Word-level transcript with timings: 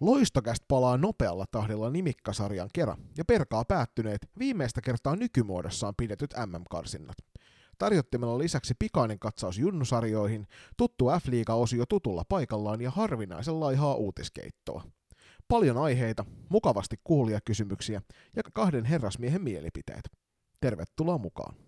Loistokäst 0.00 0.64
palaa 0.68 0.96
nopealla 0.96 1.44
tahdilla 1.50 1.90
nimikkasarjan 1.90 2.68
kerran 2.74 2.98
ja 3.16 3.24
perkaa 3.24 3.64
päättyneet 3.64 4.30
viimeistä 4.38 4.80
kertaa 4.80 5.16
nykymuodossaan 5.16 5.94
pidetyt 5.96 6.34
MM-karsinnat. 6.46 7.16
Tarjottimella 7.78 8.38
lisäksi 8.38 8.74
pikainen 8.78 9.18
katsaus 9.18 9.58
junnusarjoihin, 9.58 10.46
tuttu 10.76 11.04
F-liiga-osio 11.04 11.86
tutulla 11.88 12.24
paikallaan 12.28 12.80
ja 12.80 12.90
harvinaisen 12.90 13.60
laihaa 13.60 13.94
uutiskeittoa. 13.94 14.84
Paljon 15.48 15.76
aiheita, 15.76 16.24
mukavasti 16.48 16.96
kuulia 17.04 17.40
kysymyksiä 17.44 18.02
ja 18.36 18.42
kahden 18.52 18.84
herrasmiehen 18.84 19.42
mielipiteet. 19.42 20.02
Tervetuloa 20.60 21.18
mukaan. 21.18 21.67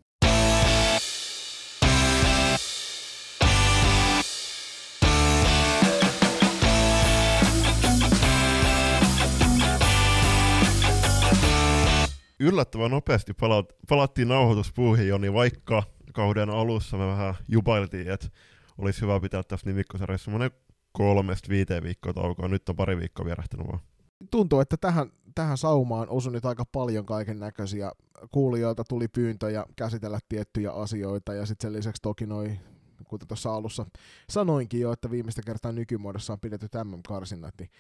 Yllättävän 12.41 12.91
nopeasti 12.91 13.35
palat, 13.35 13.73
palattiin 13.89 14.29
nauhoituspuuhin 14.29 15.09
jo, 15.09 15.19
niin 15.19 15.35
vaikka 15.35 15.83
kauden 16.13 16.51
alussa 16.51 16.97
me 16.97 17.07
vähän 17.07 17.35
jupailtiin, 17.49 18.11
että 18.11 18.29
olisi 18.79 19.01
hyvä 19.01 19.21
pitää 19.21 19.43
tässä 19.43 19.71
nimikkosarjassa 19.71 20.25
semmoinen 20.25 20.51
kolmesta 20.93 21.49
viiteen 21.49 21.83
viikkoa 21.83 22.13
taukoa. 22.13 22.49
Nyt 22.49 22.69
on 22.69 22.77
pari 22.77 22.97
viikkoa 22.97 23.27
vierähtänyt 23.27 23.67
vaan. 23.67 23.81
Tuntuu, 24.31 24.61
että 24.61 24.77
tähän, 24.77 25.13
tähän 25.35 25.59
saumaan 25.59 26.09
osui 26.09 26.33
nyt 26.33 26.45
aika 26.45 26.65
paljon 26.65 27.07
kaiken 27.07 27.41
näköisiä. 27.41 27.93
Kuulijoilta 28.31 28.85
tuli 28.89 29.09
pyyntöjä 29.09 29.65
käsitellä 29.77 30.19
tiettyjä 30.29 30.73
asioita 30.73 31.35
ja 31.35 31.47
sitten 31.47 31.69
sen 31.69 31.79
lisäksi 31.79 32.03
toki 32.03 32.27
noin 32.27 32.61
kuten 33.05 33.29
tuossa 33.29 33.55
alussa 33.55 33.87
sanoinkin 34.31 34.81
jo, 34.81 34.93
että 34.93 35.11
viimeistä 35.11 35.43
kertaa 35.47 35.73
nykymuodossa 35.73 36.33
on 36.33 36.41
pidetty 36.41 36.69
MM-karsinnat, 36.85 37.55
niin 37.59 37.71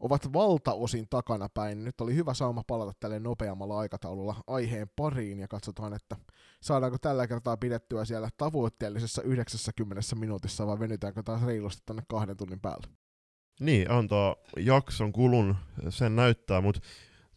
ovat 0.00 0.32
valtaosin 0.32 1.06
takanapäin. 1.10 1.84
Nyt 1.84 2.00
oli 2.00 2.14
hyvä 2.14 2.34
sauma 2.34 2.62
palata 2.66 2.92
tälle 3.00 3.18
nopeammalla 3.18 3.78
aikataululla 3.78 4.34
aiheen 4.46 4.90
pariin 4.96 5.38
ja 5.38 5.48
katsotaan, 5.48 5.92
että 5.92 6.16
saadaanko 6.62 6.98
tällä 6.98 7.26
kertaa 7.26 7.56
pidettyä 7.56 8.04
siellä 8.04 8.28
tavoitteellisessa 8.36 9.22
90 9.22 10.02
minuutissa 10.16 10.66
vai 10.66 10.78
venytäänkö 10.78 11.22
taas 11.22 11.42
reilusti 11.42 11.82
tänne 11.86 12.02
kahden 12.08 12.36
tunnin 12.36 12.60
päälle. 12.60 12.86
Niin, 13.60 13.90
antaa 13.90 14.36
jakson 14.56 15.12
kulun 15.12 15.56
sen 15.88 16.16
näyttää, 16.16 16.60
mutta 16.60 16.80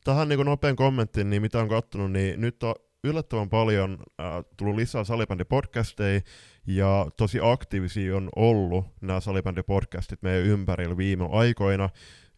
tähän 0.04 0.30
niin 0.30 0.46
nopean 0.46 0.76
kommentin, 0.76 1.30
niin 1.30 1.42
mitä 1.42 1.60
on 1.60 1.70
kattonut, 1.70 2.12
niin 2.12 2.42
nyt 2.42 2.64
on 2.64 2.76
yllättävän 3.04 3.50
paljon 3.50 3.98
äh, 4.20 4.28
tullut 4.58 4.76
lisää 4.76 5.04
salibändipodcasteja, 5.04 6.22
ja 6.68 7.08
tosi 7.18 7.40
aktiivisia 7.42 8.18
on 8.18 8.30
ollut 8.36 8.86
nämä 9.02 9.20
salibändipodcastit 9.20 10.22
meidän 10.22 10.46
ympärillä 10.46 10.98
viime 10.98 11.30
aikoina, 11.32 11.90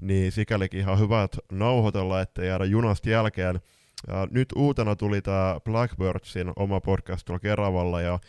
niin 0.02 0.32
sikälikin 0.32 0.80
ihan 0.80 1.00
hyvät 1.00 1.38
nauhoitella, 1.52 2.22
ettei 2.22 2.48
jäädä 2.48 2.66
junasta 2.66 3.10
jälkeen. 3.10 3.60
Ja 4.08 4.28
nyt 4.32 4.50
uutena 4.56 4.96
tuli 4.96 5.22
tämä 5.22 5.60
Blackbirdsin 5.64 6.52
oma 6.56 6.82
podcast 6.82 7.26
tuolla 7.26 7.40
Keravalla, 7.40 8.02
ja 8.02 8.20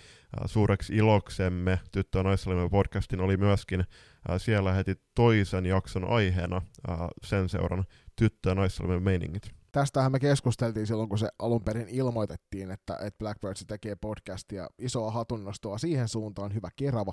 suureksi 0.46 0.96
iloksemme 0.96 1.80
Tyttö- 1.92 2.18
ja 2.18 2.68
podcastin 2.70 3.20
oli 3.20 3.36
myöskin 3.36 3.84
siellä 4.38 4.72
heti 4.72 4.94
toisen 5.14 5.66
jakson 5.66 6.08
aiheena 6.08 6.62
sen 7.24 7.48
seuran 7.48 7.84
Tyttö- 8.16 8.48
ja 8.48 9.00
meiningit. 9.00 9.50
Tästähän 9.72 10.12
me 10.12 10.20
keskusteltiin 10.20 10.86
silloin, 10.86 11.08
kun 11.08 11.18
se 11.18 11.28
alun 11.38 11.64
perin 11.64 11.88
ilmoitettiin, 11.88 12.70
että, 12.70 12.94
että 12.94 13.18
Blackbirds 13.18 13.64
tekee 13.66 13.96
podcastia, 13.96 14.68
isoa 14.78 15.10
hatunnostoa 15.10 15.78
siihen 15.78 16.08
suuntaan, 16.08 16.54
hyvä 16.54 16.68
Kerava, 16.76 17.12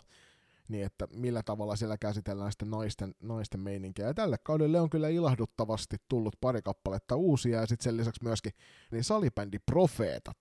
niin 0.71 0.85
että 0.85 1.07
millä 1.13 1.43
tavalla 1.43 1.75
siellä 1.75 1.97
käsitellään 1.97 2.51
sitten 2.51 2.69
naisten, 2.69 3.15
naisten 3.19 3.59
meininkiä. 3.59 4.07
Ja 4.07 4.13
tälle 4.13 4.37
kaudelle 4.37 4.79
on 4.79 4.89
kyllä 4.89 5.09
ilahduttavasti 5.09 5.97
tullut 6.07 6.35
pari 6.41 6.61
kappaletta 6.61 7.15
uusia, 7.15 7.59
ja 7.59 7.65
sitten 7.67 7.83
sen 7.83 7.97
lisäksi 7.97 8.23
myöskin 8.23 8.51
niin 8.91 9.03
salibändi 9.03 9.59
Profeetat 9.59 10.37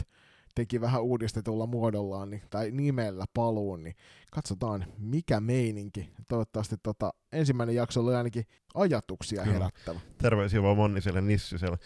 teki 0.55 0.81
vähän 0.81 1.03
uudistetulla 1.03 1.67
muodollaan 1.67 2.31
niin, 2.31 2.43
tai 2.51 2.71
nimellä 2.71 3.25
paluun, 3.35 3.83
niin 3.83 3.97
katsotaan 4.33 4.87
mikä 4.99 5.41
meininki. 5.41 6.11
Toivottavasti 6.29 6.77
tota, 6.83 7.15
ensimmäinen 7.33 7.75
jakso 7.75 8.01
oli 8.01 8.15
ainakin 8.15 8.47
ajatuksia 8.75 9.43
Kyllä. 9.43 9.53
herättävä. 9.55 10.01
Terveisiä 10.19 10.63
vaan 10.63 10.77
Monniselle 10.77 11.21
Nissiselle. 11.21 11.79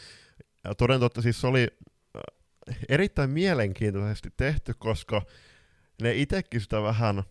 Ja 0.65 0.75
toden 0.75 1.01
totta 1.01 1.23
siis 1.23 1.45
oli 1.45 1.69
äh, 2.17 2.77
erittäin 2.89 3.31
mielenkiintoisesti 3.31 4.29
tehty, 4.37 4.75
koska 4.79 5.23
ne 6.03 6.15
itsekin 6.15 6.61
sitä 6.61 6.83
vähän 6.83 7.23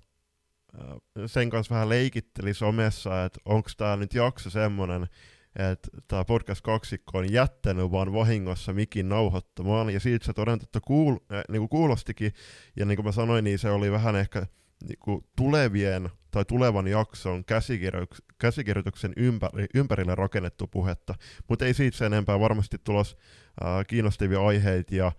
sen 1.25 1.50
kanssa 1.50 1.73
vähän 1.75 1.89
leikitteli 1.89 2.53
somessa, 2.53 3.25
että 3.25 3.39
onko 3.45 3.69
tämä 3.78 3.95
nyt 3.95 4.13
jakso 4.13 4.50
semmonen, 4.50 5.07
että 5.56 5.88
tämä 6.07 6.25
podcast 6.25 6.61
kaksikko 6.61 7.17
on 7.17 7.34
jättänyt 7.34 7.91
vaan 7.91 8.13
vahingossa 8.13 8.73
mikin 8.73 9.09
nauhoittamaan, 9.09 9.89
ja 9.89 10.00
siitä 10.00 10.25
se 10.25 10.34
toden 10.34 10.59
kuul, 10.85 11.17
äh, 11.34 11.44
niin 11.50 11.69
kuulostikin, 11.69 12.34
ja 12.75 12.85
niin 12.85 12.95
kuin 12.95 13.06
mä 13.06 13.11
sanoin, 13.11 13.44
niin 13.44 13.59
se 13.59 13.69
oli 13.69 13.91
vähän 13.91 14.16
ehkä 14.16 14.47
niin 14.88 15.00
kuin 15.00 15.25
tulevien 15.35 16.09
tai 16.31 16.45
tulevan 16.45 16.88
jakson 16.88 17.45
käsikirjoituksen, 17.45 18.25
käsikirjoituksen 18.38 19.13
ympäri, 19.17 19.66
ympärille 19.75 20.16
rakennettu 20.16 20.67
puhetta, 20.67 21.16
mutta 21.50 21.66
ei 21.66 21.73
siitä 21.73 21.97
sen 21.97 22.13
enempää 22.13 22.40
varmasti 22.40 22.78
tulos 22.84 23.17
äh, 23.63 23.85
kiinnostavia 23.88 24.41
aiheita, 24.41 24.95
ja 24.95 25.11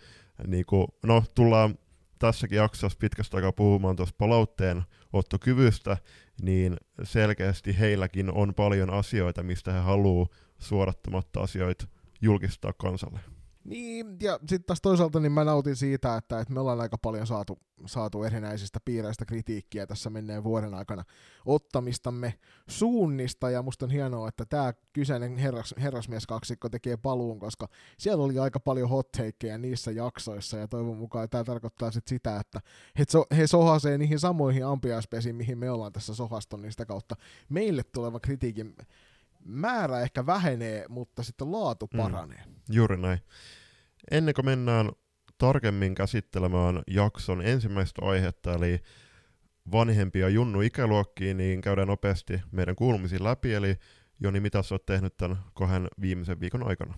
niin 0.47 0.67
kuin, 0.67 0.87
no, 1.03 1.25
tullaan 1.35 1.79
tässäkin 2.19 2.57
jaksossa 2.57 2.99
pitkästä 3.01 3.37
aikaa 3.37 3.53
puhumaan 3.53 3.97
tuosta 3.97 4.15
palautteen 4.19 4.83
ottokyvystä, 5.13 5.97
niin 6.43 6.77
selkeästi 7.03 7.79
heilläkin 7.79 8.31
on 8.31 8.55
paljon 8.55 8.91
asioita, 8.91 9.43
mistä 9.43 9.73
he 9.73 9.79
haluaa 9.79 10.27
suorattamatta 10.59 11.41
asioita 11.41 11.87
julkistaa 12.21 12.73
kansalle. 12.73 13.21
Niin, 13.65 14.17
ja 14.23 14.39
sitten 14.39 14.65
taas 14.65 14.81
toisaalta 14.81 15.21
niin 15.21 15.33
mä 15.33 15.45
nautin 15.45 15.77
siitä, 15.77 16.17
että, 16.17 16.41
että 16.41 16.55
me 16.55 16.61
ollaan 16.61 16.81
aika 16.81 16.99
paljon 16.99 17.27
saatu, 17.27 17.59
saatu 17.87 18.23
erinäisistä 18.23 18.79
piireistä 18.85 19.25
kritiikkiä 19.25 19.87
tässä 19.87 20.11
menneen 20.11 20.45
vuoden 20.45 20.75
aikana 20.75 21.05
ottamistamme 21.47 22.35
suunnista, 22.69 23.51
ja 23.51 23.63
musta 23.63 23.87
on 23.87 23.91
hienoa, 23.91 24.29
että 24.29 24.45
tämä 24.47 24.73
kyseinen 24.93 25.37
herras, 25.37 25.75
herrasmieskaksikko 25.79 26.69
tekee 26.69 26.97
paluun, 26.97 27.39
koska 27.39 27.69
siellä 27.99 28.25
oli 28.25 28.39
aika 28.39 28.61
paljon 28.61 28.89
hot 28.89 29.09
niissä 29.59 29.91
jaksoissa, 29.91 30.57
ja 30.57 30.69
toivon 30.69 30.97
mukaan 30.97 31.29
tämä 31.29 31.45
tarkoittaa 31.45 31.91
sit 31.91 32.09
sitä, 32.09 32.37
että 32.41 32.61
he, 32.99 33.05
so, 33.09 33.25
he 33.37 33.47
sohasee 33.47 33.99
niihin 33.99 34.19
samoihin 34.19 34.67
ampiaispesiin, 34.67 35.37
mihin 35.37 35.59
me 35.59 35.71
ollaan 35.71 35.93
tässä 35.93 36.15
sohaston, 36.15 36.63
niin 36.63 36.73
sitä 36.73 36.87
kautta 36.87 37.17
meille 37.49 37.83
tuleva 37.83 38.21
kritiikin 38.21 38.75
määrä 39.45 40.01
ehkä 40.01 40.27
vähenee, 40.27 40.85
mutta 40.89 41.23
sitten 41.23 41.53
laatu 41.53 41.89
mm. 41.93 41.97
paranee. 41.97 42.43
Mm, 42.47 42.55
juuri 42.71 42.97
näin. 42.97 43.19
Ennen 44.11 44.35
kuin 44.35 44.45
mennään 44.45 44.91
tarkemmin 45.39 45.95
käsittelemään 45.95 46.83
jakson 46.87 47.43
ensimmäistä 47.43 48.03
aihetta, 48.05 48.53
eli 48.53 48.81
vanhempia 49.73 50.29
Junnu 50.29 50.61
ikäluokkiin, 50.61 51.37
niin 51.37 51.61
käydään 51.61 51.89
nopeasti 51.89 52.41
meidän 52.51 52.77
kuulumisiin 52.77 53.25
läpi, 53.25 53.55
eli 53.55 53.77
Joni, 54.21 54.41
mitä 54.41 54.63
sä 54.63 54.75
oot 54.75 54.87
tehnyt 54.87 55.17
tämän 55.17 55.39
kohden 55.55 55.89
viimeisen 56.01 56.41
viikon 56.41 56.69
aikana? 56.69 56.95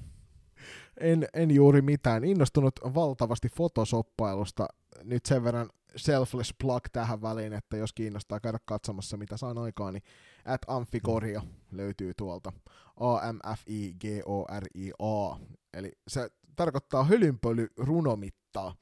En, 1.00 1.28
en 1.34 1.50
juuri 1.50 1.82
mitään. 1.82 2.24
Innostunut 2.24 2.80
valtavasti 2.94 3.48
fotosoppailusta. 3.48 4.68
Nyt 5.04 5.26
sen 5.26 5.44
verran 5.44 5.70
selfless 5.96 6.54
plug 6.62 6.82
tähän 6.92 7.22
väliin, 7.22 7.52
että 7.52 7.76
jos 7.76 7.92
kiinnostaa 7.92 8.40
käydä 8.40 8.58
katsomassa 8.64 9.16
mitä 9.16 9.36
saan 9.36 9.58
aikaa, 9.58 9.92
niin 9.92 10.02
at 10.44 10.60
Amfigoria 10.66 11.42
löytyy 11.72 12.14
tuolta. 12.14 12.52
A-M-F-I-G-O-R-I-A. 13.00 15.36
Eli 15.74 15.92
se 16.08 16.30
tarkoittaa 16.56 17.04
hölynpöly 17.04 17.68
runomittaa, 17.76 18.74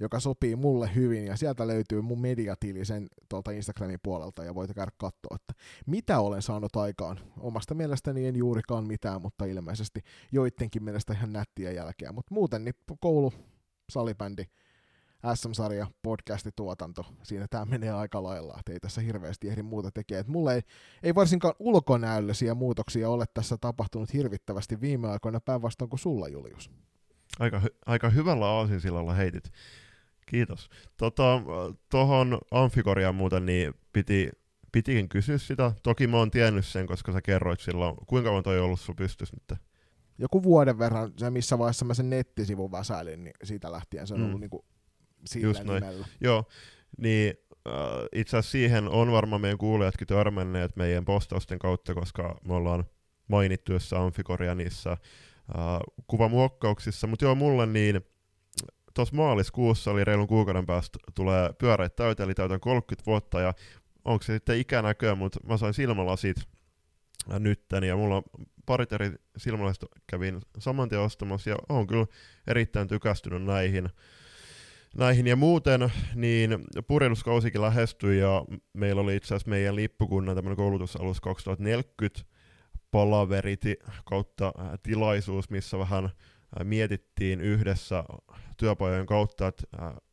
joka 0.00 0.20
sopii 0.20 0.56
mulle 0.56 0.90
hyvin, 0.94 1.26
ja 1.26 1.36
sieltä 1.36 1.66
löytyy 1.66 2.00
mun 2.00 2.20
mediatili 2.20 2.84
sen 2.84 3.06
tuolta 3.28 3.50
Instagramin 3.50 3.98
puolelta, 4.02 4.44
ja 4.44 4.54
voit 4.54 4.74
käydä 4.74 4.92
katsoa, 4.96 5.36
että 5.36 5.54
mitä 5.86 6.20
olen 6.20 6.42
saanut 6.42 6.76
aikaan. 6.76 7.20
Omasta 7.40 7.74
mielestäni 7.74 8.26
en 8.26 8.36
juurikaan 8.36 8.86
mitään, 8.86 9.22
mutta 9.22 9.44
ilmeisesti 9.44 10.00
joidenkin 10.32 10.84
mielestä 10.84 11.12
ihan 11.12 11.32
nättiä 11.32 11.72
jälkeä. 11.72 12.12
Mutta 12.12 12.34
muuten 12.34 12.64
niin 12.64 12.74
koulu, 13.00 13.32
salibändi, 13.90 14.44
SM-sarja, 15.34 15.86
podcasti-tuotanto, 16.02 17.06
siinä 17.22 17.46
tämä 17.50 17.64
menee 17.64 17.90
aika 17.90 18.22
lailla, 18.22 18.56
että 18.58 18.72
ei 18.72 18.80
tässä 18.80 19.00
hirveästi 19.00 19.48
ehdi 19.48 19.62
muuta 19.62 19.90
tekee. 19.90 20.18
Et 20.18 20.28
mulle 20.28 20.54
ei, 20.54 20.62
ei 21.02 21.14
varsinkaan 21.14 21.54
ulkonäöllisiä 21.58 22.54
muutoksia 22.54 23.10
ole 23.10 23.24
tässä 23.34 23.56
tapahtunut 23.60 24.12
hirvittävästi 24.12 24.80
viime 24.80 25.08
aikoina 25.08 25.40
päinvastoin 25.40 25.88
kuin 25.90 26.00
sulla, 26.00 26.28
Julius. 26.28 26.70
Aika, 27.38 27.58
hy- 27.58 27.76
aika 27.86 28.10
hyvällä 28.10 28.46
aasinsilalla 28.46 29.14
heitit. 29.14 29.52
Kiitos. 30.26 30.68
Tota, 30.96 31.42
tuohon 31.90 32.38
Amfigoriaan 32.50 33.14
muuten 33.14 33.46
niin 33.46 33.74
piti, 33.92 34.30
pitikin 34.72 35.08
kysyä 35.08 35.38
sitä. 35.38 35.72
Toki 35.82 36.06
mä 36.06 36.16
oon 36.16 36.30
tiennyt 36.30 36.66
sen, 36.66 36.86
koska 36.86 37.12
sä 37.12 37.22
kerroit 37.22 37.60
silloin, 37.60 37.96
kuinka 38.06 38.28
kauan 38.28 38.42
toi 38.42 38.58
on 38.58 38.64
ollut 38.64 38.80
sun 38.80 38.96
pystys 38.96 39.32
nyt? 39.32 39.60
Joku 40.18 40.42
vuoden 40.42 40.78
verran, 40.78 41.12
se 41.16 41.30
missä 41.30 41.58
vaiheessa 41.58 41.84
mä 41.84 41.94
sen 41.94 42.10
nettisivun 42.10 42.72
väsäilin, 42.72 43.24
niin 43.24 43.34
siitä 43.44 43.72
lähtien 43.72 44.06
se 44.06 44.14
on 44.14 44.20
mm. 44.20 44.26
ollut 44.26 44.40
niinku 44.40 44.64
sillä 45.24 45.46
Just 45.46 45.58
nimellä. 45.58 45.80
Noin. 45.80 46.04
Joo, 46.20 46.44
niin 46.98 47.34
äh, 47.68 47.74
itse 48.12 48.36
asiassa 48.36 48.52
siihen 48.52 48.88
on 48.88 49.12
varmaan 49.12 49.40
meidän 49.40 49.58
kuulijatkin 49.58 50.06
törmänneet 50.06 50.76
meidän 50.76 51.04
postausten 51.04 51.58
kautta, 51.58 51.94
koska 51.94 52.40
me 52.44 52.54
ollaan 52.54 52.84
mainittuissa 53.28 54.04
Amfikoria 54.04 54.54
niissä 54.54 54.90
äh, 54.90 54.98
kuvamuokkauksissa, 56.06 57.06
mutta 57.06 57.24
joo, 57.24 57.34
mulle 57.34 57.66
niin 57.66 58.00
tuossa 58.96 59.16
maaliskuussa, 59.16 59.90
eli 59.90 60.04
reilun 60.04 60.26
kuukauden 60.26 60.66
päästä, 60.66 60.98
tulee 61.14 61.50
pyöreät 61.58 61.96
täyteen, 61.96 62.24
eli 62.24 62.34
täytän 62.34 62.60
30 62.60 63.06
vuotta, 63.06 63.40
ja 63.40 63.54
onko 64.04 64.22
se 64.22 64.32
sitten 64.32 64.58
ikänäköä, 64.58 65.14
mutta 65.14 65.40
mä 65.46 65.56
sain 65.56 65.74
silmälasit 65.74 66.36
nytten, 67.38 67.84
ja 67.84 67.96
mulla 67.96 68.22
parit 68.66 68.92
eri 68.92 69.12
silmälasit 69.36 69.84
kävin 70.06 70.40
saman 70.58 70.88
tien 70.88 71.00
ostamassa, 71.00 71.50
ja 71.50 71.56
on 71.68 71.86
kyllä 71.86 72.06
erittäin 72.46 72.88
tykästynyt 72.88 73.42
näihin. 73.44 73.88
Näihin 74.96 75.26
ja 75.26 75.36
muuten, 75.36 75.92
niin 76.14 76.58
purjehduskausikin 76.86 77.62
lähestyi, 77.62 78.18
ja 78.18 78.44
meillä 78.72 79.00
oli 79.00 79.16
itse 79.16 79.26
asiassa 79.26 79.50
meidän 79.50 79.76
lippukunnan 79.76 80.36
tämmöinen 80.36 80.56
koulutusalus 80.56 81.20
2040 81.20 82.20
palaveriti 82.90 83.76
kautta 84.04 84.52
tilaisuus, 84.82 85.50
missä 85.50 85.78
vähän 85.78 86.10
mietittiin 86.64 87.40
yhdessä 87.40 88.04
työpajojen 88.56 89.06
kautta, 89.06 89.46
että 89.46 89.64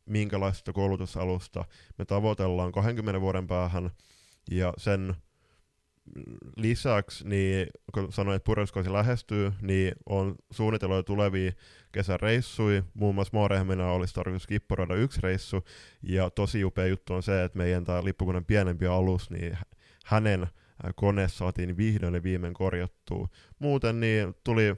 minkälaista 0.06 0.72
koulutusalusta 0.72 1.64
me 1.98 2.04
tavoitellaan 2.04 2.72
20 2.72 3.20
vuoden 3.20 3.46
päähän, 3.46 3.90
ja 4.50 4.74
sen 4.76 5.14
lisäksi, 6.56 7.28
niin 7.28 7.66
kun 7.94 8.12
sanoin, 8.12 8.36
että 8.36 8.44
purjehduskausi 8.46 8.92
lähestyy, 8.92 9.52
niin 9.62 9.92
on 10.06 10.34
suunniteltu 10.50 11.02
tulevia 11.02 11.52
kesäreissui. 11.92 12.82
Muun 12.94 13.14
muassa 13.14 13.36
Maarehmina 13.36 13.90
olisi 13.90 14.14
tarkoitus 14.14 14.46
kipporoida 14.46 14.94
yksi 14.94 15.20
reissu. 15.22 15.64
Ja 16.02 16.30
tosi 16.30 16.64
upea 16.64 16.86
juttu 16.86 17.14
on 17.14 17.22
se, 17.22 17.44
että 17.44 17.58
meidän 17.58 17.84
tämä 17.84 18.04
lippukunnan 18.04 18.44
pienempi 18.44 18.86
alus, 18.86 19.30
niin 19.30 19.58
hänen 20.04 20.46
kone 20.94 21.28
saatiin 21.28 21.76
vihdoin 21.76 22.14
ja 22.14 22.22
viimein 22.22 22.54
korjattua. 22.54 23.28
Muuten 23.58 24.00
niin 24.00 24.34
tuli, 24.44 24.76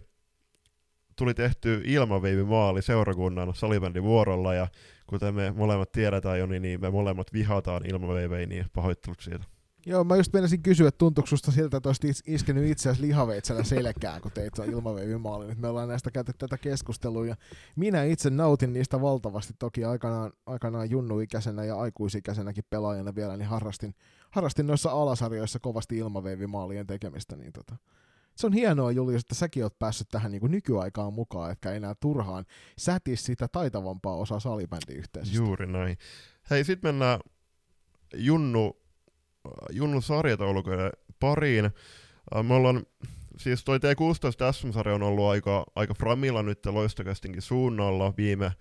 tuli 1.16 1.34
tehty 1.34 1.82
ilmaveivimaali 1.84 2.82
seurakunnan 2.82 3.54
salibändin 3.54 4.02
vuorolla, 4.02 4.54
ja 4.54 4.68
kuten 5.06 5.34
me 5.34 5.50
molemmat 5.50 5.92
tiedetään 5.92 6.38
jo, 6.38 6.46
niin 6.46 6.80
me 6.80 6.90
molemmat 6.90 7.32
vihataan 7.32 7.86
ilmaveiveihin, 7.86 8.48
niin 8.48 8.66
pahoittelut 8.74 9.20
siitä. 9.20 9.44
Joo, 9.88 10.04
mä 10.04 10.16
just 10.16 10.32
menisin 10.32 10.62
kysyä, 10.62 10.88
että 10.88 10.98
tuntuuko 10.98 11.26
susta 11.26 11.52
siltä, 11.52 11.76
että 11.76 11.88
olisit 11.88 12.22
iskenyt 12.26 12.70
itseäsi 12.70 13.02
lihaveitsellä 13.02 13.64
selkään, 13.64 14.20
kun 14.20 14.32
teit 14.32 14.58
ilmaveivimaali. 14.58 15.46
Nyt 15.46 15.58
me 15.58 15.68
ollaan 15.68 15.88
näistä 15.88 16.10
käyty 16.10 16.32
tätä 16.38 16.58
keskustelua, 16.58 17.26
ja 17.26 17.36
minä 17.76 18.04
itse 18.04 18.30
nautin 18.30 18.72
niistä 18.72 19.00
valtavasti. 19.00 19.54
Toki 19.58 19.84
aikanaan, 19.84 20.32
aikanaan 20.46 20.90
junnuikäisenä 20.90 21.64
ja 21.64 21.76
aikuisikäisenäkin 21.76 22.64
pelaajana 22.70 23.14
vielä, 23.14 23.36
niin 23.36 23.48
harrastin, 23.48 23.94
harrastin 24.30 24.66
noissa 24.66 24.90
alasarjoissa 24.90 25.58
kovasti 25.58 25.98
ilmaveivimaalien 25.98 26.86
tekemistä. 26.86 27.36
Niin 27.36 27.52
tota, 27.52 27.76
se 28.36 28.46
on 28.46 28.52
hienoa, 28.52 28.92
Julius, 28.92 29.20
että 29.20 29.34
säkin 29.34 29.62
oot 29.62 29.78
päässyt 29.78 30.08
tähän 30.08 30.32
niin 30.32 30.40
kuin 30.40 30.52
nykyaikaan 30.52 31.12
mukaan, 31.12 31.52
etkä 31.52 31.72
enää 31.72 31.94
turhaan 32.00 32.44
sätis 32.78 33.24
sitä 33.24 33.48
taitavampaa 33.48 34.16
osaa 34.16 34.40
salibändiyhteisöstä. 34.40 35.36
Juuri 35.36 35.66
näin. 35.66 35.98
Hei, 36.50 36.64
sitten 36.64 36.88
mennään 36.88 37.20
Junnu 38.14 38.76
Junnu 39.70 40.00
sarjataulukoiden 40.00 40.90
pariin. 41.20 41.64
Äh, 41.64 42.44
me 42.44 42.54
ollaan, 42.54 42.86
siis 43.38 43.64
toi 43.64 43.78
T16 43.78 44.52
SM-sarja 44.52 44.94
on 44.94 45.02
ollut 45.02 45.24
aika, 45.24 45.64
aika 45.74 45.94
framilla 45.94 46.42
nyt 46.42 46.66
loistokästinkin 46.66 47.42
suunnalla 47.42 48.14
viime 48.16 48.52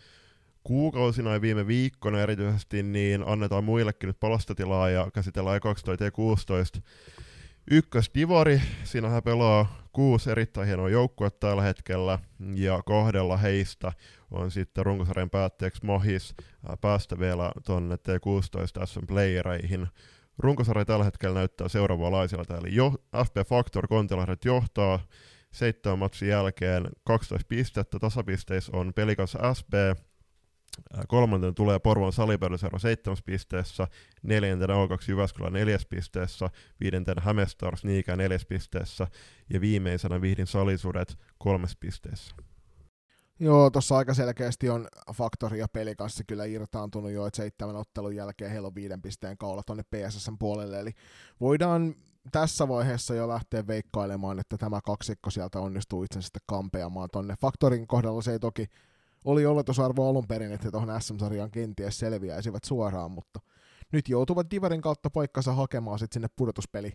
kuukausina 0.63 1.33
ja 1.33 1.41
viime 1.41 1.67
viikkoina 1.67 2.21
erityisesti, 2.21 2.83
niin 2.83 3.23
annetaan 3.27 3.63
muillekin 3.63 4.07
nyt 4.07 4.19
palastotilaa 4.19 4.89
ja 4.89 5.07
käsitellään 5.13 5.57
ekaksi 5.57 5.85
toi 5.85 5.95
T16 5.95 6.81
ykkösdivari. 7.71 8.61
Siinähän 8.83 9.23
pelaa 9.23 9.85
kuusi 9.91 10.31
erittäin 10.31 10.67
hienoa 10.67 10.89
joukkuetta 10.89 11.47
tällä 11.47 11.61
hetkellä, 11.61 12.19
ja 12.53 12.83
kahdella 12.85 13.37
heistä 13.37 13.93
on 14.31 14.51
sitten 14.51 14.85
runkosarjan 14.85 15.29
päätteeksi 15.29 15.85
mahis 15.85 16.35
äh, 16.39 16.77
päästä 16.81 17.19
vielä 17.19 17.51
tonne 17.65 17.95
T16 17.95 18.85
SM-playereihin. 18.85 19.87
Runkosarja 20.37 20.85
tällä 20.85 21.05
hetkellä 21.05 21.33
näyttää 21.39 21.67
seuraavanlaiselta, 21.67 22.57
eli 22.57 22.75
jo, 22.75 22.91
FP 23.25 23.47
Factor 23.47 23.87
Kontilahdet 23.87 24.45
johtaa 24.45 24.99
seitsemän 25.51 25.99
matsin 25.99 26.29
jälkeen 26.29 26.87
12 27.03 27.47
pistettä, 27.47 27.99
tasapisteissä 27.99 28.71
on 28.77 28.93
Pelikas 28.93 29.37
SB, 29.53 29.73
kolmanten 31.07 31.55
tulee 31.55 31.79
Porvon 31.79 32.13
Salipelysero 32.13 32.79
seitsemäs 32.79 33.23
pisteessä, 33.23 33.87
neljäntenä 34.23 34.73
O2 34.73 35.05
Jyväskylä 35.07 35.49
neljäs 35.49 35.85
pisteessä, 35.85 36.49
viidentenä 36.79 37.21
Hämestars 37.21 37.83
Niikä 37.83 38.15
neljäs 38.15 38.45
pisteessä 38.45 39.07
ja 39.53 39.61
viimeisenä 39.61 40.21
Vihdin 40.21 40.47
Salisudet 40.47 41.17
kolmes 41.37 41.77
pisteessä. 41.79 42.35
Joo, 43.39 43.69
tuossa 43.69 43.97
aika 43.97 44.13
selkeästi 44.13 44.69
on 44.69 44.87
Faktori 45.13 45.59
ja 45.59 45.67
peli 45.73 45.95
kanssa 45.95 46.23
kyllä 46.23 46.45
irtaantunut 46.45 47.11
jo, 47.11 47.25
että 47.25 47.37
seitsemän 47.37 47.75
ottelun 47.75 48.15
jälkeen 48.15 48.51
heillä 48.51 48.67
on 48.67 48.75
viiden 48.75 49.01
pisteen 49.01 49.37
kaula 49.37 49.63
tuonne 49.63 49.83
PSSn 49.83 50.37
puolelle, 50.37 50.79
eli 50.79 50.91
voidaan 51.39 51.95
tässä 52.31 52.67
vaiheessa 52.67 53.15
jo 53.15 53.27
lähteä 53.27 53.67
veikkailemaan, 53.67 54.39
että 54.39 54.57
tämä 54.57 54.79
kaksikko 54.81 55.29
sieltä 55.29 55.59
onnistuu 55.59 56.03
itse 56.03 56.21
sitten 56.21 56.41
kampeamaan 56.45 57.09
tonne. 57.11 57.35
Faktorin 57.41 57.87
kohdalla 57.87 58.21
se 58.21 58.31
ei 58.31 58.39
toki 58.39 58.67
oli 59.25 59.45
oletusarvo 59.45 60.09
alun 60.09 60.27
perin, 60.27 60.51
että 60.51 60.71
tuohon 60.71 61.01
SM-sarjaan 61.01 61.51
kenties 61.51 61.99
selviäisivät 61.99 62.63
suoraan, 62.63 63.11
mutta 63.11 63.39
nyt 63.91 64.09
joutuvat 64.09 64.51
Divarin 64.51 64.81
kautta 64.81 65.09
paikkansa 65.09 65.53
hakemaan 65.53 65.99
sitten 65.99 66.13
sinne 66.13 66.27
pudotuspeli 66.35 66.91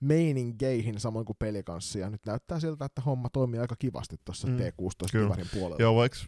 meininkeihin 0.00 1.00
samoin 1.00 1.26
kuin 1.26 1.36
pelikanssi, 1.38 1.98
ja 1.98 2.10
nyt 2.10 2.26
näyttää 2.26 2.60
siltä, 2.60 2.84
että 2.84 3.00
homma 3.00 3.28
toimii 3.28 3.60
aika 3.60 3.76
kivasti 3.78 4.16
tuossa 4.24 4.48
mm. 4.48 4.56
T16-divarin 4.56 5.46
puolella. 5.54 5.76
Joo, 5.82 5.96
vaikka 5.96 6.18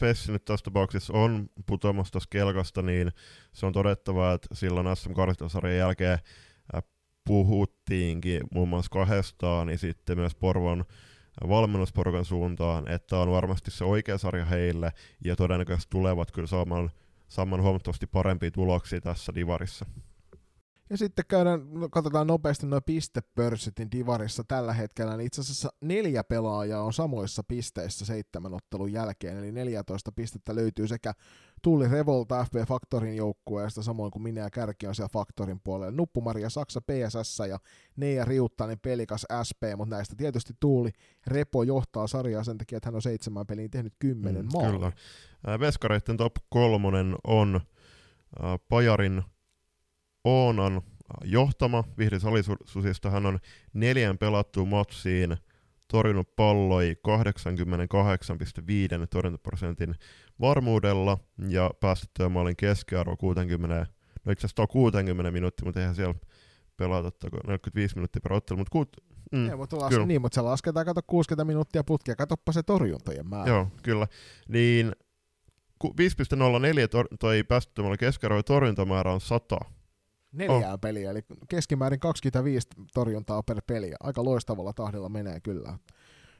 Pessi 0.00 0.32
nyt 0.32 0.44
tässä 0.44 0.64
tapauksessa 0.64 1.12
on 1.12 1.48
putoamassa 1.66 2.12
tuossa 2.12 2.28
kelkasta, 2.30 2.82
niin 2.82 3.12
se 3.52 3.66
on 3.66 3.72
todettava, 3.72 4.32
että 4.32 4.54
silloin 4.54 4.96
sm 4.96 5.10
sarjan 5.48 5.76
jälkeen 5.76 6.18
äh, 6.74 6.82
puhuttiinkin 7.26 8.40
muun 8.54 8.68
muassa 8.68 8.90
kahdestaan, 8.90 9.66
niin 9.66 9.78
sitten 9.78 10.18
myös 10.18 10.34
Porvon 10.34 10.84
valmennusporukan 11.48 12.24
suuntaan, 12.24 12.88
että 12.88 13.18
on 13.18 13.30
varmasti 13.30 13.70
se 13.70 13.84
oikea 13.84 14.18
sarja 14.18 14.44
heille, 14.44 14.92
ja 15.24 15.36
todennäköisesti 15.36 15.90
tulevat 15.90 16.30
kyllä 16.30 16.48
saamaan, 16.48 16.90
saamaan 17.28 17.62
huomattavasti 17.62 18.06
parempia 18.06 18.50
tuloksia 18.50 19.00
tässä 19.00 19.34
divarissa. 19.34 19.86
Ja 20.90 20.96
sitten 20.96 21.24
käydään, 21.28 21.60
no, 21.72 21.88
katsotaan 21.88 22.26
nopeasti 22.26 22.66
nuo 22.66 22.80
pistepörssytin 22.80 23.90
divarissa 23.90 24.44
tällä 24.48 24.72
hetkellä, 24.72 25.16
niin 25.16 25.26
itse 25.26 25.40
asiassa 25.40 25.72
neljä 25.80 26.24
pelaajaa 26.24 26.82
on 26.82 26.92
samoissa 26.92 27.42
pisteissä 27.48 28.04
seitsemän 28.04 28.54
ottelun 28.54 28.92
jälkeen, 28.92 29.38
eli 29.38 29.52
14 29.52 30.12
pistettä 30.12 30.54
löytyy 30.54 30.88
sekä 30.88 31.12
Tulli 31.62 31.88
Revolta 31.88 32.44
FB 32.44 32.54
Faktorin 32.68 33.16
joukkueesta, 33.16 33.82
samoin 33.82 34.10
kuin 34.10 34.22
minä 34.22 34.40
ja 34.40 34.50
Kärki 34.50 34.86
on 34.86 34.94
siellä 34.94 35.08
Faktorin 35.12 35.60
puolella. 35.64 35.96
Nuppumaria 35.96 36.50
Saksa 36.50 36.80
PSS 36.80 37.38
ja 37.48 37.58
Neija 37.96 38.24
Riuttainen 38.24 38.78
Pelikas 38.80 39.26
SP, 39.48 39.62
mutta 39.76 39.96
näistä 39.96 40.14
tietysti 40.16 40.52
Tuuli 40.60 40.90
Repo 41.26 41.62
johtaa 41.62 42.06
sarjaa 42.06 42.44
sen 42.44 42.58
takia, 42.58 42.76
että 42.76 42.86
hän 42.86 42.94
on 42.94 43.02
seitsemän 43.02 43.46
peliin 43.46 43.70
tehnyt 43.70 43.94
kymmenen 43.98 44.44
mm, 44.44 44.50
maalia. 44.52 44.78
Kyllä. 44.78 45.60
Veskareiden 45.60 46.16
top 46.16 46.32
kolmonen 46.48 47.16
on 47.24 47.56
äh, 48.44 48.60
Pajarin 48.68 49.22
Oonan 50.24 50.82
johtama. 51.24 51.84
Vihri 51.98 52.20
Salisusista 52.20 53.10
hän 53.10 53.26
on 53.26 53.38
neljän 53.72 54.18
pelattuun 54.18 54.68
matsiin 54.68 55.36
torjunut 55.90 56.36
palloi 56.36 56.96
88,5 57.02 59.06
torjuntaprosentin 59.10 59.94
varmuudella 60.40 61.18
ja 61.48 61.70
päästettyä 61.80 62.28
maalin 62.28 62.56
keskiarvo 62.56 63.16
60, 63.16 63.86
no 64.24 64.32
itse 64.32 64.46
asiassa 64.46 64.66
60 64.66 65.30
minuuttia, 65.30 65.64
mutta 65.64 65.80
eihän 65.80 65.94
siellä 65.94 66.14
pelata 66.76 67.28
45 67.46 67.94
minuuttia 67.94 68.20
per 68.22 68.32
ottelu, 68.32 68.58
mutta 68.58 68.72
kuut, 68.72 68.96
mm, 69.32 69.50
Ei, 69.50 69.56
mutta 69.56 69.76
las- 69.76 70.06
niin, 70.06 70.20
mutta 70.20 70.34
se 70.34 70.40
lasketaan, 70.40 70.86
kato 70.86 71.00
60 71.06 71.44
minuuttia 71.44 71.84
putkea, 71.84 72.16
katoppa 72.16 72.52
se 72.52 72.62
torjuntojen 72.62 73.28
määrä. 73.28 73.52
Joo, 73.52 73.68
kyllä. 73.82 74.06
Niin 74.48 74.92
5.04 75.84 76.88
tor- 76.88 77.16
toi 77.20 77.42
päästettyä 77.42 77.96
keskiarvo 77.98 78.42
torjuntamäärä 78.42 79.12
on 79.12 79.20
100 79.20 79.58
neljää 80.32 80.72
oh. 80.72 80.80
peliä, 80.80 81.10
eli 81.10 81.20
keskimäärin 81.48 82.00
25 82.00 82.68
torjuntaa 82.94 83.42
per 83.42 83.62
peli. 83.66 83.92
Aika 84.00 84.24
loistavalla 84.24 84.72
tahdilla 84.72 85.08
menee 85.08 85.40
kyllä. 85.40 85.78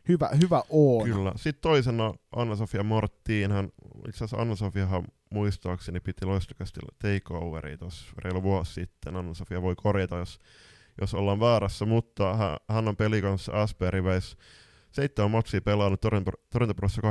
Hyvä, 0.08 0.30
hyvä 0.42 0.62
on. 0.70 1.04
Kyllä. 1.04 1.32
Sitten 1.36 1.62
toisena 1.62 2.14
Anna-Sofia 2.36 2.82
Morttiin. 2.82 3.52
Hän, 3.52 3.68
itse 4.08 4.24
asiassa 4.24 4.36
Anna-Sofiahan 4.36 5.04
muistaakseni 5.30 6.00
piti 6.00 6.26
loistokästi 6.26 6.80
takeoveria 7.02 7.78
tuossa 7.78 8.06
reilu 8.18 8.42
vuosi 8.42 8.72
sitten. 8.72 9.16
Anna-Sofia 9.16 9.62
voi 9.62 9.74
korjata, 9.76 10.16
jos, 10.16 10.38
jos 11.00 11.14
ollaan 11.14 11.40
väärässä, 11.40 11.84
mutta 11.84 12.36
hän, 12.36 12.56
hän 12.68 12.88
on 12.88 12.96
pelikanssa 12.96 13.52
SP-riveissä 13.66 14.36
seitsemän 14.92 15.30
matsia 15.30 15.60
pelannut, 15.60 16.00
torjuntaprossa 16.50 17.02
85,61, 17.02 17.08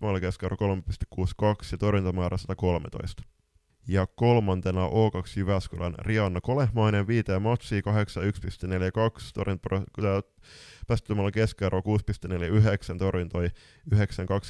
maalikeskeuro 0.00 0.56
3,62 0.56 1.68
ja 1.72 1.78
torjuntamäärä 1.78 2.36
113. 2.36 3.22
ja 3.90 4.06
kolmantena 4.06 4.86
O2 4.86 5.36
Jyväskylän 5.36 5.94
Rianna 5.98 6.40
Kolehmainen, 6.40 7.06
viiteen 7.06 7.42
matsia 7.42 7.80
81,42, 7.80 7.84
torjunta 9.34 9.68
päästömällä 10.86 11.30
keskiarvo 11.30 11.80
6,49, 11.80 12.98
torjuntoi 12.98 13.46
9,2, 13.94 14.00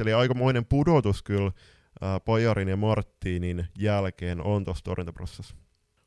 eli 0.00 0.12
aikamoinen 0.12 0.66
pudotus 0.66 1.22
kyllä 1.22 1.52
ää, 2.00 2.20
Pajarin 2.20 2.68
ja 2.68 2.76
Marttiinin 2.76 3.66
jälkeen 3.78 4.42
on 4.42 4.64
tuossa 4.64 4.84
torjuntaprosessissa. 4.84 5.54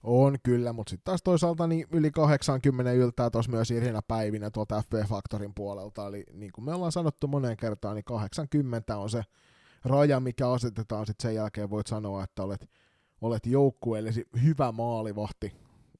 On 0.04 0.38
kyllä, 0.44 0.74
mutta 0.74 0.90
sitten 0.90 1.06
taas 1.06 1.24
toisaalta 1.24 1.68
niin 1.68 1.88
yli 1.92 2.12
80 2.12 2.92
yltää 2.92 3.30
tuossa 3.30 3.52
myös 3.52 3.72
Irina 3.72 4.02
Päivinä 4.08 4.52
tuolta 4.52 4.82
FB 4.82 4.94
Factorin 5.10 5.54
puolelta, 5.56 6.08
eli 6.08 6.24
niin 6.34 6.52
kuin 6.52 6.66
me 6.66 6.74
ollaan 6.74 6.92
sanottu 6.92 7.28
moneen 7.28 7.58
kertaan, 7.58 7.96
niin 7.96 8.06
80 8.06 8.98
on 8.98 9.10
se 9.10 9.24
raja, 9.86 10.20
mikä 10.20 10.50
asetetaan, 10.50 11.06
sitten 11.06 11.30
sen 11.30 11.36
jälkeen 11.36 11.70
voit 11.70 11.88
sanoa, 11.88 12.24
että 12.24 12.44
olet, 12.44 12.70
olet 13.24 13.46
joukkueellesi 13.46 14.26
hyvä 14.44 14.72
maalivahti, 14.72 15.54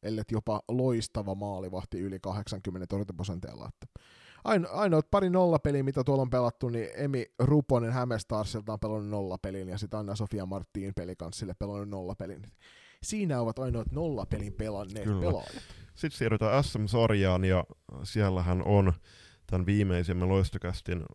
ellet 0.04 0.32
jopa 0.32 0.62
loistava 0.68 1.36
maalivahti 1.36 2.00
yli 2.00 2.20
80 2.20 2.88
torjuntaprosentilla. 2.88 3.70
Aino, 4.44 4.70
ainoat 4.72 5.12
pari 5.12 5.30
nollapeliä, 5.30 5.84
mitä 5.84 6.04
tuolla 6.04 6.22
on 6.22 6.30
pelattu, 6.30 6.70
niin 6.70 6.90
Emi 6.96 7.26
Ruponen 7.40 7.92
Hämestarsilta 7.92 8.74
on 8.74 8.80
pelannut 8.80 9.10
nollapelin, 9.10 9.70
ja 9.70 9.78
sitten 9.78 10.00
Anna-Sofia 10.00 10.46
Martin 10.46 10.94
pelikanssille 10.96 11.54
pelannut 11.60 11.90
nollapelin. 11.90 12.42
Siinä 13.04 13.42
ovat 13.42 13.60
ainoat 13.60 13.92
nollapelin 13.92 14.54
pelanneet 14.54 15.04
Kyllä. 15.06 15.22
pelaajat. 15.22 15.64
Sitten 15.96 16.18
siirrytään 16.18 16.64
SM-sarjaan, 16.64 17.46
ja 17.46 17.64
siellähän 18.04 18.64
on 18.66 18.94
tämän 19.48 19.66
viimeisimmän 19.66 20.30
loistokästin 20.30 21.06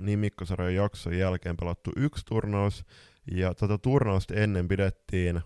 nimikkosarjan 0.00 0.74
jakson 0.74 1.18
jälkeen 1.18 1.56
pelattu 1.56 1.90
yksi 1.96 2.24
turnaus, 2.26 2.84
ja 3.32 3.54
tätä 3.54 3.78
turnausta 3.78 4.34
ennen 4.34 4.68
pidettiin 4.68 5.40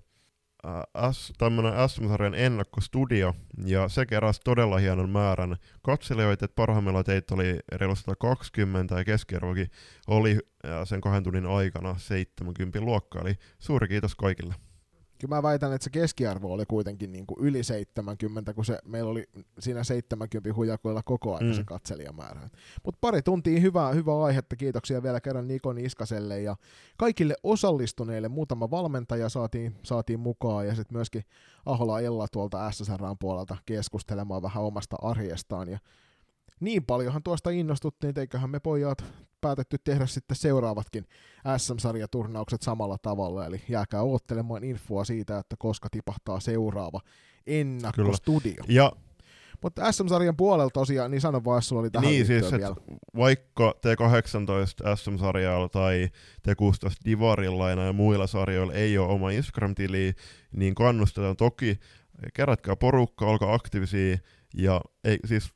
S, 1.12 1.32
tämmönen 1.38 1.88
SM-sarjan 1.88 2.34
ennakkostudio, 2.34 3.34
ja 3.64 3.88
se 3.88 4.06
keräsi 4.06 4.40
todella 4.44 4.78
hienon 4.78 5.10
määrän. 5.10 5.56
Katselijoita, 5.82 6.44
että 6.44 6.54
parhaimmillaan 6.54 7.04
teitä 7.04 7.34
oli 7.34 7.58
reilu 7.72 7.96
120, 7.96 8.98
ja 8.98 9.04
keskiarvokin 9.04 9.70
oli 10.06 10.38
sen 10.84 11.00
kahden 11.00 11.24
tunnin 11.24 11.46
aikana 11.46 11.94
70 11.98 12.80
luokkaa, 12.80 13.22
eli 13.22 13.34
suuri 13.58 13.88
kiitos 13.88 14.14
kaikille 14.14 14.54
kyllä 15.22 15.34
mä 15.36 15.42
väitän, 15.42 15.72
että 15.72 15.84
se 15.84 15.90
keskiarvo 15.90 16.52
oli 16.52 16.64
kuitenkin 16.66 17.12
niin 17.12 17.26
kuin 17.26 17.40
yli 17.40 17.62
70, 17.64 18.54
kun 18.54 18.64
se, 18.64 18.78
meillä 18.84 19.10
oli 19.10 19.24
siinä 19.58 19.84
70 19.84 20.54
hujakoilla 20.54 21.02
koko 21.02 21.36
ajan 21.36 21.50
mm. 21.50 21.54
se 21.54 21.64
katselijamäärä. 21.64 22.40
Mutta 22.84 22.98
pari 23.00 23.22
tuntia 23.22 23.60
hyvää, 23.60 23.92
hyvää 23.92 24.22
aihetta, 24.22 24.56
kiitoksia 24.56 25.02
vielä 25.02 25.20
kerran 25.20 25.48
Nikon 25.48 25.78
Iskaselle 25.78 26.40
ja 26.40 26.56
kaikille 26.96 27.34
osallistuneille. 27.42 28.28
Muutama 28.28 28.70
valmentaja 28.70 29.28
saatiin, 29.28 29.74
saatiin 29.82 30.20
mukaan 30.20 30.66
ja 30.66 30.74
sitten 30.74 30.96
myöskin 30.96 31.22
Ahola 31.66 32.00
Ella 32.00 32.26
tuolta 32.32 32.70
SSRn 32.70 33.16
puolelta 33.20 33.56
keskustelemaan 33.66 34.42
vähän 34.42 34.64
omasta 34.64 34.96
arjestaan. 35.02 35.68
Ja 35.68 35.78
niin 36.60 36.84
paljonhan 36.84 37.22
tuosta 37.22 37.50
innostuttiin, 37.50 38.08
että 38.08 38.20
eiköhän 38.20 38.50
me 38.50 38.60
pojat 38.60 39.04
päätetty 39.40 39.78
tehdä 39.84 40.06
sitten 40.06 40.36
seuraavatkin 40.36 41.06
SM-sarjaturnaukset 41.56 42.62
samalla 42.62 42.98
tavalla, 42.98 43.46
eli 43.46 43.62
jääkää 43.68 44.02
oottelemaan 44.02 44.64
infoa 44.64 45.04
siitä, 45.04 45.38
että 45.38 45.56
koska 45.58 45.88
tipahtaa 45.90 46.40
seuraava 46.40 47.00
ennakkostudio. 47.46 48.64
Ja 48.68 48.92
mutta 49.62 49.92
SM-sarjan 49.92 50.36
puolella 50.36 50.70
tosiaan, 50.70 51.10
niin 51.10 51.20
sano 51.20 51.44
vaan, 51.44 51.56
jos 51.56 51.68
sulla 51.68 51.82
oli 51.82 51.90
tähän 51.90 52.10
niin, 52.10 52.26
siis, 52.26 52.52
vielä. 52.52 52.76
vaikka 53.16 53.74
T18 53.76 54.96
SM-sarjalla 54.96 55.68
tai 55.68 56.08
T16 56.48 56.94
Divarilla 57.04 57.70
ja 57.70 57.92
muilla 57.92 58.26
sarjoilla 58.26 58.72
ei 58.72 58.98
ole 58.98 59.12
oma 59.12 59.30
Instagram-tiliä, 59.30 60.12
niin 60.52 60.74
kannustetaan 60.74 61.36
toki, 61.36 61.78
kerätkää 62.34 62.76
porukka, 62.76 63.26
olkaa 63.26 63.54
aktiivisia, 63.54 64.18
ja 64.54 64.80
ei, 65.04 65.18
siis 65.24 65.54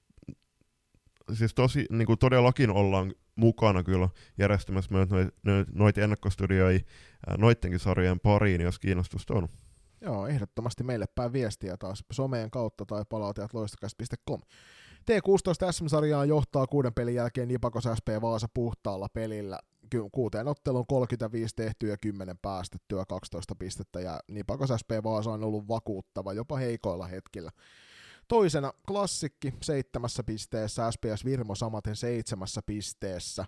siis 1.32 1.54
tosi, 1.54 1.86
niin 1.90 2.06
kuin 2.06 2.18
todellakin 2.18 2.70
ollaan 2.70 3.14
mukana 3.36 3.82
kyllä 3.82 4.08
järjestämässä 4.38 4.94
myös 4.94 5.08
noita 5.10 5.32
noit 5.74 5.98
ennakkostudioita 5.98 6.86
noittenkin 7.38 7.80
sarjojen 7.80 8.20
pariin, 8.20 8.60
jos 8.60 8.78
kiinnostusta 8.78 9.34
on. 9.34 9.48
Joo, 10.00 10.26
ehdottomasti 10.26 10.84
meille 10.84 11.06
päin 11.14 11.32
viestiä 11.32 11.76
taas 11.76 12.04
someen 12.12 12.50
kautta 12.50 12.84
tai 12.86 13.04
palautajat 13.08 13.54
loistokäs.com. 13.54 14.40
T16 15.10 15.72
SM-sarjaa 15.72 16.24
johtaa 16.24 16.66
kuuden 16.66 16.94
pelin 16.94 17.14
jälkeen 17.14 17.48
Nipakos 17.48 17.84
SP 17.98 18.08
Vaasa 18.20 18.46
puhtaalla 18.54 19.08
pelillä. 19.12 19.58
Kuuteen 20.12 20.48
otteluun 20.48 20.86
35 20.86 21.54
tehtyä 21.56 21.90
ja 21.90 21.96
10 21.96 22.38
päästettyä 22.42 23.04
12 23.08 23.54
pistettä 23.54 24.00
ja 24.00 24.20
Nipakos 24.28 24.70
SP 24.80 24.90
Vaasa 25.04 25.30
on 25.30 25.44
ollut 25.44 25.68
vakuuttava 25.68 26.32
jopa 26.32 26.56
heikoilla 26.56 27.06
hetkillä. 27.06 27.50
Toisena 28.28 28.72
klassikki 28.88 29.54
seitsemässä 29.62 30.22
pisteessä, 30.22 30.90
SPS 30.90 31.24
Virmo 31.24 31.54
samaten 31.54 31.96
seitsemässä 31.96 32.60
pisteessä. 32.66 33.44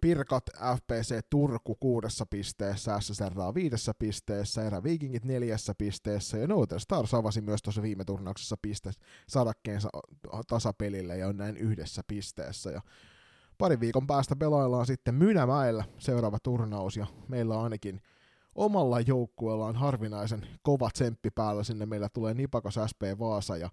Pirkat 0.00 0.44
FPC 0.76 1.20
Turku 1.30 1.74
kuudessa 1.74 2.26
pisteessä, 2.26 3.00
SSR 3.00 3.34
viidessä 3.54 3.92
pisteessä, 3.98 4.64
Erä 4.64 4.82
Vikingit 4.82 5.24
neljässä 5.24 5.74
pisteessä 5.78 6.38
ja 6.38 6.46
Noten 6.46 6.80
Stars 6.80 7.14
avasi 7.14 7.40
myös 7.40 7.62
tuossa 7.62 7.82
viime 7.82 8.04
turnauksessa 8.04 8.56
piste 8.62 8.90
sadakkeensa 9.28 9.88
tasapelille 10.46 11.18
ja 11.18 11.28
on 11.28 11.36
näin 11.36 11.56
yhdessä 11.56 12.02
pisteessä. 12.06 12.70
Ja 12.70 12.80
parin 13.58 13.80
viikon 13.80 14.06
päästä 14.06 14.36
pelaillaan 14.36 14.86
sitten 14.86 15.14
Mynämäellä 15.14 15.84
seuraava 15.98 16.38
turnaus 16.42 16.96
ja 16.96 17.06
meillä 17.28 17.54
on 17.54 17.64
ainakin 17.64 18.00
omalla 18.54 19.00
joukkueellaan 19.00 19.76
harvinaisen 19.76 20.46
kova 20.62 20.90
tsemppi 20.90 21.30
päällä 21.30 21.64
sinne. 21.64 21.86
Meillä 21.86 22.08
tulee 22.08 22.34
Nipakos 22.34 22.74
SP 22.90 23.02
Vaasa 23.18 23.56
ja 23.56 23.70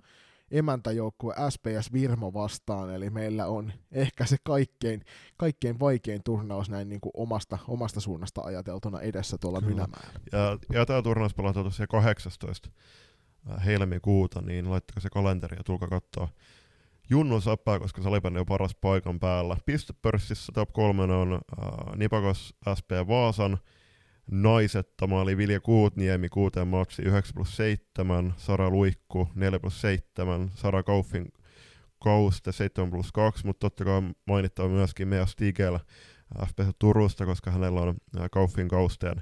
emäntäjoukkue 0.53 1.36
SPS 1.50 1.93
Virmo 1.93 2.33
vastaan, 2.33 2.95
eli 2.95 3.10
meillä 3.10 3.48
on 3.48 3.74
ehkä 3.91 4.25
se 4.25 4.38
kaikkein, 4.43 5.05
kaikkein 5.38 5.79
vaikein 5.79 6.22
turnaus 6.24 6.69
näin 6.69 6.89
niin 6.89 7.01
kuin 7.01 7.12
omasta, 7.13 7.57
omasta 7.67 8.00
suunnasta 8.00 8.41
ajateltuna 8.41 9.01
edessä 9.01 9.38
tuolla 9.38 9.60
Kyllä. 9.60 9.72
Mynämäellä. 9.72 10.19
Ja, 10.31 10.57
ja 10.74 10.86
tämä 10.86 11.01
turnaus 11.01 11.33
pelataan 11.33 11.65
tosiaan 11.65 11.88
18 11.88 12.69
äh, 13.51 13.65
helmikuuta, 13.65 14.41
niin 14.41 14.69
laittakaa 14.69 15.01
se 15.01 15.10
kalenteri 15.10 15.57
ja 15.57 15.63
tulkaa 15.63 15.88
katsoa 15.88 16.27
Junnu 17.10 17.41
Sappaa, 17.41 17.79
koska 17.79 18.01
Salipäinen 18.01 18.39
on 18.39 18.45
paras 18.45 18.75
paikan 18.81 19.19
päällä. 19.19 19.57
Pistepörssissä 19.65 20.51
top 20.51 20.74
3 20.74 21.03
on 21.03 21.33
äh, 21.33 21.95
Nipakos 21.95 22.55
SP 22.77 22.89
Vaasan, 23.07 23.57
naiset, 24.32 24.98
tämä 24.98 25.22
oli 25.22 25.38
Vilja 25.38 25.60
Kuutniemi 25.60 26.30
kuuteen 26.30 26.68
matsi 26.68 27.01
9 27.01 27.34
plus 27.36 27.56
7, 27.56 28.34
Sara 28.38 28.70
Luikku 28.70 29.27
4 29.36 29.60
plus 29.60 29.82
7, 29.82 30.51
Sara 30.56 30.84
Kauffin 30.84 31.34
Kauste 32.03 32.51
7 32.51 32.92
plus 32.92 33.12
2, 33.12 33.46
mutta 33.46 33.60
totta 33.60 33.86
kai 33.86 34.01
mainittava 34.25 34.68
myöskin 34.68 35.08
Mea 35.08 35.25
Stigel 35.25 35.80
FPS 36.48 36.75
Turusta, 36.80 37.25
koska 37.25 37.51
hänellä 37.51 37.82
on 37.82 37.96
Kauffin 38.32 38.68
Kausteen 38.68 39.22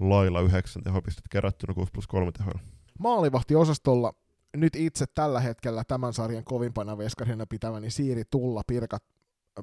lailla 0.00 0.40
9 0.40 0.82
tehopistet 0.82 1.24
kerättynä 1.30 1.74
6 1.74 1.92
plus 1.92 2.06
3 2.06 2.32
tehoilla. 2.32 2.60
Maalivahtiosastolla 2.98 4.14
nyt 4.56 4.76
itse 4.76 5.04
tällä 5.14 5.40
hetkellä 5.40 5.84
tämän 5.84 6.12
sarjan 6.12 6.44
kovimpana 6.44 6.98
veskarina 6.98 7.46
pitäväni 7.46 7.90
Siiri 7.90 8.22
Tulla 8.30 8.62
Pirkat 8.66 9.04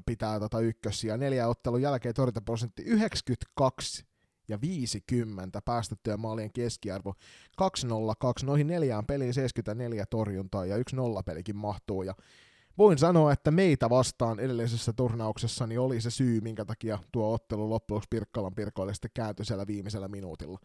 pitää 0.05 0.39
tota 0.39 0.59
ykkössiä. 0.59 1.17
Neljä 1.17 1.47
ottelun 1.47 1.81
jälkeen 1.81 2.15
torjuntaprosentti 2.15 2.81
92 2.81 4.08
ja 4.49 4.61
50 4.61 5.61
päästettyä 5.61 6.17
maalien 6.17 6.53
keskiarvo 6.53 7.13
202, 7.57 8.45
noihin 8.45 8.67
neljään 8.67 9.05
peliin 9.05 9.33
74 9.33 10.05
torjuntaa 10.05 10.65
ja 10.65 10.77
yksi 10.77 10.95
nollapelikin 10.95 11.55
mahtuu 11.55 12.03
ja 12.03 12.15
voin 12.77 12.97
sanoa, 12.97 13.31
että 13.31 13.51
meitä 13.51 13.89
vastaan 13.89 14.39
edellisessä 14.39 14.93
turnauksessa 14.93 15.67
niin 15.67 15.79
oli 15.79 16.01
se 16.01 16.11
syy, 16.11 16.41
minkä 16.41 16.65
takia 16.65 16.99
tuo 17.11 17.33
ottelu 17.33 17.69
loppujen 17.69 18.03
Pirkkalan 18.09 18.55
Pirkoille 18.55 18.93
sitten 18.93 19.11
kääntyi 19.13 19.45
siellä 19.45 19.67
viimeisellä 19.67 20.07
minuutilla. 20.07 20.59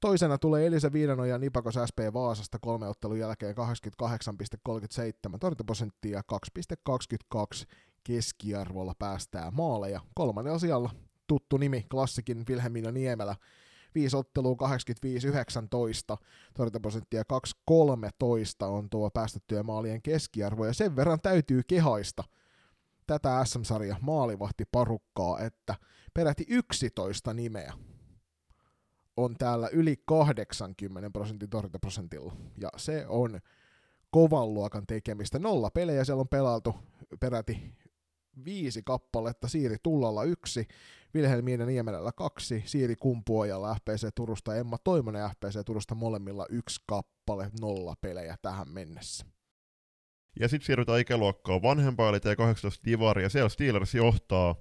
Toisena 0.00 0.38
tulee 0.38 0.66
Elisa 0.66 0.92
Viidano 0.92 1.24
ja 1.24 1.38
Nipakos 1.38 1.74
SP 1.88 1.98
Vaasasta 2.12 2.58
kolme 2.58 2.88
ottelun 2.88 3.18
jälkeen 3.18 3.54
88,37 3.56 5.38
torjuntaprosenttia 5.40 6.22
2,22 7.34 7.64
keskiarvolla 8.04 8.94
päästää 8.98 9.50
maaleja. 9.50 10.00
Kolmannella 10.14 10.58
sijalla 10.58 10.90
tuttu 11.26 11.56
nimi, 11.56 11.86
klassikin 11.90 12.44
Wilhelmina 12.48 12.92
Niemelä. 12.92 13.36
Viisi 13.94 14.16
ottelua 14.16 14.56
85-19, 16.14 16.16
torjuntaprosenttia 16.54 17.22
2-13 18.62 18.66
on 18.66 18.90
tuo 18.90 19.10
päästettyjen 19.10 19.66
maalien 19.66 20.02
keskiarvo, 20.02 20.66
ja 20.66 20.72
sen 20.72 20.96
verran 20.96 21.20
täytyy 21.20 21.62
kehaista 21.66 22.24
tätä 23.06 23.44
SM-sarja 23.44 23.96
maalivahti 24.00 24.64
parukkaa, 24.72 25.40
että 25.40 25.74
peräti 26.14 26.44
11 26.48 27.34
nimeä 27.34 27.72
on 29.16 29.36
täällä 29.38 29.68
yli 29.72 29.96
80 30.04 31.10
prosentin 31.10 31.50
torjuntaprosentilla, 31.50 32.36
ja 32.58 32.68
se 32.76 33.06
on 33.08 33.40
kovan 34.10 34.54
luokan 34.54 34.86
tekemistä. 34.86 35.38
Nolla 35.38 35.70
pelejä 35.70 36.04
siellä 36.04 36.20
on 36.20 36.28
pelailtu 36.28 36.74
peräti 37.20 37.74
viisi 38.44 38.82
kappaletta, 38.82 39.48
Siiri 39.48 39.76
Tullalla 39.82 40.24
yksi, 40.24 40.66
Vilhelmiina 41.14 41.66
Niemelällä 41.66 42.12
kaksi, 42.12 42.62
Siiri 42.66 42.96
Kumpuojalla 42.96 43.74
FPC 43.74 44.08
Turusta, 44.14 44.56
Emma 44.56 44.78
Toimonen 44.84 45.30
FPC 45.30 45.64
Turusta 45.66 45.94
molemmilla 45.94 46.46
yksi 46.50 46.80
kappale, 46.86 47.50
nolla 47.60 47.94
pelejä 48.00 48.36
tähän 48.42 48.68
mennessä. 48.68 49.26
Ja 50.40 50.48
sitten 50.48 50.66
siirrytään 50.66 51.00
ikäluokkaan 51.00 51.62
vanhempaa, 51.62 52.08
eli 52.08 52.18
T18 52.18 52.20
Divari, 52.84 53.22
ja 53.22 53.28
siellä 53.28 53.48
Steelers 53.48 53.94
johtaa 53.94 54.54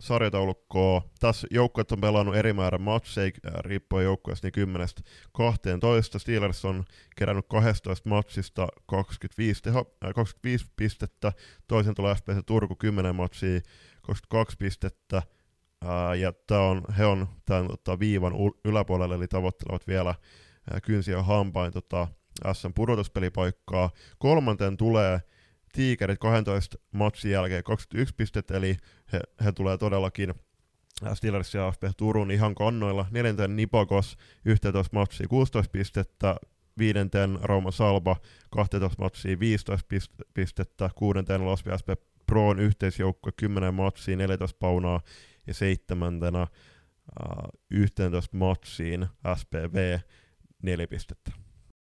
sarjataulukkoa. 0.00 1.02
Tässä 1.20 1.46
joukkueet 1.50 1.92
on 1.92 2.00
pelannut 2.00 2.36
eri 2.36 2.52
määrän 2.52 2.80
matseja, 2.80 3.30
äh, 3.46 3.52
riippuen 3.60 4.04
joukkueesta 4.04 4.46
niin 4.46 4.52
10 4.52 4.88
12. 5.32 6.18
Steelers 6.18 6.64
on 6.64 6.84
kerännyt 7.16 7.46
12 7.48 8.08
matsista 8.08 8.68
25, 8.86 9.62
teho, 9.62 9.96
äh, 10.04 10.14
25 10.14 10.66
pistettä, 10.76 11.32
toisen 11.68 11.94
tulee 11.94 12.14
FPC 12.14 12.46
Turku 12.46 12.76
10 12.76 13.16
matsia, 13.16 13.60
22 14.02 14.56
pistettä, 14.56 15.22
äh, 15.84 16.18
ja 16.18 16.32
tää 16.32 16.60
on, 16.60 16.82
he 16.98 17.06
on 17.06 17.28
tämän 17.44 17.68
tota, 17.68 17.98
viivan 17.98 18.32
yläpuolella, 18.64 19.14
eli 19.14 19.28
tavoittelevat 19.28 19.86
vielä 19.86 20.10
äh, 20.10 20.82
kynsiä 20.82 21.22
hampain 21.22 21.72
tota, 21.72 22.08
SM 22.52 22.72
pudotuspelipaikkaa. 22.74 23.90
Kolmanten 24.18 24.76
tulee 24.76 25.20
Tiikerit 25.72 26.18
12 26.18 26.78
matsin 26.92 27.30
jälkeen 27.30 27.64
21 27.64 28.14
pistettä, 28.16 28.56
eli 28.56 28.76
he, 29.12 29.20
he 29.44 29.52
tulee 29.52 29.78
todellakin 29.78 30.34
Steelers 31.14 31.54
ja 31.54 31.66
AFP 31.66 31.82
Turun 31.96 32.30
ihan 32.30 32.54
kannoilla. 32.54 33.06
Neljänten 33.10 33.56
Nipokos 33.56 34.16
11 34.44 34.96
matsia 34.96 35.28
16 35.28 35.70
pistettä, 35.72 36.36
viidenten 36.78 37.38
Rauma 37.42 37.70
Salba 37.70 38.16
12 38.50 39.02
matsia 39.02 39.38
15 39.38 39.88
pistettä, 40.34 40.90
kuudenten 40.94 41.46
Lasvi 41.46 41.70
SP 41.80 41.88
Proon 42.26 42.60
yhteisjoukko 42.60 43.30
10 43.36 43.74
matsia 43.74 44.16
14 44.16 44.56
paunaa 44.58 45.00
ja 45.46 45.54
seitsemäntenä 45.54 46.42
uh, 46.42 47.60
11 47.70 48.36
matsiin 48.36 49.06
SPV 49.36 49.98
4 50.62 50.86
pistettä. 50.86 51.32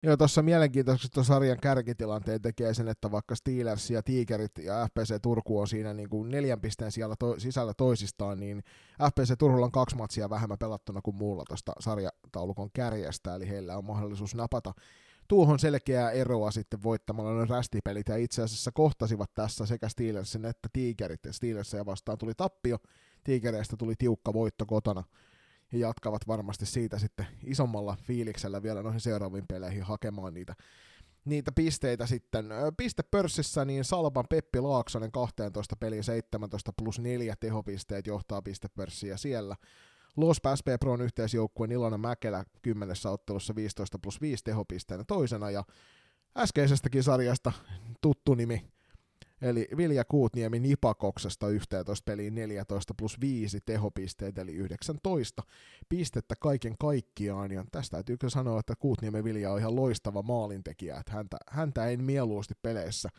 Joo, 0.03 0.17
tuossa 0.17 0.41
mielenkiintoisesti 0.41 1.23
sarjan 1.23 1.57
kärkitilanteen 1.61 2.41
tekee 2.41 2.73
sen, 2.73 2.87
että 2.87 3.11
vaikka 3.11 3.35
Steelers 3.35 3.89
ja 3.89 4.03
Tigerit 4.03 4.57
ja 4.57 4.87
FPC 4.87 5.21
Turku 5.21 5.59
on 5.59 5.67
siinä 5.67 5.93
niin 5.93 6.09
kuin 6.09 6.31
neljän 6.31 6.61
pisteen 6.61 6.91
siellä 6.91 7.15
to- 7.19 7.39
sisällä 7.39 7.73
toisistaan, 7.73 8.39
niin 8.39 8.63
FPC 9.11 9.37
Turhulla 9.39 9.65
on 9.65 9.71
kaksi 9.71 9.95
matsia 9.95 10.29
vähemmän 10.29 10.57
pelattuna 10.57 11.01
kuin 11.01 11.15
muulla 11.15 11.43
tuosta 11.47 11.71
sarjataulukon 11.79 12.69
kärjestä, 12.73 13.35
eli 13.35 13.49
heillä 13.49 13.77
on 13.77 13.85
mahdollisuus 13.85 14.35
napata 14.35 14.73
tuohon 15.29 15.59
selkeää 15.59 16.11
eroa 16.11 16.51
sitten 16.51 16.83
voittamalla 16.83 17.33
noin 17.33 17.49
rästipelit, 17.49 18.07
ja 18.07 18.17
itse 18.17 18.41
asiassa 18.41 18.71
kohtasivat 18.71 19.33
tässä 19.33 19.65
sekä 19.65 19.89
Steelersin 19.89 20.45
että 20.45 20.69
Tigerit, 20.73 21.25
ja 21.25 21.33
Steelersia 21.33 21.85
vastaan 21.85 22.17
tuli 22.17 22.33
tappio, 22.37 22.77
Tigereistä 23.23 23.77
tuli 23.77 23.93
tiukka 23.97 24.33
voitto 24.33 24.65
kotona, 24.65 25.03
ja 25.71 25.79
jatkavat 25.79 26.27
varmasti 26.27 26.65
siitä 26.65 26.99
sitten 26.99 27.27
isommalla 27.43 27.97
fiiliksellä 28.03 28.63
vielä 28.63 28.83
noihin 28.83 29.01
seuraaviin 29.01 29.47
peleihin 29.47 29.83
hakemaan 29.83 30.33
niitä, 30.33 30.55
niitä 31.25 31.51
pisteitä 31.51 32.05
sitten. 32.05 32.49
Pistepörssissä 32.77 33.65
niin 33.65 33.83
Salpan 33.83 34.25
Peppi 34.29 34.59
Laaksonen 34.59 35.11
12 35.11 35.75
peliä 35.75 36.03
17 36.03 36.73
plus 36.77 36.99
4 36.99 37.35
tehopisteet 37.39 38.07
johtaa 38.07 38.41
pistepörssiä 38.41 39.17
siellä. 39.17 39.55
Los 40.17 40.37
SP 40.59 40.67
Proon 40.79 41.01
yhteisjoukkueen 41.01 41.71
Ilona 41.71 41.97
Mäkelä 41.97 42.45
10 42.61 42.95
ottelussa 43.11 43.55
15 43.55 43.99
plus 43.99 44.21
5 44.21 44.43
tehopisteenä 44.43 45.03
toisena 45.03 45.51
ja 45.51 45.63
äskeisestäkin 46.37 47.03
sarjasta 47.03 47.51
tuttu 48.01 48.35
nimi 48.35 48.71
Eli 49.41 49.67
Vilja 49.77 50.05
Kuutniemi 50.05 50.59
Nipakoksesta 50.59 51.47
11 51.47 52.03
peliin 52.05 52.35
14 52.35 52.93
plus 52.97 53.19
5 53.19 53.59
tehopisteet, 53.65 54.37
eli 54.37 54.53
19 54.53 55.43
pistettä 55.89 56.35
kaiken 56.39 56.77
kaikkiaan. 56.77 57.51
Ja 57.51 57.65
tästä 57.71 57.97
täytyy 57.97 58.17
kyllä 58.17 58.31
sanoa, 58.31 58.59
että 58.59 58.73
Kuutniemen 58.75 59.23
Vilja 59.23 59.51
on 59.51 59.59
ihan 59.59 59.75
loistava 59.75 60.21
maalintekijä, 60.21 60.97
että 60.97 61.11
häntä, 61.11 61.37
häntä 61.47 61.85
ei 61.85 61.97
mieluusti 61.97 62.53
peleissä 62.61 63.09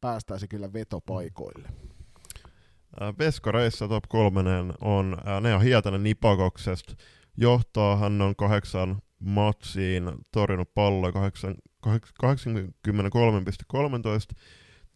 päästäisi 0.00 0.48
kyllä 0.48 0.72
vetopaikoille. 0.72 1.68
Veskareissa 3.18 3.88
top 3.88 4.04
3 4.08 4.40
on 4.80 5.16
Nea 5.40 5.58
Hietanen 5.58 6.02
Nipakoksesta. 6.02 6.94
Johtaa 7.36 7.96
hän 7.96 8.22
on 8.22 8.36
kahdeksan 8.36 8.98
matsiin 9.18 10.10
torjunut 10.32 10.74
palloa 10.74 11.10
83,13 11.10 11.14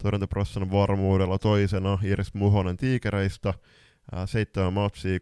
torjuntaprosessin 0.03 0.71
varmuudella 0.71 1.37
toisena 1.37 1.97
Iris 2.03 2.33
Muhonen 2.33 2.77
Tiikereistä, 2.77 3.53
7 4.25 4.73
matsia 4.73 5.17
82,98 5.17 5.21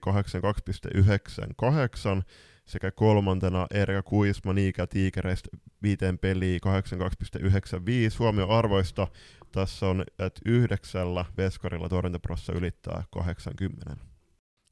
sekä 2.67 2.91
kolmantena 2.91 3.67
Erika 3.71 4.03
Kuisma 4.03 4.53
Niikä 4.53 4.87
Tiikereistä 4.87 5.49
viiteen 5.81 6.19
peliä 6.19 6.59
82,95 6.65 8.19
huomio 8.19 8.49
arvoista. 8.49 9.07
Tässä 9.51 9.87
on, 9.87 10.03
että 10.19 10.41
yhdeksällä 10.45 11.25
veskarilla 11.37 11.89
torjuntaprossa 11.89 12.53
ylittää 12.53 13.03
80. 13.11 13.97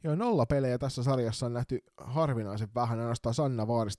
Joo, 0.04 0.16
nolla 0.16 0.46
pelejä 0.46 0.78
tässä 0.78 1.04
sarjassa 1.04 1.46
on 1.46 1.54
nähty 1.54 1.80
harvinaisen 1.98 2.70
vähän. 2.76 3.00
Ainoastaan 3.00 3.36
Sanna 3.36 3.68
Vaari 3.68 3.92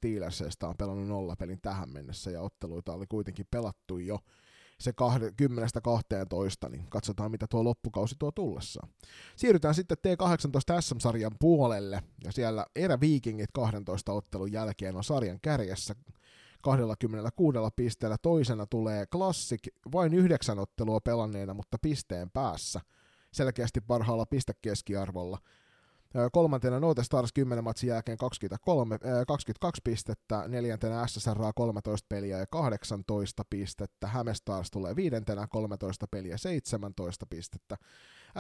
on 0.63 0.77
pelannut 0.79 1.09
nollapelin 1.09 1.61
tähän 1.63 1.93
mennessä 1.93 2.31
ja 2.31 2.41
otteluita 2.41 2.93
oli 2.93 3.07
kuitenkin 3.09 3.47
pelattu 3.51 3.99
jo 3.99 4.19
se 4.81 4.93
10-12, 6.67 6.69
niin 6.71 6.87
katsotaan 6.89 7.31
mitä 7.31 7.47
tuo 7.51 7.65
loppukausi 7.65 8.17
tuo 8.19 8.33
tullessaan. 8.33 8.89
Siirrytään 9.37 9.75
sitten 9.75 9.97
T18 9.99 10.81
SM-sarjan 10.83 11.37
puolelle, 11.41 12.03
ja 12.25 12.33
siellä 12.33 12.67
eräviikingit 12.77 13.51
12 13.53 14.13
ottelun 14.13 14.53
jälkeen 14.53 14.97
on 14.97 15.05
sarjan 15.05 15.39
kärjessä 15.43 15.95
26 16.63 17.59
pisteellä. 17.77 18.17
Toisena 18.23 18.67
tulee 18.67 19.07
Classic 19.07 19.61
vain 19.93 20.15
yhdeksän 20.15 20.59
ottelua 20.59 21.01
pelanneena, 21.01 21.55
mutta 21.55 21.79
pisteen 21.83 22.31
päässä 22.31 22.81
selkeästi 23.33 23.81
parhaalla 23.81 24.27
pistekeskiarvolla. 24.27 25.39
Kolmantena 26.33 26.81
Note 26.81 27.05
Stars 27.05 27.33
10 27.33 27.65
matsin 27.65 27.89
jälkeen 27.89 28.19
23, 28.19 28.95
äh, 28.95 29.01
22 29.27 29.81
pistettä, 29.85 30.45
neljäntenä 30.49 31.07
SSR 31.07 31.39
13 31.55 32.07
peliä 32.09 32.39
ja 32.39 32.47
18 32.47 33.43
pistettä, 33.51 34.07
Häme 34.07 34.35
Stars 34.35 34.71
tulee 34.71 34.97
viidentenä 34.97 35.47
13 35.47 36.07
peliä 36.11 36.37
17 36.37 37.27
pistettä, 37.27 37.77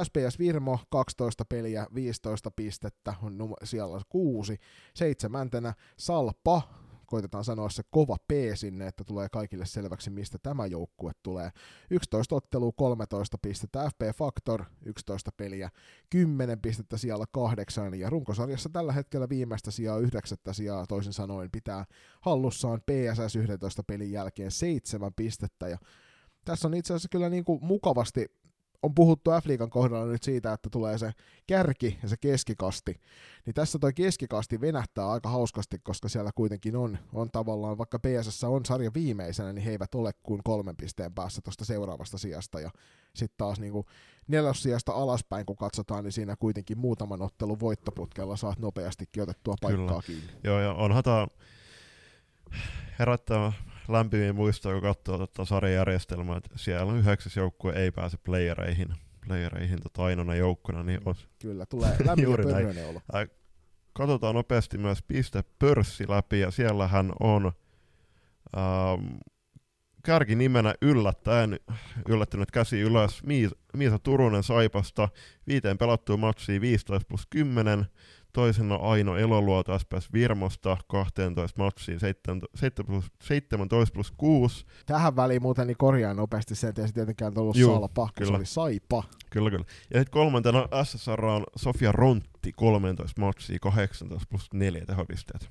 SPS 0.02 0.38
Virmo 0.38 0.78
12 0.90 1.44
peliä 1.44 1.86
15 1.94 2.50
pistettä, 2.50 3.14
on 3.22 3.54
siellä 3.64 4.00
6, 4.08 4.58
seitsemäntenä 4.94 5.74
Salpa 5.98 6.85
koitetaan 7.06 7.44
sanoa 7.44 7.68
se 7.68 7.82
kova 7.90 8.16
P 8.28 8.30
sinne, 8.54 8.86
että 8.86 9.04
tulee 9.04 9.28
kaikille 9.28 9.66
selväksi, 9.66 10.10
mistä 10.10 10.38
tämä 10.42 10.66
joukkue 10.66 11.12
tulee. 11.22 11.50
11 11.90 12.34
ottelua, 12.34 12.72
13 12.72 13.38
pistettä, 13.42 13.90
FP 13.90 14.16
Factor 14.16 14.64
11 14.84 15.30
peliä, 15.36 15.70
10 16.10 16.60
pistettä 16.60 16.96
siellä 16.96 17.24
kahdeksan, 17.32 17.94
ja 17.94 18.10
runkosarjassa 18.10 18.68
tällä 18.68 18.92
hetkellä 18.92 19.28
viimeistä 19.28 19.70
sijaa, 19.70 19.98
yhdeksättä 19.98 20.52
sijaa 20.52 20.86
toisin 20.86 21.12
sanoen 21.12 21.50
pitää 21.50 21.84
hallussaan 22.20 22.80
PSS 22.80 23.36
11 23.36 23.82
pelin 23.82 24.12
jälkeen 24.12 24.50
seitsemän 24.50 25.14
pistettä, 25.16 25.68
ja 25.68 25.78
tässä 26.44 26.68
on 26.68 26.74
itse 26.74 26.94
asiassa 26.94 27.08
kyllä 27.08 27.28
niin 27.28 27.44
kuin 27.44 27.58
mukavasti 27.62 28.26
on 28.82 28.94
puhuttu 28.94 29.30
F-liigan 29.30 29.70
kohdalla 29.70 30.12
nyt 30.12 30.22
siitä, 30.22 30.52
että 30.52 30.70
tulee 30.70 30.98
se 30.98 31.12
kärki 31.46 31.98
ja 32.02 32.08
se 32.08 32.16
keskikasti, 32.16 33.00
niin 33.46 33.54
tässä 33.54 33.78
toi 33.78 33.92
keskikasti 33.92 34.60
venähtää 34.60 35.10
aika 35.10 35.28
hauskasti, 35.28 35.78
koska 35.78 36.08
siellä 36.08 36.30
kuitenkin 36.34 36.76
on, 36.76 36.98
on 37.12 37.30
tavallaan, 37.30 37.78
vaikka 37.78 37.98
PSS 37.98 38.44
on 38.44 38.64
sarja 38.64 38.90
viimeisenä, 38.94 39.52
niin 39.52 39.64
he 39.64 39.70
eivät 39.70 39.94
ole 39.94 40.12
kuin 40.22 40.40
kolmen 40.44 40.76
pisteen 40.76 41.14
päässä 41.14 41.42
tuosta 41.42 41.64
seuraavasta 41.64 42.18
sijasta, 42.18 42.60
ja 42.60 42.70
sitten 43.14 43.38
taas 43.38 43.60
niin 43.60 43.84
nelossijasta 44.28 44.92
alaspäin, 44.92 45.46
kun 45.46 45.56
katsotaan, 45.56 46.04
niin 46.04 46.12
siinä 46.12 46.36
kuitenkin 46.36 46.78
muutaman 46.78 47.22
ottelun 47.22 47.60
voittoputkella 47.60 48.36
saat 48.36 48.58
nopeastikin 48.58 49.22
otettua 49.22 49.54
paikkaa 49.60 49.86
Kyllä. 49.86 50.02
kiinni. 50.02 50.32
Joo, 50.44 50.60
ja 50.60 50.72
onhan 50.72 51.04
tämä 51.04 51.26
herättää 52.98 53.52
lämpimiä 53.88 54.32
muistoja, 54.32 54.74
kun 54.74 54.82
katsoo 54.82 55.18
tätä 55.26 55.44
sarjajärjestelmää, 55.44 56.36
että 56.36 56.50
siellä 56.56 56.92
on 56.92 56.98
yhdeksäs 56.98 57.36
joukkue 57.36 57.72
ei 57.72 57.90
pääse 57.90 58.16
playereihin, 58.16 58.88
playereihin 59.26 59.82
tota 59.82 60.04
ainoana 60.04 60.34
joukkona, 60.34 60.82
niin 60.82 61.00
on... 61.04 61.14
Kyllä, 61.42 61.66
tulee 61.66 61.96
lämmin 62.06 62.28
olo. 62.28 63.00
Katsotaan 63.92 64.34
nopeasti 64.34 64.78
myös 64.78 65.02
piste 65.02 65.44
pörssi 65.58 66.04
läpi, 66.08 66.40
ja 66.40 66.50
siellähän 66.50 67.12
on 67.20 67.52
ähm, 68.56 69.16
kärkinimenä 70.06 70.74
yllättäen, 70.82 71.60
yllättynyt 72.08 72.50
käsi 72.50 72.80
ylös, 72.80 73.22
Miisa, 73.22 73.98
Turunen 74.02 74.42
Saipasta, 74.42 75.08
viiteen 75.46 75.78
pelattua 75.78 76.16
matsia 76.16 76.60
15 76.60 77.08
plus 77.08 77.26
10, 77.30 77.86
toisena 78.36 78.74
Aino 78.74 79.16
Eloluoto 79.16 79.78
SPS 79.78 80.12
Virmosta 80.12 80.76
12 80.88 81.62
matsiin 81.62 82.00
17 82.00 83.92
plus 83.94 84.12
6. 84.16 84.66
Tähän 84.86 85.16
väliin 85.16 85.42
muuten 85.42 85.66
niin 85.66 85.76
korjaan 85.76 86.16
nopeasti 86.16 86.54
sen, 86.54 86.70
että 86.70 86.82
ei 86.82 86.88
se 86.88 86.94
tietenkään 86.94 87.32
ollut 87.38 87.56
Juu, 87.56 87.72
Salpa, 87.72 88.08
kyllä. 88.18 88.30
se 88.30 88.36
oli 88.36 88.46
Saipa. 88.46 89.02
Kyllä, 89.30 89.50
kyllä. 89.50 89.64
Ja 89.94 90.00
sitten 90.00 90.12
kolmantena 90.12 90.68
SSR 90.84 91.24
on 91.24 91.44
Sofia 91.56 91.92
Rontti 91.92 92.52
13 92.52 93.20
matsia 93.20 93.58
18 93.58 94.26
plus 94.30 94.48
4 94.54 94.86
tehopisteet. 94.86 95.50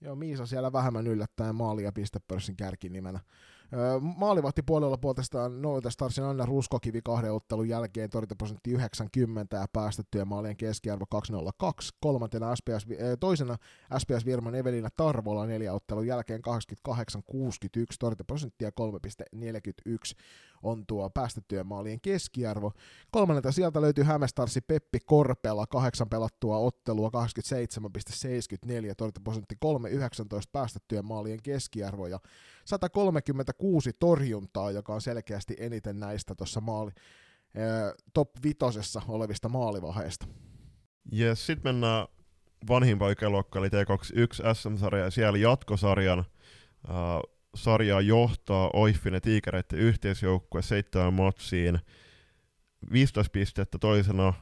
Joo, 0.00 0.16
Miisa 0.16 0.46
siellä 0.46 0.72
vähemmän 0.72 1.06
yllättäen 1.06 1.54
maali- 1.54 1.82
ja 1.82 1.92
pistepörssin 1.92 2.56
kärkinimenä. 2.56 3.20
Maalivahtipuolella 4.00 4.98
puolestaan 4.98 5.62
Noita 5.62 5.90
Starsin 5.90 6.24
Anna 6.24 6.46
Ruskokivi 6.46 7.00
kahden 7.04 7.32
ottelun 7.32 7.68
jälkeen 7.68 8.10
torjuntaprosentti 8.10 8.70
90 8.70 9.56
ja 9.56 9.66
päästettyjen 9.72 10.28
maalien 10.28 10.56
keskiarvo 10.56 11.06
202. 11.06 11.92
Kolmantena 12.00 12.56
SPS, 12.56 12.86
toisena 13.20 13.56
SPS 13.98 14.26
Virman 14.26 14.54
Evelina 14.54 14.88
Tarvola 14.96 15.46
neljä 15.46 15.72
ottelun 15.72 16.06
jälkeen 16.06 16.40
88-61 16.88 16.92
torjuntaprosenttia 17.98 18.70
3,41 18.80 19.94
on 20.62 20.86
tuo 20.86 21.10
päästettyjen 21.10 21.66
maalien 21.66 22.00
keskiarvo. 22.00 22.72
Kolmannelta 23.10 23.52
sieltä 23.52 23.80
löytyy 23.80 24.04
Hämestarsi 24.04 24.60
Peppi 24.60 24.98
Korpela, 25.06 25.66
kahdeksan 25.66 26.08
pelattua 26.08 26.56
ottelua, 26.58 27.10
87,74, 27.10 28.94
torjuntaprosentti 28.96 29.54
3,19 29.64 29.70
päästettyjen 30.52 31.06
maalien 31.06 31.42
keskiarvo 31.42 32.06
ja 32.06 32.18
136 32.64 33.92
torjuntaa, 33.92 34.70
joka 34.70 34.94
on 34.94 35.00
selkeästi 35.00 35.56
eniten 35.58 36.00
näistä 36.00 36.34
tuossa 36.34 36.60
maali, 36.60 36.90
top 38.12 38.30
vitosessa 38.44 39.02
olevista 39.08 39.48
maalivaheista. 39.48 40.26
Yes, 41.18 41.46
sitten 41.46 41.74
mennään 41.74 42.06
vanhimpaan 42.68 43.12
ikäluokkaan, 43.12 43.64
eli 43.64 43.84
T21 43.84 44.54
SM-sarja, 44.54 45.04
ja 45.04 45.10
siellä 45.10 45.38
jatkosarjan 45.38 46.18
uh, 46.18 47.36
sarjaa 47.54 48.00
johtaa 48.00 48.70
Oiffin 48.72 49.14
ja 49.14 49.20
Tiikereiden 49.20 49.78
yhteisjoukkue 49.78 50.62
seitsemän 50.62 51.14
matsiin. 51.14 51.80
15 52.92 53.30
pistettä 53.32 53.78
toisena 53.78 54.28
äh, 54.28 54.34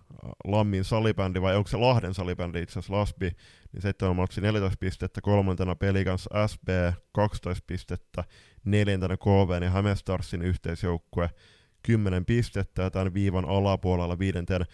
Lammin 0.45 0.85
salibändi, 0.85 1.43
vai 1.43 1.57
onko 1.57 1.69
se 1.69 1.77
Lahden 1.77 2.15
salibändi 2.15 2.63
itse 2.63 2.73
asiassa 2.79 2.93
Lasbi, 2.93 3.31
niin 3.73 3.83
seitsemän 3.83 4.17
matsi 4.17 4.41
14 4.41 4.77
pistettä, 4.81 5.21
kolmantena 5.21 5.75
Pelikans 5.75 6.29
SB 6.47 6.69
12 7.13 7.65
pistettä, 7.67 8.25
neljäntenä 8.65 9.17
KV 9.17 9.63
ja 9.63 9.71
Hämestarsin 9.71 10.43
yhteisjoukkue 10.43 11.31
10 11.83 12.25
pistettä, 12.25 12.83
ja 12.83 12.91
tämän 12.91 13.15
viivan 13.15 13.45
alapuolella 13.45 14.19
viidenten 14.19 14.67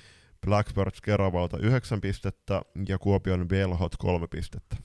Blackbirds 0.46 1.00
Keravalta 1.00 1.59
9 1.59 2.00
pistettä 2.00 2.62
ja 2.88 2.98
Kuopion 2.98 3.48
Velhot 3.48 3.96
3 3.98 4.26
pistettä. 4.26 4.76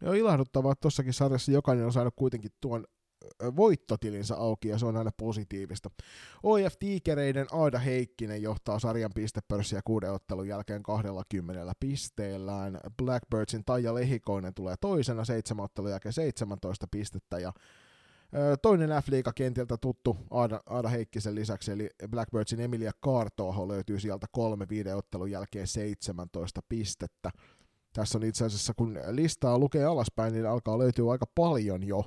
Ja 0.00 0.10
on 0.10 0.16
ilahduttavaa, 0.16 0.72
että 0.72 0.80
tuossakin 0.80 1.12
sarjassa 1.12 1.52
jokainen 1.52 1.84
on 1.84 1.92
saanut 1.92 2.14
kuitenkin 2.16 2.50
tuon 2.60 2.84
voittotilinsä 3.56 4.36
auki 4.36 4.68
ja 4.68 4.78
se 4.78 4.86
on 4.86 4.96
aina 4.96 5.10
positiivista. 5.16 5.90
OIF 6.42 6.74
Tiikereiden 6.78 7.46
Aada 7.52 7.78
Heikkinen 7.78 8.42
johtaa 8.42 8.78
sarjan 8.78 9.12
pistepörssiä 9.14 9.80
kuuden 9.84 10.12
ottelun 10.12 10.48
jälkeen 10.48 10.82
20 10.82 11.72
pisteellään. 11.80 12.80
Blackbirdsin 12.96 13.64
Taija 13.64 13.94
Lehikoinen 13.94 14.54
tulee 14.54 14.74
toisena 14.80 15.24
seitsemän 15.24 15.64
ottelun 15.64 15.90
jälkeen 15.90 16.12
17 16.12 16.86
pistettä 16.90 17.38
ja 17.38 17.52
Toinen 18.62 18.90
F-liiga 18.90 19.32
kentiltä 19.32 19.76
tuttu 19.76 20.16
Aada, 20.66 20.88
Heikkisen 20.88 21.34
lisäksi, 21.34 21.72
eli 21.72 21.90
Blackbirdsin 22.10 22.60
Emilia 22.60 22.92
Kartoaho 23.00 23.68
löytyy 23.68 24.00
sieltä 24.00 24.26
kolme 24.32 24.66
viiden 24.68 24.96
ottelun 24.96 25.30
jälkeen 25.30 25.66
17 25.66 26.60
pistettä 26.68 27.30
tässä 27.96 28.18
on 28.18 28.24
itse 28.24 28.44
asiassa, 28.44 28.74
kun 28.76 28.98
listaa 29.10 29.58
lukee 29.58 29.84
alaspäin, 29.84 30.32
niin 30.32 30.46
alkaa 30.46 30.78
löytyä 30.78 31.10
aika 31.10 31.26
paljon 31.34 31.82
jo 31.82 32.04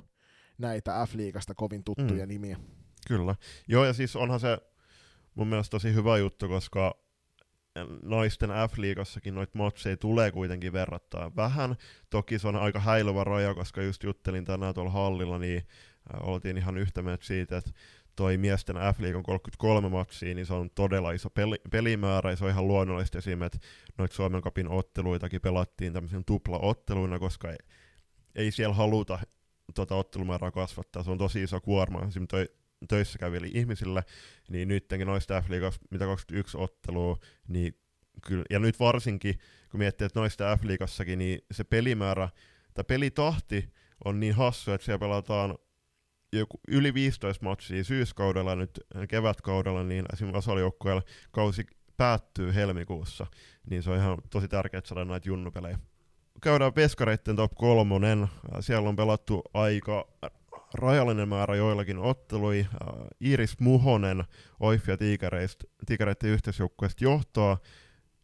näitä 0.60 1.06
F-liigasta 1.06 1.54
kovin 1.54 1.84
tuttuja 1.84 2.24
mm. 2.26 2.28
nimiä. 2.28 2.56
Kyllä. 3.08 3.34
Joo, 3.68 3.84
ja 3.84 3.92
siis 3.92 4.16
onhan 4.16 4.40
se 4.40 4.58
mun 5.34 5.46
mielestä 5.46 5.70
tosi 5.70 5.94
hyvä 5.94 6.18
juttu, 6.18 6.48
koska 6.48 6.94
naisten 8.02 8.50
F-liigassakin 8.50 9.34
noita 9.34 9.58
matseja 9.58 9.96
tulee 9.96 10.30
kuitenkin 10.30 10.72
verrattaa 10.72 11.36
vähän. 11.36 11.76
Toki 12.10 12.38
se 12.38 12.48
on 12.48 12.56
aika 12.56 12.80
häilyvä 12.80 13.24
raja, 13.24 13.54
koska 13.54 13.82
just 13.82 14.02
juttelin 14.02 14.44
tänään 14.44 14.74
tuolla 14.74 14.90
hallilla, 14.90 15.38
niin 15.38 15.62
äh, 16.14 16.28
oltiin 16.28 16.58
ihan 16.58 16.78
yhtä 16.78 17.02
mieltä 17.02 17.24
siitä, 17.24 17.56
että 17.56 17.70
toi 18.16 18.36
miesten 18.36 18.76
F-liigan 18.76 19.22
33 19.22 19.88
matsia, 19.88 20.34
niin 20.34 20.46
se 20.46 20.54
on 20.54 20.70
todella 20.70 21.12
iso 21.12 21.30
peli, 21.30 21.56
pelimäärä, 21.70 22.30
ja 22.30 22.36
se 22.36 22.44
on 22.44 22.50
ihan 22.50 22.68
luonnollista 22.68 23.18
esimerkiksi, 23.18 23.56
että 23.56 23.68
noita 23.98 24.14
Suomen 24.14 24.42
Cupin 24.42 24.68
otteluitakin 24.68 25.40
pelattiin 25.40 25.92
tämmöisen 25.92 26.24
tuplaotteluina, 26.24 27.18
koska 27.18 27.50
ei, 27.50 27.58
ei 28.34 28.50
siellä 28.50 28.74
haluta 28.74 29.18
tuota 29.74 29.94
ottelumäärää 29.94 30.50
kasvattaa, 30.50 31.02
se 31.02 31.10
on 31.10 31.18
tosi 31.18 31.42
iso 31.42 31.60
kuorma, 31.60 31.98
esimerkiksi 31.98 32.26
toi, 32.26 32.48
töissä 32.88 33.18
kävili 33.18 33.50
ihmisille, 33.54 34.04
niin 34.48 34.68
nyttenkin 34.68 35.06
noista 35.06 35.40
F-liigassa, 35.40 35.80
mitä 35.90 36.04
21 36.04 36.58
ottelua, 36.58 37.16
niin 37.48 37.78
kyllä, 38.26 38.44
ja 38.50 38.58
nyt 38.58 38.80
varsinkin, 38.80 39.38
kun 39.70 39.78
miettii, 39.78 40.04
että 40.04 40.20
noista 40.20 40.56
F-liigassakin, 40.56 41.18
niin 41.18 41.40
se 41.52 41.64
pelimäärä, 41.64 42.28
tai 42.74 42.84
pelitahti 42.84 43.72
on 44.04 44.20
niin 44.20 44.34
hassu, 44.34 44.72
että 44.72 44.84
siellä 44.84 44.98
pelataan 44.98 45.58
joku 46.32 46.60
yli 46.68 46.94
15 46.94 47.44
matsia 47.44 47.84
syyskaudella 47.84 48.56
nyt 48.56 48.80
kevätkaudella, 49.08 49.84
niin 49.84 50.04
esimerkiksi 50.12 50.38
Asolijoukkueella 50.38 51.02
kausi 51.30 51.66
päättyy 51.96 52.54
helmikuussa, 52.54 53.26
niin 53.70 53.82
se 53.82 53.90
on 53.90 53.96
ihan 53.96 54.18
tosi 54.30 54.48
tärkeää 54.48 54.82
saada 54.84 55.04
näitä 55.04 55.28
junnupelejä. 55.28 55.78
Käydään 56.42 56.72
peskareitten 56.72 57.36
top 57.36 57.52
kolmonen. 57.54 58.28
Siellä 58.60 58.88
on 58.88 58.96
pelattu 58.96 59.42
aika 59.54 60.08
rajallinen 60.74 61.28
määrä 61.28 61.56
joillakin 61.56 61.98
ottelui. 61.98 62.66
Iris 63.20 63.60
Muhonen 63.60 64.24
Oiffia 64.60 64.96
Tiikereiden 64.96 66.30
yhteisjoukkueesta 66.30 67.04
johtaa 67.04 67.58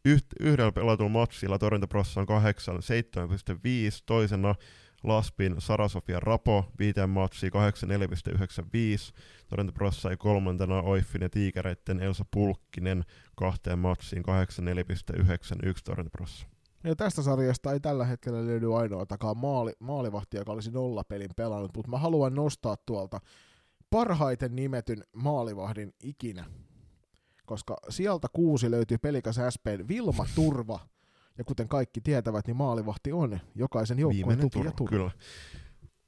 Yht, 0.05 0.27
yhdellä 0.41 0.73
pelatulla 0.73 1.11
matsilla 1.11 1.59
torjuntaprossa 1.59 2.21
on 2.21 2.27
8, 2.27 2.77
7,5, 2.77 2.81
toisena 4.07 4.55
Laspin 5.03 5.55
Sarasofia 5.59 6.21
Rapo, 6.21 6.73
viiteen 6.79 7.11
matsia 7.11 7.51
84,95, 7.51 9.15
torjuntaprossa 9.49 10.11
ei 10.11 10.17
kolmantena 10.17 10.83
Oiffin 10.83 11.23
ja 11.23 11.31
Tiikereitten 11.31 12.01
Elsa 12.01 12.25
Pulkkinen 12.31 13.05
kahteen 13.37 13.79
matsiin 13.79 14.23
84,91 14.23 15.75
torjuntaprossa. 15.85 16.56
Ja 16.87 16.97
tästä 16.97 17.23
sarjasta 17.23 17.73
ei 17.73 17.81
tällä 17.81 18.05
hetkellä 18.05 18.47
löydy 18.47 18.77
ainoatakaan 18.77 19.37
maali, 19.37 19.73
maalivahtia, 19.79 20.41
joka 20.41 20.53
olisi 20.53 20.71
nollapelin 20.71 21.31
pelannut, 21.37 21.71
mutta 21.77 21.91
mä 21.91 21.99
haluan 21.99 22.35
nostaa 22.35 22.77
tuolta 22.87 23.21
parhaiten 23.91 24.57
nimetyn 24.57 25.05
maalivahdin 25.13 25.95
ikinä, 26.03 26.45
koska 27.47 27.77
sieltä 27.89 28.29
kuusi 28.33 28.71
löytyy 28.71 28.99
pelikas 28.99 29.37
SPn 29.51 29.89
Vilma 29.89 30.27
Turva, 30.35 30.81
ja 31.39 31.45
kuten 31.45 31.69
kaikki 31.69 32.01
tietävät, 32.01 32.47
niin 32.47 32.57
maalivahti 32.57 33.13
on 33.13 33.39
jokaisen 33.55 33.99
joukkueen 33.99 34.39
tuki 34.39 34.59
ja 34.59 34.73
turva. 34.73 34.97
Kyllä. 34.97 35.11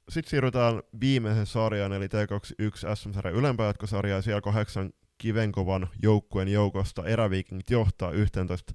Sitten 0.09 0.29
siirrytään 0.29 0.81
viimeisen 1.01 1.45
sarjaan, 1.45 1.93
eli 1.93 2.07
T21 2.07 2.95
SM-sarjan 2.95 3.35
ylempääjatkosarjaa, 3.35 4.17
ja 4.17 4.21
siellä 4.21 4.41
kahdeksan 4.41 4.93
kivenkovan 5.17 5.89
joukkueen 6.03 6.47
joukosta 6.47 7.05
eräviikingit 7.05 7.69
johtaa 7.69 8.11
11 8.11 8.73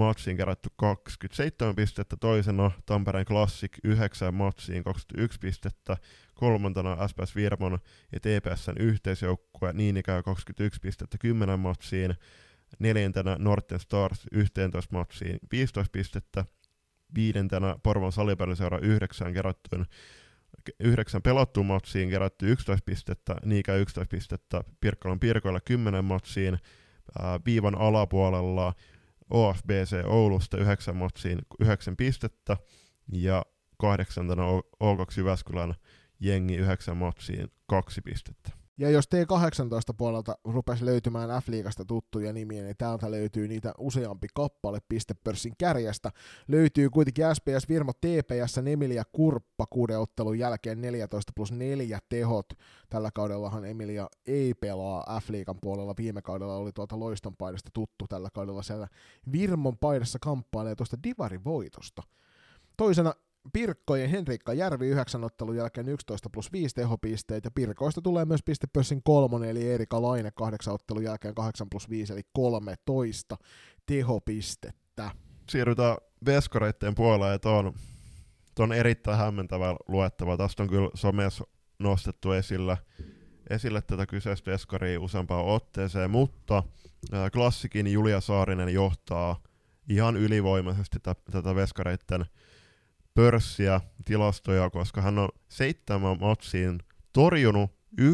matsiin 0.00 0.36
kerätty 0.36 0.68
27 0.76 1.76
pistettä, 1.76 2.16
toisena 2.16 2.70
Tampereen 2.86 3.26
Classic 3.26 3.72
9 3.84 4.34
matsiin 4.34 4.84
21 4.84 5.38
pistettä, 5.38 5.96
kolmantena 6.34 7.08
SPS 7.08 7.36
Virmon 7.36 7.78
ja 8.12 8.20
TPSn 8.20 8.76
yhteisjoukkue 8.78 9.72
niin 9.72 9.96
ikään 9.96 10.22
21 10.22 10.80
pistettä 10.80 11.18
10 11.18 11.60
matsiin, 11.60 12.14
neljäntenä 12.78 13.36
Norten 13.38 13.80
Stars 13.80 14.26
11 14.32 14.96
matsiin 14.96 15.38
15 15.52 15.92
pistettä, 15.92 16.44
viidentenä 17.14 17.76
Porvon 17.82 18.12
salipalloseura 18.12 18.78
9 18.78 19.32
kerättyyn 19.32 19.86
yhdeksän 20.80 21.22
pelattuun 21.22 21.66
matsiin 21.66 22.10
kerätty 22.10 22.52
11 22.52 22.84
pistettä, 22.84 23.36
Niikä 23.44 23.74
11 23.74 24.10
pistettä, 24.10 24.64
Pirkkalan 24.80 25.20
Pirkoilla 25.20 25.60
10 25.60 26.04
matsiin, 26.04 26.58
viivan 27.46 27.74
alapuolella 27.74 28.74
OFBC 29.30 30.04
Oulusta 30.06 30.56
9 30.56 30.96
matsiin 30.96 31.38
9 31.60 31.96
pistettä, 31.96 32.56
ja 33.12 33.46
kahdeksantena 33.78 34.42
O2 34.84 35.14
Jyväskylän 35.16 35.74
jengi 36.20 36.56
9 36.56 36.96
matsiin 36.96 37.52
2 37.66 38.00
pistettä. 38.00 38.59
Ja 38.80 38.90
jos 38.90 39.04
T18 39.14 39.94
puolelta 39.96 40.38
rupesi 40.44 40.84
löytymään 40.84 41.42
F-liigasta 41.42 41.84
tuttuja 41.84 42.32
nimiä, 42.32 42.62
niin 42.62 42.76
täältä 42.78 43.10
löytyy 43.10 43.48
niitä 43.48 43.72
useampi 43.78 44.26
kappale 44.34 44.78
pistepörssin 44.88 45.52
kärjestä. 45.58 46.10
Löytyy 46.48 46.90
kuitenkin 46.90 47.24
SPS 47.34 47.68
Virmo 47.68 47.92
TPS 47.92 48.58
Emilia 48.58 49.02
Kurppa 49.12 49.66
kuuden 49.66 50.00
ottelun 50.00 50.38
jälkeen 50.38 50.80
14 50.80 51.32
plus 51.36 51.52
4 51.52 51.98
tehot. 52.08 52.46
Tällä 52.90 53.10
kaudellahan 53.14 53.64
Emilia 53.64 54.08
ei 54.26 54.54
pelaa 54.54 55.20
F-liigan 55.20 55.58
puolella. 55.60 55.94
Viime 55.98 56.22
kaudella 56.22 56.56
oli 56.56 56.72
tuolta 56.72 56.98
Loiston 56.98 57.36
paidasta 57.36 57.70
tuttu. 57.72 58.06
Tällä 58.08 58.28
kaudella 58.32 58.62
siellä 58.62 58.88
Virmon 59.32 59.78
paidassa 59.78 60.18
kamppailee 60.18 60.74
tuosta 60.74 60.96
Divarin 61.02 61.44
voitosta. 61.44 62.02
Toisena 62.76 63.14
Pirkkojen 63.52 64.10
Henrikka 64.10 64.52
Järvi 64.52 64.88
yhdeksän 64.88 65.24
ottelun 65.24 65.56
jälkeen 65.56 65.88
11 65.88 66.30
plus 66.30 66.52
5 66.52 66.74
tehopisteet, 66.74 67.44
ja 67.44 67.50
Pirkoista 67.50 68.02
tulee 68.02 68.24
myös 68.24 68.42
pistepössin 68.44 69.02
kolmonen, 69.02 69.50
eli 69.50 69.72
Erika 69.72 70.02
Laine 70.02 70.30
kahdeksan 70.30 70.74
ottelun 70.74 71.02
jälkeen 71.02 71.34
8 71.34 71.66
plus 71.70 71.90
5, 71.90 72.12
eli 72.12 72.22
13 72.32 73.36
tehopistettä. 73.86 75.10
Siirrytään 75.48 75.96
veskareitteen 76.26 76.94
puolelle, 76.94 77.32
ja 77.32 77.38
tuon, 77.38 77.72
tuon 78.54 78.72
erittäin 78.72 79.18
hämmentävä 79.18 79.76
luettava. 79.88 80.36
Tästä 80.36 80.62
on 80.62 80.68
kyllä 80.68 80.90
somessa 80.94 81.44
nostettu 81.78 82.32
esillä, 82.32 82.76
esille 83.50 83.82
tätä 83.82 84.06
kyseistä 84.06 84.50
veskaria 84.50 85.00
useampaan 85.00 85.46
otteeseen, 85.46 86.10
mutta 86.10 86.62
klassikin 87.32 87.86
Julia 87.86 88.20
Saarinen 88.20 88.68
johtaa 88.68 89.42
ihan 89.88 90.16
ylivoimaisesti 90.16 90.98
tätä 91.30 91.54
veskareitten 91.54 92.24
pörssiä, 93.14 93.80
tilastoja, 94.04 94.70
koska 94.70 95.00
hän 95.00 95.18
on 95.18 95.28
seitsemän 95.48 96.20
matsiin 96.20 96.78
torjunut 97.12 97.70
97,67 98.00 98.06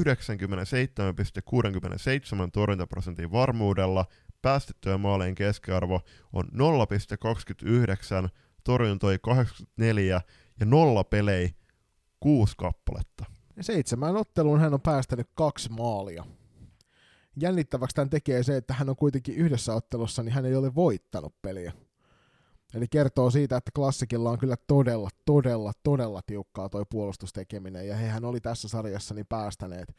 torjuntaprosentin 2.52 3.32
varmuudella, 3.32 4.04
päästettyjen 4.42 5.00
maalien 5.00 5.34
keskiarvo 5.34 6.00
on 6.32 6.44
0,29, 6.44 8.28
torjuntoi 8.64 9.18
84 9.22 10.20
ja 10.60 10.66
nolla 10.66 11.04
pelei 11.04 11.54
kuusi 12.20 12.54
kappaletta. 12.56 13.24
Seitsemän 13.60 14.16
otteluun 14.16 14.60
hän 14.60 14.74
on 14.74 14.80
päästänyt 14.80 15.28
kaksi 15.34 15.72
maalia. 15.72 16.24
Jännittäväksi 17.40 17.94
tämän 17.94 18.10
tekee 18.10 18.42
se, 18.42 18.56
että 18.56 18.74
hän 18.74 18.88
on 18.88 18.96
kuitenkin 18.96 19.34
yhdessä 19.34 19.74
ottelussa, 19.74 20.22
niin 20.22 20.32
hän 20.32 20.46
ei 20.46 20.54
ole 20.54 20.74
voittanut 20.74 21.42
peliä. 21.42 21.72
Eli 22.74 22.86
kertoo 22.90 23.30
siitä, 23.30 23.56
että 23.56 23.70
klassikilla 23.74 24.30
on 24.30 24.38
kyllä 24.38 24.56
todella, 24.66 25.10
todella, 25.24 25.72
todella 25.82 26.20
tiukkaa 26.26 26.68
toi 26.68 26.84
puolustustekeminen, 26.90 27.88
ja 27.88 27.96
hehän 27.96 28.24
oli 28.24 28.40
tässä 28.40 28.68
sarjassa 28.68 29.14
niin 29.14 29.26
päästäneet, 29.28 29.94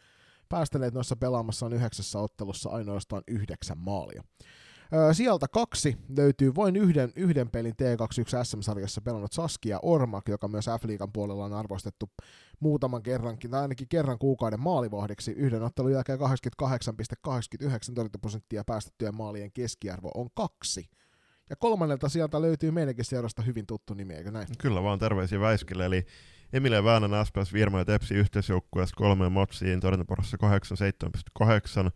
päästäneet 0.50 0.94
noissa 0.94 1.16
pelaamassa 1.16 1.66
on 1.66 1.74
yhdeksässä 1.74 2.20
ottelussa 2.20 2.70
ainoastaan 2.70 3.24
yhdeksän 3.28 3.78
maalia. 3.78 4.24
Sieltä 5.12 5.48
kaksi 5.48 5.98
löytyy 6.18 6.56
vain 6.56 6.76
yhden, 6.76 7.14
yhden 7.16 7.50
pelin 7.50 7.74
T21 7.74 8.44
SM-sarjassa 8.44 9.02
pelannut 9.02 9.34
Saskia 9.34 9.80
Ormak, 9.82 10.30
joka 10.30 10.48
myös 10.48 10.66
F-liigan 10.66 11.12
puolella 11.14 11.46
on 11.46 11.54
arvostettu 11.54 12.10
muutaman 12.60 13.04
kerrankin, 13.04 13.52
tai 13.52 13.62
ainakin 13.62 13.88
kerran 13.88 14.20
kuukauden 14.20 14.60
maalivahdiksi. 14.60 15.32
Yhden 15.32 15.64
ottelun 15.64 15.92
jälkeen 15.92 16.20
88,89 16.20 16.26
prosenttia 18.22 18.64
päästettyjen 18.64 19.16
maalien 19.16 19.52
keskiarvo 19.52 20.12
on 20.16 20.28
kaksi. 20.34 20.90
Ja 21.50 21.56
kolmannelta 21.56 22.10
sieltä 22.10 22.42
löytyy 22.42 22.72
meidänkin 22.72 23.06
seurasta 23.06 23.42
hyvin 23.42 23.66
tuttu 23.66 23.94
nimi, 23.94 24.14
eikö 24.14 24.32
näin? 24.32 24.48
Kyllä 24.58 24.84
vaan 24.84 25.00
terveisiä 25.00 25.40
Väiskille, 25.40 25.86
eli 25.86 26.06
Emilia 26.54 26.84
Väänän 26.84 27.26
SPS 27.26 27.54
Virma 27.54 27.80
ja 27.80 27.86
Tepsi 27.86 28.14
yhteisjoukkueessa 28.14 28.96
kolmeen 28.96 29.32
matsiin, 29.32 29.80
torjuntaporossa 29.80 30.38
87,8, 31.86 31.92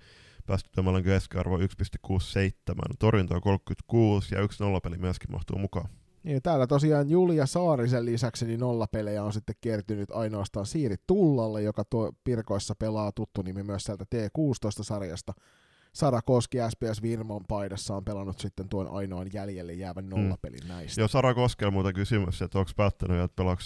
päästöttömälän 0.46 1.04
keskiarvo 1.04 1.58
1,67, 1.58 1.64
torjunta 3.00 3.36
on 3.36 3.42
36 3.42 4.36
ja 4.36 4.42
yksi 4.42 4.64
nollapeli 4.64 4.98
myöskin 4.98 5.32
mahtuu 5.32 5.58
mukaan. 5.58 5.90
Niin, 6.24 6.42
täällä 6.42 6.68
tosiaan 6.68 7.10
Julia 7.10 7.46
Saarisen 7.46 8.06
lisäksi 8.06 8.46
niin 8.46 8.60
nollapelejä 8.60 9.24
on 9.24 9.34
sitten 9.34 9.56
kertynyt 9.62 10.12
ainoastaan 10.12 10.66
Siiri 10.66 10.96
Tullalle, 11.08 11.62
joka 11.62 11.84
tuo 11.84 12.12
Pirkoissa 12.24 12.76
pelaa 12.76 13.12
tuttu 13.12 13.42
nimi 13.42 13.64
myös 13.64 13.84
sieltä 13.84 14.06
T16-sarjasta. 14.16 15.34
Sara 15.94 16.22
Koski 16.22 16.58
SPS 16.70 17.02
Virmon 17.02 17.46
paidassa 17.48 17.96
on 17.96 18.06
pelannut 18.06 18.40
sitten 18.40 18.70
tuon 18.70 18.88
ainoan 18.92 19.28
jäljelle 19.34 19.74
jäävän 19.74 20.10
nollapelin 20.10 20.68
näistä. 20.68 21.02
Joo, 21.02 21.08
Sara 21.08 21.34
Koskella 21.34 21.72
muuta 21.72 21.94
kysymys, 21.94 22.42
että 22.42 22.60
onko 22.60 22.72
päättänyt, 22.76 23.20
että 23.20 23.36
pelaako 23.36 23.62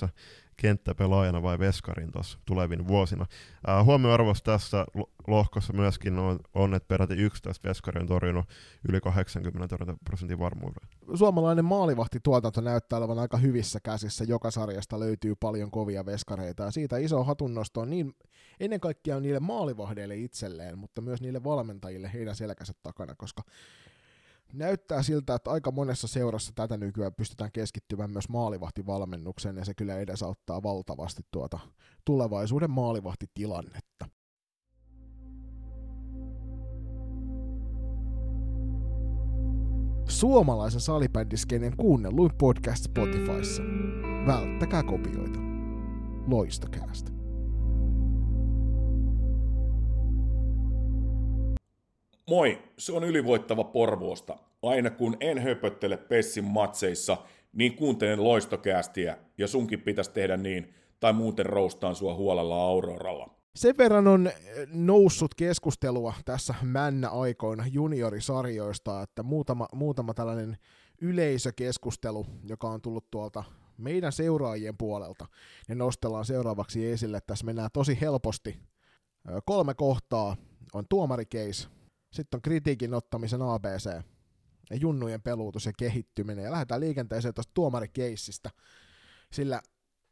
kenttäpelaajana 0.58 1.44
vai 1.44 1.60
veskarin 1.60 2.12
tuossa 2.12 2.40
tulevin 2.46 2.88
vuosina. 2.88 3.26
Äh, 3.70 3.86
huomioarvos 3.86 4.44
tässä 4.44 4.86
lohkossa 5.28 5.74
myöskin 5.74 6.20
on, 6.20 6.40
on, 6.54 6.74
että 6.74 6.88
peräti 6.88 7.14
11 7.14 7.70
veskari 7.70 8.02
on 8.02 8.08
torjunut 8.08 8.46
yli 8.90 9.02
80 9.02 9.78
prosentin 10.06 10.40
varmuudella. 10.40 10.88
Suomalainen 11.16 11.66
maalivahtituotanto 11.66 12.62
näyttää 12.62 13.00
olevan 13.00 13.20
aika 13.20 13.38
hyvissä 13.38 13.80
käsissä. 13.84 14.24
Joka 14.24 14.52
sarjasta 14.52 15.00
löytyy 15.00 15.36
paljon 15.36 15.72
kovia 15.72 16.06
veskareita 16.06 16.64
ja 16.64 16.72
siitä 16.72 16.98
iso 16.98 17.24
hatunnosto 17.24 17.82
on 17.82 17.90
niin 17.90 18.16
ennen 18.60 18.80
kaikkea 18.80 19.20
niille 19.20 19.40
maalivahdeille 19.40 20.16
itselleen, 20.16 20.78
mutta 20.78 21.02
myös 21.02 21.22
niille 21.22 21.44
valmentajille 21.44 22.14
heidän 22.14 22.36
selkänsä 22.36 22.74
takana, 22.84 23.16
koska 23.16 23.44
näyttää 24.54 25.04
siltä, 25.04 25.36
että 25.36 25.52
aika 25.52 25.72
monessa 25.72 26.08
seurassa 26.08 26.52
tätä 26.56 26.78
nykyään 26.78 27.14
pystytään 27.14 27.52
keskittymään 27.52 28.12
myös 28.12 28.30
maalivahtivalmennukseen, 28.30 29.58
ja 29.58 29.66
se 29.66 29.74
kyllä 29.74 30.00
edesauttaa 30.00 30.64
valtavasti 30.64 31.24
tuota 31.32 31.60
tulevaisuuden 32.06 32.72
maalivahtitilannetta. 32.72 34.10
Suomalaisen 40.08 40.82
salibändiskenen 40.82 41.78
kuunnelluin 41.78 42.32
podcast 42.38 42.84
Spotifyssa. 42.84 43.64
Välttäkää 44.28 44.84
kopioita. 44.84 45.40
Loistokäästä. 46.28 47.15
Moi, 52.30 52.64
se 52.78 52.94
on 52.94 53.04
ylivoittava 53.04 53.64
Porvoosta. 53.64 54.38
Aina 54.62 54.90
kun 54.90 55.18
en 55.20 55.40
höpöttele 55.40 55.98
Pessin 55.98 56.44
matseissa, 56.44 57.18
niin 57.54 57.76
kuuntelen 57.76 58.24
loistokäästiä 58.24 59.18
ja 59.38 59.48
sunkin 59.48 59.82
pitäisi 59.82 60.12
tehdä 60.12 60.38
niin, 60.38 60.74
tai 61.00 61.14
muuten 61.14 61.46
roustaan 61.46 61.96
sua 61.96 62.16
huolella 62.16 62.64
Auroralla. 62.64 63.30
Sen 63.56 63.78
verran 63.78 64.08
on 64.08 64.32
noussut 64.74 65.36
keskustelua 65.36 66.14
tässä 66.26 66.56
männä-aikoina 66.62 67.64
juniorisarjoista, 67.72 69.02
että 69.02 69.24
muutama, 69.24 69.68
muutama 69.74 70.14
tällainen 70.14 70.58
yleisökeskustelu, 71.02 72.26
joka 72.44 72.70
on 72.70 72.82
tullut 72.82 73.12
tuolta 73.12 73.44
meidän 73.78 74.12
seuraajien 74.12 74.78
puolelta, 74.78 75.26
ne 75.70 75.76
nostellaan 75.76 76.26
seuraavaksi 76.26 76.92
esille. 76.92 77.20
Tässä 77.28 77.46
mennään 77.46 77.70
tosi 77.74 77.98
helposti. 78.02 78.60
Kolme 79.46 79.74
kohtaa 79.74 80.38
on 80.74 80.86
tuomarikeis, 80.90 81.70
sitten 82.16 82.38
on 82.38 82.42
kritiikin 82.42 82.94
ottamisen 82.94 83.42
ABC 83.42 83.86
ja 84.70 84.76
junnujen 84.76 85.22
peluutus 85.22 85.66
ja 85.66 85.72
kehittyminen. 85.78 86.46
Ja 86.46 86.52
lähdetään 86.52 86.82
liikenteeseen 86.82 87.34
tuosta 87.34 87.54
tuomarikeissistä, 87.54 88.50
sillä 89.32 89.62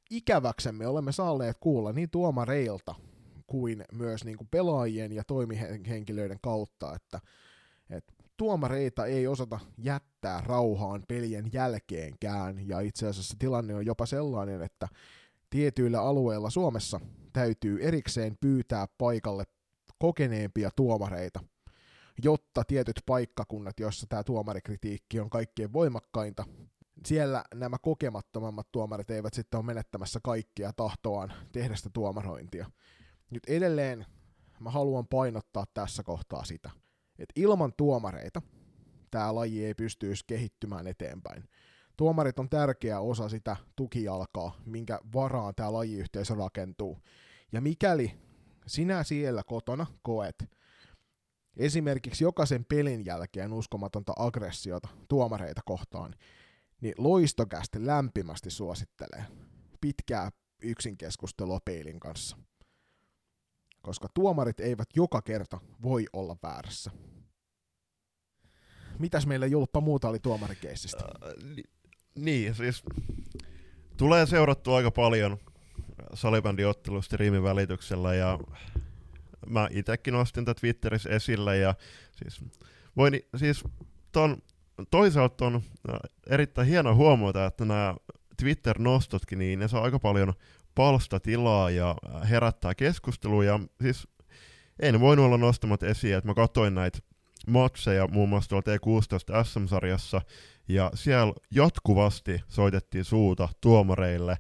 ikäväksemme 0.09 0.87
olemme 0.87 1.11
saaneet 1.11 1.57
kuulla 1.59 1.93
niin 1.93 2.09
tuomareilta 2.09 2.95
kuin 3.47 3.85
myös 3.91 4.25
niin 4.25 4.37
kuin 4.37 4.47
pelaajien 4.51 5.11
ja 5.11 5.23
toimihenkilöiden 5.23 6.37
kautta, 6.41 6.95
että, 6.95 7.19
että 7.89 8.13
tuomareita 8.37 9.05
ei 9.05 9.27
osata 9.27 9.59
jättää 9.77 10.41
rauhaan 10.45 11.03
pelien 11.07 11.49
jälkeenkään, 11.53 12.67
ja 12.67 12.79
itse 12.79 13.07
asiassa 13.07 13.35
tilanne 13.39 13.75
on 13.75 13.85
jopa 13.85 14.05
sellainen, 14.05 14.61
että 14.61 14.87
tietyillä 15.49 16.01
alueilla 16.01 16.49
Suomessa 16.49 16.99
täytyy 17.33 17.77
erikseen 17.81 18.37
pyytää 18.41 18.87
paikalle 18.97 19.43
kokeneempia 19.99 20.69
tuomareita, 20.75 21.39
jotta 22.23 22.63
tietyt 22.63 23.01
paikkakunnat, 23.05 23.79
joissa 23.79 24.07
tämä 24.09 24.23
tuomarikritiikki 24.23 25.19
on 25.19 25.29
kaikkein 25.29 25.73
voimakkainta, 25.73 26.45
siellä 27.05 27.43
nämä 27.55 27.77
kokemattomammat 27.81 28.67
tuomarit 28.71 29.09
eivät 29.09 29.33
sitten 29.33 29.57
ole 29.57 29.65
menettämässä 29.65 30.19
kaikkia 30.23 30.73
tahtoaan 30.73 31.33
tehdä 31.51 31.75
sitä 31.75 31.89
tuomarointia. 31.93 32.71
Nyt 33.29 33.43
edelleen 33.47 34.05
mä 34.59 34.69
haluan 34.69 35.07
painottaa 35.07 35.65
tässä 35.73 36.03
kohtaa 36.03 36.45
sitä, 36.45 36.69
että 37.19 37.33
ilman 37.35 37.73
tuomareita 37.77 38.41
tämä 39.11 39.35
laji 39.35 39.65
ei 39.65 39.73
pystyisi 39.73 40.23
kehittymään 40.27 40.87
eteenpäin. 40.87 41.43
Tuomarit 41.97 42.39
on 42.39 42.49
tärkeä 42.49 42.99
osa 42.99 43.29
sitä 43.29 43.57
tukijalkaa, 43.75 44.55
minkä 44.65 44.99
varaan 45.13 45.55
tämä 45.55 45.73
lajiyhteisö 45.73 46.35
rakentuu. 46.35 46.97
Ja 47.51 47.61
mikäli 47.61 48.19
sinä 48.67 49.03
siellä 49.03 49.43
kotona 49.43 49.85
koet, 50.01 50.49
esimerkiksi 51.57 52.23
jokaisen 52.23 52.65
pelin 52.65 53.05
jälkeen 53.05 53.53
uskomatonta 53.53 54.13
aggressiota 54.17 54.87
tuomareita 55.07 55.61
kohtaan, 55.65 56.15
niin 56.81 56.93
loistokästi 56.97 57.85
lämpimästi 57.85 58.49
suosittelee 58.49 59.25
pitkää 59.81 60.29
yksinkeskustelua 60.61 61.59
peilin 61.65 61.99
kanssa. 61.99 62.37
koska 63.81 64.07
tuomarit 64.13 64.59
eivät 64.59 64.89
joka 64.95 65.21
kerta 65.21 65.59
voi 65.81 66.05
olla 66.13 66.35
väärässä. 66.43 66.91
Mitäs 68.99 69.27
meillä 69.27 69.45
Julppa 69.45 69.81
muuta 69.81 70.09
oli 70.09 70.19
tuomarikeissistä? 70.19 71.03
Äh, 71.05 71.53
ni- 71.55 71.63
niin, 72.15 72.55
siis 72.55 72.83
tulee 73.97 74.25
seurattua 74.25 74.77
aika 74.77 74.91
paljon 74.91 75.37
salibändiottelusta 76.13 77.05
streamin 77.05 77.43
välityksellä 77.43 78.15
ja 78.15 78.39
mä 79.49 79.67
itekin 79.71 80.13
nostin 80.13 80.45
tätä 80.45 80.59
Twitterissä 80.59 81.09
esille 81.09 81.57
ja 81.57 81.75
siis, 82.15 82.45
voin, 82.97 83.21
siis 83.35 83.63
ton, 84.11 84.37
toisaalta 84.91 85.45
on 85.45 85.61
erittäin 86.29 86.67
hieno 86.67 86.95
huomata, 86.95 87.45
että 87.45 87.65
nämä 87.65 87.95
Twitter-nostotkin, 88.41 89.39
niin 89.39 89.59
ne 89.59 89.67
saa 89.67 89.83
aika 89.83 89.99
paljon 89.99 90.33
palstatilaa 90.75 91.69
ja 91.69 91.95
herättää 92.29 92.75
keskustelua 92.75 93.43
ja 93.43 93.59
siis 93.81 94.07
en 94.79 94.99
voinut 94.99 95.25
olla 95.25 95.37
nostamatta 95.37 95.87
esiin, 95.87 96.15
että 96.15 96.27
mä 96.27 96.33
katsoin 96.33 96.75
näitä 96.75 96.99
matseja 97.47 98.07
muun 98.07 98.29
muassa 98.29 98.49
tuolla 98.49 98.75
T16 98.75 99.43
SM-sarjassa, 99.45 100.21
ja 100.67 100.91
siellä 100.93 101.33
jatkuvasti 101.51 102.41
soitettiin 102.47 103.05
suuta 103.05 103.49
tuomareille, 103.61 104.37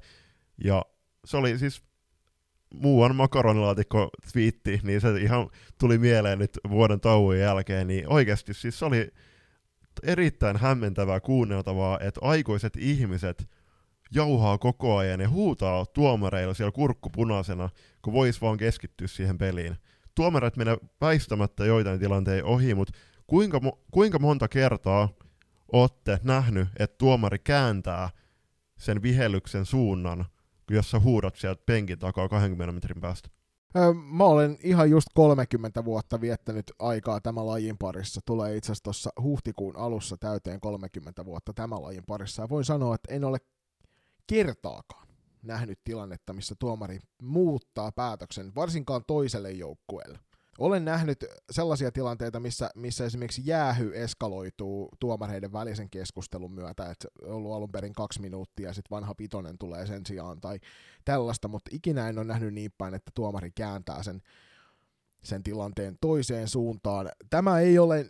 ja 0.63 0.85
se 1.25 1.37
oli 1.37 1.57
siis 1.57 1.83
muuan 2.73 3.15
makaronilaatikko 3.15 4.09
twiitti, 4.31 4.79
niin 4.83 5.01
se 5.01 5.09
ihan 5.21 5.49
tuli 5.79 5.97
mieleen 5.97 6.39
nyt 6.39 6.59
vuoden 6.69 6.99
tauon 6.99 7.39
jälkeen, 7.39 7.87
niin 7.87 8.07
oikeasti 8.07 8.53
siis 8.53 8.79
se 8.79 8.85
oli 8.85 9.11
erittäin 10.03 10.57
hämmentävää 10.57 11.19
kuunneltavaa, 11.19 11.99
että 11.99 12.19
aikuiset 12.23 12.73
ihmiset 12.77 13.49
jauhaa 14.11 14.57
koko 14.57 14.97
ajan 14.97 15.21
ja 15.21 15.29
huutaa 15.29 15.85
tuomareilla 15.85 16.53
siellä 16.53 16.71
kurkkupunaisena, 16.71 17.69
kun 18.01 18.13
vois 18.13 18.41
vaan 18.41 18.57
keskittyä 18.57 19.07
siihen 19.07 19.37
peliin. 19.37 19.77
Tuomarit 20.15 20.57
menee 20.57 20.77
väistämättä 21.01 21.65
joitain 21.65 21.99
tilanteita 21.99 22.47
ohi, 22.47 22.75
mutta 22.75 22.93
kuinka, 23.27 23.61
kuinka 23.91 24.19
monta 24.19 24.47
kertaa 24.47 25.09
olette 25.71 26.19
nähnyt, 26.23 26.67
että 26.79 26.97
tuomari 26.97 27.39
kääntää 27.39 28.09
sen 28.77 29.01
vihellyksen 29.01 29.65
suunnan, 29.65 30.25
jos 30.69 30.91
sä 30.91 30.99
huudat 30.99 31.35
sieltä 31.35 31.63
penkin 31.65 31.99
takaa 31.99 32.29
20 32.29 32.73
metrin 32.73 33.01
päästä? 33.01 33.29
Mä 34.11 34.23
olen 34.23 34.57
ihan 34.63 34.89
just 34.89 35.07
30 35.13 35.85
vuotta 35.85 36.21
viettänyt 36.21 36.71
aikaa 36.79 37.21
tämän 37.21 37.47
lajin 37.47 37.77
parissa. 37.77 38.21
Tulee 38.25 38.55
itse 38.55 38.65
asiassa 38.65 38.83
tuossa 38.83 39.09
huhtikuun 39.21 39.77
alussa 39.77 40.17
täyteen 40.17 40.59
30 40.59 41.25
vuotta 41.25 41.53
tämän 41.53 41.81
lajin 41.81 42.03
parissa. 42.07 42.41
Ja 42.41 42.49
voin 42.49 42.65
sanoa, 42.65 42.95
että 42.95 43.13
en 43.13 43.23
ole 43.23 43.37
kertaakaan 44.27 45.07
nähnyt 45.41 45.79
tilannetta, 45.83 46.33
missä 46.33 46.55
tuomari 46.59 46.99
muuttaa 47.21 47.91
päätöksen, 47.91 48.55
varsinkaan 48.55 49.03
toiselle 49.07 49.51
joukkueelle. 49.51 50.19
Olen 50.59 50.85
nähnyt 50.85 51.25
sellaisia 51.51 51.91
tilanteita, 51.91 52.39
missä, 52.39 52.69
missä 52.75 53.05
esimerkiksi 53.05 53.41
jäähy 53.45 53.91
eskaloituu 53.95 54.89
tuomareiden 54.99 55.53
välisen 55.53 55.89
keskustelun 55.89 56.51
myötä, 56.51 56.91
että 56.91 57.07
on 57.21 57.33
ollut 57.33 57.53
alun 57.53 57.71
perin 57.71 57.93
kaksi 57.93 58.21
minuuttia 58.21 58.69
ja 58.69 58.73
sitten 58.73 58.95
vanha 58.95 59.15
pitonen 59.15 59.57
tulee 59.57 59.87
sen 59.87 60.05
sijaan 60.05 60.41
tai 60.41 60.59
tällaista, 61.05 61.47
mutta 61.47 61.69
ikinä 61.73 62.09
en 62.09 62.17
ole 62.17 62.25
nähnyt 62.25 62.53
niin 62.53 62.71
päin, 62.77 62.93
että 62.93 63.11
tuomari 63.15 63.51
kääntää 63.55 64.03
sen, 64.03 64.21
sen 65.23 65.43
tilanteen 65.43 65.97
toiseen 66.01 66.47
suuntaan. 66.47 67.09
Tämä 67.29 67.59
ei 67.59 67.79
ole 67.79 68.09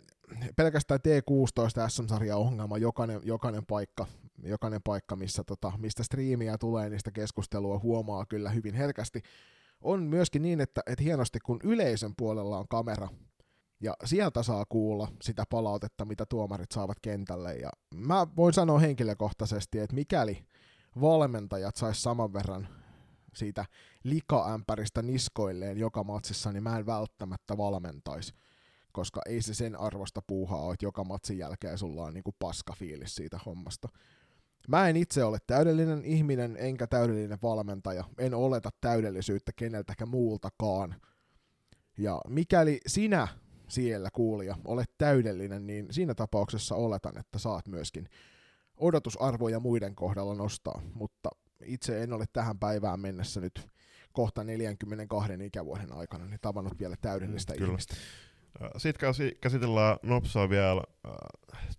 pelkästään 0.56 1.00
T16 1.00 1.90
SM-sarjan 1.90 2.38
ongelma, 2.38 2.78
jokainen, 2.78 3.20
jokainen 3.22 3.66
paikka, 3.66 4.06
jokainen 4.42 4.82
paikka 4.82 5.16
missä, 5.16 5.44
tota, 5.44 5.72
mistä 5.78 6.02
striimiä 6.02 6.58
tulee, 6.58 6.90
niistä 6.90 7.10
keskustelua 7.10 7.78
huomaa 7.78 8.26
kyllä 8.26 8.50
hyvin 8.50 8.74
herkästi. 8.74 9.22
On 9.84 10.02
myöskin 10.02 10.42
niin, 10.42 10.60
että, 10.60 10.80
että 10.86 11.04
hienosti 11.04 11.38
kun 11.40 11.60
yleisön 11.64 12.12
puolella 12.16 12.58
on 12.58 12.68
kamera, 12.68 13.08
ja 13.80 13.94
sieltä 14.04 14.42
saa 14.42 14.64
kuulla 14.68 15.08
sitä 15.22 15.44
palautetta, 15.50 16.04
mitä 16.04 16.26
tuomarit 16.26 16.72
saavat 16.72 17.00
kentälle. 17.02 17.54
Ja 17.54 17.70
mä 17.94 18.26
voin 18.36 18.54
sanoa 18.54 18.78
henkilökohtaisesti, 18.78 19.78
että 19.78 19.94
mikäli 19.94 20.46
valmentajat 21.00 21.76
sais 21.76 22.02
saman 22.02 22.32
verran 22.32 22.68
siitä 23.34 23.64
likaämpäristä 24.04 25.02
niskoilleen 25.02 25.78
joka 25.78 26.04
matsissa, 26.04 26.52
niin 26.52 26.62
mä 26.62 26.78
en 26.78 26.86
välttämättä 26.86 27.56
valmentaisi 27.56 28.34
koska 28.94 29.20
ei 29.26 29.42
se 29.42 29.54
sen 29.54 29.80
arvosta 29.80 30.22
puuhaa 30.26 30.72
että 30.72 30.86
joka 30.86 31.04
matsin 31.04 31.38
jälkeen 31.38 31.78
sulla 31.78 32.04
on 32.04 32.14
niinku 32.14 32.34
paska 32.38 32.72
fiilis 32.78 33.14
siitä 33.14 33.38
hommasta. 33.46 33.88
Mä 34.68 34.88
en 34.88 34.96
itse 34.96 35.24
ole 35.24 35.38
täydellinen 35.46 36.04
ihminen 36.04 36.56
enkä 36.60 36.86
täydellinen 36.86 37.38
valmentaja. 37.42 38.04
En 38.18 38.34
oleta 38.34 38.70
täydellisyyttä 38.80 39.52
keneltäkään 39.56 40.08
muultakaan. 40.08 40.94
Ja 41.98 42.20
mikäli 42.28 42.80
sinä 42.86 43.28
siellä 43.68 44.08
kuulija 44.12 44.56
olet 44.64 44.90
täydellinen, 44.98 45.66
niin 45.66 45.86
siinä 45.90 46.14
tapauksessa 46.14 46.74
oletan, 46.74 47.18
että 47.18 47.38
saat 47.38 47.68
myöskin 47.68 48.08
odotusarvoja 48.76 49.60
muiden 49.60 49.94
kohdalla 49.94 50.34
nostaa, 50.34 50.82
mutta 50.94 51.30
itse 51.64 52.02
en 52.02 52.12
ole 52.12 52.24
tähän 52.32 52.58
päivään 52.58 53.00
mennessä 53.00 53.40
nyt 53.40 53.68
kohta 54.12 54.44
42 54.44 55.32
ikävuoden 55.44 55.92
aikana 55.92 56.24
niin 56.24 56.40
tavannut 56.40 56.78
vielä 56.78 56.96
täydellistä 57.00 57.54
Kyllä. 57.54 57.66
ihmistä. 57.66 57.94
Sitten 58.76 59.14
käsitellään 59.40 59.96
nopsaa 60.02 60.50
vielä 60.50 60.82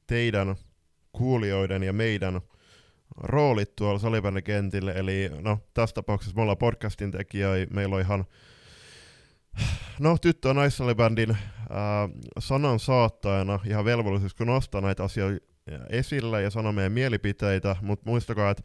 teidän 0.08 0.56
kuulijoiden 1.12 1.84
ja 1.84 1.93
meidän 1.93 2.41
roolit 3.18 3.76
tuolla 3.76 4.00
salibändikentille, 4.00 4.91
eli 4.91 5.32
no 5.41 5.60
tässä 5.74 5.94
tapauksessa 5.94 6.36
me 6.36 6.41
ollaan 6.41 6.58
podcastin 6.58 7.12
tekijöitä, 7.12 7.74
meillä 7.74 7.96
on 7.96 8.02
ihan 8.02 8.26
no 10.00 10.18
tyttö- 10.18 10.48
ja 10.48 10.54
naissalibändin 10.54 11.32
äh, 11.32 11.38
sanan 12.39 12.80
saattajana 12.80 13.60
ihan 13.65 13.86
velvollisuus, 13.86 14.34
kun 14.34 14.48
nostaa 14.48 14.82
näitä 14.82 15.04
asioita 15.04 15.46
esille 15.89 16.41
ja 16.41 16.50
sanoo 16.50 16.72
meidän 16.72 16.91
mielipiteitä, 16.91 17.76
mutta 17.82 18.10
muistakaa, 18.10 18.52
että 18.52 18.63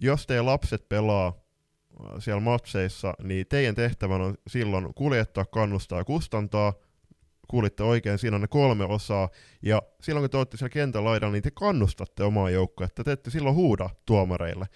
jos 0.00 0.26
teidän 0.26 0.46
lapset 0.46 0.88
pelaa 0.88 1.26
äh, 1.26 2.06
siellä 2.18 2.40
matseissa, 2.40 3.14
niin 3.22 3.46
teidän 3.46 3.74
tehtävänä 3.74 4.24
on 4.24 4.34
silloin 4.46 4.94
kuljettaa, 4.94 5.44
kannustaa 5.44 5.98
ja 5.98 6.04
kustantaa, 6.04 6.72
kuulitte 7.48 7.82
oikein, 7.82 8.18
siinä 8.18 8.34
on 8.34 8.40
ne 8.40 8.48
kolme 8.48 8.84
osaa, 8.84 9.28
ja 9.62 9.82
silloin 10.02 10.22
kun 10.22 10.30
te 10.30 10.36
olette 10.36 10.56
siellä 10.56 10.72
kentän 10.72 11.04
laidalla, 11.04 11.32
niin 11.32 11.42
te 11.42 11.50
kannustatte 11.50 12.22
omaa 12.24 12.50
joukkoa, 12.50 12.88
te 13.04 13.12
ette 13.12 13.30
silloin 13.30 13.54
huuda 13.54 13.90
tuomareille. 14.06 14.66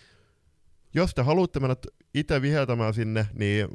Jos 0.95 1.15
te 1.15 1.23
haluatte 1.23 1.61
mennä 1.61 1.77
itse 2.15 2.43
viheltämään 2.43 2.95
sinne, 2.95 3.27
niin 3.35 3.69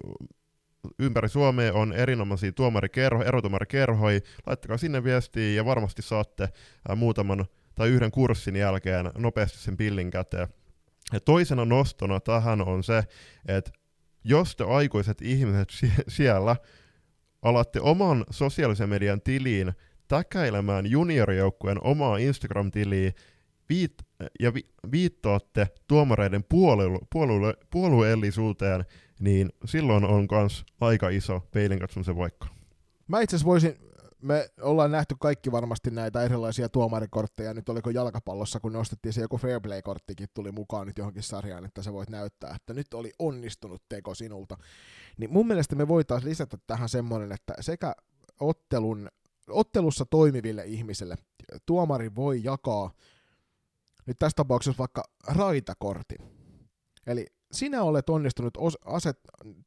ympäri 0.99 1.29
Suomea 1.29 1.73
on 1.73 1.93
erinomaisia 1.93 2.51
tuomarikerho, 2.51 3.23
erotuomarikerhoja, 3.23 4.19
laittakaa 4.45 4.77
sinne 4.77 5.03
viestiä 5.03 5.49
ja 5.53 5.65
varmasti 5.65 6.01
saatte 6.01 6.49
ää, 6.89 6.95
muutaman 6.95 7.45
tai 7.75 7.89
yhden 7.89 8.11
kurssin 8.11 8.55
jälkeen 8.55 9.11
nopeasti 9.17 9.57
sen 9.57 9.77
pillin 9.77 10.11
käteen. 10.11 10.47
Ja 11.13 11.19
toisena 11.19 11.65
nostona 11.65 12.19
tähän 12.19 12.61
on 12.61 12.83
se, 12.83 13.03
että 13.47 13.71
jos 14.23 14.55
te 14.55 14.63
aikuiset 14.63 15.21
ihmiset 15.21 15.69
sie- 15.69 16.03
siellä 16.07 16.55
alatte 17.41 17.81
oman 17.81 18.25
sosiaalisen 18.29 18.89
median 18.89 19.21
tiliin 19.21 19.73
täkäilemään 20.07 20.85
juniorijoukkueen 20.85 21.83
omaa 21.83 22.17
Instagram-tiliä 22.17 23.11
viit- 23.73 24.05
ja 24.39 24.53
vi- 24.53 24.69
viittaatte 24.91 25.67
tuomareiden 25.87 26.43
puolue- 26.43 27.05
puolue- 27.09 27.57
puolueellisuuteen, 27.69 28.85
niin 29.19 29.49
silloin 29.65 30.05
on 30.05 30.27
kans 30.27 30.65
aika 30.81 31.09
iso 31.09 31.47
peilin 31.51 31.79
katsomisen 31.79 32.17
vaikka. 32.17 32.47
Mä 33.07 33.21
itse 33.21 33.37
voisin, 33.45 33.75
me 34.21 34.49
ollaan 34.61 34.91
nähty 34.91 35.15
kaikki 35.19 35.51
varmasti 35.51 35.91
näitä 35.91 36.23
erilaisia 36.23 36.69
tuomarikortteja, 36.69 37.53
nyt 37.53 37.69
oliko 37.69 37.89
jalkapallossa, 37.89 38.59
kun 38.59 38.73
nostettiin 38.73 39.13
se 39.13 39.21
joku 39.21 39.37
Fairplay-korttikin 39.37 40.27
tuli 40.33 40.51
mukaan 40.51 40.87
nyt 40.87 40.97
johonkin 40.97 41.23
sarjaan, 41.23 41.65
että 41.65 41.83
sä 41.83 41.93
voit 41.93 42.09
näyttää, 42.09 42.55
että 42.55 42.73
nyt 42.73 42.93
oli 42.93 43.11
onnistunut 43.19 43.83
teko 43.89 44.15
sinulta. 44.15 44.57
Niin 45.17 45.33
mun 45.33 45.47
mielestä 45.47 45.75
me 45.75 45.87
voitaisiin 45.87 46.29
lisätä 46.29 46.57
tähän 46.67 46.89
semmoinen, 46.89 47.31
että 47.31 47.53
sekä 47.59 47.95
ottelun, 48.39 49.09
ottelussa 49.49 50.05
toimiville 50.05 50.65
ihmisille 50.65 51.15
tuomari 51.65 52.15
voi 52.15 52.43
jakaa 52.43 52.91
nyt 54.05 54.19
tässä 54.19 54.35
tapauksessa 54.35 54.79
vaikka 54.79 55.03
raitakortin. 55.27 56.19
Eli 57.07 57.27
sinä 57.51 57.83
olet 57.83 58.09
onnistunut 58.09 58.57
os- 58.57 58.93
aset, 58.93 59.19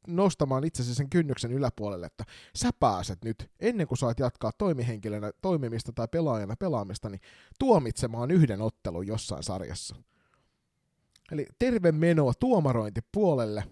nostamaan 0.07 0.63
itsesi 0.63 0.95
sen 0.95 1.09
kynnyksen 1.09 1.51
yläpuolelle, 1.51 2.05
että 2.05 2.23
sä 2.55 2.69
pääset 2.79 3.23
nyt, 3.23 3.51
ennen 3.59 3.87
kuin 3.87 3.97
saat 3.97 4.19
jatkaa 4.19 4.51
toimihenkilönä 4.57 5.31
toimimista 5.41 5.91
tai 5.93 6.07
pelaajana 6.07 6.55
pelaamista, 6.55 7.09
niin 7.09 7.21
tuomitsemaan 7.59 8.31
yhden 8.31 8.61
ottelun 8.61 9.07
jossain 9.07 9.43
sarjassa. 9.43 9.95
Eli 11.31 11.47
terve 11.59 11.91
menoa 11.91 12.33
tuomarointipuolelle, 12.39 13.63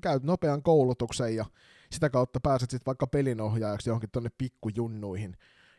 käyt 0.00 0.22
nopean 0.22 0.62
koulutuksen 0.62 1.36
ja 1.36 1.46
sitä 1.92 2.10
kautta 2.10 2.40
pääset 2.40 2.70
sitten 2.70 2.86
vaikka 2.86 3.06
pelinohjaajaksi 3.06 3.90
johonkin 3.90 4.10
tonne 4.10 4.30
pikkujunnuihin. 4.38 5.36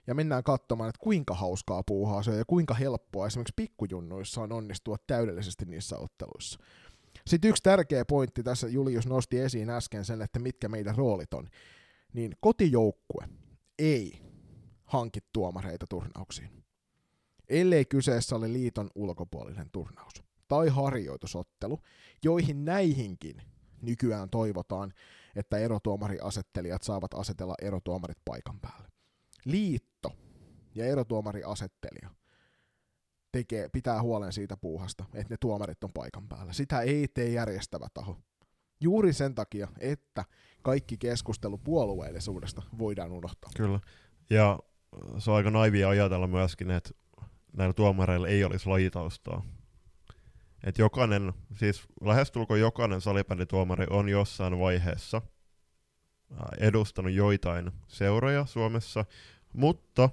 Ja 0.07 0.15
mennään 0.15 0.43
katsomaan, 0.43 0.89
että 0.89 1.03
kuinka 1.03 1.33
hauskaa 1.33 1.83
puuhaa 1.83 2.23
se 2.23 2.31
on 2.31 2.37
ja 2.37 2.45
kuinka 2.45 2.73
helppoa 2.73 3.27
esimerkiksi 3.27 3.53
pikkujunnuissa 3.55 4.41
on 4.41 4.51
onnistua 4.51 4.95
täydellisesti 5.07 5.65
niissä 5.65 5.97
otteluissa. 5.97 6.59
Sitten 7.27 7.49
yksi 7.49 7.63
tärkeä 7.63 8.05
pointti 8.05 8.43
tässä 8.43 8.67
Julius 8.67 9.07
nosti 9.07 9.39
esiin 9.39 9.69
äsken 9.69 10.05
sen, 10.05 10.21
että 10.21 10.39
mitkä 10.39 10.69
meidän 10.69 10.95
roolit 10.95 11.33
on. 11.33 11.49
niin 12.13 12.35
kotijoukkue 12.39 13.29
ei 13.79 14.21
hanki 14.85 15.19
tuomareita 15.33 15.85
turnauksiin, 15.89 16.63
ellei 17.49 17.85
kyseessä 17.85 18.35
ole 18.35 18.53
liiton 18.53 18.89
ulkopuolinen 18.95 19.69
turnaus 19.71 20.13
tai 20.47 20.67
harjoitusottelu, 20.67 21.79
joihin 22.23 22.65
näihinkin 22.65 23.41
nykyään 23.81 24.29
toivotaan, 24.29 24.93
että 25.35 25.57
erotuomariasettelijat 25.57 26.83
saavat 26.83 27.13
asetella 27.13 27.55
erotuomarit 27.61 28.17
paikan 28.25 28.59
päälle. 28.59 28.87
Liitto 29.45 30.11
ja 30.75 30.85
erotuomariasettelija 30.85 32.09
tekee, 33.31 33.69
pitää 33.69 34.01
huolen 34.01 34.33
siitä 34.33 34.57
puuhasta, 34.57 35.05
että 35.13 35.33
ne 35.33 35.37
tuomarit 35.39 35.83
on 35.83 35.93
paikan 35.93 36.27
päällä. 36.27 36.53
Sitä 36.53 36.81
ei 36.81 37.07
tee 37.07 37.29
järjestävä 37.29 37.87
taho. 37.93 38.17
Juuri 38.81 39.13
sen 39.13 39.35
takia, 39.35 39.67
että 39.79 40.25
kaikki 40.61 40.97
keskustelu 40.97 41.57
puolueellisuudesta 41.57 42.61
voidaan 42.77 43.11
unohtaa. 43.11 43.51
Kyllä. 43.57 43.79
Ja 44.29 44.59
se 45.17 45.31
on 45.31 45.37
aika 45.37 45.51
naivia 45.51 45.89
ajatella 45.89 46.27
myöskin, 46.27 46.71
että 46.71 46.89
näillä 47.53 47.73
tuomareilla 47.73 48.27
ei 48.27 48.43
olisi 48.43 48.69
lajitaustaa. 48.69 49.43
Et 50.63 50.77
jokainen, 50.77 51.33
siis 51.55 51.83
lähestulkoon 52.01 52.59
jokainen 52.59 53.01
salibändituomari 53.01 53.85
on 53.89 54.09
jossain 54.09 54.59
vaiheessa 54.59 55.21
edustanut 56.57 57.11
joitain 57.11 57.71
seuroja 57.87 58.45
Suomessa, 58.45 59.05
mutta 59.53 60.09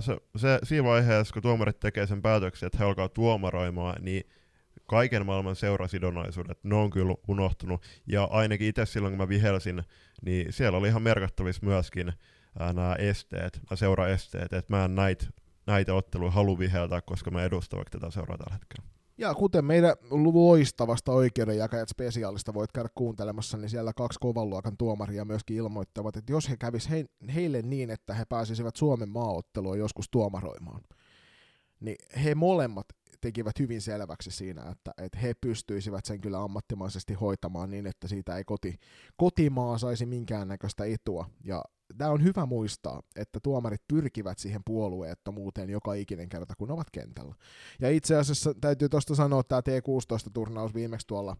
se, 0.00 0.16
se, 0.36 0.58
siinä 0.62 0.84
vaiheessa, 0.84 1.32
kun 1.32 1.42
tuomarit 1.42 1.80
tekee 1.80 2.06
sen 2.06 2.22
päätöksen, 2.22 2.66
että 2.66 2.78
he 2.78 2.84
alkaa 2.84 3.08
tuomaroimaan, 3.08 4.04
niin 4.04 4.22
kaiken 4.86 5.26
maailman 5.26 5.56
seurasidonnaisuudet, 5.56 6.64
ne 6.64 6.74
on 6.74 6.90
kyllä 6.90 7.14
unohtunut. 7.28 7.82
Ja 8.06 8.24
ainakin 8.24 8.68
itse 8.68 8.86
silloin, 8.86 9.12
kun 9.12 9.18
mä 9.18 9.28
vihelsin, 9.28 9.82
niin 10.22 10.52
siellä 10.52 10.78
oli 10.78 10.88
ihan 10.88 11.02
merkittävissä 11.02 11.66
myöskin 11.66 12.12
nämä 12.58 12.94
esteet, 12.98 13.60
nämä 13.70 13.76
seuraesteet, 13.76 14.52
että 14.52 14.76
mä 14.76 14.84
en 14.84 14.94
näitä, 14.94 15.26
näitä 15.66 15.94
otteluja 15.94 16.30
halu 16.30 16.58
viheltää, 16.58 17.00
koska 17.00 17.30
mä 17.30 17.44
edustan 17.44 17.76
vaikka 17.76 17.98
tätä 17.98 18.10
seuraa 18.10 18.38
tällä 18.38 18.54
hetkellä. 18.54 18.99
Ja 19.20 19.34
kuten 19.34 19.64
meidän 19.64 19.96
loistavasta 20.10 21.12
oikeudenjakajat 21.12 21.88
spesiaalista 21.88 22.54
voit 22.54 22.72
käydä 22.72 22.88
kuuntelemassa, 22.94 23.56
niin 23.56 23.70
siellä 23.70 23.92
kaksi 23.92 24.18
kovan 24.20 24.50
luokan 24.50 24.76
tuomaria 24.76 25.24
myöskin 25.24 25.56
ilmoittavat, 25.56 26.16
että 26.16 26.32
jos 26.32 26.50
he 26.50 26.56
kävis 26.56 26.90
he, 26.90 27.04
heille 27.34 27.62
niin, 27.62 27.90
että 27.90 28.14
he 28.14 28.24
pääsisivät 28.24 28.76
Suomen 28.76 29.08
maaottelua 29.08 29.76
joskus 29.76 30.10
tuomaroimaan, 30.10 30.80
niin 31.80 31.96
he 32.24 32.34
molemmat 32.34 32.86
tekivät 33.20 33.58
hyvin 33.58 33.80
selväksi 33.80 34.30
siinä, 34.30 34.62
että, 34.70 34.90
että 34.98 35.18
he 35.18 35.34
pystyisivät 35.40 36.04
sen 36.04 36.20
kyllä 36.20 36.42
ammattimaisesti 36.42 37.14
hoitamaan 37.14 37.70
niin, 37.70 37.86
että 37.86 38.08
siitä 38.08 38.36
ei 38.36 38.44
koti, 38.44 38.76
kotimaa 39.16 39.78
saisi 39.78 40.06
minkäännäköistä 40.06 40.84
etua. 40.84 41.26
Ja 41.44 41.64
tämä 41.98 42.10
on 42.10 42.24
hyvä 42.24 42.46
muistaa, 42.46 43.02
että 43.16 43.40
tuomarit 43.42 43.82
pyrkivät 43.88 44.38
siihen 44.38 44.62
puolueettomuuteen 44.66 45.70
joka 45.70 45.94
ikinen 45.94 46.28
kerta, 46.28 46.54
kun 46.58 46.70
ovat 46.70 46.90
kentällä. 46.92 47.34
Ja 47.80 47.90
itse 47.90 48.16
asiassa 48.16 48.54
täytyy 48.60 48.88
tuosta 48.88 49.14
sanoa, 49.14 49.40
että 49.40 49.62
tämä 49.62 49.78
T16-turnaus 49.78 50.74
viimeksi 50.74 51.06
tuolla 51.06 51.36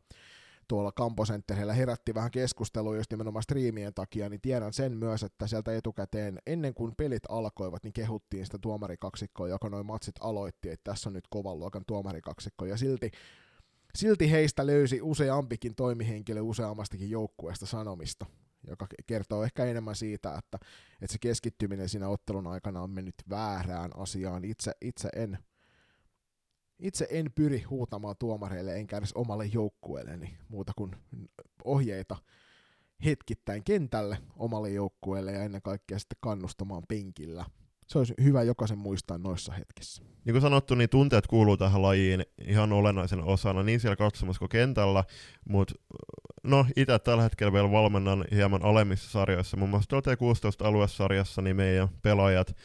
tuolla 0.69 0.93
Kampocentterillä 0.93 1.75
herätti 1.75 2.15
vähän 2.15 2.31
keskustelua 2.31 2.97
just 2.97 3.11
nimenomaan 3.11 3.43
striimien 3.43 3.95
takia, 3.95 4.29
niin 4.29 4.41
tiedän 4.41 4.73
sen 4.73 4.93
myös, 4.97 5.23
että 5.23 5.47
sieltä 5.47 5.77
etukäteen, 5.77 6.39
ennen 6.47 6.75
kuin 6.75 6.95
pelit 6.97 7.23
alkoivat, 7.29 7.85
niin 7.85 7.93
kehuttiin 7.93 8.45
sitä 8.47 8.59
tuomarikaksikkoa, 8.59 9.49
joka 9.49 9.69
noin 9.69 9.87
matsit 9.87 10.15
aloitti, 10.21 10.69
että 10.69 10.91
tässä 10.91 11.09
on 11.09 11.13
nyt 11.13 11.27
kovan 11.31 11.59
luokan 11.59 11.85
tuomarikaksikko, 11.87 12.65
ja 12.65 12.77
silti, 12.77 13.11
silti 13.95 14.31
heistä 14.31 14.67
löysi 14.67 15.03
useampikin 15.03 15.75
toimihenkilö 15.75 16.41
useammastakin 16.41 17.11
joukkueesta 17.11 17.67
sanomista, 17.67 18.27
joka 18.69 18.87
kertoo 19.07 19.45
ehkä 19.45 19.65
enemmän 19.65 19.97
siitä, 19.97 20.35
että, 20.39 20.59
että 21.03 21.13
se 21.13 21.19
keskittyminen 21.21 21.89
siinä 21.89 22.09
ottelun 22.09 22.47
aikana 22.47 22.83
on 22.83 22.91
mennyt 22.91 23.15
väärään 23.31 23.91
asiaan. 23.97 24.45
Itse, 24.45 24.73
itse 24.81 25.09
en 25.17 25.39
itse 26.81 27.07
en 27.11 27.27
pyri 27.35 27.63
huutamaan 27.63 28.17
tuomareille 28.19 28.77
enkä 28.77 28.97
edes 28.97 29.13
omalle 29.13 29.47
joukkueelleni 29.47 30.37
muuta 30.49 30.73
kuin 30.77 30.97
ohjeita 31.65 32.17
hetkittäin 33.05 33.65
kentälle 33.65 34.19
omalle 34.37 34.71
joukkueelle 34.71 35.33
ja 35.33 35.43
ennen 35.43 35.63
kaikkea 35.63 35.99
sitten 35.99 36.19
kannustamaan 36.21 36.83
penkillä. 36.89 37.45
Se 37.87 37.99
olisi 37.99 38.15
hyvä 38.23 38.43
jokaisen 38.43 38.79
muistaa 38.79 39.19
noissa 39.19 39.53
hetkissä. 39.53 40.03
Niin 40.25 40.35
kuin 40.35 40.43
sanottu, 40.43 40.75
niin 40.75 40.89
tunteet 40.89 41.27
kuuluu 41.27 41.57
tähän 41.57 41.83
lajiin 41.83 42.25
ihan 42.45 42.73
olennaisen 42.73 43.25
osana 43.25 43.63
niin 43.63 43.81
siellä 43.81 43.97
katsomassa 43.97 44.39
kuin 44.39 44.49
kentällä, 44.49 45.05
mutta 45.49 45.75
no 46.43 46.67
itse 46.77 46.99
tällä 46.99 47.23
hetkellä 47.23 47.53
vielä 47.53 47.71
valmennan 47.71 48.25
hieman 48.35 48.63
alemmissa 48.63 49.11
sarjoissa, 49.11 49.57
muun 49.57 49.71
muassa 49.71 49.97
T16-aluesarjassa, 49.97 51.43
niin 51.43 51.57
meidän 51.57 51.89
pelaajat 52.03 52.57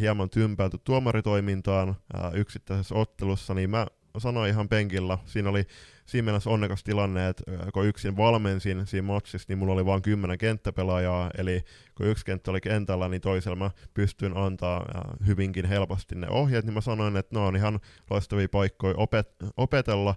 hieman 0.00 0.30
tympäyty 0.30 0.78
tuomaritoimintaan 0.84 1.88
äh, 1.88 2.34
yksittäisessä 2.34 2.94
ottelussa, 2.94 3.54
niin 3.54 3.70
mä 3.70 3.86
sanoin 4.18 4.50
ihan 4.50 4.68
penkillä, 4.68 5.18
siinä 5.24 5.50
oli 5.50 5.64
siinä 6.06 6.24
mielessä 6.24 6.50
onnekas 6.50 6.84
tilanne, 6.84 7.28
että 7.28 7.42
äh, 7.52 7.68
kun 7.74 7.86
yksin 7.86 8.16
valmensin 8.16 8.86
siinä 8.86 9.06
matsissa, 9.06 9.46
niin 9.48 9.58
mulla 9.58 9.72
oli 9.72 9.86
vain 9.86 10.02
kymmenen 10.02 10.38
kenttäpelaajaa, 10.38 11.30
eli 11.38 11.62
kun 11.94 12.06
yksi 12.06 12.24
kenttä 12.24 12.50
oli 12.50 12.60
kentällä, 12.60 13.08
niin 13.08 13.20
toisella 13.20 13.56
mä 13.56 13.70
pystyin 13.94 14.36
antaa 14.36 14.84
hyvinkin 15.26 15.64
helposti 15.64 16.14
ne 16.14 16.26
ohjeet, 16.30 16.64
niin 16.64 16.74
mä 16.74 16.80
sanoin, 16.80 17.16
että 17.16 17.36
ne 17.36 17.40
on 17.40 17.56
ihan 17.56 17.80
loistavia 18.10 18.48
paikkoja 18.48 18.94
opet- 18.94 19.52
opetella, 19.56 20.14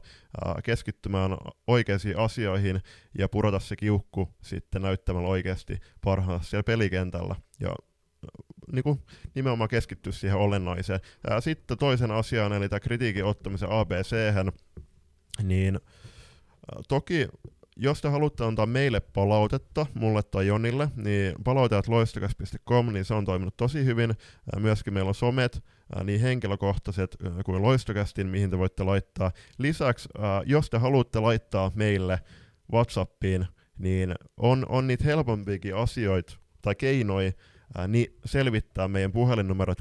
keskittymään 0.63 1.37
oikeisiin 1.67 2.17
asioihin 2.17 2.81
ja 3.17 3.29
purata 3.29 3.59
se 3.59 3.75
kiukku 3.75 4.29
sitten 4.43 4.81
näyttämällä 4.81 5.27
oikeasti 5.27 5.77
parhaassa 6.03 6.49
siellä 6.49 6.63
pelikentällä. 6.63 7.35
Ja 7.59 7.75
niin 8.71 8.83
kuin 8.83 8.99
nimenomaan 9.35 9.69
keskittyä 9.69 10.13
siihen 10.13 10.37
olennaiseen. 10.37 10.99
Ja 11.29 11.41
sitten 11.41 11.77
toisen 11.77 12.11
asian, 12.11 12.53
eli 12.53 12.69
tämä 12.69 12.79
kritiikin 12.79 13.25
ottamisen 13.25 13.69
abc 13.71 14.15
niin 15.43 15.79
toki 16.87 17.27
jos 17.75 18.01
te 18.01 18.09
haluatte 18.09 18.43
antaa 18.43 18.65
meille 18.65 18.99
palautetta, 18.99 19.85
mulle 19.93 20.23
tai 20.23 20.47
Jonille, 20.47 20.89
niin 20.95 21.35
palautajat 21.43 21.87
loistokas.com, 21.87 22.93
niin 22.93 23.05
se 23.05 23.13
on 23.13 23.25
toiminut 23.25 23.57
tosi 23.57 23.85
hyvin. 23.85 24.13
Myöskin 24.59 24.93
meillä 24.93 25.09
on 25.09 25.15
somet, 25.15 25.63
niin 26.03 26.21
henkilökohtaiset 26.21 27.17
kuin 27.45 27.61
loistokästin, 27.61 28.27
mihin 28.27 28.49
te 28.49 28.57
voitte 28.57 28.83
laittaa. 28.83 29.31
Lisäksi, 29.57 30.09
jos 30.45 30.69
te 30.69 30.77
haluatte 30.77 31.19
laittaa 31.19 31.71
meille 31.75 32.19
WhatsAppiin, 32.73 33.47
niin 33.77 34.15
on, 34.37 34.65
on 34.69 34.87
niitä 34.87 35.03
helpompiakin 35.03 35.75
asioita 35.75 36.37
tai 36.61 36.75
keinoja, 36.75 37.31
ää, 37.77 37.87
niin 37.87 38.17
selvittää 38.25 38.87
meidän 38.87 39.11
puhelinnumerot 39.11 39.77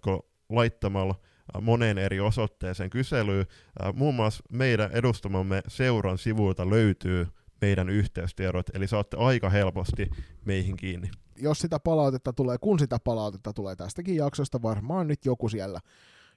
laittamalla 0.48 1.14
moneen 1.60 1.98
eri 1.98 2.20
osoitteeseen 2.20 2.90
kyselyyn. 2.90 3.46
Ää, 3.82 3.92
muun 3.92 4.14
muassa 4.14 4.44
meidän 4.50 4.92
edustamamme 4.92 5.62
seuran 5.68 6.18
sivuilta 6.18 6.70
löytyy 6.70 7.26
meidän 7.60 7.88
yhteystiedot, 7.88 8.66
eli 8.74 8.88
saatte 8.88 9.16
aika 9.16 9.50
helposti 9.50 10.10
meihin 10.44 10.76
kiinni. 10.76 11.10
Jos 11.36 11.58
sitä 11.58 11.80
palautetta 11.80 12.32
tulee, 12.32 12.58
kun 12.58 12.78
sitä 12.78 12.98
palautetta 13.04 13.52
tulee 13.52 13.76
tästäkin 13.76 14.16
jaksosta, 14.16 14.62
varmaan 14.62 15.08
nyt 15.08 15.24
joku 15.24 15.48
siellä 15.48 15.80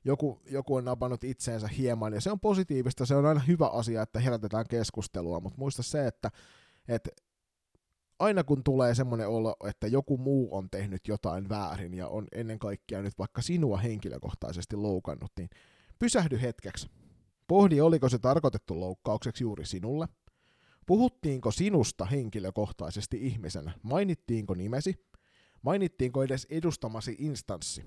joku, 0.06 0.42
joku 0.52 0.76
on 0.76 0.86
napannut 0.86 1.24
itseensä 1.24 1.68
hieman, 1.68 2.14
ja 2.14 2.22
se 2.22 2.32
on 2.32 2.40
positiivista, 2.40 3.06
se 3.06 3.16
on 3.16 3.26
aina 3.26 3.40
hyvä 3.40 3.68
asia, 3.68 4.02
että 4.02 4.20
herätetään 4.20 4.66
keskustelua, 4.70 5.40
mutta 5.40 5.60
muista 5.60 5.84
se, 5.84 6.08
että, 6.08 6.32
että 6.88 7.10
aina 8.24 8.44
kun 8.44 8.64
tulee 8.64 8.96
semmoinen 8.96 9.28
olo, 9.28 9.56
että 9.70 9.88
joku 9.88 10.18
muu 10.18 10.56
on 10.58 10.70
tehnyt 10.70 11.08
jotain 11.08 11.50
väärin 11.50 11.94
ja 11.94 12.08
on 12.08 12.28
ennen 12.32 12.60
kaikkea 12.60 13.02
nyt 13.02 13.18
vaikka 13.18 13.42
sinua 13.42 13.78
henkilökohtaisesti 13.78 14.76
loukannut, 14.76 15.32
niin 15.38 15.50
pysähdy 16.00 16.42
hetkeksi. 16.42 16.88
Pohdi, 17.48 17.82
oliko 17.82 18.10
se 18.10 18.20
tarkoitettu 18.20 18.80
loukkaukseksi 18.80 19.44
juuri 19.44 19.66
sinulle. 19.66 20.08
Puhuttiinko 20.86 21.52
sinusta 21.52 22.06
henkilökohtaisesti 22.06 23.18
ihmisenä? 23.28 23.72
Mainittiinko 23.84 24.54
nimesi? 24.54 25.08
Mainittiinko 25.62 26.24
edes 26.24 26.48
edustamasi 26.50 27.16
instanssi? 27.20 27.84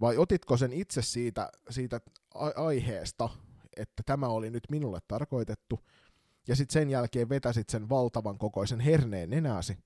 Vai 0.00 0.16
otitko 0.16 0.56
sen 0.56 0.72
itse 0.72 1.02
siitä, 1.02 1.50
siitä 1.70 2.00
aiheesta, 2.56 3.28
että 3.76 4.02
tämä 4.06 4.28
oli 4.28 4.50
nyt 4.50 4.64
minulle 4.70 4.98
tarkoitettu, 5.08 5.80
ja 6.48 6.56
sitten 6.56 6.72
sen 6.72 6.90
jälkeen 6.90 7.28
vetäsit 7.28 7.68
sen 7.68 7.88
valtavan 7.88 8.38
kokoisen 8.38 8.80
herneen 8.80 9.30
nenäsi 9.30 9.78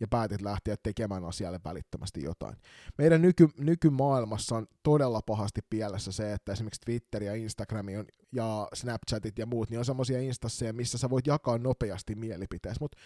ja 0.00 0.08
päätit 0.08 0.42
lähteä 0.42 0.76
tekemään 0.82 1.24
asialle 1.24 1.60
välittömästi 1.64 2.22
jotain. 2.22 2.56
Meidän 2.98 3.22
nyky, 3.22 3.48
nykymaailmassa 3.58 4.56
on 4.56 4.66
todella 4.82 5.20
pahasti 5.26 5.60
pielessä 5.70 6.12
se, 6.12 6.32
että 6.32 6.52
esimerkiksi 6.52 6.80
Twitter 6.80 7.22
ja 7.22 7.34
Instagram 7.34 7.86
on, 7.98 8.04
ja 8.32 8.68
Snapchatit 8.74 9.38
ja 9.38 9.46
muut, 9.46 9.70
niin 9.70 9.78
on 9.78 9.84
semmoisia 9.84 10.20
instasseja, 10.20 10.72
missä 10.72 10.98
sä 10.98 11.10
voit 11.10 11.26
jakaa 11.26 11.58
nopeasti 11.58 12.14
mielipiteesi, 12.14 12.80
mutta 12.80 12.98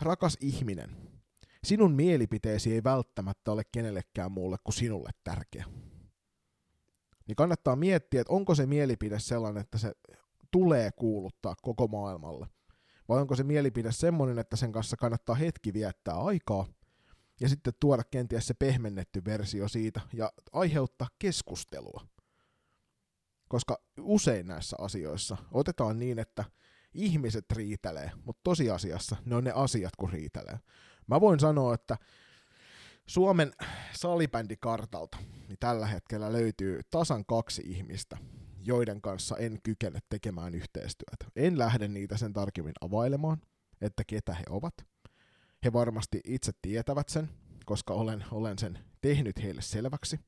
rakas 0.00 0.36
ihminen, 0.40 0.96
sinun 1.64 1.92
mielipiteesi 1.92 2.74
ei 2.74 2.84
välttämättä 2.84 3.52
ole 3.52 3.62
kenellekään 3.72 4.32
muulle 4.32 4.56
kuin 4.64 4.74
sinulle 4.74 5.10
tärkeä. 5.24 5.64
Niin 7.26 7.36
kannattaa 7.36 7.76
miettiä, 7.76 8.20
että 8.20 8.32
onko 8.32 8.54
se 8.54 8.66
mielipide 8.66 9.18
sellainen, 9.18 9.60
että 9.60 9.78
se 9.78 9.92
tulee 10.52 10.90
kuuluttaa 10.90 11.54
koko 11.62 11.86
maailmalle? 11.86 12.46
Vai 13.08 13.20
onko 13.20 13.36
se 13.36 13.42
mielipide 13.42 13.92
semmoinen, 13.92 14.38
että 14.38 14.56
sen 14.56 14.72
kanssa 14.72 14.96
kannattaa 14.96 15.34
hetki 15.34 15.72
viettää 15.72 16.14
aikaa 16.14 16.66
ja 17.40 17.48
sitten 17.48 17.72
tuoda 17.80 18.04
kenties 18.04 18.46
se 18.46 18.54
pehmennetty 18.54 19.24
versio 19.24 19.68
siitä 19.68 20.00
ja 20.12 20.32
aiheuttaa 20.52 21.08
keskustelua. 21.18 22.06
Koska 23.48 23.82
usein 24.00 24.46
näissä 24.46 24.76
asioissa 24.80 25.36
otetaan 25.52 25.98
niin, 25.98 26.18
että 26.18 26.44
ihmiset 26.94 27.44
riitelee, 27.52 28.10
mutta 28.24 28.40
tosiasiassa 28.44 29.16
ne 29.24 29.36
on 29.36 29.44
ne 29.44 29.52
asiat, 29.54 29.96
kun 29.96 30.10
riitelee. 30.10 30.58
Mä 31.06 31.20
voin 31.20 31.40
sanoa, 31.40 31.74
että 31.74 31.96
Suomen 33.06 33.52
salibändikartalta 33.92 35.18
niin 35.48 35.58
tällä 35.60 35.86
hetkellä 35.86 36.32
löytyy 36.32 36.80
tasan 36.90 37.24
kaksi 37.24 37.62
ihmistä, 37.64 38.16
joiden 38.64 39.00
kanssa 39.00 39.36
en 39.36 39.58
kykene 39.62 39.98
tekemään 40.08 40.54
yhteistyötä. 40.54 41.26
En 41.36 41.58
lähde 41.58 41.88
niitä 41.88 42.16
sen 42.16 42.32
tarkemmin 42.32 42.74
availemaan, 42.80 43.40
että 43.80 44.02
ketä 44.06 44.34
he 44.34 44.44
ovat. 44.50 44.74
He 45.64 45.72
varmasti 45.72 46.20
itse 46.24 46.52
tietävät 46.62 47.08
sen, 47.08 47.30
koska 47.64 47.94
olen, 47.94 48.24
olen 48.30 48.58
sen 48.58 48.78
tehnyt 49.00 49.42
heille 49.42 49.62
selväksi. 49.62 50.20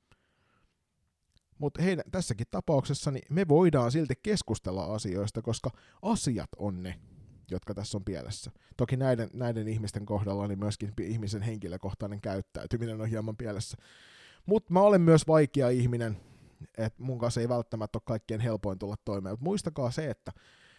Mutta 1.58 1.80
tässäkin 2.10 2.46
tapauksessa 2.50 3.10
niin 3.10 3.24
me 3.30 3.48
voidaan 3.48 3.92
silti 3.92 4.14
keskustella 4.22 4.84
asioista, 4.84 5.42
koska 5.42 5.70
asiat 6.02 6.48
on 6.58 6.82
ne, 6.82 7.00
jotka 7.50 7.74
tässä 7.74 7.98
on 7.98 8.04
pielessä. 8.04 8.50
Toki 8.76 8.96
näiden, 8.96 9.30
näiden 9.32 9.68
ihmisten 9.68 10.06
kohdalla 10.06 10.48
niin 10.48 10.58
myöskin 10.58 10.92
ihmisen 11.00 11.42
henkilökohtainen 11.42 12.20
käyttäytyminen 12.20 13.00
on 13.00 13.08
hieman 13.08 13.36
pielessä. 13.36 13.76
Mutta 14.46 14.72
mä 14.72 14.80
olen 14.80 15.00
myös 15.00 15.26
vaikea 15.26 15.68
ihminen, 15.68 16.16
että 16.78 17.02
mun 17.02 17.18
kanssa 17.18 17.40
ei 17.40 17.48
välttämättä 17.48 17.96
ole 17.96 18.02
kaikkien 18.06 18.40
helpoin 18.40 18.78
tulla 18.78 18.96
toimeen. 19.04 19.32
Mutta 19.32 19.44
muistakaa 19.44 19.90
se, 19.90 20.10
että, 20.10 20.32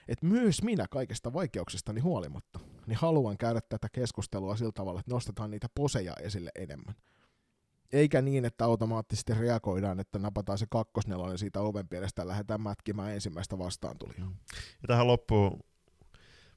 että 0.08 0.26
myös 0.26 0.64
minä 0.64 0.86
kaikista 0.90 1.34
vaikeuksistani 1.34 2.02
huolimatta, 2.02 2.60
niin 2.88 2.98
haluan 2.98 3.38
käydä 3.38 3.62
tätä 3.62 3.88
keskustelua 3.92 4.56
sillä 4.56 4.72
tavalla, 4.72 5.00
että 5.00 5.12
nostetaan 5.12 5.52
niitä 5.52 5.68
poseja 5.76 6.14
esille 6.22 6.52
enemmän. 6.56 6.96
Eikä 7.92 8.22
niin, 8.22 8.46
että 8.46 8.66
automaattisesti 8.66 9.34
reagoidaan, 9.34 10.00
että 10.00 10.20
napataan 10.20 10.58
se 10.58 10.66
kakkosnelonen 10.70 11.38
siitä 11.38 11.62
oven 11.62 11.88
pielestä 11.88 12.22
ja 12.22 12.28
lähdetään 12.28 12.62
mätkimään 12.62 13.14
ensimmäistä 13.14 13.58
vastaantulijaa. 13.58 14.32
Ja 14.82 14.88
tähän 14.88 15.08
loppuun 15.08 15.60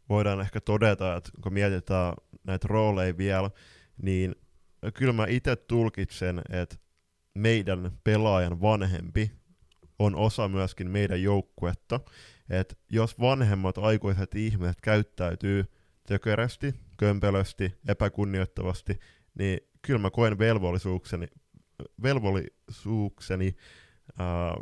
voidaan 0.09 0.41
ehkä 0.41 0.61
todeta, 0.61 1.16
että 1.16 1.31
kun 1.43 1.53
mietitään 1.53 2.14
näitä 2.45 2.68
rooleja 2.68 3.16
vielä, 3.16 3.51
niin 4.03 4.35
kyllä 4.95 5.12
mä 5.12 5.26
itse 5.26 5.57
tulkitsen, 5.57 6.43
että 6.51 6.76
meidän 7.35 7.91
pelaajan 8.05 8.61
vanhempi 8.61 9.33
on 9.99 10.16
osa 10.16 10.49
myöskin 10.49 10.91
meidän 10.91 11.22
joukkuetta. 11.22 12.01
Että 12.51 12.74
jos 12.91 13.20
vanhemmat 13.20 13.79
aikuiset 13.79 14.35
ihmiset 14.35 14.81
käyttäytyy 14.81 15.64
tökerästi, 16.07 16.74
kömpelösti, 16.97 17.74
epäkunnioittavasti, 17.89 18.99
niin 19.39 19.61
kyllä 19.83 19.99
mä 19.99 20.11
koen 20.11 20.39
velvollisuukseni, 20.39 21.26
velvollisuukseni 22.03 23.57
ää, 24.18 24.55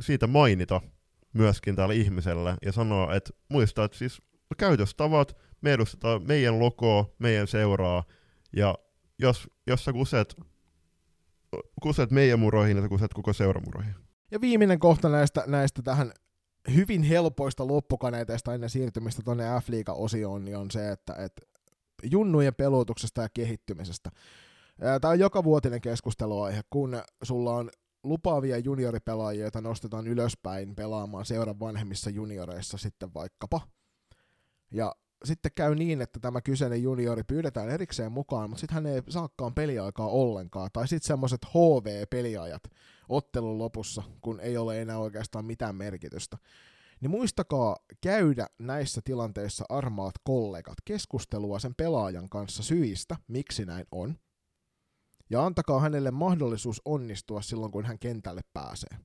siitä 0.00 0.26
mainita 0.26 0.80
myöskin 1.32 1.76
tällä 1.76 1.94
ihmisellä 1.94 2.56
ja 2.62 2.72
sanoa, 2.72 3.14
että 3.14 3.30
muista, 3.48 3.84
että 3.84 3.98
siis 3.98 4.22
käytöstavat, 4.56 5.36
me 5.60 5.72
edustetaan 5.72 6.26
meidän 6.26 6.58
logoa, 6.58 7.14
meidän 7.18 7.46
seuraa, 7.46 8.04
ja 8.52 8.74
jos, 9.18 9.48
jos 9.66 9.84
sä 9.84 9.92
kuset, 9.92 10.36
kuset 11.82 12.10
meidän 12.10 12.40
muroihin, 12.40 12.82
sä 12.82 12.88
kuset 12.88 13.14
koko 13.14 13.32
seuramuroihin. 13.32 13.94
Ja 14.30 14.40
viimeinen 14.40 14.78
kohta 14.78 15.08
näistä, 15.08 15.44
näistä 15.46 15.82
tähän 15.82 16.12
hyvin 16.74 17.02
helpoista 17.02 17.66
loppukaneeteista 17.66 18.54
ennen 18.54 18.70
siirtymistä 18.70 19.22
tuonne 19.24 19.44
f 19.44 19.68
osioon 19.88 20.44
niin 20.44 20.56
on 20.56 20.70
se, 20.70 20.90
että, 20.90 21.14
että 21.14 21.42
junnujen 22.02 22.54
pelutuksesta 22.54 23.22
ja 23.22 23.28
kehittymisestä. 23.28 24.10
Tämä 25.00 25.12
on 25.12 25.18
joka 25.18 25.44
vuotinen 25.44 25.80
keskusteluaihe, 25.80 26.60
kun 26.70 27.02
sulla 27.22 27.56
on 27.56 27.70
lupaavia 28.02 28.58
junioripelaajia, 28.58 29.42
joita 29.42 29.60
nostetaan 29.60 30.06
ylöspäin 30.06 30.74
pelaamaan 30.74 31.26
seuran 31.26 31.60
vanhemmissa 31.60 32.10
junioreissa 32.10 32.78
sitten 32.78 33.14
vaikkapa– 33.14 33.60
ja 34.74 34.94
sitten 35.24 35.52
käy 35.54 35.74
niin, 35.74 36.02
että 36.02 36.20
tämä 36.20 36.40
kyseinen 36.40 36.82
juniori 36.82 37.22
pyydetään 37.22 37.68
erikseen 37.68 38.12
mukaan, 38.12 38.50
mutta 38.50 38.60
sitten 38.60 38.74
hän 38.74 38.86
ei 38.86 39.02
saakaan 39.08 39.54
peliaikaa 39.54 40.08
ollenkaan. 40.08 40.70
Tai 40.72 40.88
sitten 40.88 41.06
semmoiset 41.06 41.40
HV-peliajat 41.44 42.62
ottelun 43.08 43.58
lopussa, 43.58 44.02
kun 44.20 44.40
ei 44.40 44.56
ole 44.56 44.82
enää 44.82 44.98
oikeastaan 44.98 45.44
mitään 45.44 45.74
merkitystä. 45.76 46.38
Niin 47.00 47.10
muistakaa 47.10 47.76
käydä 48.00 48.46
näissä 48.58 49.00
tilanteissa 49.04 49.64
armaat 49.68 50.14
kollegat 50.24 50.78
keskustelua 50.84 51.58
sen 51.58 51.74
pelaajan 51.74 52.28
kanssa 52.28 52.62
syistä, 52.62 53.16
miksi 53.28 53.64
näin 53.64 53.86
on. 53.90 54.18
Ja 55.30 55.46
antakaa 55.46 55.80
hänelle 55.80 56.10
mahdollisuus 56.10 56.82
onnistua 56.84 57.42
silloin, 57.42 57.72
kun 57.72 57.84
hän 57.84 57.98
kentälle 57.98 58.40
pääsee. 58.52 58.98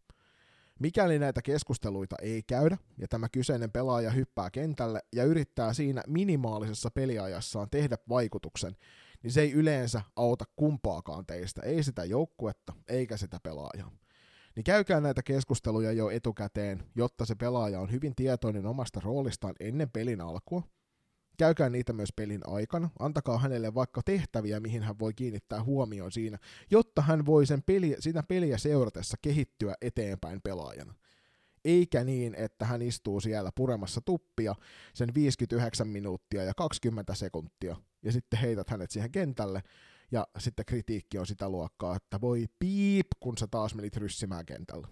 Mikäli 0.79 1.19
näitä 1.19 1.41
keskusteluita 1.41 2.15
ei 2.21 2.43
käydä, 2.43 2.77
ja 2.97 3.07
tämä 3.07 3.29
kyseinen 3.29 3.71
pelaaja 3.71 4.11
hyppää 4.11 4.49
kentälle 4.51 5.01
ja 5.15 5.23
yrittää 5.23 5.73
siinä 5.73 6.03
minimaalisessa 6.07 6.91
peliajassaan 6.91 7.69
tehdä 7.69 7.97
vaikutuksen, 8.09 8.75
niin 9.23 9.31
se 9.31 9.41
ei 9.41 9.51
yleensä 9.51 10.01
auta 10.15 10.45
kumpaakaan 10.55 11.25
teistä, 11.25 11.61
ei 11.61 11.83
sitä 11.83 12.05
joukkuetta 12.05 12.73
eikä 12.87 13.17
sitä 13.17 13.39
pelaajaa. 13.43 13.91
Niin 14.55 14.63
käykää 14.63 15.01
näitä 15.01 15.23
keskusteluja 15.23 15.91
jo 15.91 16.09
etukäteen, 16.09 16.83
jotta 16.95 17.25
se 17.25 17.35
pelaaja 17.35 17.79
on 17.79 17.91
hyvin 17.91 18.15
tietoinen 18.15 18.65
omasta 18.65 18.99
roolistaan 19.03 19.55
ennen 19.59 19.89
pelin 19.89 20.21
alkua, 20.21 20.63
käykää 21.39 21.69
niitä 21.69 21.93
myös 21.93 22.13
pelin 22.15 22.41
aikana, 22.47 22.89
antakaa 22.99 23.37
hänelle 23.37 23.73
vaikka 23.73 24.01
tehtäviä, 24.05 24.59
mihin 24.59 24.83
hän 24.83 24.99
voi 24.99 25.13
kiinnittää 25.13 25.63
huomioon 25.63 26.11
siinä, 26.11 26.37
jotta 26.71 27.01
hän 27.01 27.25
voi 27.25 27.45
sen 27.45 27.63
peli, 27.63 27.95
sitä 27.99 28.23
peliä 28.23 28.57
seuratessa 28.57 29.17
kehittyä 29.21 29.75
eteenpäin 29.81 30.41
pelaajana. 30.41 30.93
Eikä 31.65 32.03
niin, 32.03 32.35
että 32.35 32.65
hän 32.65 32.81
istuu 32.81 33.19
siellä 33.19 33.51
puremassa 33.55 34.01
tuppia 34.01 34.55
sen 34.93 35.13
59 35.13 35.87
minuuttia 35.87 36.43
ja 36.43 36.53
20 36.53 37.15
sekuntia, 37.15 37.75
ja 38.03 38.11
sitten 38.11 38.39
heität 38.39 38.69
hänet 38.69 38.91
siihen 38.91 39.11
kentälle, 39.11 39.63
ja 40.11 40.27
sitten 40.37 40.65
kritiikki 40.65 41.17
on 41.17 41.27
sitä 41.27 41.49
luokkaa, 41.49 41.95
että 41.95 42.21
voi 42.21 42.45
piip, 42.59 43.07
kun 43.19 43.37
sä 43.37 43.47
taas 43.47 43.75
menit 43.75 43.97
ryssimään 43.97 44.45
kentällä. 44.45 44.87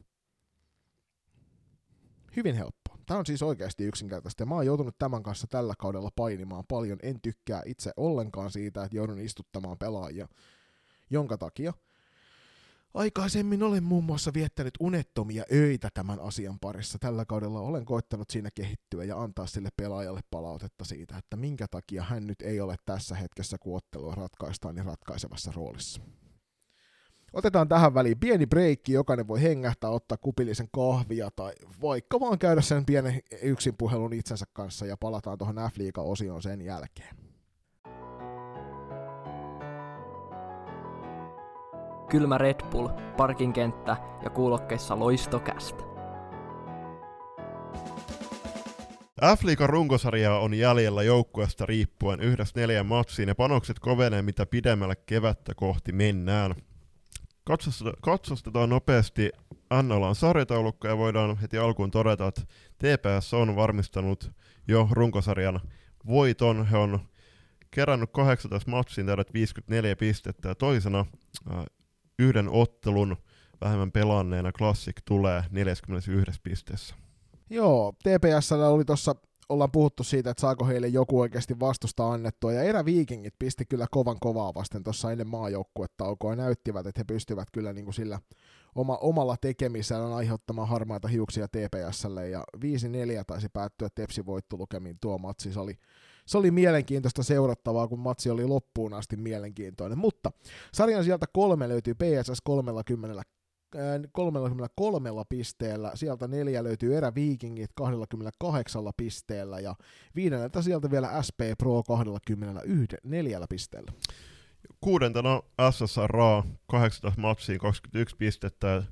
Hyvin 2.35 2.55
helppo. 2.55 2.86
Tämä 3.07 3.19
on 3.19 3.25
siis 3.25 3.43
oikeasti 3.43 3.83
yksinkertaista. 3.83 4.41
Ja 4.41 4.47
mä 4.47 4.55
oon 4.55 4.65
joutunut 4.65 4.97
tämän 4.97 5.23
kanssa 5.23 5.47
tällä 5.47 5.73
kaudella 5.77 6.09
painimaan 6.15 6.63
paljon. 6.67 6.99
En 7.03 7.21
tykkää 7.21 7.61
itse 7.65 7.91
ollenkaan 7.97 8.51
siitä, 8.51 8.83
että 8.83 8.97
joudun 8.97 9.19
istuttamaan 9.19 9.77
pelaajia. 9.77 10.27
Jonka 11.09 11.37
takia 11.37 11.73
Aikaisemmin 12.93 13.63
olen 13.63 13.83
muun 13.83 14.03
muassa 14.03 14.33
viettänyt 14.33 14.73
unettomia 14.79 15.43
öitä 15.51 15.89
tämän 15.93 16.19
asian 16.19 16.59
parissa. 16.59 16.97
Tällä 16.99 17.25
kaudella 17.25 17.59
olen 17.59 17.85
koittanut 17.85 18.29
siinä 18.29 18.49
kehittyä 18.55 19.03
ja 19.03 19.21
antaa 19.21 19.47
sille 19.47 19.69
pelaajalle 19.77 20.21
palautetta 20.31 20.85
siitä, 20.85 21.17
että 21.17 21.35
minkä 21.35 21.67
takia 21.67 22.03
hän 22.03 22.27
nyt 22.27 22.41
ei 22.41 22.61
ole 22.61 22.75
tässä 22.85 23.15
hetkessä, 23.15 23.57
kun 23.57 23.77
ottelua 23.77 24.15
ratkaistaan, 24.15 24.75
niin 24.75 24.85
ratkaisevassa 24.85 25.51
roolissa. 25.55 26.01
Otetaan 27.33 27.67
tähän 27.67 27.93
väliin 27.93 28.19
pieni 28.19 28.45
breikki, 28.45 28.93
jokainen 28.93 29.27
voi 29.27 29.41
hengähtää, 29.41 29.89
ottaa 29.89 30.17
kupillisen 30.17 30.67
kahvia 30.71 31.29
tai 31.35 31.53
vaikka 31.81 32.19
vaan 32.19 32.39
käydä 32.39 32.61
sen 32.61 32.85
pienen 32.85 33.19
yksin 33.41 33.73
puhelun 33.77 34.13
itsensä 34.13 34.45
kanssa 34.53 34.85
ja 34.85 34.97
palataan 34.97 35.37
tuohon 35.37 35.55
f 35.55 35.77
osioon 35.97 36.41
sen 36.41 36.61
jälkeen. 36.61 37.15
Kylmä 42.09 42.37
Red 42.37 42.59
Bull, 42.71 42.87
parkinkenttä 43.17 43.97
ja 44.23 44.29
kuulokkeissa 44.29 44.99
loistokästä. 44.99 45.83
F-liigan 49.21 49.69
runkosarja 49.69 50.33
on 50.35 50.53
jäljellä 50.53 51.03
joukkueesta 51.03 51.65
riippuen 51.65 52.19
yhdessä 52.19 52.59
neljän 52.59 52.85
matsiin 52.85 53.27
ja 53.27 53.35
panokset 53.35 53.79
kovenee 53.79 54.21
mitä 54.21 54.45
pidemmälle 54.45 54.95
kevättä 54.95 55.53
kohti 55.55 55.91
mennään. 55.91 56.55
Katsostetaan 58.01 58.69
nopeasti 58.69 59.29
Annalan 59.69 60.15
sarjataulukko 60.15 60.87
ja 60.87 60.97
voidaan 60.97 61.37
heti 61.37 61.57
alkuun 61.57 61.91
todeta, 61.91 62.27
että 62.27 62.41
TPS 62.77 63.33
on 63.33 63.55
varmistanut 63.55 64.31
jo 64.67 64.87
runkosarjan 64.91 65.59
voiton. 66.07 66.65
He 66.65 66.77
on 66.77 66.99
kerännyt 67.71 68.09
18 68.11 68.71
matsiin 68.71 69.07
täydet 69.07 69.33
54 69.33 69.95
pistettä 69.95 70.49
ja 70.49 70.55
toisena 70.55 71.05
äh, 71.51 71.65
yhden 72.19 72.49
ottelun 72.49 73.17
vähemmän 73.61 73.91
pelanneena 73.91 74.51
Classic 74.51 74.95
tulee 75.05 75.43
41 75.51 76.41
pisteessä. 76.43 76.95
Joo, 77.49 77.93
TPS 78.03 78.51
oli 78.51 78.85
tuossa 78.85 79.15
ollaan 79.49 79.71
puhuttu 79.71 80.03
siitä, 80.03 80.29
että 80.29 80.41
saako 80.41 80.65
heille 80.65 80.87
joku 80.87 81.19
oikeasti 81.19 81.59
vastusta 81.59 82.11
annettua, 82.11 82.53
ja 82.53 82.63
eräviikingit 82.63 83.33
pisti 83.39 83.65
kyllä 83.65 83.87
kovan 83.91 84.17
kovaa 84.19 84.53
vasten 84.53 84.83
tuossa 84.83 85.11
ennen 85.11 85.27
maajoukkuetta 85.27 86.05
ja 86.29 86.35
näyttivät, 86.35 86.87
että 86.87 86.99
he 86.99 87.03
pystyvät 87.03 87.47
kyllä 87.51 87.73
niin 87.73 87.85
kuin 87.85 87.93
sillä 87.93 88.19
oma, 88.75 88.97
omalla 88.97 89.37
tekemisellä 89.37 90.15
aiheuttamaan 90.15 90.67
harmaita 90.67 91.07
hiuksia 91.07 91.47
TPSlle, 91.47 92.29
ja 92.29 92.43
5-4 92.57 92.59
taisi 93.27 93.49
päättyä 93.49 93.89
Tepsi 93.95 94.25
voittolukemiin 94.25 94.97
tuo 95.01 95.17
matsi, 95.17 95.53
se 95.53 95.59
oli, 95.59 95.77
se 96.25 96.37
oli 96.37 96.51
mielenkiintoista 96.51 97.23
seurattavaa, 97.23 97.87
kun 97.87 97.99
matsi 97.99 98.29
oli 98.29 98.45
loppuun 98.45 98.93
asti 98.93 99.17
mielenkiintoinen, 99.17 99.97
mutta 99.97 100.31
sarjan 100.73 101.03
sieltä 101.03 101.25
kolme 101.33 101.69
löytyy 101.69 101.93
PSS 101.93 102.41
30 102.43 103.23
33 104.11 105.09
pisteellä, 105.29 105.91
sieltä 105.95 106.27
neljä 106.27 106.63
löytyy 106.63 106.97
eräviikingit 106.97 107.71
28 107.75 108.83
pisteellä 108.97 109.59
ja 109.59 109.75
viidenneltä 110.15 110.61
sieltä 110.61 110.91
vielä 110.91 111.21
SP 111.27 111.39
Pro 111.57 111.83
24 111.83 113.39
pisteellä. 113.49 113.91
Kuudentena 114.81 115.41
SSR 115.71 116.17
18 116.67 117.21
matsiin 117.21 117.59
21 117.59 118.15
pistettä. 118.15 118.83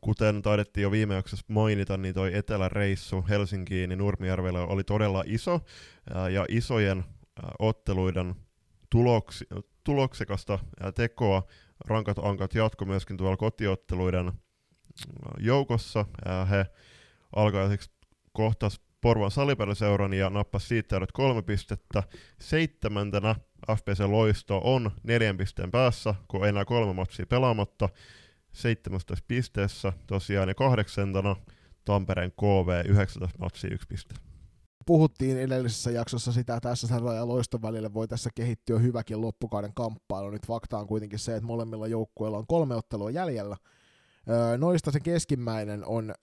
Kuten 0.00 0.42
taidettiin 0.42 0.82
jo 0.82 0.90
viime 0.90 1.14
jaksossa 1.14 1.46
mainita, 1.48 1.96
niin 1.96 2.14
toi 2.14 2.36
eteläreissu 2.36 3.24
Helsinkiin 3.28 3.88
niin 3.88 3.98
Nurmijärvellä 3.98 4.60
oli 4.60 4.84
todella 4.84 5.24
iso, 5.26 5.60
ja 6.32 6.46
isojen 6.48 7.04
otteluiden 7.58 8.34
tuloksi, 8.90 9.46
tuloksekasta 9.84 10.58
tekoa 10.94 11.42
rankat 11.86 12.18
ankat 12.22 12.54
jatko 12.54 12.84
myöskin 12.84 13.16
tuolla 13.16 13.36
kotiotteluiden 13.36 14.28
äh, 14.28 14.34
joukossa. 15.38 16.04
He 16.50 16.66
alkaisiksi 17.36 17.90
kohtas 18.32 18.80
Porvan 19.00 19.30
salipääseuran 19.30 20.14
ja 20.14 20.30
nappasi 20.30 20.66
siitä 20.66 21.00
kolme 21.12 21.42
pistettä. 21.42 22.02
Seitsemäntenä 22.40 23.34
FPC 23.76 24.00
Loisto 24.00 24.60
on 24.64 24.90
neljän 25.02 25.36
pisteen 25.36 25.70
päässä, 25.70 26.14
kun 26.28 26.48
enää 26.48 26.64
kolme 26.64 26.92
matsia 26.92 27.26
pelaamatta. 27.26 27.88
17 28.52 29.24
pisteessä 29.28 29.92
tosiaan 30.06 30.48
ja 30.48 30.54
kahdeksantena 30.54 31.36
Tampereen 31.84 32.32
KV 32.32 32.84
19 32.90 33.38
matsia 33.38 33.74
yksi 33.74 33.88
piste 33.88 34.27
puhuttiin 34.88 35.38
edellisessä 35.38 35.90
jaksossa 35.90 36.32
sitä, 36.32 36.56
että 36.56 36.74
SSR 36.74 37.04
ja 37.14 37.28
Loiston 37.28 37.62
välille 37.62 37.94
voi 37.94 38.08
tässä 38.08 38.30
kehittyä 38.34 38.78
hyväkin 38.78 39.20
loppukauden 39.20 39.74
kamppailu. 39.74 40.30
Nyt 40.30 40.46
fakta 40.46 40.78
on 40.78 40.86
kuitenkin 40.86 41.18
se, 41.18 41.36
että 41.36 41.46
molemmilla 41.46 41.86
joukkueilla 41.86 42.38
on 42.38 42.46
kolme 42.46 42.74
ottelua 42.74 43.10
jäljellä. 43.10 43.56
noista 44.58 44.90
se 44.90 45.00
keskimmäinen 45.00 45.86
on 45.86 46.14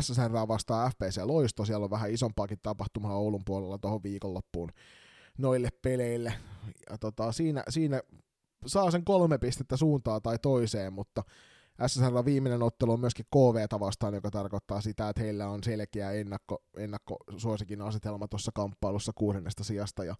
SSR 0.00 0.32
vastaan 0.32 0.90
FPC 0.90 1.20
Loisto, 1.24 1.64
siellä 1.64 1.84
on 1.84 1.90
vähän 1.90 2.10
isompaakin 2.10 2.58
tapahtumaa 2.62 3.16
Oulun 3.16 3.42
puolella 3.44 3.78
tuohon 3.78 4.02
viikonloppuun 4.02 4.70
noille 5.38 5.68
peleille. 5.82 6.34
Ja 6.90 6.98
tota, 6.98 7.32
siinä, 7.32 7.62
siinä 7.68 8.00
saa 8.66 8.90
sen 8.90 9.04
kolme 9.04 9.38
pistettä 9.38 9.76
suuntaan 9.76 10.22
tai 10.22 10.38
toiseen, 10.42 10.92
mutta 10.92 11.22
SSR 11.86 12.24
viimeinen 12.24 12.62
ottelu 12.62 12.92
on 12.92 13.00
myöskin 13.00 13.26
KV 13.26 13.80
vastaan, 13.80 14.14
joka 14.14 14.30
tarkoittaa 14.30 14.80
sitä, 14.80 15.08
että 15.08 15.22
heillä 15.22 15.48
on 15.48 15.62
selkeä 15.62 16.10
ennakko, 16.10 16.62
ennakkosuosikin 16.76 17.82
asetelma 17.82 18.28
tuossa 18.28 18.52
kamppailussa 18.54 19.12
kuudennesta 19.14 19.64
sijasta, 19.64 20.04
ja 20.04 20.14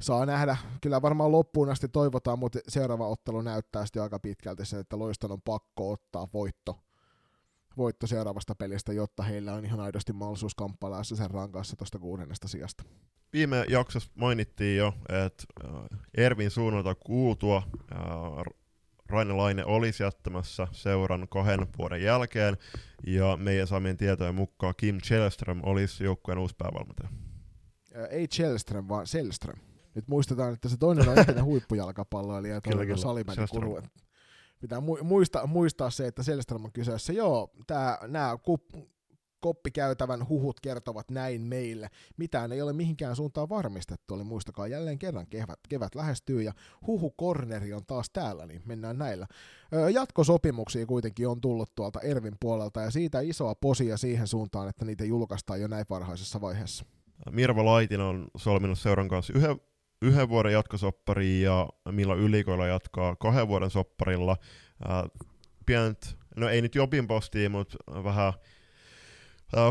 saa 0.00 0.26
nähdä, 0.26 0.56
kyllä 0.80 1.02
varmaan 1.02 1.32
loppuun 1.32 1.70
asti 1.70 1.88
toivotaan, 1.88 2.38
mutta 2.38 2.58
seuraava 2.68 3.08
ottelu 3.08 3.42
näyttää 3.42 3.86
sitten 3.86 4.02
aika 4.02 4.18
pitkälti 4.18 4.64
se, 4.64 4.78
että 4.78 4.98
Loiston 4.98 5.32
on 5.32 5.42
pakko 5.42 5.90
ottaa 5.90 6.28
voitto, 6.34 6.78
voitto 7.76 8.06
seuraavasta 8.06 8.54
pelistä, 8.54 8.92
jotta 8.92 9.22
heillä 9.22 9.54
on 9.54 9.64
ihan 9.64 9.80
aidosti 9.80 10.12
mahdollisuus 10.12 10.54
kamppailla 10.54 11.04
SSR 11.04 11.32
kanssa 11.52 11.76
tuosta 11.76 11.98
kuudennesta 11.98 12.48
sijasta. 12.48 12.84
Viime 13.32 13.64
jaksossa 13.68 14.10
mainittiin 14.14 14.76
jo, 14.78 14.94
että 15.08 15.44
äh, 15.64 16.00
Ervin 16.14 16.50
suunnalta 16.50 16.94
kuultua 16.94 17.62
äh, 17.92 17.98
Raine 19.08 19.32
Laine 19.32 19.64
olisi 19.64 20.02
jättämässä 20.02 20.68
seuran 20.72 21.28
kahden 21.28 21.66
vuoden 21.78 22.02
jälkeen, 22.02 22.56
ja 23.06 23.36
meidän 23.36 23.66
saamien 23.66 23.96
tietojen 23.96 24.34
mukaan 24.34 24.74
Kim 24.76 24.98
Chelström 24.98 25.60
olisi 25.62 26.04
joukkueen 26.04 26.38
uusi 26.38 26.54
päävalmentaja. 26.58 27.08
Ei 28.10 28.28
Chelström, 28.28 28.88
vaan 28.88 29.06
Selström. 29.06 29.58
Nyt 29.94 30.08
muistetaan, 30.08 30.52
että 30.52 30.68
se 30.68 30.76
toinen 30.76 31.08
on 31.08 31.18
entinen 31.18 31.44
huippujalkapalloilija 31.50 32.54
ja 32.54 32.60
toinen 32.60 32.96
on 33.06 33.48
Kuru. 33.50 33.82
Pitää 34.60 34.80
muistaa, 35.02 35.46
muistaa 35.46 35.90
se, 35.90 36.06
että 36.06 36.22
Selström 36.22 36.64
on 36.64 36.72
kyseessä. 36.72 37.12
Joo, 37.12 37.50
nämä 38.06 38.38
koppikäytävän 39.40 40.28
huhut 40.28 40.60
kertovat 40.60 41.10
näin 41.10 41.40
meille. 41.40 41.88
Mitään 42.16 42.52
ei 42.52 42.62
ole 42.62 42.72
mihinkään 42.72 43.16
suuntaan 43.16 43.48
varmistettu, 43.48 44.14
eli 44.14 44.24
muistakaa 44.24 44.66
jälleen 44.66 44.98
kerran 44.98 45.26
kevät, 45.26 45.58
kevät 45.68 45.94
lähestyy 45.94 46.42
ja 46.42 46.52
huhu 46.86 47.14
corneri 47.20 47.72
on 47.72 47.86
taas 47.86 48.10
täällä, 48.10 48.46
niin 48.46 48.62
mennään 48.64 48.98
näillä. 48.98 49.26
Öö, 49.74 49.90
jatkosopimuksia 49.90 50.86
kuitenkin 50.86 51.28
on 51.28 51.40
tullut 51.40 51.74
tuolta 51.74 52.00
Ervin 52.00 52.36
puolelta 52.40 52.80
ja 52.80 52.90
siitä 52.90 53.20
isoa 53.20 53.54
posia 53.54 53.96
siihen 53.96 54.26
suuntaan, 54.26 54.68
että 54.68 54.84
niitä 54.84 55.04
julkaistaan 55.04 55.60
jo 55.60 55.68
näin 55.68 55.86
varhaisessa 55.90 56.40
vaiheessa. 56.40 56.84
Mirva 57.30 57.64
Laitin 57.64 58.00
on 58.00 58.28
solminut 58.36 58.78
seuran 58.78 59.08
kanssa 59.08 59.32
yhden, 59.36 59.60
yhden 60.02 60.28
vuoden 60.28 60.52
jatkosoppariin 60.52 61.42
ja 61.42 61.68
Milla 61.90 62.14
Ylikoilla 62.14 62.66
jatkaa 62.66 63.16
kahden 63.16 63.48
vuoden 63.48 63.70
sopparilla. 63.70 64.36
Äh, 64.90 65.26
pient, 65.66 66.16
no 66.36 66.48
ei 66.48 66.62
nyt 66.62 66.74
jobin 66.74 67.06
postiin, 67.06 67.50
mutta 67.50 67.76
vähän 68.04 68.32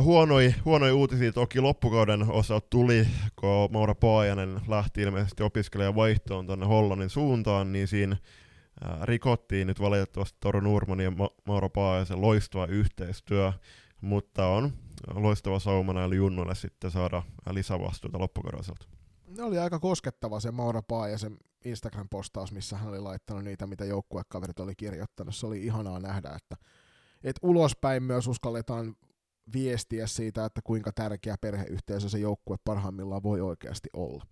Huonoi, 0.02 0.56
huonoi 0.66 0.92
uutisia 0.92 1.32
toki 1.32 1.62
loppukauden 1.62 2.32
osalta 2.32 2.68
tuli, 2.70 3.08
kun 3.36 3.72
Maura 3.72 3.96
Paajanen 3.96 4.62
lähti 4.68 5.02
ilmeisesti 5.02 5.44
opiskelemaan 5.44 5.96
vaihtoon 5.96 6.46
tuonne 6.46 6.66
Hollannin 6.66 7.10
suuntaan, 7.10 7.72
niin 7.72 7.88
siinä 7.88 8.18
rikottiin 9.04 9.68
nyt 9.68 9.82
valitettavasti 9.82 10.38
Toru 10.40 10.60
Nurman 10.60 11.00
ja 11.00 11.12
Ma- 11.12 11.30
Maura 11.46 11.70
Paajasen 11.70 12.22
loistava 12.22 12.66
yhteistyö, 12.66 13.54
mutta 14.02 14.48
on 14.48 14.74
loistava 15.14 15.60
sauma 15.60 15.94
näille 15.94 16.16
junnuille 16.16 16.56
sitten 16.56 16.92
saada 16.92 17.24
lisävastuuta 17.52 18.20
loppukauden 18.20 18.60
osalta. 18.60 18.86
Ne 19.28 19.44
oli 19.44 19.58
aika 19.58 19.80
koskettava 19.80 20.40
se 20.40 20.52
Maura 20.52 20.82
Paajasen 20.82 21.38
Instagram-postaus, 21.66 22.52
missä 22.52 22.78
hän 22.78 22.90
oli 22.90 23.00
laittanut 23.00 23.44
niitä, 23.44 23.68
mitä 23.68 23.86
joukkuekaverit 23.86 24.60
oli 24.60 24.76
kirjoittanut. 24.76 25.36
Se 25.36 25.48
oli 25.48 25.64
ihanaa 25.64 26.00
nähdä, 26.00 26.30
että, 26.30 26.58
että 27.24 27.40
ulospäin 27.48 28.04
myös 28.04 28.28
uskalletaan 28.28 28.96
viestiä 29.54 30.08
siitä, 30.08 30.46
että 30.46 30.62
kuinka 30.64 30.92
tärkeä 30.92 31.36
perheyhteisö 31.42 32.10
se 32.10 32.20
joukkue 32.20 32.58
parhaimmillaan 32.64 33.24
voi 33.24 33.42
oikeasti 33.42 33.90
olla. 33.94 34.24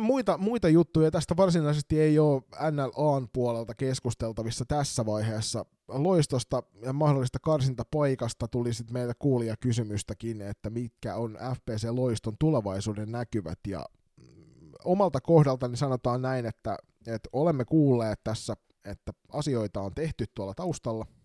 Muita, 0.00 0.38
muita 0.38 0.68
juttuja 0.68 1.10
tästä 1.10 1.36
varsinaisesti 1.36 2.00
ei 2.00 2.18
ole 2.18 2.42
NLAn 2.70 3.28
puolelta 3.32 3.74
keskusteltavissa 3.74 4.64
tässä 4.64 5.06
vaiheessa. 5.06 5.64
Loistosta 5.88 6.62
ja 6.82 6.92
mahdollista 6.92 7.38
karsintapaikasta 7.42 8.48
tuli 8.48 8.74
sitten 8.74 8.92
meiltä 8.92 9.14
kuulia 9.18 9.54
kysymystäkin, 9.60 10.42
että 10.42 10.70
mitkä 10.70 11.16
on 11.16 11.38
FPC 11.54 11.88
Loiston 11.90 12.36
tulevaisuuden 12.38 13.12
näkyvät. 13.12 13.58
Ja 13.66 13.84
mm, 14.16 14.72
omalta 14.84 15.20
kohdaltani 15.20 15.76
sanotaan 15.76 16.22
näin, 16.22 16.46
että, 16.46 16.76
että 17.06 17.28
olemme 17.32 17.64
kuulleet 17.64 18.20
tässä, 18.24 18.54
että 18.84 19.12
asioita 19.32 19.80
on 19.80 19.94
tehty 19.94 20.24
tuolla 20.34 20.54
taustalla– 20.54 21.06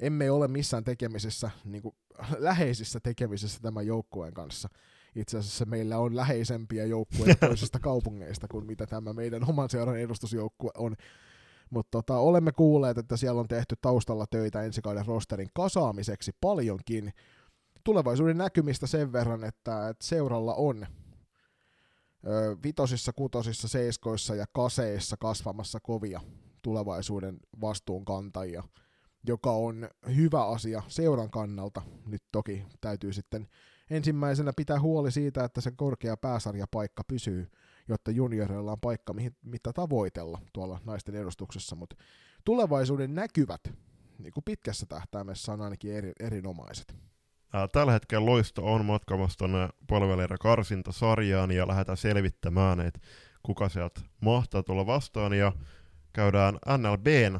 emme 0.00 0.30
ole 0.30 0.48
missään 0.48 0.84
tekemisessä, 0.84 1.50
niin 1.64 1.82
kuin, 1.82 1.94
läheisissä 2.38 3.00
tekemisessä 3.00 3.60
tämän 3.60 3.86
joukkueen 3.86 4.34
kanssa. 4.34 4.68
Itse 5.14 5.38
asiassa 5.38 5.64
meillä 5.64 5.98
on 5.98 6.16
läheisempiä 6.16 6.84
joukkueita 6.84 7.34
toisista 7.46 7.78
kaupungeista 7.80 8.48
kuin 8.48 8.66
mitä 8.66 8.86
tämä 8.86 9.12
meidän 9.12 9.48
oman 9.48 9.70
seuran 9.70 10.00
edustusjoukkue 10.00 10.70
on. 10.76 10.96
Mutta 11.70 11.90
tota, 11.90 12.18
olemme 12.18 12.52
kuulleet, 12.52 12.98
että 12.98 13.16
siellä 13.16 13.40
on 13.40 13.48
tehty 13.48 13.76
taustalla 13.80 14.26
töitä 14.26 14.62
ensi 14.62 14.82
kauden 14.82 15.06
rosterin 15.06 15.50
kasaamiseksi 15.54 16.32
paljonkin. 16.40 17.12
Tulevaisuuden 17.84 18.38
näkymistä 18.38 18.86
sen 18.86 19.12
verran, 19.12 19.44
että, 19.44 19.88
että 19.88 20.06
seuralla 20.06 20.54
on 20.54 20.86
ö, 22.26 22.56
vitosissa, 22.64 23.12
kutosissa, 23.12 23.68
seiskoissa 23.68 24.34
ja 24.34 24.46
kaseissa 24.52 25.16
kasvamassa 25.16 25.80
kovia 25.80 26.20
tulevaisuuden 26.62 27.38
vastuunkantajia– 27.60 28.62
joka 29.26 29.52
on 29.52 29.88
hyvä 30.16 30.46
asia 30.46 30.82
seuran 30.88 31.30
kannalta. 31.30 31.82
Nyt 32.06 32.22
toki 32.32 32.64
täytyy 32.80 33.12
sitten 33.12 33.48
ensimmäisenä 33.90 34.52
pitää 34.56 34.80
huoli 34.80 35.12
siitä, 35.12 35.44
että 35.44 35.60
se 35.60 35.70
korkea 35.70 36.16
pääsarjapaikka 36.16 37.04
pysyy, 37.04 37.50
jotta 37.88 38.10
juniorilla 38.10 38.72
on 38.72 38.80
paikka, 38.80 39.12
mihin, 39.12 39.36
mitä 39.44 39.72
tavoitella 39.72 40.40
tuolla 40.52 40.80
naisten 40.84 41.14
edustuksessa, 41.14 41.76
mutta 41.76 41.96
tulevaisuuden 42.44 43.14
näkyvät 43.14 43.60
niin 44.18 44.32
kuin 44.32 44.44
pitkässä 44.44 44.86
tähtäimessä 44.86 45.52
on 45.52 45.60
ainakin 45.60 45.92
eri, 45.92 46.12
erinomaiset. 46.20 46.96
Tällä 47.72 47.92
hetkellä 47.92 48.26
Loisto 48.26 48.74
on 48.74 48.84
matkamassa 48.84 49.38
tuonne 49.38 49.68
karsintasarjaan 50.40 51.50
ja 51.50 51.68
lähdetään 51.68 51.98
selvittämään, 51.98 52.80
että 52.80 53.00
kuka 53.42 53.68
sieltä 53.68 54.00
mahtaa 54.20 54.62
tulla 54.62 54.86
vastaan 54.86 55.32
ja 55.32 55.52
käydään 56.12 56.58
NLBn 56.78 57.38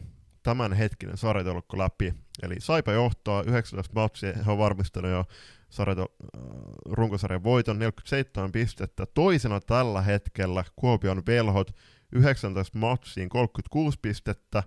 tämänhetkinen 0.48 1.16
sarjataulukko 1.16 1.78
läpi. 1.78 2.14
Eli 2.42 2.54
Saipa 2.58 2.92
johtaa 2.92 3.42
19 3.42 3.92
matsia, 3.94 4.32
he 4.32 4.50
on 4.50 4.58
varmistanut 4.58 5.10
jo 5.10 5.24
sarjata, 5.70 6.02
äh, 6.02 6.40
runkosarjan 6.84 7.42
voiton 7.42 7.78
47 7.78 8.52
pistettä. 8.52 9.06
Toisena 9.06 9.60
tällä 9.60 10.02
hetkellä 10.02 10.64
Kuopion 10.76 11.22
Velhot 11.26 11.76
19 12.12 12.78
matsiin 12.78 13.28
36 13.28 13.98
pistettä. 14.02 14.62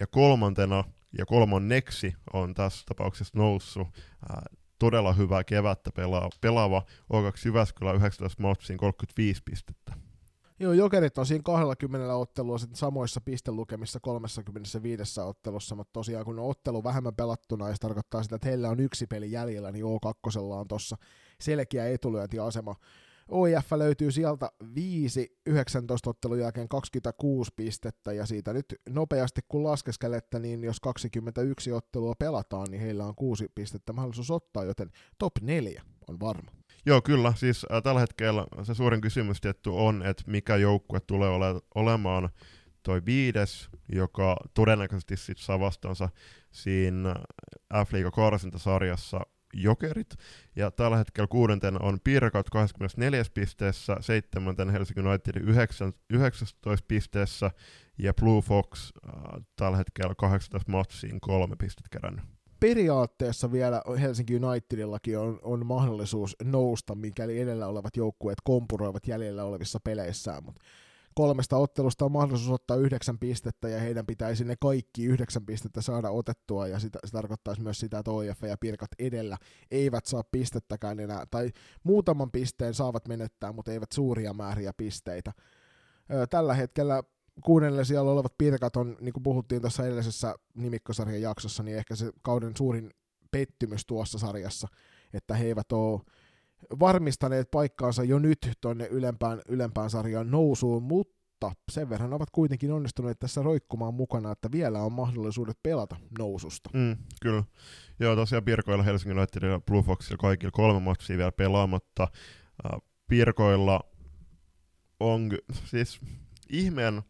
Ja 0.00 0.06
kolmantena 0.06 0.84
ja 1.18 1.26
kolmanneksi 1.26 2.14
on 2.32 2.54
tässä 2.54 2.84
tapauksessa 2.86 3.38
noussut 3.38 3.88
äh, 3.88 4.58
todella 4.78 5.12
hyvää 5.12 5.44
kevättä 5.44 5.90
pelaa, 5.92 6.30
pelaava 6.40 6.82
O2 7.12 7.40
Jyväskylä 7.44 7.92
19 7.92 8.42
matsiin 8.42 8.78
35 8.78 9.42
pistettä. 9.44 10.09
Joo, 10.62 10.72
Jokerit 10.72 11.18
on 11.18 11.26
siinä 11.26 11.42
20 11.42 12.16
ottelua 12.16 12.58
sitten 12.58 12.76
samoissa 12.76 13.20
pistelukemissa 13.20 14.00
35 14.00 15.20
ottelussa, 15.20 15.74
mutta 15.74 15.92
tosiaan 15.92 16.24
kun 16.24 16.38
on 16.38 16.50
ottelu 16.50 16.84
vähemmän 16.84 17.14
pelattuna, 17.14 17.68
ja 17.68 17.74
se 17.74 17.78
tarkoittaa 17.80 18.22
sitä, 18.22 18.36
että 18.36 18.48
heillä 18.48 18.68
on 18.68 18.80
yksi 18.80 19.06
peli 19.06 19.32
jäljellä, 19.32 19.72
niin 19.72 19.84
O2 19.84 20.38
on 20.38 20.68
tuossa 20.68 20.96
selkeä 21.40 21.88
etulyöntiasema. 21.88 22.74
OIF 23.28 23.72
löytyy 23.72 24.10
sieltä 24.10 24.50
5 24.74 25.38
19 25.46 26.10
ottelun 26.10 26.38
jälkeen 26.38 26.68
26 26.68 27.50
pistettä 27.56 28.12
ja 28.12 28.26
siitä 28.26 28.52
nyt 28.52 28.66
nopeasti 28.88 29.40
kun 29.48 29.64
laskeskelette, 29.64 30.38
niin 30.38 30.64
jos 30.64 30.80
21 30.80 31.72
ottelua 31.72 32.14
pelataan, 32.18 32.66
niin 32.70 32.82
heillä 32.82 33.04
on 33.04 33.14
6 33.14 33.46
pistettä 33.54 33.92
mahdollisuus 33.92 34.30
ottaa, 34.30 34.64
joten 34.64 34.90
top 35.18 35.32
4 35.42 35.82
on 36.08 36.20
varma. 36.20 36.59
Joo, 36.86 37.02
kyllä. 37.02 37.32
Siis 37.36 37.66
äh, 37.72 37.82
tällä 37.82 38.00
hetkellä 38.00 38.46
se 38.62 38.74
suurin 38.74 39.00
kysymys 39.00 39.40
tietty 39.40 39.70
on, 39.72 40.02
että 40.02 40.22
mikä 40.26 40.56
joukkue 40.56 41.00
tulee 41.00 41.28
ole, 41.28 41.60
olemaan 41.74 42.28
toi 42.82 43.02
viides, 43.06 43.68
joka 43.92 44.36
todennäköisesti 44.54 45.16
sit 45.16 45.38
saa 45.38 45.60
vastaansa 45.60 46.08
siinä 46.50 47.14
F-liiga 47.74 48.10
karsintasarjassa 48.10 49.20
Jokerit. 49.54 50.14
Ja 50.56 50.70
tällä 50.70 50.96
hetkellä 50.96 51.26
kuudenten 51.26 51.82
on 51.82 51.98
Pirkat 52.04 52.50
24 52.50 53.22
pisteessä, 53.34 53.96
seitsemänten 54.00 54.70
Helsinki 54.70 55.00
United 55.00 55.42
9, 55.42 55.92
19 56.10 56.84
pisteessä 56.88 57.50
ja 57.98 58.14
Blue 58.14 58.42
Fox 58.42 58.90
äh, 59.08 59.12
tällä 59.56 59.76
hetkellä 59.76 60.14
18 60.14 60.72
matsiin 60.72 61.20
kolme 61.20 61.56
pistettä 61.56 61.88
kerännyt 61.90 62.39
periaatteessa 62.60 63.52
vielä 63.52 63.82
Helsinki 64.00 64.36
Unitedillakin 64.36 65.18
on, 65.18 65.38
on 65.42 65.66
mahdollisuus 65.66 66.36
nousta, 66.44 66.94
mikäli 66.94 67.40
edellä 67.40 67.66
olevat 67.66 67.96
joukkueet 67.96 68.38
kompuroivat 68.44 69.06
jäljellä 69.06 69.44
olevissa 69.44 69.80
peleissään, 69.84 70.44
mutta 70.44 70.62
kolmesta 71.14 71.56
ottelusta 71.56 72.04
on 72.04 72.12
mahdollisuus 72.12 72.50
ottaa 72.50 72.76
yhdeksän 72.76 73.18
pistettä 73.18 73.68
ja 73.68 73.80
heidän 73.80 74.06
pitäisi 74.06 74.44
ne 74.44 74.54
kaikki 74.60 75.04
yhdeksän 75.04 75.46
pistettä 75.46 75.80
saada 75.80 76.10
otettua 76.10 76.66
ja 76.66 76.78
sitä, 76.78 76.98
se 77.04 77.12
tarkoittaisi 77.12 77.62
myös 77.62 77.80
sitä, 77.80 77.98
että 77.98 78.10
OIF 78.10 78.42
ja 78.42 78.56
Pirkat 78.58 78.90
edellä 78.98 79.38
eivät 79.70 80.06
saa 80.06 80.22
pistettäkään 80.32 81.00
enää, 81.00 81.26
tai 81.30 81.50
muutaman 81.84 82.30
pisteen 82.30 82.74
saavat 82.74 83.08
menettää, 83.08 83.52
mutta 83.52 83.72
eivät 83.72 83.92
suuria 83.92 84.34
määriä 84.34 84.72
pisteitä. 84.76 85.32
Tällä 86.30 86.54
hetkellä 86.54 87.02
kuudennelle 87.40 87.84
siellä 87.84 88.10
olevat 88.10 88.38
Pirkat 88.38 88.76
on, 88.76 88.96
niin 89.00 89.12
kuin 89.12 89.22
puhuttiin 89.22 89.60
tuossa 89.60 89.86
edellisessä 89.86 90.34
nimikkosarjan 90.54 91.22
jaksossa, 91.22 91.62
niin 91.62 91.76
ehkä 91.76 91.96
se 91.96 92.10
kauden 92.22 92.52
suurin 92.56 92.90
pettymys 93.30 93.86
tuossa 93.86 94.18
sarjassa, 94.18 94.68
että 95.12 95.34
he 95.34 95.46
eivät 95.46 95.72
ole 95.72 96.00
varmistaneet 96.80 97.50
paikkaansa 97.50 98.04
jo 98.04 98.18
nyt 98.18 98.38
tuonne 98.60 98.86
ylempään, 98.86 99.40
ylempään 99.48 99.90
sarjaan 99.90 100.30
nousuun, 100.30 100.82
mutta 100.82 101.52
sen 101.72 101.90
verran 101.90 102.12
ovat 102.12 102.30
kuitenkin 102.30 102.72
onnistuneet 102.72 103.18
tässä 103.18 103.42
roikkumaan 103.42 103.94
mukana, 103.94 104.32
että 104.32 104.52
vielä 104.52 104.82
on 104.82 104.92
mahdollisuudet 104.92 105.58
pelata 105.62 105.96
noususta. 106.18 106.70
Mm, 106.72 106.96
kyllä. 107.22 107.44
Joo, 108.00 108.16
tosiaan 108.16 108.44
Pirkoilla, 108.44 108.82
Helsingin 108.82 109.18
ja 109.18 109.60
Blue 109.66 109.82
Foxilla 109.82 110.16
kaikilla 110.16 110.50
kolme 110.50 110.80
matsia 110.80 111.18
vielä 111.18 111.32
pelaamatta. 111.32 112.08
Uh, 112.64 112.82
Pirkoilla 113.08 113.80
on 115.00 115.30
siis 115.64 116.00
ihmeen 116.50 117.02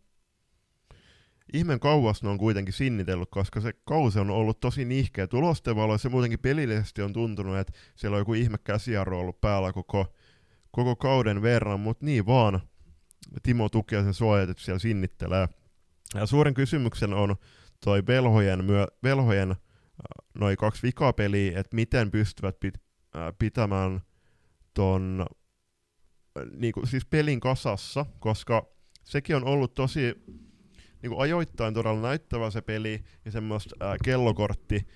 ihmeen 1.53 1.81
kauas 1.81 2.23
ne 2.23 2.29
on 2.29 2.39
kuitenkin 2.39 2.75
sinnitellyt, 2.75 3.29
koska 3.31 3.61
se 3.61 3.73
kausi 3.85 4.19
on 4.19 4.31
ollut 4.31 4.61
tosi 4.61 4.85
nihkeä. 4.85 5.27
Tulosten 5.27 5.77
valoissa 5.77 6.09
muutenkin 6.09 6.39
pelillisesti 6.39 7.03
on 7.03 7.13
tuntunut, 7.13 7.57
että 7.59 7.73
siellä 7.97 8.15
on 8.15 8.21
joku 8.21 8.35
ihme 8.35 8.59
käsijarru 8.65 9.19
ollut 9.19 9.41
päällä 9.41 9.73
koko, 9.73 10.15
koko 10.71 10.97
kauden 10.97 11.43
verran, 11.43 11.81
mutta 11.81 12.05
niin 12.05 12.27
vaan. 12.27 12.61
Timo 13.43 13.69
Tukiasen 13.69 14.15
suojat, 14.15 14.51
että 14.51 14.63
siellä 14.63 14.79
sinnittelee. 14.79 15.49
Ja 16.15 16.27
suurin 16.27 16.55
kysymyksen 16.55 17.15
on 17.15 17.37
toi 17.85 18.07
velhojen, 18.07 18.65
myö, 18.65 18.87
velhojen 19.03 19.51
äh, 19.51 19.57
noin 20.35 20.57
kaksi 20.57 20.83
vikapeliä, 20.83 21.61
että 21.61 21.77
miten 21.77 22.11
pystyvät 22.11 22.61
pit, 22.61 22.75
äh, 23.17 23.35
pitämään 23.39 24.01
ton 24.75 25.27
äh, 26.39 26.47
niinku, 26.57 26.87
siis 26.87 27.07
pelin 27.07 27.41
kasassa, 27.41 28.07
koska 28.21 28.67
sekin 29.05 29.37
on 29.37 29.45
ollut 29.45 29.75
tosi 29.75 30.15
niin 31.03 31.13
ajoittain 31.19 31.75
todella 31.75 32.01
näyttävä 32.01 32.51
se 32.51 32.63
peli 32.63 33.05
ja 33.25 33.31
semmoista 33.31 33.77
ää, 33.81 33.97
kellokortti 34.05 34.87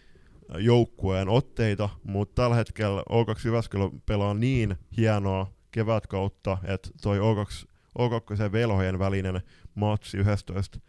joukkueen 0.59 1.29
otteita, 1.29 1.89
mutta 2.05 2.43
tällä 2.43 2.57
hetkellä 2.57 3.01
O2 3.01 3.41
Jyväskylä 3.45 3.91
pelaa 4.07 4.35
niin 4.35 4.77
hienoa 4.97 5.53
kevätkautta, 5.71 6.59
että 6.65 6.91
toi 7.03 7.19
O2, 7.19 7.69
O2 7.99 8.53
velhojen 8.53 8.99
välinen 8.99 9.41
matsi 9.75 10.19
11 10.19 10.81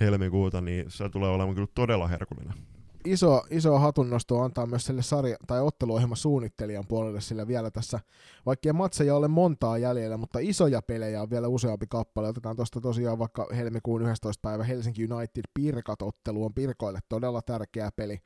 helmikuuta, 0.00 0.60
niin 0.60 0.84
se 0.88 1.08
tulee 1.08 1.30
olemaan 1.30 1.54
kyllä 1.54 1.68
todella 1.74 2.08
herkullinen 2.08 2.71
iso, 3.04 3.42
iso 3.50 3.78
hatunnosto 3.78 4.40
antaa 4.40 4.66
myös 4.66 4.86
sille 4.86 5.02
sarja- 5.02 5.36
tai 5.46 5.60
otteluohjelman 5.60 6.16
suunnittelijan 6.16 6.86
puolelle, 6.88 7.20
sillä 7.20 7.46
vielä 7.46 7.70
tässä, 7.70 8.00
vaikka 8.46 8.72
matseja 8.72 9.16
ole 9.16 9.28
montaa 9.28 9.78
jäljellä, 9.78 10.16
mutta 10.16 10.38
isoja 10.38 10.82
pelejä 10.82 11.22
on 11.22 11.30
vielä 11.30 11.48
useampi 11.48 11.86
kappale. 11.86 12.28
Otetaan 12.28 12.56
tuosta 12.56 12.80
tosiaan 12.80 13.18
vaikka 13.18 13.46
helmikuun 13.56 14.02
11. 14.02 14.40
päivä 14.42 14.64
Helsinki 14.64 15.08
United 15.12 15.42
Pirkat-ottelu 15.54 16.44
on 16.44 16.54
Pirkoille 16.54 16.98
todella 17.08 17.42
tärkeä 17.42 17.90
peli. 17.96 18.18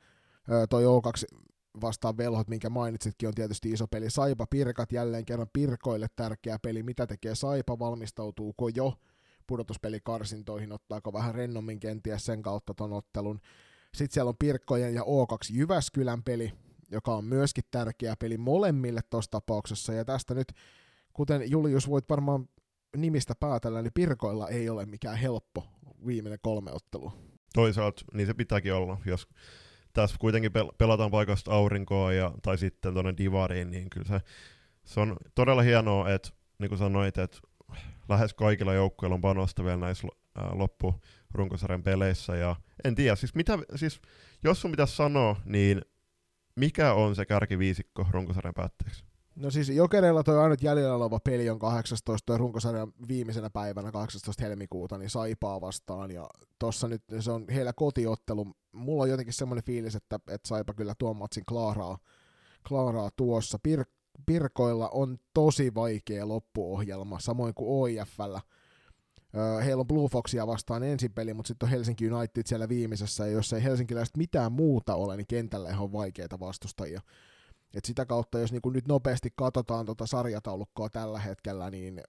Öö, 0.51 0.67
toi 0.67 0.83
O2 0.83 1.37
vastaan 1.81 2.17
velhot, 2.17 2.47
minkä 2.47 2.69
mainitsitkin, 2.69 3.27
on 3.27 3.35
tietysti 3.35 3.71
iso 3.71 3.87
peli. 3.87 4.09
Saipa 4.09 4.47
Pirkat 4.49 4.91
jälleen 4.91 5.25
kerran 5.25 5.47
Pirkoille 5.53 6.07
tärkeä 6.15 6.59
peli. 6.61 6.83
Mitä 6.83 7.07
tekee 7.07 7.35
Saipa? 7.35 7.79
Valmistautuuko 7.79 8.69
jo 8.69 8.93
pudotuspelikarsintoihin? 9.47 10.71
Ottaako 10.71 11.13
vähän 11.13 11.35
rennommin 11.35 11.79
kenties 11.79 12.25
sen 12.25 12.41
kautta 12.41 12.73
ton 12.73 12.93
ottelun? 12.93 13.39
Sitten 13.97 14.13
siellä 14.13 14.29
on 14.29 14.37
Pirkkojen 14.39 14.93
ja 14.93 15.01
O2 15.01 15.49
Jyväskylän 15.51 16.23
peli, 16.23 16.53
joka 16.91 17.15
on 17.15 17.25
myöskin 17.25 17.63
tärkeä 17.71 18.15
peli 18.19 18.37
molemmille 18.37 19.01
tuossa 19.09 19.31
tapauksessa. 19.31 19.93
Ja 19.93 20.05
tästä 20.05 20.33
nyt, 20.33 20.47
kuten 21.13 21.51
Julius 21.51 21.89
voit 21.89 22.09
varmaan 22.09 22.49
nimistä 22.97 23.33
päätellä, 23.39 23.81
niin 23.81 23.93
Pirkoilla 23.93 24.49
ei 24.49 24.69
ole 24.69 24.85
mikään 24.85 25.17
helppo 25.17 25.67
viimeinen 26.05 26.39
kolme 26.41 26.71
ottelua. 26.71 27.11
Toisaalta 27.53 28.05
niin 28.13 28.27
se 28.27 28.33
pitääkin 28.33 28.73
olla, 28.73 28.97
jos 29.05 29.27
tässä 29.93 30.15
kuitenkin 30.19 30.51
pel- 30.51 30.75
pelataan 30.77 31.11
paikasta 31.11 31.51
aurinkoa 31.51 32.13
ja, 32.13 32.31
tai 32.41 32.57
sitten 32.57 32.93
tuonne 32.93 33.13
divariin, 33.17 33.71
niin 33.71 33.89
kyllä 33.89 34.07
se, 34.07 34.19
se 34.85 34.99
on 34.99 35.17
todella 35.35 35.61
hienoa, 35.61 36.09
että 36.09 36.29
niin 36.59 36.69
kuin 36.69 36.79
sanoit, 36.79 37.17
että 37.17 37.37
lähes 38.09 38.33
kaikilla 38.33 38.73
joukkueilla 38.73 39.15
on 39.15 39.21
panosta 39.21 39.63
vielä 39.63 39.77
näissä 39.77 40.07
loppu 40.51 40.95
runkosarjan 41.37 41.83
peleissä. 41.83 42.35
Ja 42.35 42.55
en 42.83 42.95
tiedä, 42.95 43.15
siis, 43.15 43.35
mitä, 43.35 43.59
siis 43.75 44.01
jos 44.43 44.61
sun 44.61 44.71
pitäisi 44.71 44.95
sanoa, 44.95 45.35
niin 45.45 45.81
mikä 46.55 46.93
on 46.93 47.15
se 47.15 47.25
kärkiviisikko 47.25 48.07
runkosarjan 48.11 48.53
päätteeksi? 48.53 49.03
No 49.35 49.51
siis 49.51 49.69
Jokereilla 49.69 50.23
toi 50.23 50.39
ainut 50.39 50.61
jäljellä 50.61 50.95
oleva 50.95 51.19
peli 51.19 51.49
on 51.49 51.59
18 51.59 52.25
toi 52.25 52.37
runkosarjan 52.37 52.93
viimeisenä 53.07 53.49
päivänä 53.49 53.91
18 53.91 54.43
helmikuuta, 54.43 54.97
niin 54.97 55.09
Saipaa 55.09 55.61
vastaan, 55.61 56.11
ja 56.11 56.29
tossa 56.59 56.87
nyt 56.87 57.03
se 57.19 57.31
on 57.31 57.45
heillä 57.49 57.73
kotiottelu. 57.73 58.47
Mulla 58.71 59.03
on 59.03 59.09
jotenkin 59.09 59.33
semmoinen 59.33 59.63
fiilis, 59.63 59.95
että, 59.95 60.19
että 60.27 60.47
Saipa 60.47 60.73
kyllä 60.73 60.93
tuon 60.97 61.17
matsin 61.17 61.43
klaaraa, 61.45 61.97
klaaraa 62.67 63.09
tuossa. 63.15 63.59
Pir- 63.67 63.91
Pirkoilla 64.25 64.89
on 64.89 65.17
tosi 65.33 65.75
vaikea 65.75 66.27
loppuohjelma, 66.27 67.19
samoin 67.19 67.53
kuin 67.53 67.69
OIFllä– 67.69 68.41
heillä 69.65 69.81
on 69.81 69.87
Blue 69.87 70.09
Foxia 70.09 70.47
vastaan 70.47 70.83
ensin 70.83 71.13
peli, 71.13 71.33
mutta 71.33 71.47
sitten 71.47 71.67
on 71.67 71.71
Helsinki 71.71 72.11
United 72.11 72.43
siellä 72.45 72.69
viimeisessä, 72.69 73.25
ja 73.25 73.31
jos 73.31 73.53
ei 73.53 73.63
helsinkiläiset 73.63 74.17
mitään 74.17 74.51
muuta 74.51 74.95
ole, 74.95 75.17
niin 75.17 75.27
kentällä 75.27 75.79
on 75.79 75.91
vaikeita 75.91 76.39
vastustajia. 76.39 77.01
Et 77.73 77.85
sitä 77.85 78.05
kautta, 78.05 78.39
jos 78.39 78.51
niinku 78.51 78.69
nyt 78.69 78.87
nopeasti 78.87 79.29
katsotaan 79.35 79.85
tuota 79.85 80.05
sarjataulukkoa 80.05 80.89
tällä 80.89 81.19
hetkellä, 81.19 81.69
niin 81.71 82.01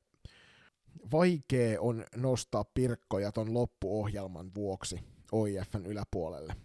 vaikea 1.12 1.80
on 1.80 2.04
nostaa 2.16 2.64
pirkkoja 2.74 3.32
ton 3.32 3.54
loppuohjelman 3.54 4.50
vuoksi 4.54 5.00
OIFn 5.32 5.86
yläpuolelle. 5.86 6.56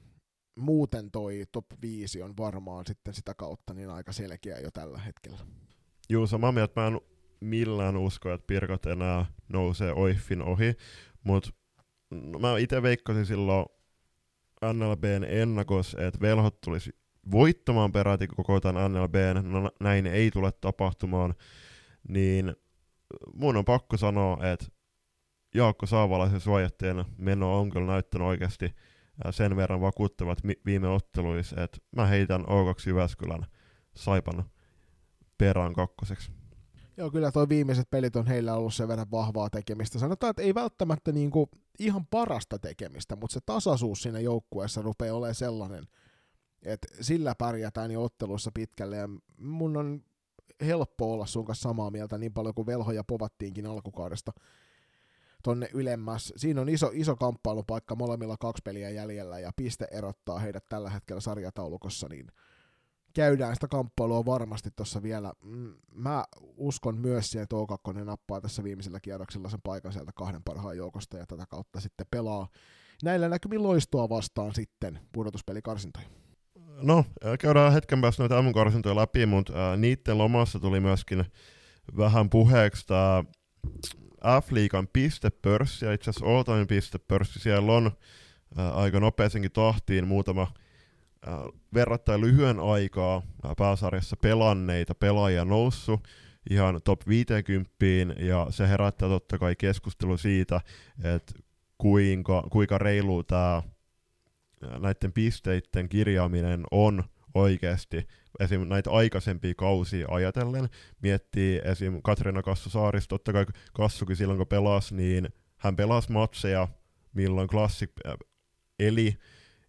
Muuten 0.55 1.11
toi 1.11 1.43
top 1.51 1.65
5 1.81 2.21
on 2.21 2.37
varmaan 2.37 2.85
sitten 2.87 3.13
sitä 3.13 3.33
kautta 3.33 3.73
niin 3.73 3.89
aika 3.89 4.11
selkeä 4.11 4.59
jo 4.59 4.71
tällä 4.71 4.97
hetkellä. 4.97 5.39
Juu, 6.09 6.27
samaa 6.27 6.51
mieltä. 6.51 6.81
Mä 6.81 6.87
en 6.87 7.01
millään 7.43 7.97
usko, 7.97 8.31
että 8.31 8.47
Pirkot 8.47 8.85
enää 8.85 9.25
nousee 9.49 9.93
Oiffin 9.93 10.41
ohi, 10.41 10.73
mutta 11.23 11.49
no, 12.11 12.39
mä 12.39 12.57
itse 12.57 12.81
veikkasin 12.81 13.25
silloin 13.25 13.65
NLBn 14.73 15.23
ennakos, 15.27 15.95
että 15.99 16.21
velhot 16.21 16.61
tulisi 16.61 16.91
voittamaan 17.31 17.91
peräti 17.91 18.27
koko 18.27 18.59
tämän 18.59 18.91
NLBn, 18.91 19.51
no 19.51 19.71
näin 19.79 20.07
ei 20.07 20.31
tule 20.31 20.51
tapahtumaan, 20.51 21.33
niin 22.09 22.55
mun 23.33 23.57
on 23.57 23.65
pakko 23.65 23.97
sanoa, 23.97 24.51
että 24.51 24.65
Jaakko 25.55 25.85
Saavalaisen 25.85 26.39
suojatteen 26.39 27.05
meno 27.17 27.59
on 27.59 27.69
kyllä 27.69 27.87
näyttänyt 27.87 28.27
oikeasti 28.27 28.75
sen 29.31 29.55
verran 29.55 29.81
vakuuttavat 29.81 30.39
viime 30.65 30.87
otteluissa, 30.87 31.63
että 31.63 31.77
mä 31.95 32.05
heitän 32.05 32.41
O2 32.41 32.87
Jyväskylän 32.87 33.45
Saipan 33.95 34.43
perään 35.37 35.73
kakkoseksi. 35.73 36.42
Joo, 36.97 37.11
kyllä 37.11 37.31
toi 37.31 37.49
viimeiset 37.49 37.89
pelit 37.89 38.15
on 38.15 38.27
heillä 38.27 38.55
ollut 38.55 38.73
sen 38.73 38.87
verran 38.87 39.11
vahvaa 39.11 39.49
tekemistä. 39.49 39.99
Sanotaan, 39.99 40.29
että 40.31 40.41
ei 40.41 40.55
välttämättä 40.55 41.11
niinku 41.11 41.49
ihan 41.79 42.05
parasta 42.05 42.59
tekemistä, 42.59 43.15
mutta 43.15 43.33
se 43.33 43.39
tasaisuus 43.45 44.01
siinä 44.01 44.19
joukkueessa 44.19 44.81
rupeaa 44.81 45.15
olemaan 45.15 45.35
sellainen, 45.35 45.87
että 46.61 46.87
sillä 47.01 47.35
pärjätään 47.35 47.91
jo 47.91 48.03
otteluissa 48.03 48.51
pitkälle. 48.53 48.97
Ja 48.97 49.09
mun 49.37 49.77
on 49.77 50.03
helppo 50.61 51.13
olla 51.13 51.25
sun 51.25 51.45
kanssa 51.45 51.69
samaa 51.69 51.91
mieltä 51.91 52.17
niin 52.17 52.33
paljon 52.33 52.55
kuin 52.55 52.65
velhoja 52.65 53.03
povattiinkin 53.03 53.65
alkukaudesta 53.65 54.31
tonne 55.43 55.69
ylemmäs. 55.73 56.33
Siinä 56.35 56.61
on 56.61 56.69
iso, 56.69 56.89
iso 56.93 57.15
kamppailupaikka 57.15 57.95
molemmilla 57.95 58.37
kaksi 58.37 58.61
peliä 58.63 58.89
jäljellä 58.89 59.39
ja 59.39 59.51
piste 59.55 59.87
erottaa 59.91 60.39
heidät 60.39 60.69
tällä 60.69 60.89
hetkellä 60.89 61.21
sarjataulukossa, 61.21 62.07
niin 62.09 62.27
käydään 63.13 63.55
sitä 63.55 63.67
kamppailua 63.67 64.25
varmasti 64.25 64.69
tuossa 64.75 65.03
vielä. 65.03 65.33
Mm, 65.43 65.73
mä 65.95 66.25
uskon 66.57 66.97
myös 66.97 67.31
siihen, 67.31 67.43
että 67.43 67.55
O2 67.55 68.03
nappaa 68.03 68.41
tässä 68.41 68.63
viimeisellä 68.63 68.99
kierroksella 68.99 69.49
sen 69.49 69.61
paikan 69.63 69.93
sieltä 69.93 70.11
kahden 70.15 70.43
parhaan 70.43 70.77
joukosta 70.77 71.17
ja 71.17 71.25
tätä 71.25 71.45
kautta 71.45 71.79
sitten 71.79 72.07
pelaa 72.11 72.47
näillä 73.03 73.29
näkymin 73.29 73.63
loistua 73.63 74.09
vastaan 74.09 74.55
sitten 74.55 74.99
pudotuspelikarsintoja. 75.11 76.05
No, 76.81 77.05
käydään 77.39 77.73
hetken 77.73 78.01
päästä 78.01 78.23
noita 78.23 78.35
aamukarsintoja 78.35 78.95
läpi, 78.95 79.25
mutta 79.25 79.71
äh, 79.71 79.77
niiden 79.77 80.17
lomassa 80.17 80.59
tuli 80.59 80.79
myöskin 80.79 81.25
vähän 81.97 82.29
puheeksi 82.29 82.87
tämä 82.87 83.23
F-liigan 84.41 84.87
pistepörssi, 84.93 85.85
ja 85.85 85.93
itse 85.93 86.09
asiassa 86.09 86.25
all 86.25 86.65
pistepörssi, 86.67 87.39
siellä 87.39 87.73
on 87.73 87.91
äh, 88.59 88.77
aika 88.77 88.99
nopeasenkin 88.99 89.51
tahtiin 89.51 90.07
muutama 90.07 90.47
verrattain 91.73 92.21
lyhyen 92.21 92.59
aikaa 92.59 93.15
äh, 93.45 93.51
pääsarjassa 93.57 94.17
pelanneita 94.17 94.95
pelaajia 94.95 95.45
noussut 95.45 96.07
ihan 96.49 96.81
top 96.83 97.07
50, 97.07 97.69
ja 98.19 98.47
se 98.49 98.67
herättää 98.67 99.09
totta 99.09 99.37
kai 99.37 99.55
keskustelu 99.55 100.17
siitä, 100.17 100.61
että 101.03 101.33
kuinka, 101.77 102.47
kuinka 102.51 102.77
reilu 102.77 103.23
tämä 103.23 103.55
äh, 103.55 103.63
näiden 104.79 105.13
pisteiden 105.13 105.89
kirjaaminen 105.89 106.63
on 106.71 107.03
oikeasti 107.33 108.07
esim. 108.39 108.67
näitä 108.67 108.91
aikaisempia 108.91 109.53
kausia 109.57 110.07
ajatellen, 110.09 110.69
miettii 111.01 111.61
esim. 111.63 112.01
Katriina 112.03 112.43
Kassu 112.43 112.69
Saaris, 112.69 113.07
totta 113.07 113.33
kai 113.33 113.45
Kassukin 113.73 114.15
silloin 114.15 114.37
kun 114.37 114.47
pelasi, 114.47 114.95
niin 114.95 115.29
hän 115.57 115.75
pelasi 115.75 116.11
matseja, 116.11 116.67
milloin 117.13 117.47
Classic 117.47 117.91
äh, 118.07 118.13
eli, 118.79 119.17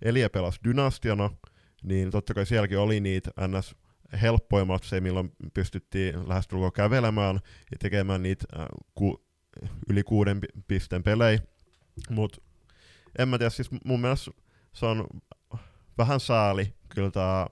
eli 0.05 0.21
ja 0.21 0.31
pelasi 0.31 0.61
Dynastiana, 0.65 1.31
niin 1.83 2.11
totta 2.11 2.35
kai 2.35 2.47
sielläkin 2.47 2.79
oli 2.79 3.01
niitä 3.01 3.31
ns 3.49 3.77
helppoja 4.23 4.65
matseja, 4.65 5.03
milloin 5.03 5.33
pystyttiin 5.55 6.29
lähestulkoon 6.29 6.73
kävelemään 6.73 7.41
ja 7.71 7.77
tekemään 7.79 8.23
niitä 8.23 8.45
äh, 8.59 8.67
ku, 8.95 9.27
yli 9.89 10.03
kuuden 10.03 10.41
pisteen 10.69 11.03
pelejä. 11.03 11.41
Mutta 12.11 12.41
en 13.19 13.29
mä 13.29 13.39
tiedä, 13.39 13.51
siis 13.51 13.71
mun 13.85 14.01
mielestä 14.01 14.31
se 14.73 14.87
on 14.87 15.07
vähän 15.99 16.21
sääli 16.21 16.75
kyllä 16.89 17.11
tämä 17.11 17.47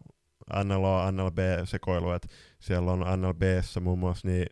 NLA-NLB-sekoilu, 0.64 2.10
että 2.10 2.28
siellä 2.58 2.92
on 2.92 3.04
NLBssä 3.20 3.80
muun 3.80 3.98
muassa 3.98 4.28
niin 4.28 4.46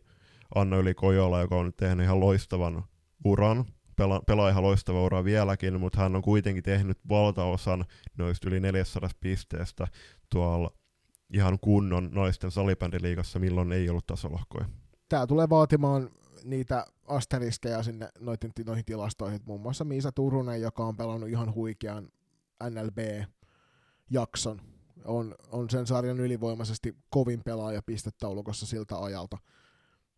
Anna 0.55 0.77
Yli 0.77 0.95
Kojola, 0.95 1.41
joka 1.41 1.57
on 1.57 1.73
tehnyt 1.77 2.05
ihan 2.05 2.21
loistavan 2.21 2.85
uran, 3.25 3.65
pela, 4.01 4.21
pelaa 4.27 4.49
ihan 4.49 4.63
loistava 4.63 5.03
ura 5.05 5.25
vieläkin, 5.25 5.81
mutta 5.81 6.01
hän 6.01 6.17
on 6.17 6.23
kuitenkin 6.23 6.63
tehnyt 6.63 6.99
valtaosan 7.09 7.85
noista 8.19 8.49
yli 8.49 8.61
400 8.61 9.11
pisteestä 9.21 9.87
tuolla 10.31 10.73
ihan 11.35 11.59
kunnon 11.61 12.11
naisten 12.13 12.51
salibändiliigassa, 12.51 13.39
milloin 13.39 13.73
ei 13.73 13.89
ollut 13.91 14.07
tasolohkoja. 14.07 14.69
Tämä 15.09 15.27
tulee 15.27 15.49
vaatimaan 15.49 16.11
niitä 16.45 16.87
asteriskejä 17.07 17.83
sinne 17.83 18.09
noihin, 18.19 18.53
noihin 18.67 18.85
tilastoihin. 18.85 19.41
Muun 19.45 19.61
muassa 19.61 19.85
Miisa 19.85 20.13
Turunen, 20.13 20.61
joka 20.61 20.85
on 20.85 20.97
pelannut 20.97 21.29
ihan 21.29 21.55
huikean 21.55 22.09
NLB-jakson 22.71 24.61
on, 25.05 25.35
on 25.53 25.71
sen 25.71 25.87
sarjan 25.87 26.21
ylivoimaisesti 26.21 26.97
kovin 27.11 27.43
pelaaja 27.45 27.83
pistetaulukossa 27.83 28.67
siltä 28.67 28.99
ajalta. 28.99 29.39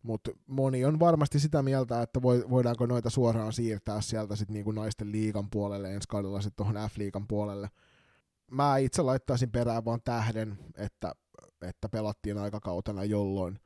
Mutta 0.03 0.31
moni 0.47 0.85
on 0.85 0.99
varmasti 0.99 1.39
sitä 1.39 1.63
mieltä, 1.63 2.01
että 2.01 2.21
voidaanko 2.21 2.85
noita 2.85 3.09
suoraan 3.09 3.53
siirtää 3.53 4.01
sieltä 4.01 4.35
sitten 4.35 4.53
niinku 4.53 4.71
naisten 4.71 5.11
liigan 5.11 5.49
puolelle, 5.49 5.93
ensi 5.93 6.07
kaudella 6.07 6.41
sitten 6.41 6.65
tuohon 6.65 6.89
F-liigan 6.89 7.27
puolelle. 7.27 7.69
Mä 8.51 8.77
itse 8.77 9.01
laittaisin 9.01 9.51
perään 9.51 9.85
vaan 9.85 9.99
tähden, 10.03 10.57
että, 10.77 11.11
että 11.61 11.89
pelattiin 11.89 12.37
aikakautena, 12.37 13.03
jolloin 13.03 13.59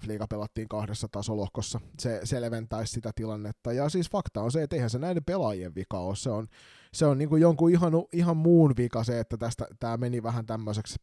F-liiga 0.00 0.26
pelattiin 0.30 0.68
kahdessa 0.68 1.08
tasolohkossa. 1.10 1.80
Se 1.98 2.20
selventäisi 2.24 2.92
sitä 2.92 3.10
tilannetta. 3.14 3.72
Ja 3.72 3.88
siis 3.88 4.10
fakta 4.10 4.42
on 4.42 4.52
se, 4.52 4.62
että 4.62 4.76
eihän 4.76 4.90
se 4.90 4.98
näiden 4.98 5.24
pelaajien 5.24 5.74
vika 5.74 5.98
ole. 5.98 6.16
Se 6.16 6.30
on, 6.30 6.46
se 6.94 7.06
on 7.06 7.18
niin 7.18 7.28
kuin 7.28 7.42
jonkun 7.42 7.70
ihan, 7.70 7.92
ihan 8.12 8.36
muun 8.36 8.74
vika 8.76 9.04
se, 9.04 9.20
että 9.20 9.36
tästä 9.36 9.66
tämä 9.80 9.96
meni 9.96 10.22
vähän 10.22 10.46
tämmöiseksi 10.46 10.96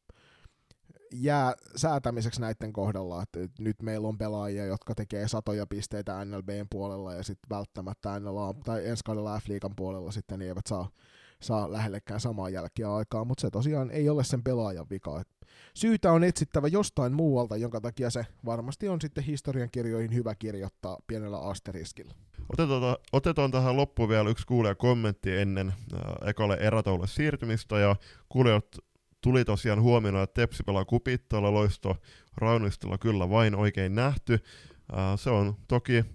jää 1.14 1.53
säätämiseksi 1.76 2.41
näiden 2.41 2.74
kohdalla, 2.74 3.22
että 3.22 3.39
nyt 3.60 3.82
meillä 3.82 4.08
on 4.08 4.18
pelaajia, 4.18 4.66
jotka 4.66 4.95
tekee 4.95 5.28
satoja 5.28 5.68
pisteitä 5.68 6.26
NLBn 6.26 6.66
puolella 6.70 7.14
ja 7.14 7.24
sitten 7.24 7.49
välttämättä 7.49 8.20
NLA 8.20 8.53
tai 8.53 8.88
ensi 8.88 9.03
kaudella 9.03 9.39
F-liigan 9.39 9.76
puolella 9.76 10.12
sitten 10.12 10.39
niin 10.39 10.49
eivät 10.49 10.68
saa, 10.68 10.89
saa 11.41 11.72
lähellekään 11.72 12.20
samaa 12.20 12.49
jälkeä 12.49 12.95
aikaa, 12.95 13.26
mutta 13.26 13.41
se 13.41 13.49
tosiaan 13.49 13.91
ei 13.91 14.10
ole 14.10 14.24
sen 14.24 14.43
pelaajan 14.43 14.86
vika. 14.89 15.24
Syytä 15.74 16.12
on 16.12 16.24
etsittävä 16.24 16.68
jostain 16.68 17.14
muualta, 17.14 17.58
jonka 17.58 17.82
takia 17.82 18.10
se 18.10 18.26
varmasti 18.45 18.89
on 18.89 19.01
sitten 19.01 19.24
historiankirjoihin 19.24 20.14
hyvä 20.14 20.36
kirjoittaa 20.36 20.97
pienellä 21.08 21.39
asteriskillä. 21.39 22.14
Otetaan, 22.53 22.97
otetaan 23.12 23.51
tähän 23.51 23.78
loppuun 23.78 24.10
vielä 24.10 24.30
yksi 24.30 24.47
kuulija 24.47 24.76
kommentti 24.76 25.38
ennen 25.38 25.68
äh, 25.68 26.30
ekalle 26.30 26.55
erätaulle 26.55 27.08
siirtymistä, 27.08 27.80
ja 27.80 27.95
kuulijat 28.30 28.66
tuli 29.28 29.46
tosiaan 29.46 29.82
huomioon, 29.82 30.24
että 30.24 30.42
Tepsi 30.42 30.64
pelaa 30.64 30.86
kupittoilla, 30.86 31.54
loisto 31.54 31.98
Raunistilla 32.38 32.98
kyllä 32.98 33.30
vain 33.30 33.56
oikein 33.56 33.96
nähty. 33.96 34.34
Äh, 34.34 35.20
se 35.20 35.30
on 35.30 35.56
toki 35.68 36.06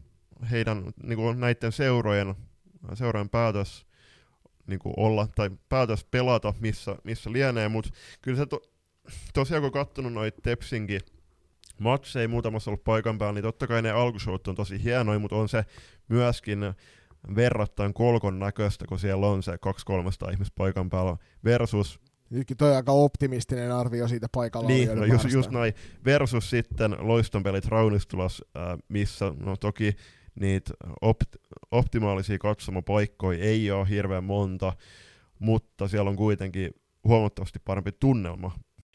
heidän 0.51 0.93
niin 1.03 1.17
kuin 1.17 1.41
näiden 1.41 1.73
seurojen, 1.73 2.35
seurojen 2.95 3.29
päätös 3.29 3.87
niin 4.67 4.79
kuin 4.79 4.95
olla, 4.97 5.27
tai 5.27 5.51
päätös 5.69 6.05
pelata 6.05 6.55
missä, 6.61 6.97
missä 7.05 7.33
lienee, 7.33 7.69
mutta 7.69 7.91
kyllä 8.23 8.37
se 8.37 8.47
to, 8.47 8.61
tosiaan 9.35 9.63
kun 9.63 9.73
katsonut 9.73 10.13
noita 10.13 10.41
Tepsinkin 10.43 11.01
matseja 11.79 12.29
muutamassa 12.29 12.71
ollut 12.71 12.85
paikan 12.85 13.19
päällä, 13.19 13.35
niin 13.35 13.43
totta 13.43 13.67
kai 13.67 13.83
ne 13.83 13.91
alkushowt 13.91 14.49
on 14.49 14.55
tosi 14.55 14.85
hienoja, 14.85 15.19
mutta 15.19 15.37
on 15.37 15.49
se 15.49 15.65
myöskin 16.09 16.61
verrattain 17.37 17.95
kolkon 17.95 18.39
näköistä, 18.39 18.85
kun 18.89 18.99
siellä 18.99 19.27
on 19.27 19.43
se 19.43 19.53
200-300 20.29 20.33
ihmistä 20.33 20.55
paikan 20.57 20.91
päällä 20.91 21.17
versus 21.45 22.01
Nytkin 22.33 22.57
toi 22.57 22.77
aika 22.77 22.93
optimistinen 22.93 23.73
arvio 23.73 24.09
siitä 24.09 24.27
paikalla 24.33 24.69
Niin, 24.69 24.97
no 24.97 25.05
just, 25.05 25.33
just 25.33 25.51
näin. 25.51 25.75
Versus 26.05 26.51
sitten 26.51 26.97
loistonpelit 26.99 27.65
Raunistulas, 27.65 28.43
äh, 28.57 28.79
missä 28.89 29.35
no 29.41 29.57
toki 29.57 29.97
niitä 30.41 30.75
opt- 31.05 31.57
optimaalisia 31.71 32.39
katsomapaikkoja 32.39 33.39
ei 33.45 33.71
ole 33.71 33.89
hirveän 33.89 34.25
monta, 34.25 34.73
mutta 35.39 35.89
siellä 35.89 36.11
on 36.11 36.17
kuitenkin 36.17 36.71
huomattavasti 37.05 37.59
parempi 37.65 37.93
tunnelma 37.93 38.53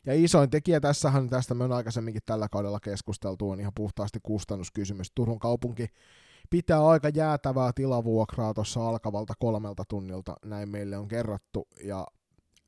ja 0.07 0.13
isoin 0.13 0.49
tekijä 0.49 0.79
tässähän, 0.79 1.29
tästä 1.29 1.53
me 1.53 1.63
on 1.63 1.71
aikaisemminkin 1.71 2.21
tällä 2.25 2.47
kaudella 2.49 2.79
keskusteltu, 2.79 3.49
on 3.49 3.59
ihan 3.59 3.71
puhtaasti 3.75 4.19
kustannuskysymys. 4.23 5.11
Turun 5.15 5.39
kaupunki 5.39 5.88
pitää 6.49 6.88
aika 6.88 7.09
jäätävää 7.09 7.71
tilavuokraa 7.75 8.53
tuossa 8.53 8.89
alkavalta 8.89 9.33
kolmelta 9.39 9.83
tunnilta, 9.89 10.35
näin 10.45 10.69
meille 10.69 10.97
on 10.97 11.07
kerrottu, 11.07 11.67
ja 11.83 12.07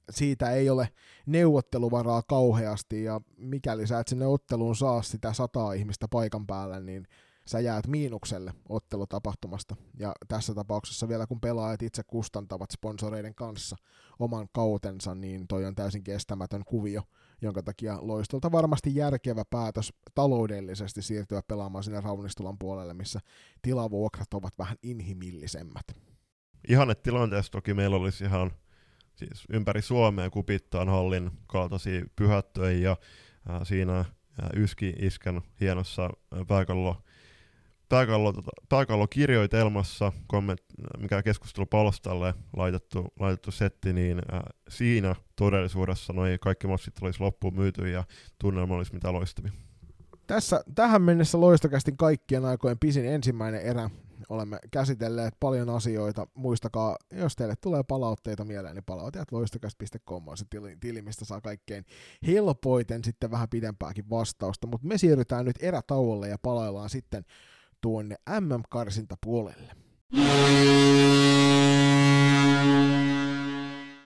siitä 0.10 0.52
ei 0.52 0.70
ole 0.70 0.90
neuvotteluvaraa 1.26 2.22
kauheasti, 2.22 3.04
ja 3.04 3.22
mikäli 3.38 3.88
sä 3.88 4.00
et 4.00 4.08
sinne 4.08 4.28
otteluun 4.28 4.76
saa 4.76 5.02
sitä 5.02 5.34
sataa 5.34 5.74
ihmistä 5.74 6.08
paikan 6.08 6.48
päälle, 6.48 6.80
niin 6.80 7.08
sä 7.48 7.60
jäät 7.60 7.88
miinukselle 7.88 8.54
ottelutapahtumasta. 8.70 9.76
Ja 10.00 10.14
tässä 10.28 10.54
tapauksessa 10.54 11.08
vielä 11.08 11.28
kun 11.28 11.42
pelaajat 11.42 11.82
itse 11.82 12.04
kustantavat 12.04 12.72
sponsoreiden 12.72 13.36
kanssa 13.36 13.76
oman 14.20 14.48
kautensa, 14.54 15.16
niin 15.16 15.48
toi 15.48 15.66
on 15.66 15.76
täysin 15.76 16.04
kestämätön 16.04 16.66
kuvio, 16.66 17.02
jonka 17.42 17.64
takia 17.64 17.98
loistolta 18.02 18.52
varmasti 18.52 18.96
järkevä 18.96 19.44
päätös 19.50 19.94
taloudellisesti 20.16 21.02
siirtyä 21.02 21.42
pelaamaan 21.48 21.84
sinne 21.84 22.02
Raunistulan 22.02 22.58
puolelle, 22.60 22.94
missä 22.94 23.20
tilavuokrat 23.62 24.34
ovat 24.34 24.54
vähän 24.60 24.78
inhimillisemmät. 24.84 25.86
Ihanne 26.68 26.96
tilanteessa 26.96 27.52
toki 27.52 27.74
meillä 27.74 27.98
olisi 27.98 28.24
ihan 28.24 28.52
siis 29.20 29.44
ympäri 29.54 29.82
Suomea 29.82 30.30
kupittaan 30.30 30.90
hallin 30.90 31.32
kaltaisia 31.48 32.06
pyhättöjä 32.16 32.80
ja 32.80 32.98
ää, 33.50 33.66
siinä 33.66 33.94
ää, 33.96 34.06
Yski 34.56 34.94
Iskän 35.00 35.42
hienossa 35.62 36.10
pääkallo, 36.48 37.02
pääkallo, 37.90 38.34
tota, 38.34 38.52
pääkallokirjoitelmassa, 38.70 40.12
komment, 40.28 40.62
mikä 40.98 41.24
keskustelupalstalle 41.24 42.34
laitettu, 42.56 43.14
laitettu 43.20 43.52
setti, 43.52 43.94
niin 43.94 44.22
ää, 44.32 44.50
siinä 44.70 45.16
todellisuudessa 45.36 46.14
noi 46.14 46.38
kaikki 46.42 46.68
matsit 46.68 46.94
olisi 47.02 47.20
loppuun 47.20 47.56
myyty 47.56 47.90
ja 47.90 48.04
tunnelma 48.40 48.76
olisi 48.76 48.94
mitä 48.94 49.14
loistavia. 49.14 49.52
Tässä, 50.28 50.64
tähän 50.76 51.02
mennessä 51.02 51.42
loistokästin 51.42 51.98
kaikkien 51.98 52.46
aikojen 52.46 52.80
pisin 52.80 53.06
ensimmäinen 53.06 53.62
erä. 53.62 53.90
Olemme 54.30 54.60
käsitelleet 54.72 55.34
paljon 55.40 55.70
asioita. 55.70 56.28
Muistakaa, 56.34 56.96
jos 57.12 57.36
teille 57.36 57.56
tulee 57.62 57.84
palautteita 57.84 58.46
mieleen, 58.46 58.76
niin 58.76 58.84
palautteet 58.84 59.32
loistokäst.com 59.32 60.28
on 60.28 60.38
se 60.38 60.46
tili, 60.50 60.78
tili, 60.80 61.02
mistä 61.02 61.26
saa 61.26 61.42
kaikkein 61.42 61.86
helpoiten 62.28 63.04
sitten 63.04 63.32
vähän 63.32 63.50
pidempääkin 63.50 64.10
vastausta. 64.10 64.68
Mutta 64.68 64.88
me 64.88 64.98
siirrytään 64.98 65.46
nyt 65.46 65.56
erätauolle 65.60 66.30
ja 66.30 66.38
palaillaan 66.42 66.90
sitten 66.90 67.26
tuonne 67.82 68.16
MM-karsintapuolelle. 68.40 69.76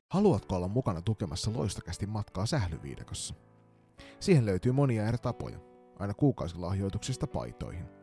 Haluatko 0.09 0.55
olla 0.55 0.67
mukana 0.67 1.01
tukemassa 1.01 1.51
loistokästin 1.53 2.09
matkaa 2.09 2.45
sählyviidakossa? 2.45 3.33
Siihen 4.19 4.45
löytyy 4.45 4.71
monia 4.71 5.07
eri 5.07 5.17
tapoja 5.17 5.59
aina 5.99 6.13
kuukausilahjoituksista 6.13 7.27
paitoihin. 7.27 8.02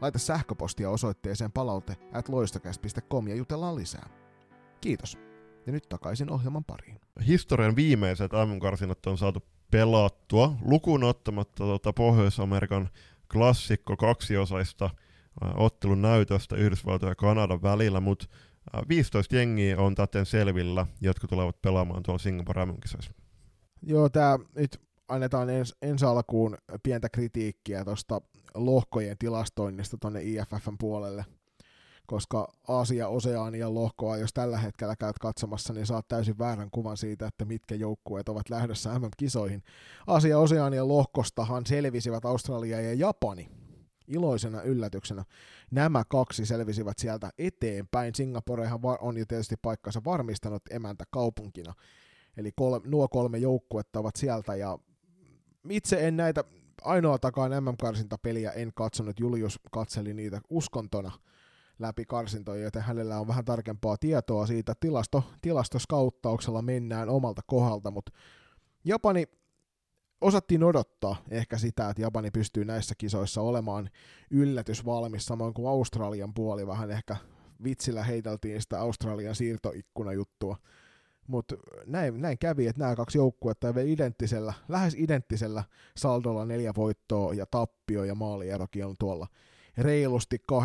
Laita 0.00 0.18
sähköpostia 0.18 0.90
osoitteeseen 0.90 1.52
palaute 1.52 1.96
at 2.12 2.28
ja 3.28 3.34
jutellaan 3.34 3.76
lisää. 3.76 4.08
Kiitos. 4.80 5.18
Ja 5.66 5.72
nyt 5.72 5.88
takaisin 5.88 6.30
ohjelman 6.30 6.64
pariin. 6.64 7.00
Historian 7.26 7.76
viimeiset 7.76 8.32
MM-karsinat 8.32 9.06
on 9.06 9.18
saatu 9.18 9.42
pelattua, 9.70 10.56
lukuun 10.60 11.04
ottamatta 11.04 11.64
tuota 11.64 11.92
Pohjois-Amerikan 11.92 12.88
klassikko 13.32 13.96
kaksiosaista 13.96 14.90
ottelun 15.54 16.02
näytöstä 16.02 16.56
Yhdysvaltojen 16.56 17.10
ja 17.10 17.14
Kanadan 17.14 17.62
välillä, 17.62 18.00
mutta 18.00 18.26
15 18.88 19.36
jengiä 19.36 19.78
on 19.78 19.94
täten 19.94 20.26
selvillä, 20.26 20.86
jotka 21.00 21.26
tulevat 21.26 21.62
pelaamaan 21.62 22.02
tuolla 22.02 22.18
Singapore 22.18 22.64
mm 22.64 22.74
Joo, 23.82 24.08
tämä 24.08 24.38
nyt 24.54 24.80
annetaan 25.08 25.50
ens, 25.50 25.74
ensi 25.82 26.04
alkuun 26.04 26.58
pientä 26.82 27.08
kritiikkiä 27.08 27.84
tuosta 27.84 28.20
lohkojen 28.56 29.18
tilastoinnista 29.18 29.96
tuonne 30.00 30.22
IFFn 30.22 30.76
puolelle, 30.78 31.24
koska 32.06 32.52
Aasia-Oseanian 32.68 33.74
lohkoa, 33.74 34.16
jos 34.16 34.32
tällä 34.32 34.58
hetkellä 34.58 34.96
käyt 34.96 35.18
katsomassa, 35.18 35.72
niin 35.72 35.86
saat 35.86 36.08
täysin 36.08 36.38
väärän 36.38 36.70
kuvan 36.70 36.96
siitä, 36.96 37.26
että 37.26 37.44
mitkä 37.44 37.74
joukkueet 37.74 38.28
ovat 38.28 38.50
lähdössä 38.50 38.98
MM-kisoihin. 38.98 39.62
Aasia-Oseanian 40.06 40.88
lohkostahan 40.88 41.66
selvisivät 41.66 42.24
Australia 42.24 42.80
ja 42.80 42.94
Japani, 42.94 43.50
iloisena 44.08 44.62
yllätyksenä. 44.62 45.24
Nämä 45.70 46.04
kaksi 46.08 46.46
selvisivät 46.46 46.98
sieltä 46.98 47.30
eteenpäin. 47.38 48.14
Singaporehan 48.14 48.80
on 49.00 49.16
jo 49.16 49.24
tietysti 49.28 49.56
paikkansa 49.62 50.00
varmistanut 50.04 50.62
emäntä 50.70 51.04
kaupunkina 51.10 51.74
Eli 52.36 52.52
kolme, 52.56 52.88
nuo 52.88 53.08
kolme 53.08 53.38
joukkuetta 53.38 53.98
ovat 53.98 54.16
sieltä 54.16 54.56
ja 54.56 54.78
itse 55.70 56.08
en 56.08 56.16
näitä 56.16 56.44
ainoatakaan 56.82 57.50
MM-karsintapeliä 57.64 58.52
en 58.52 58.72
katsonut, 58.74 59.20
Julius 59.20 59.60
katseli 59.72 60.14
niitä 60.14 60.40
uskontona 60.50 61.12
läpi 61.78 62.04
karsintoja, 62.04 62.62
joten 62.62 62.82
hänellä 62.82 63.20
on 63.20 63.28
vähän 63.28 63.44
tarkempaa 63.44 63.96
tietoa 63.96 64.46
siitä. 64.46 64.74
Tilasto, 64.80 65.24
tilastoskauttauksella 65.42 66.62
mennään 66.62 67.08
omalta 67.08 67.42
kohdalta, 67.46 67.90
mutta 67.90 68.12
Japani 68.84 69.24
osattiin 70.20 70.64
odottaa 70.64 71.16
ehkä 71.30 71.58
sitä, 71.58 71.90
että 71.90 72.02
Japani 72.02 72.30
pystyy 72.30 72.64
näissä 72.64 72.94
kisoissa 72.98 73.40
olemaan 73.40 73.90
yllätysvalmis, 74.30 75.26
samoin 75.26 75.54
kuin 75.54 75.68
Australian 75.68 76.34
puoli 76.34 76.66
vähän 76.66 76.90
ehkä 76.90 77.16
vitsillä 77.64 78.02
heiteltiin 78.02 78.62
sitä 78.62 78.80
Australian 78.80 79.34
siirtoikkuna-juttua 79.34 80.56
mutta 81.26 81.56
näin, 81.86 82.20
näin 82.20 82.38
kävi, 82.38 82.66
että 82.66 82.80
nämä 82.80 82.96
kaksi 82.96 83.18
joukkuetta 83.18 83.68
identtisellä, 83.86 84.54
lähes 84.68 84.94
identtisellä 84.98 85.64
saldolla 85.96 86.44
neljä 86.44 86.72
voittoa 86.76 87.34
ja 87.34 87.46
tappio 87.46 88.04
ja 88.04 88.14
maalierokin 88.14 88.86
on 88.86 88.94
tuolla 88.98 89.26
reilusti 89.78 90.42
20-30 90.52 90.56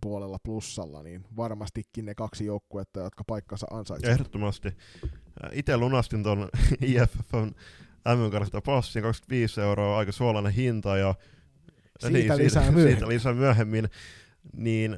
puolella 0.00 0.38
plussalla, 0.42 1.02
niin 1.02 1.24
varmastikin 1.36 2.04
ne 2.04 2.14
kaksi 2.14 2.44
joukkuetta, 2.44 3.00
jotka 3.00 3.24
paikkansa 3.24 3.66
ansaitsevat. 3.70 4.12
Ehdottomasti. 4.12 4.76
Itse 5.52 5.76
lunastin 5.76 6.22
tuon 6.22 6.48
IFFn 6.80 7.50
mm 8.04 8.60
passin, 8.66 9.02
25 9.02 9.60
euroa, 9.60 9.98
aika 9.98 10.12
suolainen 10.12 10.52
hinta, 10.52 10.96
ja 10.96 11.14
siitä, 12.00 12.18
niin, 12.18 12.36
lisää, 12.38 12.62
siitä, 12.62 12.72
myöhemmin. 12.72 12.92
siitä 12.92 13.08
lisää 13.08 13.34
myöhemmin. 13.34 13.88
Niin 14.56 14.96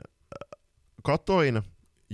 katoin 1.02 1.62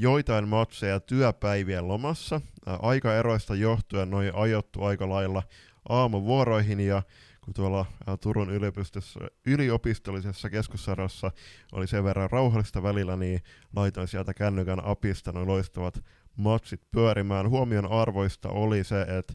joitain 0.00 0.48
matseja 0.48 1.00
työpäivien 1.00 1.88
lomassa. 1.88 2.40
Aikaeroista 2.66 3.54
johtuen 3.54 4.10
noin 4.10 4.34
ajottu 4.34 4.84
aika 4.84 5.08
lailla 5.08 5.42
aamuvuoroihin 5.88 6.80
ja 6.80 7.02
kun 7.44 7.54
tuolla 7.54 7.86
Turun 8.20 8.50
yliopistollisessa 9.46 10.50
keskussarassa 10.50 11.30
oli 11.72 11.86
sen 11.86 12.04
verran 12.04 12.30
rauhallista 12.30 12.82
välillä, 12.82 13.16
niin 13.16 13.40
laitoin 13.76 14.08
sieltä 14.08 14.34
kännykän 14.34 14.84
apista 14.84 15.32
noin 15.32 15.48
loistavat 15.48 16.04
matsit 16.36 16.80
pyörimään. 16.90 17.48
Huomion 17.48 17.92
arvoista 17.92 18.48
oli 18.48 18.84
se, 18.84 19.00
että 19.00 19.34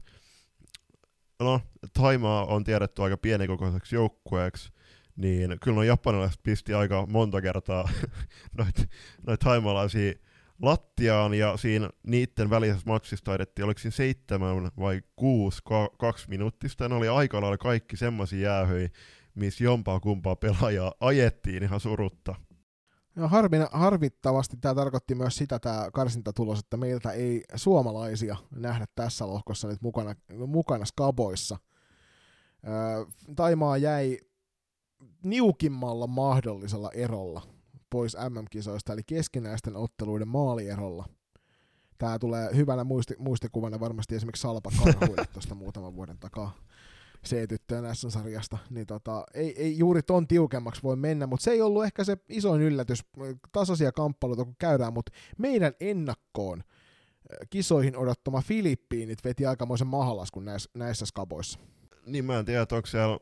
no, 1.40 1.62
Taimaa 1.94 2.46
on 2.46 2.64
tiedetty 2.64 3.04
aika 3.04 3.18
pienikokoiseksi 3.18 3.96
joukkueeksi, 3.96 4.72
niin 5.16 5.58
kyllä 5.64 5.76
nuo 5.76 5.84
japanilaiset 5.84 6.44
pisti 6.44 6.74
aika 6.74 7.06
monta 7.10 7.42
kertaa 7.42 7.90
noita 8.58 8.82
noit 9.28 9.40
taimalaisia 9.40 10.14
lattiaan 10.62 11.34
ja 11.34 11.58
siinä 11.58 11.90
niiden 12.08 12.50
välisessä 12.50 12.84
matsissa 12.86 13.26
taidettiin, 13.26 13.66
oliko 13.66 13.80
siinä 13.80 13.92
seitsemän 13.96 14.72
vai 14.80 15.02
kuusi 15.16 15.62
ka- 15.66 15.90
kaksi 16.00 16.30
minuuttista, 16.30 16.90
ne 16.90 16.96
oli 16.96 17.08
aika 17.08 17.42
lailla 17.42 17.58
kaikki 17.58 17.98
semmoisia 17.98 18.50
jäähyjä, 18.50 18.90
missä 19.36 19.64
jompaa 19.64 20.00
kumpaa 20.00 20.36
pelaajaa 20.36 20.94
ajettiin 21.00 21.64
ihan 21.64 21.80
surutta. 21.80 22.36
No 23.16 23.28
harvina, 23.28 23.68
harvittavasti 23.72 24.58
tämä 24.58 24.76
tarkoitti 24.76 25.16
myös 25.16 25.36
sitä 25.36 25.60
tämä 25.60 25.90
karsintatulos, 25.94 26.60
että 26.60 26.78
meiltä 26.78 27.12
ei 27.12 27.44
suomalaisia 27.56 28.36
nähdä 28.56 28.86
tässä 28.96 29.28
lohkossa 29.28 29.68
nyt 29.68 29.82
mukana, 29.82 30.16
mukana 30.48 30.86
skaboissa. 30.86 31.58
Öö, 32.68 33.06
Taimaa 33.36 33.78
jäi 33.78 34.20
niukimmalla 35.24 36.08
mahdollisella 36.08 36.92
erolla 36.92 37.55
pois 37.90 38.18
MM-kisoista, 38.30 38.94
eli 38.94 39.02
keskinäisten 39.08 39.76
otteluiden 39.76 40.28
maalierolla. 40.28 41.06
Tämä 41.98 42.20
tulee 42.20 42.56
hyvänä 42.56 42.84
muisti, 42.84 43.16
muistikuvana 43.18 43.80
varmasti 43.80 44.16
esimerkiksi 44.16 44.42
Salpa 44.42 44.72
Karhuille 44.84 45.26
tuosta 45.34 45.56
muutaman 45.56 45.96
vuoden 45.96 46.20
takaa 46.20 46.56
C-tyttöjen 47.26 47.96
S-sarjasta, 47.96 48.58
niin 48.70 48.86
tota, 48.88 49.24
ei, 49.34 49.62
ei 49.62 49.78
juuri 49.78 50.02
ton 50.04 50.28
tiukemmaksi 50.28 50.84
voi 50.84 50.96
mennä, 50.96 51.28
mutta 51.28 51.44
se 51.44 51.52
ei 51.52 51.62
ollut 51.62 51.86
ehkä 51.86 52.04
se 52.04 52.18
isoin 52.30 52.62
yllätys, 52.62 53.00
tasaisia 53.52 53.92
kamppailuita 53.92 54.46
kun 54.46 54.56
käydään, 54.60 54.94
mutta 54.94 55.12
meidän 55.38 55.74
ennakkoon 55.80 56.64
kisoihin 57.50 57.98
odottama 57.98 58.42
Filippiinit 58.42 59.24
veti 59.24 59.46
aikamoisen 59.46 59.88
mahalaskun 59.88 60.46
näissä, 60.46 60.70
näissä 60.74 61.06
skaboissa. 61.06 61.60
Niin 62.06 62.26
mä 62.26 62.40
en 62.40 62.46
tiedä, 62.46 62.62
onko 62.62 62.86
siellä 62.86 63.20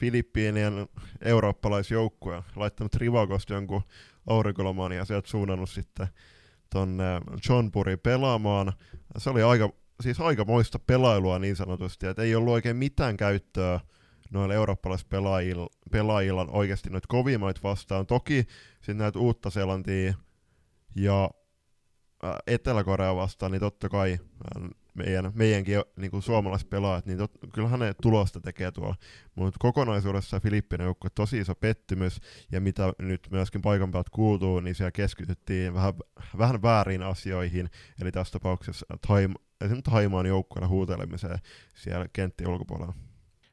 Filippiinien 0.00 0.88
eurooppalaisjoukkue 1.20 2.42
laittanut 2.56 2.94
Rivakosta 2.94 3.54
jonkun 3.54 3.82
aurinkolomaan 4.26 4.92
ja 4.92 5.04
sieltä 5.04 5.28
suunnannut 5.28 5.70
sitten 5.70 6.06
tonne 6.70 7.04
Johnpuri 7.48 7.96
pelaamaan. 7.96 8.72
Se 9.18 9.30
oli 9.30 9.42
aika, 9.42 9.72
siis 10.02 10.20
aika 10.20 10.44
moista 10.44 10.78
pelailua 10.78 11.38
niin 11.38 11.56
sanotusti, 11.56 12.06
että 12.06 12.22
ei 12.22 12.34
ollut 12.34 12.52
oikein 12.52 12.76
mitään 12.76 13.16
käyttöä 13.16 13.80
noilla 14.30 14.54
eurooppalaispelaajilla 14.54 15.66
pelaajilla 15.90 16.46
oikeasti 16.50 16.90
noita 16.90 17.08
kovimmat 17.08 17.62
vastaan. 17.62 18.06
Toki 18.06 18.46
sitten 18.74 18.98
näitä 18.98 19.18
uutta 19.18 19.50
Seelantia 19.50 20.14
ja 20.94 21.30
Etelä-Korea 22.46 23.16
vastaan, 23.16 23.52
niin 23.52 23.60
totta 23.60 23.88
kai 23.88 24.18
meidän, 24.94 25.32
meidänkin 25.34 25.82
niin 25.96 26.10
kuin 26.10 26.22
suomalaispelaajat, 26.22 27.06
niin 27.06 27.18
tot, 27.18 27.32
kyllähän 27.54 27.80
ne 27.80 27.94
tulosta 28.02 28.40
tekee 28.40 28.72
tuolla. 28.72 28.94
Mutta 29.34 29.58
kokonaisuudessa 29.60 30.40
Filippinen 30.40 30.84
joukko 30.84 31.08
tosi 31.14 31.38
iso 31.38 31.54
pettymys, 31.54 32.20
ja 32.52 32.60
mitä 32.60 32.92
nyt 32.98 33.28
myöskin 33.30 33.62
paikan 33.62 33.90
päältä 33.90 34.10
kuuluu, 34.12 34.60
niin 34.60 34.74
siellä 34.74 34.90
keskityttiin 34.90 35.74
vähän, 35.74 35.94
vähän 36.38 36.62
väärin 36.62 37.02
asioihin, 37.02 37.70
eli 38.00 38.12
tässä 38.12 38.32
tapauksessa 38.32 38.86
Taim, 39.06 39.34
esimerkiksi 39.60 39.90
Taimaan 39.90 40.26
joukkueella 40.26 40.68
huutelemiseen 40.68 41.38
siellä 41.74 42.06
kenttien 42.12 42.50
ulkopuolella. 42.50 42.94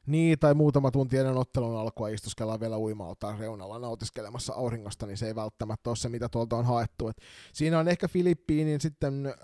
Niin, 0.08 0.38
tai 0.38 0.54
muutama 0.54 0.90
tunti 0.90 1.18
ennen 1.18 1.36
ottelun 1.36 1.76
alkua 1.76 2.08
istuskellaan 2.08 2.60
vielä 2.60 2.78
uimaltaan 2.78 3.38
reunalla 3.38 3.78
nautiskelemassa 3.78 4.52
auringosta, 4.54 5.06
niin 5.06 5.16
se 5.16 5.26
ei 5.26 5.34
välttämättä 5.34 5.90
ole 5.90 5.96
se, 5.96 6.08
mitä 6.08 6.28
tuolta 6.28 6.56
on 6.56 6.64
haettu. 6.64 7.08
Et 7.08 7.16
siinä 7.52 7.78
on 7.78 7.88
ehkä 7.88 8.08
Filippiinin 8.08 8.80
sitten 8.80 9.26
äh, 9.26 9.34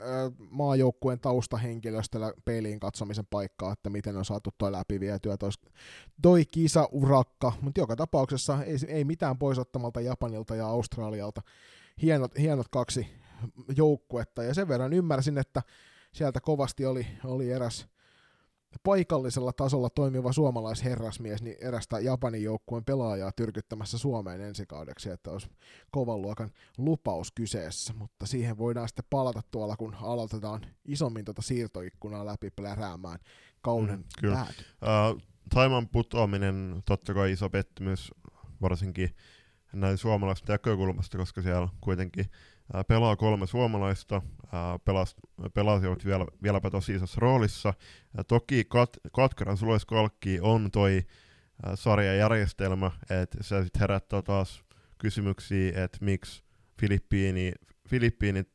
maajoukkueen 0.51 1.21
taustahenkilöstöllä 1.21 2.33
peiliin 2.45 2.81
katsomisen 2.81 3.27
paikkaa, 3.31 3.73
että 3.73 3.91
miten 3.91 4.17
on 4.17 4.25
saatu 4.25 4.51
toi 4.59 4.73
läpi 4.73 5.01
vietyä 5.01 5.37
toi, 5.37 5.51
toi 6.23 6.45
kisa-urakka, 6.45 7.53
mutta 7.61 7.81
joka 7.81 7.97
tapauksessa 7.97 8.65
ei, 8.65 8.77
ei 8.89 9.05
mitään 9.05 9.39
poisottamalta 9.39 10.01
Japanilta 10.01 10.55
ja 10.57 10.67
Australialta. 10.67 11.43
Hienot, 12.03 12.39
hienot 12.39 12.69
kaksi 12.69 13.07
joukkuetta, 13.77 14.43
ja 14.43 14.55
sen 14.55 14.69
verran 14.69 14.93
ymmärsin, 14.93 15.39
että 15.39 15.63
sieltä 16.13 16.41
kovasti 16.41 16.87
oli, 16.87 17.07
oli 17.25 17.51
eräs 17.51 17.94
paikallisella 18.83 19.53
tasolla 19.53 19.91
toimiva 19.91 20.33
suomalaisherrasmies 20.33 21.43
niin 21.43 21.57
erästä 21.61 22.01
Japanin 22.01 22.43
joukkueen 22.43 22.85
pelaajaa 22.85 23.33
tyrkyttämässä 23.33 23.99
Suomeen 23.99 24.41
ensi 24.41 24.67
kaudeksi, 24.67 25.11
että 25.11 25.31
olisi 25.31 25.49
kovan 25.91 26.23
luokan 26.23 26.51
lupaus 26.79 27.33
kyseessä, 27.33 27.93
mutta 27.93 28.27
siihen 28.27 28.59
voidaan 28.59 28.89
sitten 28.89 29.05
palata 29.11 29.43
tuolla, 29.51 29.77
kun 29.77 29.95
aloitetaan 29.95 30.67
isommin 30.85 31.25
tuota 31.25 31.43
siirtoikkunaa 31.43 32.27
läpi 32.27 32.51
pläräämään 32.51 33.19
kauden 33.63 33.99
mm, 33.99 34.05
kyllä. 34.21 34.47
Uh, 34.83 35.23
Taiman 35.51 35.89
putoaminen 35.89 36.83
totta 36.87 37.15
kai 37.15 37.33
iso 37.33 37.51
pettymys, 37.51 38.11
varsinkin 38.63 39.17
näin 39.73 39.99
suomalaisten 39.99 40.53
näkökulmasta, 40.53 41.19
koska 41.19 41.43
siellä 41.43 41.69
kuitenkin 41.81 42.25
pelaa 42.89 43.17
kolme 43.17 43.47
suomalaista, 43.47 44.23
pelas, 44.85 45.17
pelasivat 45.55 46.05
vielä, 46.05 46.27
vieläpä 46.43 46.71
tosi 46.71 46.95
isossa 46.95 47.21
roolissa. 47.21 47.75
Ja 48.17 48.25
toki 48.25 48.65
kat, 48.65 48.97
katkeran 49.13 49.57
suloiskalkki 49.57 50.39
on 50.41 50.71
toi 50.71 51.03
sarjajärjestelmä, 51.75 52.91
että 53.11 53.39
se 53.41 53.63
sitten 53.63 53.81
herättää 53.81 54.23
taas 54.23 54.65
kysymyksiä, 54.99 55.85
että 55.85 55.99
miksi 56.01 56.45
Filippiini, 56.81 57.53
Filippiinit, 57.89 58.49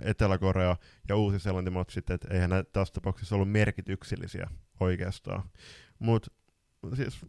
Etelä-Korea 0.00 0.76
ja 1.08 1.16
Uusi-Seelanti 1.16 1.70
että 1.96 2.28
eihän 2.30 2.50
näitä 2.50 2.70
tässä 2.72 2.94
tapauksessa 2.94 3.34
ollut 3.34 3.50
merkityksellisiä 3.50 4.50
oikeastaan. 4.80 5.42
Mutta 5.98 6.30
siis 6.94 7.26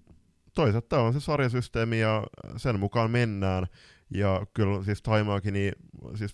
toisaalta 0.54 1.02
on 1.02 1.14
se 1.14 1.20
sarjasysteemi 1.20 2.00
ja 2.00 2.24
sen 2.58 2.80
mukaan 2.80 3.12
mennään. 3.12 3.68
Ja 4.10 4.46
kyllä 4.54 4.84
siis 4.84 5.02
Taimaakin, 5.02 5.54
niin 5.54 5.74
siis 6.16 6.34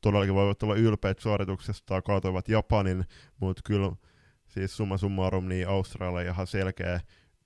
todellakin 0.00 0.34
voivat 0.34 0.62
olla 0.62 0.74
ylpeät 0.74 1.18
suorituksesta, 1.18 2.02
kaatoivat 2.02 2.48
Japanin, 2.48 3.04
mutta 3.40 3.62
kyllä 3.64 3.92
siis 4.46 4.76
summa 4.76 4.96
summarum, 4.96 5.48
niin 5.48 5.68
Australia 5.68 6.32
ihan 6.32 6.46
selkeä 6.46 7.00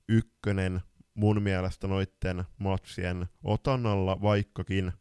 ykkönen 0.09 0.81
mun 1.15 1.43
mielestä 1.43 1.89
noitten 1.89 2.45
matsien 2.59 3.27
otannalla, 3.45 4.23
vaikkakin 4.23 4.93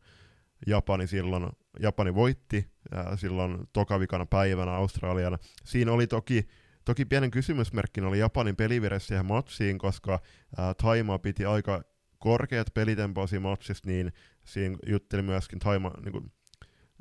Japani 0.67 1.07
silloin, 1.07 1.49
Japani 1.79 2.15
voitti 2.15 2.71
ää, 2.91 3.17
silloin 3.17 3.57
tokavikana 3.73 4.25
päivänä 4.25 4.71
Australian. 4.71 5.37
Siinä 5.65 5.91
oli 5.91 6.07
toki 6.07 6.47
Toki 6.87 7.05
pienen 7.05 7.31
kysymysmerkkin 7.31 8.03
oli 8.03 8.19
Japanin 8.19 8.55
pelivire 8.55 8.99
siihen 8.99 9.25
matsiin, 9.25 9.77
koska 9.77 10.19
ää, 10.57 10.73
Taima 10.73 11.19
piti 11.19 11.45
aika 11.45 11.81
korkeat 12.19 12.67
pelitempoisia 12.73 13.39
matsissa, 13.39 13.89
niin 13.89 14.11
siinä 14.47 14.77
jutteli 14.87 15.21
myöskin 15.21 15.59
Taima, 15.59 15.91
niin 16.03 16.11
kuin, 16.11 16.31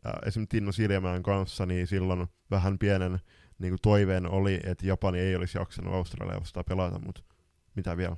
ää, 0.05 0.19
esimerkiksi 0.27 0.57
Tinno 0.57 0.73
Siljamäen 0.73 1.23
kanssa, 1.23 1.67
niin 1.67 1.87
silloin 1.87 2.27
vähän 2.51 2.79
pienen 2.79 3.19
niin 3.59 3.71
kuin 3.71 3.81
toiveen 3.83 4.27
oli, 4.27 4.61
että 4.65 4.87
Japani 4.87 5.19
ei 5.19 5.37
olisi 5.37 5.59
jaksanut 5.59 5.95
Australia 5.95 6.41
vastaan 6.41 6.65
pelata, 6.69 6.99
mutta 6.99 7.23
mitä 7.77 7.97
vielä? 7.97 8.17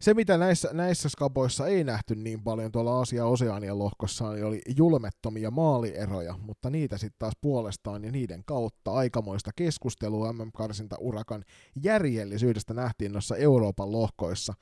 Se, 0.00 0.14
mitä 0.14 0.38
näissä, 0.38 0.68
näissä 0.72 1.08
skaboissa 1.08 1.66
ei 1.66 1.84
nähty 1.84 2.14
niin 2.14 2.42
paljon 2.42 2.72
tuolla 2.72 2.98
Aasia 2.98 3.26
Oseanian 3.26 3.78
lohkossa, 3.78 4.32
niin 4.32 4.44
oli 4.44 4.60
julmettomia 4.76 5.50
maalieroja, 5.50 6.38
mutta 6.42 6.70
niitä 6.70 6.98
sitten 6.98 7.18
taas 7.18 7.34
puolestaan 7.40 8.04
ja 8.04 8.12
niiden 8.12 8.44
kautta 8.44 8.92
aikamoista 8.92 9.50
keskustelua 9.56 10.32
MM-karsinta 10.32 10.96
urakan 10.98 11.44
järjellisyydestä 11.82 12.74
nähtiin 12.74 13.12
noissa 13.12 13.36
Euroopan 13.36 13.92
lohkoissa. 13.92 14.54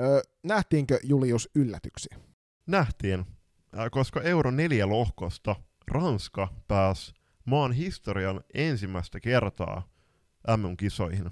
Öö, 0.00 0.20
nähtiinkö 0.42 0.98
Julius 1.02 1.48
yllätyksiä? 1.54 2.16
Nähtiin, 2.66 3.24
koska 3.90 4.20
Euro 4.20 4.50
4 4.50 4.88
lohkosta 4.88 5.56
Ranska 5.88 6.48
pääsi 6.68 7.12
maan 7.44 7.72
historian 7.72 8.40
ensimmäistä 8.54 9.20
kertaa 9.20 9.88
MM-kisoihin. 10.56 11.30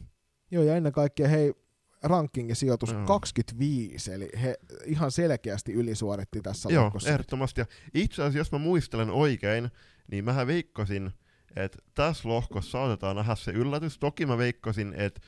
Joo, 0.50 0.62
ja 0.62 0.76
ennen 0.76 0.92
kaikkea 0.92 1.28
hei, 1.28 1.54
rankingin 2.02 2.56
sijoitus 2.56 2.94
mm. 2.94 3.04
25, 3.04 4.12
eli 4.12 4.30
he 4.42 4.56
ihan 4.84 5.10
selkeästi 5.10 5.72
ylisuoritti 5.72 6.40
tässä 6.42 6.68
Joo, 6.72 6.84
lohkossa. 6.84 7.10
ehdottomasti. 7.10 7.60
Ja 7.60 7.66
itse 7.94 8.22
asiassa, 8.22 8.38
jos 8.38 8.52
mä 8.52 8.58
muistelen 8.58 9.10
oikein, 9.10 9.70
niin 10.10 10.24
mä 10.24 10.46
veikkasin, 10.46 11.12
että 11.56 11.78
tässä 11.94 12.28
lohkossa 12.28 12.70
saatetaan 12.70 13.16
nähdä 13.16 13.34
se 13.34 13.50
yllätys. 13.50 13.98
Toki 13.98 14.26
mä 14.26 14.38
veikkasin, 14.38 14.94
että 14.96 15.20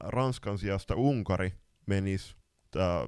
Ranskan 0.00 0.58
sijasta 0.58 0.94
Unkari 0.94 1.52
menisi 1.86 2.36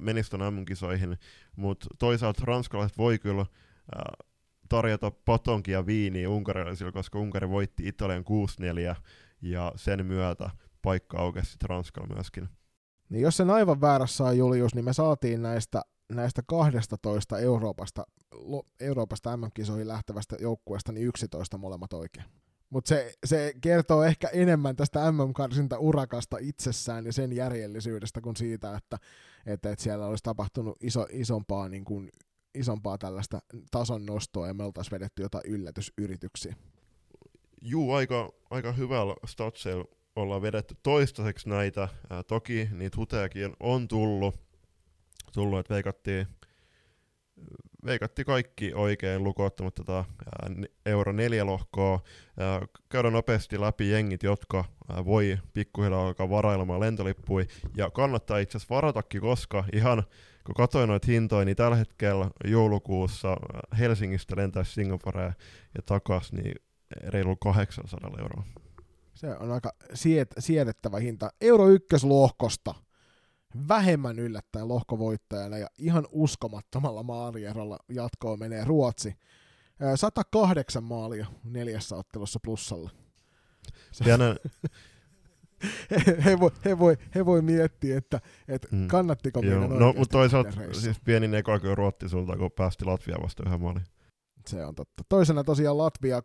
menis 0.01 0.29
tuon 0.29 0.53
MM-kisoihin, 0.53 1.17
mutta 1.55 1.87
toisaalta 1.99 2.41
ranskalaiset 2.45 2.97
voi 2.97 3.19
kyllä 3.19 3.41
äh, 3.41 4.27
tarjota 4.69 5.11
patonkia 5.11 5.85
viiniä 5.85 6.29
unkarilaisille, 6.29 6.91
koska 6.91 7.19
Unkari 7.19 7.49
voitti 7.49 7.87
Italian 7.87 8.23
6-4 8.95 9.01
ja 9.41 9.71
sen 9.75 10.05
myötä 10.05 10.49
paikka 10.81 11.17
aukesi 11.17 11.51
sitten 11.51 11.69
Ranskalla 11.69 12.15
myöskin. 12.15 12.49
Niin 13.09 13.21
jos 13.21 13.37
sen 13.37 13.49
aivan 13.49 13.81
väärässä 13.81 14.23
on 14.23 14.37
Julius, 14.37 14.75
niin 14.75 14.85
me 14.85 14.93
saatiin 14.93 15.41
näistä, 15.41 15.81
näistä 16.13 16.41
12 16.47 17.39
Euroopasta, 17.39 18.03
Euroopasta 18.79 19.37
MM-kisoihin 19.37 19.87
lähtevästä 19.87 20.35
joukkueesta 20.39 20.91
niin 20.91 21.07
11 21.07 21.57
molemmat 21.57 21.93
oikein. 21.93 22.25
Mutta 22.69 22.89
se, 22.89 23.13
se 23.25 23.53
kertoo 23.61 24.03
ehkä 24.03 24.27
enemmän 24.27 24.75
tästä 24.75 25.11
MM-karsinta 25.11 25.77
urakasta 25.77 26.37
itsessään 26.39 27.05
ja 27.05 27.13
sen 27.13 27.33
järjellisyydestä 27.33 28.21
kuin 28.21 28.35
siitä, 28.35 28.75
että, 28.75 28.97
että, 29.45 29.71
että 29.71 29.83
siellä 29.83 30.07
olisi 30.07 30.23
tapahtunut 30.23 30.77
iso, 30.83 31.07
isompaa, 31.11 31.69
niin 31.69 31.85
kuin, 31.85 32.09
isompaa 32.55 32.97
tällaista 32.97 33.41
tason 33.71 34.05
nostoa 34.05 34.47
ja 34.47 34.53
me 34.53 34.63
oltaisiin 34.63 34.91
vedetty 34.91 35.21
jotain 35.21 35.43
yllätysyrityksiä. 35.47 36.55
Juu, 37.61 37.93
aika, 37.93 38.31
aika 38.49 38.71
hyvällä 38.71 39.13
statseilla 39.25 39.85
ollaan 40.15 40.41
vedetty 40.41 40.75
toistaiseksi 40.83 41.49
näitä. 41.49 41.89
Ää, 42.09 42.23
toki 42.23 42.69
niitä 42.71 42.97
huteakin 42.97 43.53
on 43.59 43.87
tullut, 43.87 44.35
tullut 45.33 45.59
että 45.59 45.73
veikattiin, 45.73 46.27
veikatti 47.85 48.23
kaikki 48.23 48.73
oikein 48.73 49.23
lukuottamatta 49.23 49.83
tätä 49.83 50.05
euro 50.85 51.11
neljä 51.11 51.45
lohkoa. 51.45 51.99
Ää, 52.39 52.61
käydään 52.89 53.13
nopeasti 53.13 53.61
läpi 53.61 53.89
jengit, 53.89 54.23
jotka 54.23 54.65
voi 55.05 55.37
pikkuhiljaa 55.53 56.07
alkaa 56.07 56.29
varailemaan 56.29 56.79
lentolippui. 56.79 57.47
Ja 57.77 57.89
kannattaa 57.89 58.37
itse 58.37 58.57
asiassa 58.57 58.75
varatakin, 58.75 59.21
koska 59.21 59.63
ihan 59.73 60.03
kun 60.45 60.55
katsoin 60.55 60.87
noita 60.87 61.07
hintoja, 61.11 61.45
niin 61.45 61.57
tällä 61.57 61.75
hetkellä 61.75 62.29
joulukuussa 62.45 63.37
Helsingistä 63.79 64.35
lentäisi 64.35 64.73
Singaporeen 64.73 65.33
ja 65.75 65.81
takas, 65.85 66.33
niin 66.33 66.55
reilu 67.07 67.35
800 67.35 68.11
euroa. 68.19 68.43
Se 69.13 69.27
on 69.39 69.51
aika 69.51 69.73
siet, 69.93 70.35
siedettävä 70.39 70.99
hinta. 70.99 71.29
Euro 71.41 71.69
ykköslohkosta 71.69 72.75
vähemmän 73.67 74.19
yllättäen 74.19 74.67
lohkovoittajana 74.67 75.57
ja 75.57 75.67
ihan 75.77 76.07
uskomattomalla 76.11 77.03
maalierolla 77.03 77.79
jatkoon 77.89 78.39
menee 78.39 78.65
Ruotsi. 78.65 79.15
108 79.95 80.83
maalia 80.83 81.27
neljässä 81.43 81.95
ottelussa 81.95 82.39
plussalla. 82.43 82.89
Pienen... 84.03 84.35
he, 85.91 86.17
he, 86.25 86.39
voi, 86.39 86.51
he, 86.65 86.79
voi, 86.79 86.97
he 87.15 87.25
voi 87.25 87.41
miettiä, 87.41 87.97
että, 87.97 88.19
että 88.47 88.67
mm. 88.71 88.87
kannattiko 88.87 89.41
meidän 89.41 89.69
No, 89.69 89.93
mutta 89.97 90.13
toisaalta 90.17 90.51
siis 90.71 90.99
pieni 91.05 91.37
eka 91.37 91.59
Ruotti 91.75 92.09
sulta, 92.09 92.37
kun 92.37 92.51
päästi 92.51 92.85
Latvia 92.85 93.17
vasta 93.23 93.43
yhden 93.45 93.61
maalin. 93.61 93.83
Se 94.47 94.65
on 94.65 94.75
totta. 94.75 95.03
Toisena 95.09 95.43
tosiaan 95.43 95.77
Latvia 95.77 96.19
35-24 96.19 96.21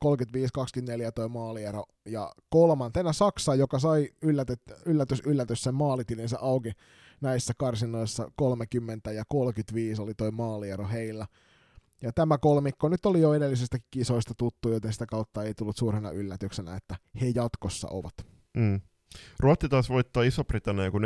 toi 1.14 1.28
maaliero 1.28 1.84
ja 2.06 2.32
kolmantena 2.51 3.12
Saksa, 3.12 3.55
joka 3.55 3.78
sai 3.78 4.09
yllätys, 4.22 4.59
yllätys, 4.86 5.22
yllätys 5.26 5.62
sen 5.62 5.74
maalitilinsä 5.74 6.38
auki 6.40 6.72
näissä 7.20 7.55
karsinoissa 7.59 8.30
30 8.36 9.12
ja 9.12 9.24
35 9.28 10.02
oli 10.02 10.14
toi 10.14 10.30
maaliero 10.30 10.88
heillä. 10.88 11.26
Ja 12.02 12.12
tämä 12.12 12.38
kolmikko 12.38 12.88
nyt 12.88 13.06
oli 13.06 13.20
jo 13.20 13.34
edellisestä 13.34 13.78
kisoista 13.90 14.34
tuttu, 14.36 14.70
joten 14.72 14.93
sitä 14.93 15.06
kautta 15.06 15.43
ei 15.43 15.55
tullut 15.55 15.76
suurena 15.76 16.10
yllätyksenä, 16.10 16.76
että 16.76 16.97
he 17.20 17.32
jatkossa 17.34 17.88
ovat. 17.88 18.14
Mm. 18.56 18.80
Ruotti 19.40 19.68
taas 19.68 19.88
voittaa 19.88 20.22
Iso-Britannia 20.22 20.90
kuin 20.90 21.05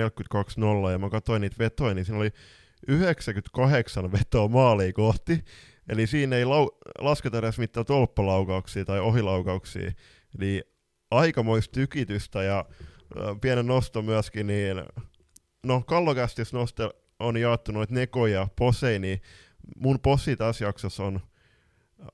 42-0, 0.89 0.91
ja 0.91 0.99
mä 0.99 1.11
katsoin 1.11 1.41
niitä 1.41 1.57
vetoja, 1.59 1.95
niin 1.95 2.05
siinä 2.05 2.19
oli 2.19 2.31
98 2.89 4.13
vetoa 4.13 4.49
maaliin 4.49 4.95
kohti, 4.95 5.45
eli 5.89 6.07
siinä 6.07 6.37
ei 6.37 6.45
lau- 6.45 6.79
lasketa 6.99 7.39
edes 7.39 7.59
mitään 7.59 7.87
tolppalaukauksia 7.87 8.85
tai 8.85 9.01
ohilaukauksia, 9.01 9.93
eli 10.39 10.63
aikamoista 11.11 11.73
tykitystä 11.73 12.43
ja 12.43 12.65
pienen 13.41 13.67
nosto 13.67 14.03
myöskin, 14.03 14.47
niin 14.47 14.77
no 15.67 15.83
kallokästis 15.87 16.53
noste 16.53 16.91
on 17.19 17.37
jaettu 17.37 17.73
noita 17.73 17.95
Neko 17.95 18.27
ja 18.27 18.49
Posei, 18.57 18.99
niin 18.99 19.21
mun 19.77 20.01
possi 20.01 20.37
tässä 20.37 20.65
jaksossa 20.65 21.05
on, 21.05 21.21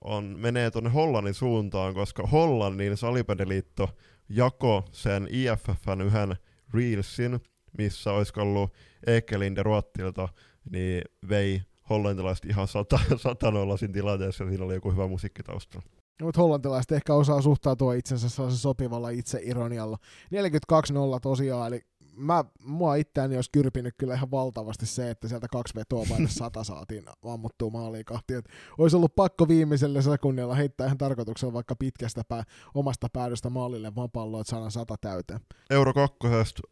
on 0.01 0.24
menee 0.24 0.70
tuonne 0.70 0.90
Hollannin 0.90 1.35
suuntaan, 1.35 1.94
koska 1.94 2.27
Hollannin 2.27 2.97
salibändiliitto 2.97 3.89
jako 4.28 4.85
sen 4.93 5.28
IFFn 5.31 6.01
yhden 6.05 6.36
Reelsin, 6.74 7.40
missä 7.78 8.12
olisi 8.12 8.32
ollut 8.36 8.73
Ekelinde 9.06 9.62
Ruottilta, 9.62 10.28
niin 10.70 11.02
vei 11.28 11.62
hollantilaiset 11.90 12.44
ihan 12.44 12.68
sata, 12.68 13.01
satanollasin 13.16 13.93
tilanteessa, 13.93 14.44
ja 14.44 14.51
siinä 14.51 14.64
oli 14.64 14.74
joku 14.74 14.93
hyvä 14.93 15.06
musiikkitausta. 15.06 15.82
No, 16.20 16.27
mutta 16.27 16.40
hollantilaiset 16.40 16.93
ehkä 16.93 17.14
osaa 17.14 17.43
suhtautua 17.43 17.94
itsensä 17.94 18.28
sellaisen 18.28 18.59
sopivalla 18.59 19.10
itseironialla. 19.10 19.98
42-0 20.74 21.20
tosiaan, 21.23 21.66
eli 21.66 21.81
mä, 22.16 22.44
mua 22.62 22.94
itseäni 22.94 23.36
olisi 23.36 23.51
kyrpinyt 23.52 23.94
kyllä 23.98 24.14
ihan 24.14 24.30
valtavasti 24.30 24.86
se, 24.86 25.10
että 25.10 25.28
sieltä 25.28 25.48
kaksi 25.48 25.74
vetoa 25.74 26.06
vain 26.10 26.28
sata 26.28 26.64
saatiin 26.64 27.05
ammuttua 27.24 27.70
maaliin 27.70 28.05
kahti. 28.05 28.34
Et 28.34 28.48
olisi 28.78 28.97
ollut 28.97 29.14
pakko 29.14 29.48
viimeisellä 29.48 30.02
sekunnilla 30.02 30.55
heittää 30.55 30.86
ihan 30.86 30.98
tarkoituksella 30.98 31.52
vaikka 31.52 31.76
pitkästä 31.76 32.22
pää, 32.28 32.43
omasta 32.74 33.09
päädystä 33.12 33.51
maalille 33.51 33.94
vaan 33.94 34.10
palloa, 34.10 34.40
että 34.40 34.51
saadaan 34.51 34.70
sata 34.70 34.97
täyteen. 35.01 35.40
Euro 35.70 35.93
2 35.93 36.16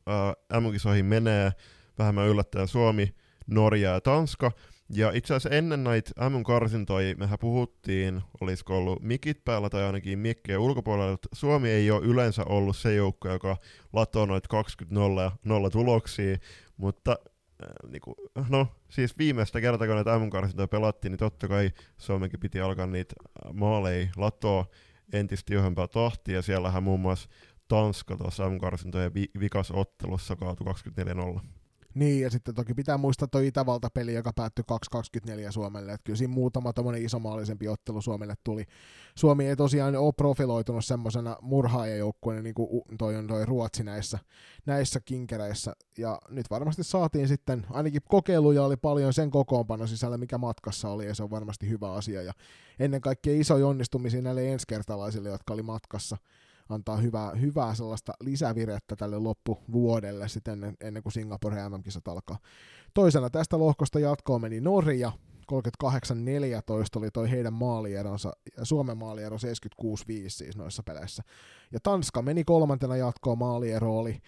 äh, 0.09 1.03
menee 1.03 1.53
vähemmän 1.99 2.29
yllättäen 2.29 2.69
Suomi, 2.69 3.15
Norja 3.47 3.91
ja 3.91 4.01
Tanska. 4.01 4.53
Ja 4.91 5.11
itse 5.15 5.35
asiassa 5.35 5.57
ennen 5.57 5.85
näitä 5.85 6.29
MM-karsintoja 6.29 7.17
mehän 7.17 7.39
puhuttiin, 7.39 8.23
olisiko 8.41 8.79
ollut 8.79 9.03
mikit 9.03 9.45
päällä 9.45 9.71
tai 9.71 9.85
ainakin 9.85 10.19
mikkejä 10.19 10.61
ulkopuolella, 10.61 11.13
että 11.13 11.29
Suomi 11.33 11.71
ei 11.71 11.91
ole 11.91 12.05
yleensä 12.05 12.45
ollut 12.45 12.77
se 12.77 12.95
joukko, 12.95 13.29
joka 13.29 13.57
latoo 13.93 14.27
noita 14.27 14.49
20 14.49 14.95
0 14.95 15.33
nolla 15.45 15.71
tuloksia, 15.71 16.37
mutta 16.77 17.17
äh, 17.65 17.91
niinku, 17.91 18.15
no 18.49 18.67
siis 18.91 19.19
viimeistä 19.19 19.61
kertaa, 19.61 19.87
kun 19.87 19.97
näitä 19.97 20.19
MM-karsintoja 20.19 20.69
pelattiin, 20.69 21.11
niin 21.11 21.19
totta 21.19 21.49
kai 21.49 21.71
Suomenkin 21.97 22.41
piti 22.41 22.61
alkaa 22.61 22.87
niitä 22.87 23.15
maaleja 23.53 24.09
latoa 24.17 24.67
entistä 25.13 25.47
tiuhempaa 25.47 25.89
tahtia, 25.89 26.35
ja 26.35 26.43
siellähän 26.43 26.83
muun 26.83 27.01
muassa 27.01 27.29
Tanska 27.69 28.17
tuossa 28.17 28.51
MM-karsintojen 28.51 29.15
vi- 29.15 29.31
vikasottelussa 29.41 30.37
kaatui 30.37 30.67
24-0. 31.37 31.41
Niin, 31.95 32.23
ja 32.23 32.31
sitten 32.31 32.55
toki 32.55 32.75
pitää 32.75 32.99
muistaa 32.99 33.29
tuo 33.29 33.41
Itävalta-peli, 33.41 34.15
joka 34.15 34.33
päättyi 34.33 34.65
2-24 35.49 35.53
Suomelle. 35.53 35.93
Että 35.93 36.05
kyllä 36.05 36.17
siinä 36.17 36.35
muutama 36.35 36.73
tommonen 36.73 37.05
isomaallisempi 37.05 37.69
ottelu 37.69 38.03
Suomelle 38.03 38.35
tuli. 38.45 38.65
Suomi 39.15 39.49
ei 39.49 39.57
tosiaan 39.57 39.97
ole 39.97 40.13
profiloitunut 40.13 40.85
semmoisena 40.85 41.37
murhaajajoukkueena, 41.43 42.43
niin 42.43 42.55
kuin 42.55 42.83
toi 42.99 43.17
on 43.17 43.27
toi 43.27 43.47
Ruotsi 43.47 43.85
näissä, 43.85 44.19
näissä 44.67 45.01
kinkereissä. 45.01 45.77
Ja 45.99 46.19
nyt 46.29 46.51
varmasti 46.51 46.85
saatiin 46.85 47.29
sitten, 47.29 47.67
ainakin 47.71 48.03
kokeiluja 48.09 48.65
oli 48.65 48.77
paljon 48.77 49.13
sen 49.13 49.31
kokoonpano 49.31 49.87
sisällä, 49.87 50.19
mikä 50.19 50.39
matkassa 50.39 50.89
oli, 50.89 51.07
ja 51.07 51.15
se 51.15 51.23
on 51.23 51.31
varmasti 51.31 51.69
hyvä 51.69 51.93
asia. 51.93 52.23
Ja 52.23 52.33
ennen 52.79 53.01
kaikkea 53.01 53.41
iso 53.41 53.69
onnistumisia 53.69 54.23
näille 54.23 54.53
ensikertalaisille, 54.53 55.29
jotka 55.29 55.55
oli 55.55 55.63
matkassa 55.63 56.17
antaa 56.69 56.97
hyvää, 56.97 57.31
hyvää 57.31 57.75
sellaista 57.75 58.13
lisävirettä 58.21 58.97
tälle 58.97 59.19
loppuvuodelle 59.19 60.29
sitten 60.29 60.53
ennen, 60.53 60.77
ennen 60.81 61.03
kuin 61.03 61.13
Singapore 61.13 61.69
MM-kisat 61.69 62.09
alkaa. 62.09 62.39
Toisena 62.95 63.31
tästä 63.31 63.59
lohkosta 63.59 64.01
jatkoon 64.01 64.41
meni 64.41 64.61
Norja, 64.61 65.13
38-14 65.53 65.87
oli 66.97 67.11
toi 67.11 67.31
heidän 67.31 67.53
maalieronsa, 67.53 68.33
Suomen 68.63 68.99
maaliero 68.99 69.37
76-5 69.37 69.39
siis 70.29 70.57
noissa 70.57 70.83
peleissä. 70.83 71.23
Ja 71.73 71.81
Tanska 71.83 72.23
meni 72.23 72.45
kolmantena 72.45 72.97
jatkoon, 72.97 73.39
maaliero 73.39 73.99
oli 73.99 74.21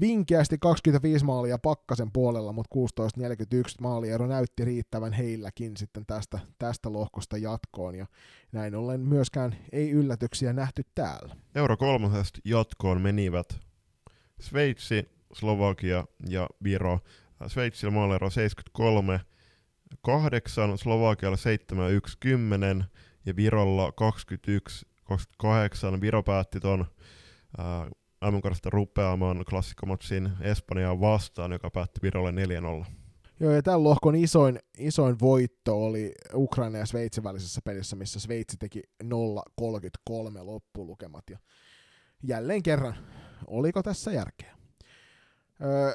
vinkeästi 0.00 0.58
25 0.58 1.24
maalia 1.24 1.58
Pakkasen 1.58 2.12
puolella, 2.12 2.52
mutta 2.52 2.76
16-41 3.20 3.74
maaliero 3.80 4.26
näytti 4.26 4.64
riittävän 4.64 5.12
heilläkin 5.12 5.76
sitten 5.76 6.06
tästä, 6.06 6.38
tästä 6.58 6.92
lohkosta 6.92 7.38
jatkoon, 7.38 7.94
ja 7.94 8.06
näin 8.52 8.74
ollen 8.74 9.00
myöskään 9.00 9.56
ei 9.72 9.90
yllätyksiä 9.90 10.52
nähty 10.52 10.82
täällä. 10.94 11.36
Euro 11.54 11.76
kolmosesta 11.76 12.40
jatkoon 12.44 13.00
menivät 13.00 13.60
Sveitsi, 14.40 15.08
Slovakia 15.32 16.04
ja 16.28 16.48
Viro. 16.64 16.98
Sveitsillä 17.46 17.90
maaliero 17.90 18.30
73, 18.30 19.20
8, 20.02 20.78
Slovakialla 20.78 21.36
7, 21.36 21.92
1, 21.92 22.16
10 22.20 22.84
ja 23.26 23.36
Virolla 23.36 23.92
21, 23.92 24.86
28. 25.04 26.00
Viro 26.00 26.22
päätti 26.22 26.58
äh, 26.64 27.90
MM-karsta 28.30 28.70
rupeamaan 28.70 29.44
klassikkomotsin 29.50 30.30
Espanjaa 30.40 31.00
vastaan, 31.00 31.52
joka 31.52 31.70
päätti 31.70 32.00
Virolle 32.02 32.30
4-0. 32.82 32.86
Joo, 33.40 33.52
ja 33.52 33.62
tämän 33.62 33.84
lohkon 33.84 34.14
isoin, 34.14 34.58
isoin 34.78 35.20
voitto 35.20 35.84
oli 35.84 36.12
Ukraina 36.34 36.78
ja 36.78 36.86
Sveitsin 36.86 37.24
välisessä 37.24 37.60
pelissä, 37.64 37.96
missä 37.96 38.20
Sveitsi 38.20 38.56
teki 38.56 38.82
0-33 39.04 39.06
loppulukemat. 40.42 41.24
Ja 41.30 41.38
jälleen 42.22 42.62
kerran, 42.62 42.94
oliko 43.46 43.82
tässä 43.82 44.12
järkeä? 44.12 44.61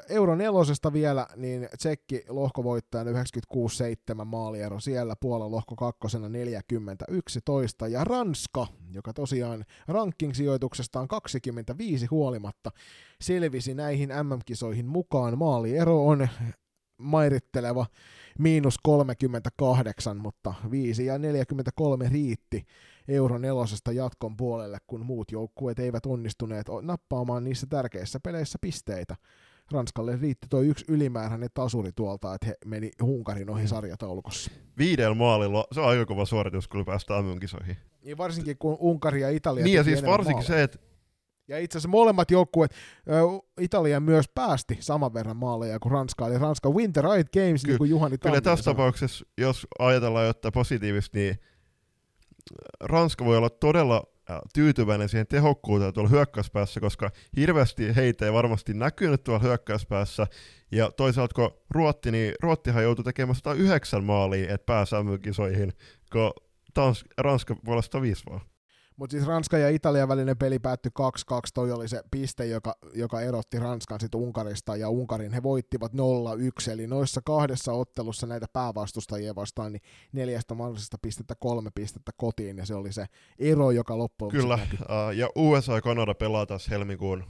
Euro 0.08 0.36
nelosesta 0.36 0.92
vielä, 0.92 1.26
niin 1.36 1.68
Tsekki 1.78 2.24
lohkovoittajan 2.28 3.06
96-7 3.06 4.24
maaliero 4.24 4.80
siellä, 4.80 5.14
Puola 5.20 5.50
lohko 5.50 5.76
kakkosena 5.76 6.28
40-11 6.28 7.88
ja 7.88 8.04
Ranska, 8.04 8.66
joka 8.90 9.12
tosiaan 9.12 9.64
ranking-sijoituksestaan 9.88 11.08
25 11.08 12.06
huolimatta 12.06 12.70
selvisi 13.20 13.74
näihin 13.74 14.08
MM-kisoihin 14.08 14.86
mukaan. 14.86 15.38
Maaliero 15.38 16.06
on 16.06 16.28
mairitteleva 16.98 17.86
miinus 18.38 18.76
38, 18.82 20.16
mutta 20.16 20.54
5 20.70 21.06
ja 21.06 21.18
43 21.18 22.08
riitti 22.08 22.64
euro 23.08 23.38
nelosesta 23.38 23.92
jatkon 23.92 24.36
puolelle, 24.36 24.78
kun 24.86 25.06
muut 25.06 25.32
joukkueet 25.32 25.78
eivät 25.78 26.06
onnistuneet 26.06 26.66
nappaamaan 26.82 27.44
niissä 27.44 27.66
tärkeissä 27.70 28.20
peleissä 28.20 28.58
pisteitä. 28.60 29.16
Ranskalle 29.72 30.16
riitti 30.16 30.46
tuo 30.50 30.60
yksi 30.60 30.84
ylimääräinen 30.88 31.48
tasuri 31.54 31.92
tuolta, 31.92 32.34
että 32.34 32.46
he 32.46 32.54
meni 32.64 32.90
Unkarin 33.02 33.50
ohi 33.50 33.62
mm. 33.62 33.68
sarjataulukossa. 33.68 34.50
Viidellä 34.78 35.14
maalilla, 35.14 35.66
se 35.72 35.80
on 35.80 35.88
aika 35.88 36.06
kova 36.06 36.24
suoritus, 36.24 36.68
kun 36.68 36.84
päästään 36.84 37.24
MM-kisoihin. 37.24 37.76
Niin 38.04 38.18
varsinkin 38.18 38.58
kun 38.58 38.76
Unkari 38.80 39.20
ja 39.20 39.30
Italia 39.30 39.64
Niin 39.64 39.76
ja 39.76 39.84
siis 39.84 40.06
varsinkin 40.06 40.34
maaleja. 40.34 40.46
se, 40.46 40.62
että 40.62 40.78
ja 41.48 41.58
itse 41.58 41.78
asiassa 41.78 41.88
molemmat 41.88 42.30
joukkueet, 42.30 42.74
Italia 43.60 44.00
myös 44.00 44.28
päästi 44.34 44.76
saman 44.80 45.14
verran 45.14 45.36
maaleja 45.36 45.78
kuin 45.78 45.92
Ranska, 45.92 46.26
eli 46.26 46.38
Ranska 46.38 46.70
Winter 46.70 47.04
Riot 47.04 47.26
Games, 47.32 47.62
Ky- 47.62 47.68
niin 47.68 47.78
kuin 47.78 47.90
Juhani 47.90 48.18
Kyllä 48.18 48.40
tässä 48.40 48.64
tapauksessa, 48.64 49.24
jos 49.38 49.66
ajatellaan 49.78 50.26
jotta 50.26 50.52
positiivisesti, 50.52 51.18
niin 51.18 51.38
Ranska 52.80 53.24
voi 53.24 53.36
olla 53.36 53.50
todella 53.50 54.04
tyytyväinen 54.54 55.08
siihen 55.08 55.26
tehokkuuteen 55.26 55.92
tuolla 55.92 56.10
hyökkäyspäässä, 56.10 56.80
koska 56.80 57.10
hirveästi 57.36 57.96
heitä 57.96 58.24
ei 58.24 58.32
varmasti 58.32 58.74
näkynyt 58.74 59.24
tuolla 59.24 59.42
hyökkäyspäässä, 59.42 60.26
ja 60.72 60.90
toisaalta 60.90 61.34
kun 61.34 61.50
Ruotti, 61.70 62.10
niin 62.10 62.34
Ruottihan 62.42 62.82
joutui 62.82 63.04
tekemään 63.04 63.34
109 63.34 64.04
maalia, 64.04 64.54
että 64.54 64.66
pääsi 64.66 64.96
kisoihin 65.22 65.72
kun 66.12 66.32
Tans- 66.74 67.04
Ranska 67.18 67.56
puolesta 67.64 68.02
viisi 68.02 68.24
vaan. 68.30 68.40
Mutta 68.98 69.12
siis 69.16 69.26
Ranska 69.26 69.58
ja 69.58 69.68
Italia 69.68 70.08
välinen 70.08 70.36
peli 70.36 70.58
päättyi 70.58 70.92
2-2, 71.00 71.02
toi 71.54 71.72
oli 71.72 71.88
se 71.88 72.02
piste, 72.10 72.46
joka, 72.46 72.74
joka 72.94 73.20
erotti 73.20 73.58
Ranskan 73.58 74.00
sitten 74.00 74.20
Unkarista, 74.20 74.76
ja 74.76 74.88
Unkarin. 74.88 75.32
He 75.32 75.42
voittivat 75.42 75.92
0-1, 75.92 76.70
eli 76.70 76.86
noissa 76.86 77.20
kahdessa 77.24 77.72
ottelussa 77.72 78.26
näitä 78.26 78.46
päävastustajia 78.52 79.34
vastaan, 79.34 79.72
niin 79.72 79.82
neljästä 80.12 80.54
mahdollisesta 80.54 80.98
pistettä 81.02 81.34
kolme 81.34 81.70
pistettä 81.74 82.12
kotiin, 82.16 82.58
ja 82.58 82.66
se 82.66 82.74
oli 82.74 82.92
se 82.92 83.06
ero, 83.38 83.70
joka 83.70 83.98
loppujen 83.98 84.32
Kyllä, 84.32 84.58
ja 85.14 85.28
USA 85.34 85.74
ja 85.74 85.80
Kanada 85.80 86.14
pelaa 86.14 86.46
tässä 86.46 86.70
helmikuun 86.70 87.24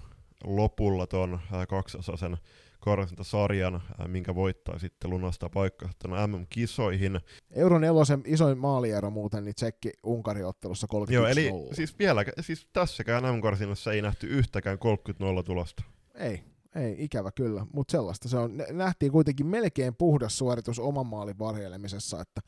lopulla 0.45 1.07
tuon 1.07 1.35
uh, 1.35 2.39
kaksosasen 2.81 3.25
sarjan, 3.25 3.83
minkä 4.07 4.35
voittaa 4.35 4.79
sitten 4.79 5.11
lunastaa 5.11 5.49
paikkaa 5.49 5.91
MM-kisoihin. 6.27 7.21
Euro 7.51 7.79
nelosen 7.79 8.23
isoin 8.27 8.59
maaliero 8.59 9.11
muuten, 9.11 9.45
niin 9.45 9.55
Tsekki 9.55 9.93
Unkari 10.03 10.45
ottelussa 10.45 10.87
30 10.87 11.15
Joo, 11.15 11.27
eli 11.33 11.75
siis, 11.75 11.99
vielä, 11.99 12.25
siis 12.41 12.69
tässäkään 12.73 13.25
MM-karsinassa 13.25 13.93
ei 13.93 14.03
nähty 14.03 14.27
yhtäkään 14.27 14.79
30-0 15.39 15.43
tulosta. 15.43 15.83
Ei, 16.15 16.43
ei, 16.75 16.97
ikävä 16.99 17.31
kyllä, 17.33 17.67
mutta 17.73 17.93
sellaista 17.93 18.29
se 18.29 18.39
on. 18.39 18.57
Nähtiin 18.71 19.13
kuitenkin 19.13 19.47
melkein 19.47 19.95
puhdas 19.95 20.39
suoritus 20.39 20.79
oman 20.79 21.07
maalin 21.07 21.39
varjelemisessa, 21.39 22.21
että 22.21 22.41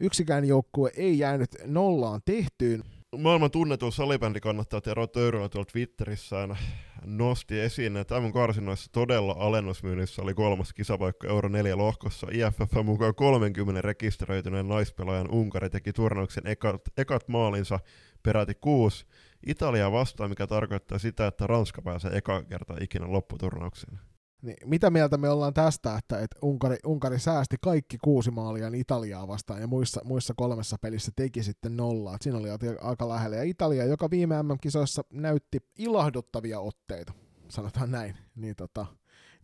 yksikään 0.00 0.44
joukkue 0.44 0.90
ei 0.96 1.18
jäänyt 1.18 1.50
nollaan 1.64 2.20
tehtyyn. 2.24 2.84
Maailman 3.18 3.50
tunnetun 3.50 3.92
salibändi 3.92 4.40
kannattaa 4.40 4.80
Tero 4.80 5.06
Töyrylä 5.06 5.48
tuolla 5.48 5.68
Twitterissään 5.72 6.58
nosti 7.04 7.60
esiin, 7.60 7.96
että 7.96 8.14
tämän 8.14 8.32
karsinnoissa 8.32 8.92
todella 8.92 9.36
alennusmyynnissä 9.38 10.22
oli 10.22 10.34
kolmas 10.34 10.72
kisapaikka 10.72 11.28
Euro 11.28 11.48
4 11.48 11.76
lohkossa. 11.76 12.26
IFF 12.32 12.72
mukaan 12.84 13.14
30 13.14 13.82
rekisteröityneen 13.82 14.68
naispelaajan 14.68 15.30
Unkari 15.30 15.70
teki 15.70 15.92
turnauksen 15.92 16.46
ekat, 16.46 16.82
ekat 16.96 17.28
maalinsa 17.28 17.80
peräti 18.22 18.54
kuusi 18.54 19.06
Italia 19.46 19.92
vastaan, 19.92 20.30
mikä 20.30 20.46
tarkoittaa 20.46 20.98
sitä, 20.98 21.26
että 21.26 21.46
Ranska 21.46 21.82
pääsee 21.82 22.16
eka 22.16 22.42
kerta 22.42 22.74
ikinä 22.80 23.12
lopputurnaukseen. 23.12 23.98
Niin, 24.42 24.56
mitä 24.64 24.90
mieltä 24.90 25.16
me 25.16 25.28
ollaan 25.28 25.54
tästä, 25.54 25.96
että, 25.96 26.18
että 26.18 26.36
Unkari, 26.42 26.76
Unkari 26.86 27.18
säästi 27.18 27.56
kaikki 27.62 27.98
kuusi 28.04 28.30
maalia 28.30 28.70
Italiaa 28.74 29.28
vastaan 29.28 29.60
ja 29.60 29.66
muissa, 29.66 30.00
muissa 30.04 30.34
kolmessa 30.36 30.76
pelissä 30.80 31.12
teki 31.16 31.42
sitten 31.42 31.76
nollaa. 31.76 32.16
Siinä 32.20 32.38
oli 32.38 32.48
aika 32.80 33.08
lähellä. 33.08 33.36
Ja 33.36 33.42
Italia, 33.42 33.84
joka 33.84 34.10
viime 34.10 34.42
MM-kisoissa 34.42 35.02
näytti 35.12 35.58
ilahduttavia 35.78 36.60
otteita, 36.60 37.12
sanotaan 37.48 37.90
näin, 37.90 38.16
niin, 38.36 38.56
tota, 38.56 38.86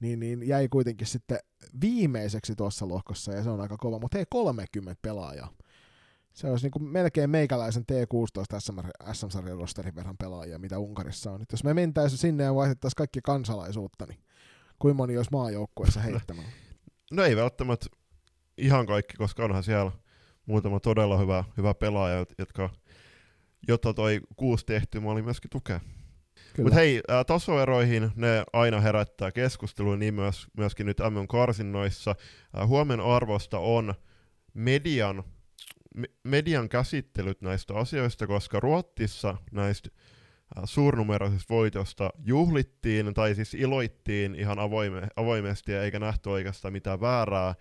niin, 0.01 0.21
niin 0.21 0.49
jäi 0.49 0.69
kuitenkin 0.69 1.07
sitten 1.07 1.39
viimeiseksi 1.81 2.55
tuossa 2.57 2.89
lohkossa 2.89 3.33
ja 3.33 3.43
se 3.43 3.51
on 3.51 3.61
aika 3.61 3.77
kova. 3.77 3.99
Mutta 3.99 4.19
hei, 4.19 4.27
30 4.31 5.03
pelaajaa. 5.03 5.49
Se 6.33 6.51
olisi 6.51 6.65
niin 6.65 6.71
kuin 6.71 6.85
melkein 6.85 7.31
meikäläisen 7.31 7.85
T16 7.93 8.61
SM-sarjan 9.13 9.59
rosterin 9.59 9.95
verran 9.95 10.17
pelaajia, 10.17 10.59
mitä 10.59 10.79
Unkarissa 10.79 11.33
on. 11.33 11.43
Et 11.43 11.53
jos 11.53 11.65
me 11.65 11.75
mentäisiin 11.75 12.19
sinne 12.19 12.45
ja 12.45 12.55
vaihdettaisiin 12.55 12.97
kaikki 12.97 13.21
kansalaisuutta, 13.23 14.07
niin 14.07 14.19
Kuinka 14.83 14.97
moni 14.97 15.17
olisi 15.17 15.31
maajoukkueessa 15.33 16.01
heittämällä? 16.01 16.51
No 17.13 17.25
ei 17.25 17.37
välttämättä 17.37 17.87
ihan 18.59 18.87
kaikki, 18.87 19.17
koska 19.17 19.45
onhan 19.45 19.65
siellä 19.65 19.93
muutama 20.47 20.81
todella 20.81 21.19
hyvä, 21.19 21.45
hyvä 21.57 21.75
pelaaja, 21.75 22.27
jotka, 22.39 22.71
jotta 23.69 23.95
toi 23.95 24.21
kuusi 24.37 24.67
tehty, 24.67 25.01
mä 25.01 25.11
olin 25.11 25.25
myöskin 25.25 25.51
tukea. 25.51 25.81
Mutta 26.59 26.75
hei, 26.75 27.01
ää, 27.09 27.25
tasoeroihin 27.25 28.11
ne 28.17 28.45
aina 28.53 28.81
herättää 28.81 29.33
keskustelua, 29.33 29.97
niin 29.97 30.15
myös, 30.15 30.47
myöskin 30.57 30.87
nyt 30.87 30.99
MM-karsinnoissa. 31.11 32.17
huomen 32.67 33.01
arvosta 33.01 33.59
on 33.59 33.95
median, 34.55 35.25
me, 35.95 36.09
median 36.25 36.69
käsittelyt 36.69 37.41
näistä 37.41 37.75
asioista, 37.75 38.27
koska 38.27 38.61
Ruotsissa 38.61 39.37
näistä 39.53 39.91
suurnumeroisesta 40.65 41.55
voitosta 41.55 42.11
juhlittiin, 42.25 43.15
tai 43.15 43.35
siis 43.35 43.55
iloittiin 43.55 44.35
ihan 44.35 44.59
avoime, 44.59 45.09
avoimesti, 45.17 45.75
eikä 45.75 45.99
nähty 45.99 46.31
oikeastaan 46.31 46.73
mitään 46.73 47.01
väärää 47.01 47.55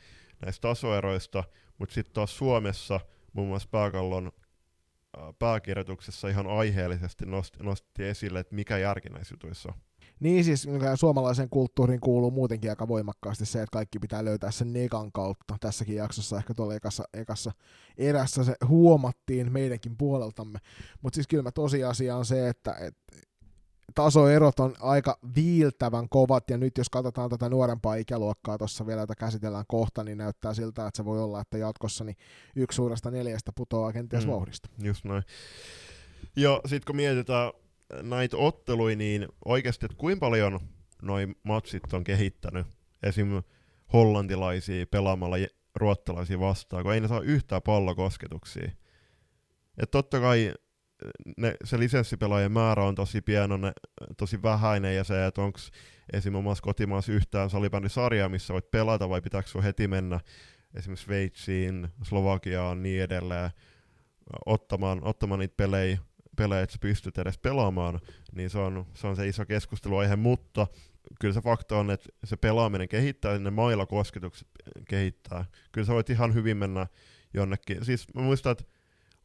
näistä 0.46 0.62
tasoeroista, 0.62 1.44
mutta 1.78 1.94
sitten 1.94 2.14
taas 2.14 2.38
Suomessa 2.38 3.00
muun 3.34 3.48
muassa 3.48 3.70
pääkallon 3.72 4.32
äh, 5.18 5.24
pääkirjoituksessa 5.40 6.28
ihan 6.28 6.48
aiheellisesti 6.48 7.26
nosti, 7.26 7.64
nosti 7.64 8.04
esille, 8.04 8.40
että 8.40 8.56
mikä 8.56 8.78
järki 8.78 9.10
näissä 9.10 9.34
jutuissa 9.34 9.70
on. 9.70 9.91
Niin 10.22 10.44
siis 10.44 10.68
suomalaisen 10.96 11.50
kulttuuriin 11.50 12.00
kuuluu 12.00 12.32
muutenkin 12.32 12.70
aika 12.70 12.88
voimakkaasti 12.88 13.46
se, 13.46 13.62
että 13.62 13.74
kaikki 13.74 14.00
pitää 14.00 14.26
löytää 14.26 14.52
sen 14.52 14.74
negan 14.74 15.12
kautta. 15.12 15.56
Tässäkin 15.60 15.96
jaksossa 15.96 16.38
ehkä 16.38 16.54
tuolla 16.54 16.76
ekassa, 16.76 17.04
ekassa 17.14 17.52
erässä 17.98 18.44
se 18.44 18.56
huomattiin 18.68 19.52
meidänkin 19.52 19.98
puoleltamme. 19.98 20.60
Mutta 21.02 21.16
siis 21.16 21.28
kyllä 21.28 21.52
tosiasia 21.52 22.18
on 22.18 22.26
se, 22.26 22.50
että 22.50 22.74
et, 22.74 22.98
tasoerot 23.96 24.60
on 24.60 24.76
aika 24.80 25.20
viiltävän 25.36 26.10
kovat, 26.10 26.50
ja 26.50 26.58
nyt 26.58 26.78
jos 26.78 26.90
katsotaan 26.90 27.30
tätä 27.30 27.50
nuorempaa 27.50 27.96
ikäluokkaa 27.96 28.58
tuossa 28.58 28.88
vielä, 28.88 29.02
jota 29.02 29.16
käsitellään 29.16 29.66
kohta, 29.68 30.04
niin 30.04 30.18
näyttää 30.18 30.54
siltä, 30.54 30.88
että 30.88 30.98
se 30.98 31.06
voi 31.06 31.24
olla, 31.24 31.42
että 31.42 31.58
jatkossa 31.58 32.04
niin 32.04 32.18
yksi 32.56 32.76
suuresta 32.76 33.12
neljästä 33.12 33.52
putoaa 33.56 33.94
kenties 33.94 34.26
mm, 34.26 34.32
vauhdista. 34.32 34.70
Just 34.84 35.06
noin. 35.06 35.24
Ja 36.36 36.62
sitten 36.66 36.86
kun 36.88 36.96
mietitään 36.96 37.52
näitä 38.02 38.38
otteluja, 38.38 38.96
niin 38.96 39.28
oikeasti, 39.46 39.86
että 39.86 39.98
kuinka 39.98 40.20
paljon 40.20 40.60
noin 41.02 41.36
matsit 41.44 41.94
on 41.94 42.04
kehittänyt 42.04 42.68
esim. 43.04 43.44
hollantilaisia 43.94 44.86
pelaamalla 44.86 45.36
ruottalaisia 45.76 46.40
vastaan, 46.40 46.84
kun 46.84 46.94
ei 46.94 47.02
ne 47.02 47.08
saa 47.08 47.22
yhtään 47.22 47.62
pallokosketuksia. 47.62 48.72
Et 49.78 49.92
totta 49.92 50.20
kai 50.20 50.54
ne, 51.38 51.56
se 51.64 51.80
lisenssipelaajien 51.80 52.52
määrä 52.52 52.84
on 52.84 52.96
tosi 52.96 53.22
pieni, 53.22 53.58
ne, 53.58 53.72
tosi 54.18 54.44
vähäinen, 54.44 54.96
ja 54.96 55.04
se, 55.04 55.26
että 55.26 55.42
onko 55.42 55.60
esimerkiksi 56.14 56.64
kotimaassa 56.64 57.12
yhtään 57.12 57.50
salibändisarjaa, 57.50 58.30
missä 58.30 58.54
voit 58.54 58.72
pelata, 58.72 59.10
vai 59.10 59.22
pitääkö 59.22 59.50
sinua 59.50 59.64
heti 59.64 59.88
mennä 59.88 60.20
esimerkiksi 60.74 61.06
Sveitsiin, 61.06 61.88
Slovakiaan, 62.04 62.84
niin 62.84 63.04
edelleen, 63.04 63.50
ottamaan, 64.46 65.00
ottamaan 65.04 65.40
niitä 65.40 65.54
pelejä 65.58 65.98
pelejä, 66.42 66.62
että 66.62 66.74
sä 66.74 66.80
pystyt 66.82 67.18
edes 67.18 67.38
pelaamaan, 67.38 68.00
niin 68.36 68.50
se 68.50 68.58
on, 68.60 68.86
se 68.94 69.08
on 69.08 69.16
se 69.16 69.28
iso 69.28 69.46
keskusteluaihe, 69.46 70.16
mutta 70.16 70.68
kyllä 71.20 71.34
se 71.34 71.42
fakta 71.42 71.78
on, 71.78 71.92
että 71.92 72.10
se 72.24 72.38
pelaaminen 72.38 72.90
kehittää, 72.90 73.40
ne 73.40 73.50
mailla 73.50 73.86
kosketukset 73.86 74.48
kehittää. 74.88 75.46
Kyllä 75.72 75.88
sä 75.88 75.94
voit 75.94 76.10
ihan 76.10 76.34
hyvin 76.34 76.58
mennä 76.58 76.88
jonnekin. 77.34 77.86
Siis 77.86 78.14
mä 78.16 78.22
muistan, 78.22 78.52
että 78.52 78.64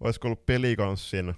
olisiko 0.01 0.29
ollut 0.29 0.47
Pelikanssin 0.47 1.35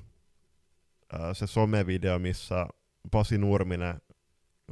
se 1.32 1.46
somevideo, 1.46 2.18
missä 2.18 2.66
Pasi 3.10 3.38
Nurminen 3.38 4.00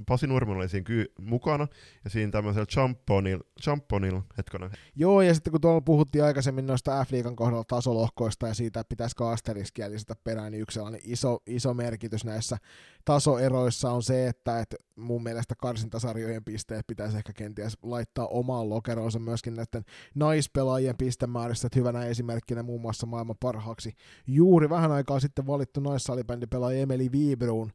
Pasi 0.07 0.27
Nurminen 0.27 0.57
oli 0.59 0.69
siinä 0.69 0.85
ky- 0.85 1.13
mukana, 1.19 1.69
ja 2.05 2.11
siinä 2.11 2.33
tämmöisellä 2.33 2.67
champonil, 2.67 3.41
champonil 3.63 4.21
hetkonen. 4.39 4.71
Joo, 4.97 5.23
ja 5.23 5.35
sitten 5.35 5.51
kun 5.51 5.61
tuolla 5.61 5.81
puhuttiin 5.81 6.25
aikaisemmin 6.25 6.67
noista 6.67 7.05
F-liigan 7.05 7.37
kohdalla 7.37 7.65
tasolohkoista 7.65 8.49
ja 8.49 8.55
siitä, 8.55 8.81
että 8.81 8.89
pitäisikö 8.89 9.29
asteriskiä 9.29 9.91
lisätä 9.91 10.15
perään, 10.25 10.53
niin 10.53 10.63
yksi 10.63 10.75
sellainen 10.75 11.01
iso, 11.05 11.39
iso 11.47 11.75
merkitys 11.75 12.25
näissä 12.25 12.57
tasoeroissa 13.05 13.91
on 13.91 14.03
se, 14.03 14.27
että 14.27 14.61
et 14.61 14.75
mun 14.97 15.23
mielestä 15.23 15.55
karsintasarjojen 15.55 16.45
pisteet 16.45 16.87
pitäisi 16.87 17.17
ehkä 17.17 17.33
kenties 17.33 17.79
laittaa 17.83 18.27
omaan 18.27 18.69
lokeroonsa 18.69 19.19
myöskin 19.19 19.55
näiden 19.55 19.85
naispelaajien 20.15 20.97
pistemäärissä, 20.97 21.67
että 21.67 21.79
hyvänä 21.79 22.05
esimerkkinä 22.05 22.63
muun 22.63 22.81
muassa 22.81 23.07
maailman 23.07 23.37
parhaaksi 23.41 23.93
juuri 24.27 24.71
vähän 24.71 24.93
aikaa 24.93 25.21
sitten 25.21 25.47
valittu 25.47 25.81
naissalibändipelaaja 25.81 26.79
Emeli 26.79 27.13
Viibruun, 27.13 27.73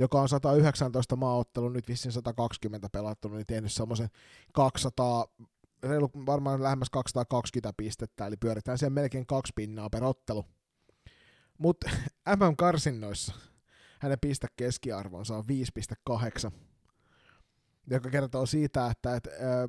joka 0.00 0.20
on 0.20 0.28
119 0.28 1.16
maaottelu, 1.16 1.68
nyt 1.68 1.88
vissiin 1.88 2.12
120 2.12 2.88
pelattu, 2.92 3.28
niin 3.28 3.46
tehnyt 3.46 3.72
semmoisen 3.72 4.08
200, 4.52 5.26
reilu 5.82 6.10
varmaan 6.26 6.62
lähemmäs 6.62 6.90
220 6.90 7.72
pistettä, 7.76 8.26
eli 8.26 8.36
pyöritään 8.36 8.78
siellä 8.78 8.94
melkein 8.94 9.26
kaksi 9.26 9.52
pinnaa 9.56 9.90
per 9.90 10.04
ottelu. 10.04 10.44
Mutta 11.58 11.90
MM-karsinnoissa 12.36 13.34
hänen 14.00 14.18
piste 14.20 14.46
keskiarvonsa 14.56 15.36
on 15.36 15.44
5,8, 16.50 16.52
joka 17.90 18.10
kertoo 18.10 18.46
siitä, 18.46 18.86
että 18.86 19.16
et, 19.16 19.26
ö, 19.26 19.68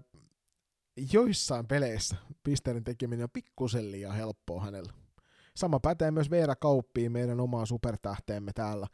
joissain 1.14 1.68
peleissä 1.68 2.16
pisteiden 2.44 2.84
tekeminen 2.84 3.24
on 3.24 3.30
pikkusen 3.34 3.91
liian 3.91 4.16
helppoa 4.16 4.64
hänellä. 4.64 4.94
Sama 5.56 5.80
pätee 5.80 6.12
myös 6.12 6.30
Veera 6.30 6.56
Kauppiin, 6.56 7.12
meidän 7.12 7.40
omaan 7.40 7.68
supertähteemme 7.68 8.52
täällä. 8.53 8.88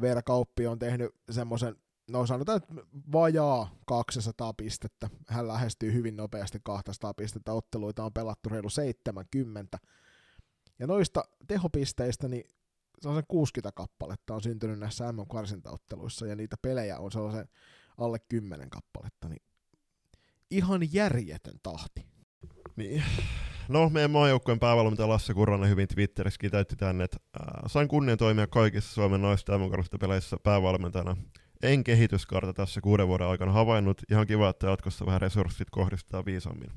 Veera 0.00 0.22
Kauppi 0.22 0.66
on 0.66 0.78
tehnyt 0.78 1.14
semmoisen, 1.30 1.76
no 2.10 2.26
sanotaan, 2.26 2.56
että 2.56 2.74
vajaa 3.12 3.74
200 3.86 4.52
pistettä. 4.52 5.10
Hän 5.28 5.48
lähestyy 5.48 5.92
hyvin 5.92 6.16
nopeasti 6.16 6.58
200 6.62 7.14
pistettä. 7.14 7.52
Otteluita 7.52 8.04
on 8.04 8.12
pelattu 8.12 8.48
reilu 8.48 8.70
70. 8.70 9.78
Ja 10.78 10.86
noista 10.86 11.24
tehopisteistä, 11.46 12.28
niin 12.28 12.44
se 13.00 13.08
on 13.08 13.14
sen 13.14 13.24
60 13.28 13.72
kappaletta 13.76 14.34
on 14.34 14.42
syntynyt 14.42 14.78
näissä 14.78 15.12
MM-karsintaotteluissa, 15.12 16.26
ja 16.26 16.36
niitä 16.36 16.56
pelejä 16.62 16.98
on 16.98 17.12
sellaisen 17.12 17.48
alle 17.98 18.18
10 18.18 18.70
kappaletta, 18.70 19.28
niin 19.28 19.42
ihan 20.50 20.92
järjetön 20.92 21.56
tahti. 21.62 22.06
Niin. 22.76 23.02
No, 23.70 23.88
meidän 23.88 24.10
maajoukkueen 24.10 24.58
päävalmentaja 24.58 25.08
Lasse 25.08 25.34
Kurranen 25.34 25.70
hyvin 25.70 25.88
Twitterissä 25.88 26.38
kiteytti 26.40 26.76
tänne, 26.76 27.04
että 27.04 27.16
äh, 27.40 27.62
sain 27.66 27.88
kunnian 27.88 28.18
toimia 28.18 28.46
kaikissa 28.46 28.94
Suomen 28.94 29.22
naisten 29.22 29.60
peleissä 30.00 30.36
päävalmentajana. 30.42 31.16
En 31.62 31.84
kehityskarta 31.84 32.52
tässä 32.52 32.80
kuuden 32.80 33.08
vuoden 33.08 33.26
aikana 33.26 33.52
havainnut. 33.52 34.02
Ihan 34.10 34.26
kiva, 34.26 34.48
että 34.48 34.66
jatkossa 34.66 35.06
vähän 35.06 35.20
resurssit 35.20 35.70
kohdistetaan 35.70 36.24
viisaammin. 36.24 36.70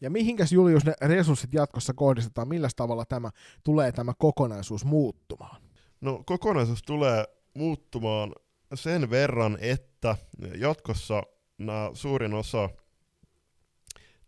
Ja 0.00 0.10
mihinkäs 0.10 0.52
Julius 0.52 0.84
ne 0.84 0.94
resurssit 1.00 1.54
jatkossa 1.54 1.94
kohdistetaan? 1.94 2.48
Millä 2.48 2.68
tavalla 2.76 3.04
tämä 3.04 3.30
tulee 3.64 3.92
tämä 3.92 4.12
kokonaisuus 4.18 4.84
muuttumaan? 4.84 5.62
No 6.00 6.22
kokonaisuus 6.26 6.82
tulee 6.82 7.24
muuttumaan 7.54 8.32
sen 8.74 9.10
verran, 9.10 9.58
että 9.60 10.16
jatkossa 10.58 11.22
nämä 11.58 11.90
suurin 11.94 12.34
osa 12.34 12.68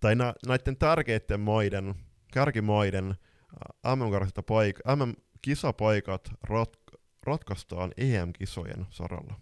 tai 0.00 0.14
nä, 0.14 0.34
näiden 0.46 0.76
tärkeiden 0.76 1.40
maiden 1.40 1.94
kärkimaiden 2.32 3.14
MM-kisapaikat 4.96 6.30
rat, 6.42 6.76
ratkaistaan 7.22 7.92
EM-kisojen 7.96 8.86
saralla. 8.90 9.34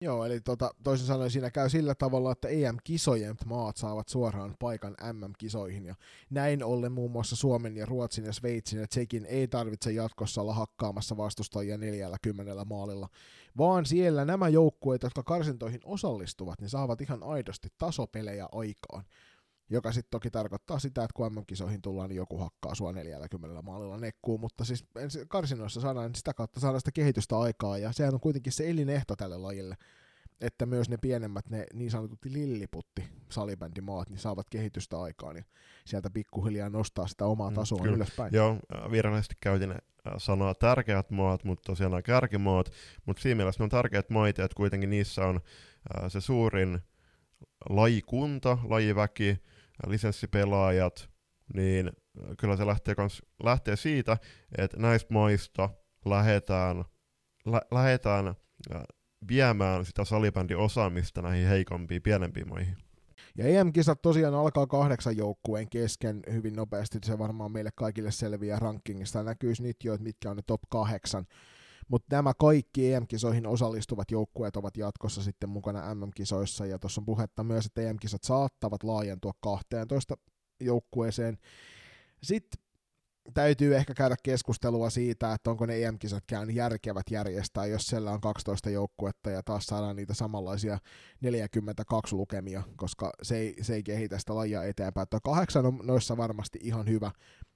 Joo, 0.00 0.24
eli 0.24 0.40
tota, 0.40 0.70
toisin 0.82 1.06
sanoen 1.06 1.30
siinä 1.30 1.50
käy 1.50 1.68
sillä 1.68 1.94
tavalla, 1.94 2.32
että 2.32 2.48
EM-kisojen 2.48 3.36
maat 3.46 3.76
saavat 3.76 4.08
suoraan 4.08 4.54
paikan 4.58 4.96
MM-kisoihin, 5.12 5.86
ja 5.86 5.94
näin 6.30 6.64
ollen 6.64 6.92
muun 6.92 7.10
muassa 7.10 7.36
Suomen 7.36 7.76
ja 7.76 7.86
Ruotsin 7.86 8.24
ja 8.24 8.32
Sveitsin 8.32 8.80
ja 8.80 8.86
Tsekin 8.86 9.26
ei 9.26 9.48
tarvitse 9.48 9.92
jatkossa 9.92 10.40
olla 10.40 10.54
hakkaamassa 10.54 11.16
vastustajia 11.16 11.78
40 11.78 12.64
maalilla, 12.64 13.08
vaan 13.58 13.86
siellä 13.86 14.24
nämä 14.24 14.48
joukkueet, 14.48 15.02
jotka 15.02 15.22
karsintoihin 15.22 15.80
osallistuvat, 15.84 16.60
niin 16.60 16.70
saavat 16.70 17.00
ihan 17.00 17.22
aidosti 17.22 17.68
tasopelejä 17.78 18.48
aikaan 18.52 19.04
joka 19.70 19.92
sitten 19.92 20.10
toki 20.10 20.30
tarkoittaa 20.30 20.78
sitä, 20.78 21.04
että 21.04 21.14
kun 21.14 21.32
MM-kisoihin 21.32 21.82
tullaan, 21.82 22.08
niin 22.08 22.16
joku 22.16 22.38
hakkaa 22.38 22.74
sua 22.74 22.92
40 22.92 23.62
maalilla 23.62 23.98
nekkuun, 23.98 24.40
mutta 24.40 24.64
siis 24.64 24.84
karsinoissa 25.28 25.80
saadaan 25.80 26.14
sitä 26.14 26.34
kautta 26.34 26.60
saada 26.60 26.78
sitä 26.78 26.92
kehitystä 26.92 27.38
aikaa, 27.38 27.78
ja 27.78 27.92
sehän 27.92 28.14
on 28.14 28.20
kuitenkin 28.20 28.52
se 28.52 28.70
elinehto 28.70 29.16
tälle 29.16 29.36
lajille, 29.36 29.76
että 30.40 30.66
myös 30.66 30.88
ne 30.88 30.96
pienemmät, 30.96 31.50
ne 31.50 31.66
niin 31.74 31.90
sanotut 31.90 32.24
lilliputti 32.24 33.04
salibändimaat, 33.30 34.08
niin 34.08 34.18
saavat 34.18 34.50
kehitystä 34.50 35.00
aikaan, 35.00 35.34
niin 35.34 35.46
sieltä 35.84 36.10
pikkuhiljaa 36.10 36.70
nostaa 36.70 37.06
sitä 37.06 37.24
omaa 37.24 37.52
tasoa 37.52 37.84
mm, 37.84 37.94
ylöspäin. 37.94 38.34
Joo, 38.34 38.58
virallisesti 38.90 39.34
käytin 39.40 39.74
sanoa 40.18 40.54
tärkeät 40.54 41.10
maat, 41.10 41.44
mutta 41.44 41.62
tosiaan 41.66 41.90
nämä 41.90 42.02
kärkimaat, 42.02 42.70
mutta 43.06 43.22
siinä 43.22 43.34
mielessä 43.34 43.60
ne 43.60 43.64
on 43.64 43.70
tärkeät 43.70 44.10
maita, 44.10 44.44
että 44.44 44.56
kuitenkin 44.56 44.90
niissä 44.90 45.26
on 45.26 45.40
se 46.08 46.20
suurin 46.20 46.80
lajikunta, 47.70 48.58
lajiväki, 48.64 49.38
lisenssipelaajat, 49.86 51.08
niin 51.54 51.92
kyllä 52.38 52.56
se 52.56 52.66
lähtee, 52.66 52.94
kans, 52.94 53.22
lähtee 53.42 53.76
siitä, 53.76 54.16
että 54.58 54.76
näistä 54.76 55.14
maista 55.14 55.70
lähdetään, 56.04 56.84
lä, 57.46 57.60
lähdetään 57.70 58.34
viemään 59.28 59.84
sitä 59.84 60.04
salibändin 60.04 60.56
osaamista 60.56 61.22
näihin 61.22 61.48
heikompiin, 61.48 62.02
pienempiin 62.02 62.48
maihin. 62.48 62.76
Ja 63.38 63.46
EM-kisat 63.46 64.02
tosiaan 64.02 64.34
alkaa 64.34 64.66
kahdeksan 64.66 65.16
joukkueen 65.16 65.70
kesken 65.70 66.22
hyvin 66.32 66.56
nopeasti, 66.56 66.98
se 67.04 67.18
varmaan 67.18 67.52
meille 67.52 67.70
kaikille 67.74 68.10
selviää 68.10 68.58
rankingista. 68.58 69.22
Näkyisi 69.22 69.62
nyt 69.62 69.76
jo, 69.84 69.94
että 69.94 70.04
mitkä 70.04 70.30
on 70.30 70.36
ne 70.36 70.42
top 70.46 70.60
kahdeksan. 70.68 71.26
Mutta 71.88 72.16
nämä 72.16 72.32
kaikki 72.34 72.92
EM-kisoihin 72.92 73.46
osallistuvat 73.46 74.10
joukkueet 74.10 74.56
ovat 74.56 74.76
jatkossa 74.76 75.22
sitten 75.22 75.48
mukana 75.48 75.94
MM-kisoissa, 75.94 76.66
ja 76.66 76.78
tuossa 76.78 77.00
on 77.00 77.06
puhetta 77.06 77.44
myös, 77.44 77.66
että 77.66 77.80
EM-kisat 77.80 78.22
saattavat 78.22 78.82
laajentua 78.82 79.32
12 79.40 80.16
joukkueeseen. 80.60 81.38
Sitten 82.22 82.66
täytyy 83.34 83.76
ehkä 83.76 83.94
käydä 83.94 84.16
keskustelua 84.22 84.90
siitä, 84.90 85.32
että 85.32 85.50
onko 85.50 85.66
ne 85.66 85.82
EM-kisatkään 85.82 86.54
järkevät 86.54 87.10
järjestää, 87.10 87.66
jos 87.66 87.86
siellä 87.86 88.10
on 88.12 88.20
12 88.20 88.70
joukkuetta 88.70 89.30
ja 89.30 89.42
taas 89.42 89.66
saadaan 89.66 89.96
niitä 89.96 90.14
samanlaisia 90.14 90.78
42 91.20 92.16
lukemia, 92.16 92.62
koska 92.76 93.12
se 93.22 93.36
ei, 93.36 93.56
se 93.62 93.74
ei 93.74 93.82
kehitä 93.82 94.18
sitä 94.18 94.34
lajia 94.34 94.64
eteenpäin. 94.64 95.08
Tuo 95.10 95.20
kahdeksan 95.20 95.66
on 95.66 95.80
noissa 95.82 96.16
varmasti 96.16 96.58
ihan 96.62 96.88
hyvä, 96.88 97.10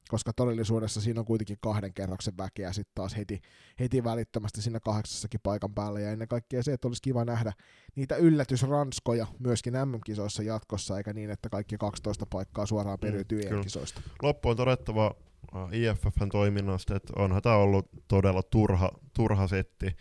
koska 0.09 0.32
todellisuudessa 0.32 1.01
siinä 1.01 1.20
on 1.20 1.27
kuitenkin 1.27 1.59
kahden 1.60 1.94
kerroksen 1.94 2.36
väkeä 2.39 2.72
sitten 2.72 2.93
taas 2.94 3.16
heti, 3.16 3.40
heti 3.81 4.05
välittömästi 4.05 4.62
siinä 4.62 4.81
kahdeksassakin 4.81 5.40
paikan 5.43 5.74
päällä, 5.74 6.01
ja 6.01 6.10
ennen 6.10 6.28
kaikkea 6.28 6.62
se, 6.62 6.72
että 6.72 6.89
olisi 6.89 7.02
kiva 7.02 7.24
nähdä 7.24 7.52
niitä 7.97 8.16
yllätysranskoja 8.16 9.27
myöskin 9.39 9.74
MM-kisoissa 9.74 10.43
jatkossa, 10.43 10.98
eikä 10.98 11.12
niin, 11.12 11.31
että 11.31 11.48
kaikki 11.48 11.78
12 11.78 12.27
paikkaa 12.27 12.66
suoraan 12.66 12.98
mm, 12.98 13.01
periytyy 13.01 13.43
mm, 13.43 13.56
EM-kisoista. 13.56 14.01
Loppu 14.22 14.48
on 14.48 14.56
todettava 14.56 15.14
äh, 15.56 15.68
IFFn 15.72 16.28
toiminnasta, 16.32 16.97
että 16.97 17.12
onhan 17.16 17.43
tämä 17.43 17.56
ollut 17.56 17.89
todella 18.09 18.43
turha, 18.43 18.90
turha 19.14 19.47
setti, 19.47 19.97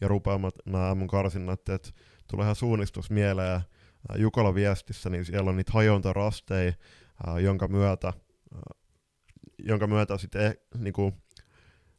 ja 0.00 0.08
rupeamat 0.08 0.54
nämä 0.66 0.94
MM-karsinnat, 0.94 1.68
että 1.68 1.90
tulee 2.30 2.44
ihan 2.44 2.56
suunnistus 2.56 3.10
mieleen, 3.10 3.54
äh, 3.54 3.64
Jukola 4.16 4.54
viestissä, 4.54 5.10
niin 5.10 5.24
siellä 5.24 5.50
on 5.50 5.56
niitä 5.56 5.72
hajontarasteja, 5.72 6.72
äh, 7.28 7.36
jonka 7.36 7.68
myötä 7.68 8.12
jonka 9.66 9.86
myötä 9.86 10.18
sitten 10.18 10.46
eh, 10.46 10.56
niinku, 10.78 11.12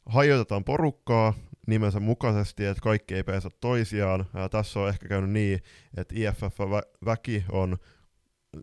hajotetaan 0.06 0.64
porukkaa 0.64 1.34
nimensä 1.66 2.00
mukaisesti, 2.00 2.64
että 2.64 2.82
kaikki 2.82 3.14
ei 3.14 3.24
peesa 3.24 3.50
toisiaan. 3.60 4.26
Ja 4.34 4.48
tässä 4.48 4.80
on 4.80 4.88
ehkä 4.88 5.08
käynyt 5.08 5.30
niin, 5.30 5.62
että 5.96 6.14
IFF-väki 6.18 7.44
on 7.52 7.76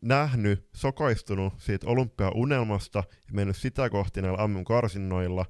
nähnyt, 0.01 0.69
sokaistunut 0.75 1.53
siitä 1.57 1.87
olympiaunelmasta 1.87 3.03
ja 3.27 3.33
mennyt 3.33 3.57
sitä 3.57 3.89
kohti 3.89 4.21
näillä 4.21 4.47
MM-karsinnoilla, 4.47 5.45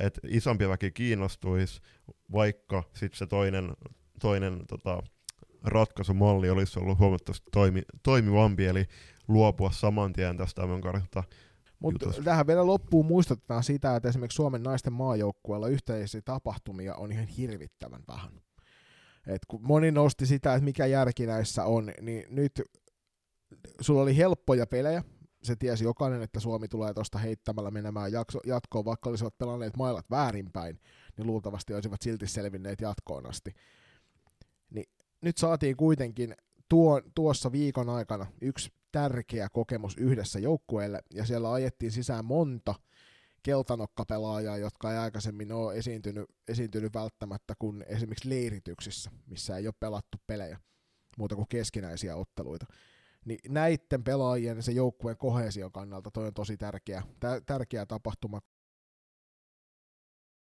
että 0.00 0.20
isompi 0.28 0.68
väki 0.68 0.90
kiinnostuisi, 0.90 1.80
vaikka 2.32 2.82
sitten 2.92 3.18
se 3.18 3.26
toinen, 3.26 3.76
toinen 4.20 4.66
tota, 4.68 5.02
ratkaisumalli 5.64 6.50
olisi 6.50 6.78
ollut 6.78 6.98
huomattavasti 6.98 7.46
toimi, 7.52 7.82
toimivampi, 8.02 8.66
eli 8.66 8.84
luopua 9.28 9.70
saman 9.70 10.12
tien 10.12 10.36
tästä 10.36 10.66
MM-karsinta 10.66 11.24
mutta 11.78 12.12
tähän 12.24 12.46
vielä 12.46 12.66
loppuun 12.66 13.06
muistutetaan 13.06 13.64
sitä, 13.64 13.96
että 13.96 14.08
esimerkiksi 14.08 14.36
Suomen 14.36 14.62
naisten 14.62 14.92
maajoukkueella 14.92 15.68
yhteisiä 15.68 16.22
tapahtumia 16.24 16.94
on 16.94 17.12
ihan 17.12 17.26
hirvittävän 17.26 18.02
vähän. 18.08 18.40
Et 19.26 19.42
kun 19.48 19.60
moni 19.62 19.90
nosti 19.90 20.26
sitä, 20.26 20.54
että 20.54 20.64
mikä 20.64 20.86
järki 20.86 21.26
näissä 21.26 21.64
on, 21.64 21.92
niin 22.00 22.24
nyt 22.30 22.62
sulla 23.80 24.02
oli 24.02 24.16
helppoja 24.16 24.66
pelejä, 24.66 25.02
se 25.42 25.56
tiesi 25.56 25.84
jokainen, 25.84 26.22
että 26.22 26.40
Suomi 26.40 26.68
tulee 26.68 26.94
tuosta 26.94 27.18
heittämällä 27.18 27.70
menemään 27.70 28.12
jakso, 28.12 28.40
jatkoon, 28.46 28.84
vaikka 28.84 29.10
olisivat 29.10 29.38
pelanneet 29.38 29.76
mailat 29.76 30.10
väärinpäin, 30.10 30.80
niin 31.16 31.26
luultavasti 31.26 31.74
olisivat 31.74 32.02
silti 32.02 32.26
selvinneet 32.26 32.80
jatkoon 32.80 33.26
asti. 33.26 33.54
Niin 34.70 34.86
nyt 35.20 35.38
saatiin 35.38 35.76
kuitenkin 35.76 36.34
tuo, 36.68 37.00
tuossa 37.14 37.52
viikon 37.52 37.88
aikana 37.88 38.26
yksi 38.40 38.70
tärkeä 38.92 39.48
kokemus 39.48 39.96
yhdessä 39.96 40.38
joukkueelle, 40.38 41.02
ja 41.14 41.24
siellä 41.24 41.52
ajettiin 41.52 41.92
sisään 41.92 42.24
monta 42.24 42.74
keltanokkapelaajaa, 43.42 44.58
jotka 44.58 44.92
ei 44.92 44.98
aikaisemmin 44.98 45.52
ole 45.52 45.74
esiintynyt, 45.74 46.24
esiintynyt 46.48 46.94
välttämättä 46.94 47.54
kuin 47.58 47.84
esimerkiksi 47.88 48.28
leirityksissä, 48.28 49.10
missä 49.26 49.56
ei 49.56 49.66
ole 49.66 49.74
pelattu 49.80 50.18
pelejä 50.26 50.58
muuta 51.18 51.34
kuin 51.34 51.48
keskinäisiä 51.48 52.16
otteluita. 52.16 52.66
Niin 53.24 53.38
näiden 53.48 54.04
pelaajien 54.04 54.62
se 54.62 54.72
joukkueen 54.72 55.16
kohesion 55.16 55.72
kannalta 55.72 56.10
toi 56.10 56.26
on 56.26 56.34
tosi 56.34 56.56
tärkeä, 56.56 57.02
tä, 57.20 57.40
tärkeä 57.46 57.86
tapahtuma. 57.86 58.40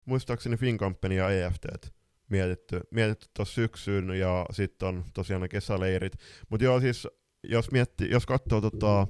Muistaakseni 0.05 0.57
Fincampeni 0.57 1.17
ja 1.17 1.31
EFT 1.31 1.67
mietitty, 2.31 2.81
mietitty 2.91 3.27
tuossa 3.35 3.55
syksyyn 3.55 4.11
ja 4.11 4.47
sitten 4.53 4.89
on 4.89 5.05
tosiaan 5.15 5.43
ne 5.43 5.49
kesäleirit. 5.49 6.13
Mutta 6.49 6.65
joo, 6.65 6.81
siis 6.81 7.09
jos, 7.45 7.71
mietti, 7.71 8.11
jos 8.11 8.27
katsoo 8.27 8.61
tota, 8.61 9.07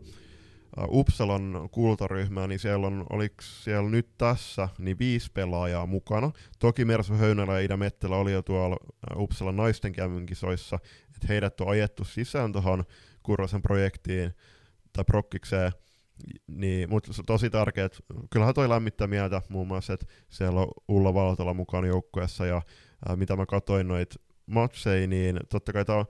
Uppsalan 0.89 1.69
kultaryhmää, 1.71 2.47
niin 2.47 2.59
siellä 2.59 2.87
on, 2.87 3.07
oliko 3.11 3.35
siellä 3.39 3.91
nyt 3.91 4.09
tässä, 4.19 4.69
niin 4.79 4.99
viisi 4.99 5.31
pelaajaa 5.35 5.87
mukana. 5.87 6.33
Toki 6.59 6.85
Mersu 6.85 7.15
Höynälä 7.15 7.53
ja 7.53 7.59
Ida 7.59 7.77
Mettelä 7.77 8.17
oli 8.17 8.33
jo 8.33 8.43
tuolla 8.43 8.77
Uppsalan 9.17 9.57
naisten 9.57 9.93
kisoissa, 10.27 10.79
että 11.15 11.27
heidät 11.29 11.61
on 11.61 11.69
ajettu 11.69 12.05
sisään 12.05 12.53
tuohon 12.53 12.85
Kurrosen 13.23 13.63
projektiin 13.63 14.35
tai 14.93 15.05
prokkikseen, 15.05 15.73
niin, 16.47 16.91
mutta 16.91 17.13
tosi 17.27 17.51
tärkeää, 17.51 17.89
kyllähän 18.31 18.55
toi 18.55 18.69
lämmittää 18.69 19.07
mieltä 19.07 19.43
muun 19.49 19.67
muassa, 19.67 19.93
että 19.93 20.07
siellä 20.29 20.61
on 20.61 20.69
Ulla 20.89 21.15
Valtola 21.15 21.55
mukana 21.55 21.87
joukkueessa 21.87 22.47
ja 22.47 22.63
ää, 23.09 23.17
mitä 23.17 23.37
mä 23.37 23.47
katsoin 23.47 23.89
noita 23.89 24.15
matseja, 24.47 25.07
niin 25.07 25.41
totta 25.49 25.73
kai 25.73 25.85
tämä 25.85 25.99
on 25.99 26.07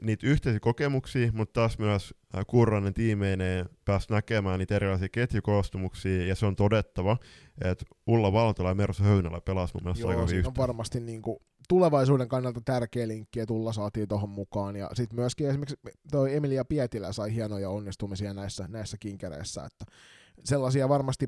niitä 0.00 0.26
yhteisiä 0.26 0.60
kokemuksia, 0.60 1.32
mutta 1.32 1.60
taas 1.60 1.78
myös 1.78 2.14
äh, 2.36 2.44
Kurranen 2.46 2.94
tiimeineen 2.94 3.68
pääsi 3.84 4.06
näkemään 4.10 4.58
niitä 4.58 4.76
erilaisia 4.76 5.08
ketjukoostumuksia, 5.12 6.26
ja 6.26 6.34
se 6.34 6.46
on 6.46 6.56
todettava, 6.56 7.16
että 7.64 7.84
Ulla 8.06 8.32
Valtola 8.32 8.68
ja 8.68 8.74
Mersu 8.74 9.02
Höynälä 9.02 9.40
pelasi 9.40 9.74
mun 9.74 9.82
mielestä 9.82 10.02
Joo, 10.02 10.10
aika 10.10 10.26
hyvin. 10.26 10.46
on 10.46 10.56
varmasti 10.56 11.00
niin 11.00 11.22
kuin 11.22 11.38
tulevaisuuden 11.68 12.28
kannalta 12.28 12.60
tärkeä 12.64 13.08
linkki, 13.08 13.40
että 13.40 13.54
Ulla 13.54 13.72
saatiin 13.72 14.08
tuohon 14.08 14.30
mukaan, 14.30 14.76
ja 14.76 14.90
sitten 14.94 15.18
myöskin 15.18 15.48
esimerkiksi 15.48 15.76
toi 16.10 16.34
Emilia 16.34 16.64
Pietilä 16.64 17.12
sai 17.12 17.34
hienoja 17.34 17.70
onnistumisia 17.70 18.34
näissä, 18.34 18.66
näissä 18.68 18.96
kinkereissä, 19.00 19.64
että 19.64 19.84
sellaisia 20.44 20.88
varmasti 20.88 21.26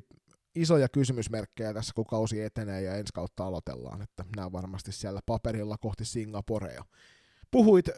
isoja 0.54 0.88
kysymysmerkkejä 0.88 1.74
tässä, 1.74 1.92
kun 1.94 2.04
kausi 2.04 2.42
etenee 2.42 2.82
ja 2.82 2.96
ensi 2.96 3.12
kautta 3.12 3.44
aloitellaan, 3.44 4.02
että 4.02 4.24
nämä 4.36 4.52
varmasti 4.52 4.92
siellä 4.92 5.20
paperilla 5.26 5.76
kohti 5.78 6.04
Singaporea. 6.04 6.84
Puhuit 7.50 7.88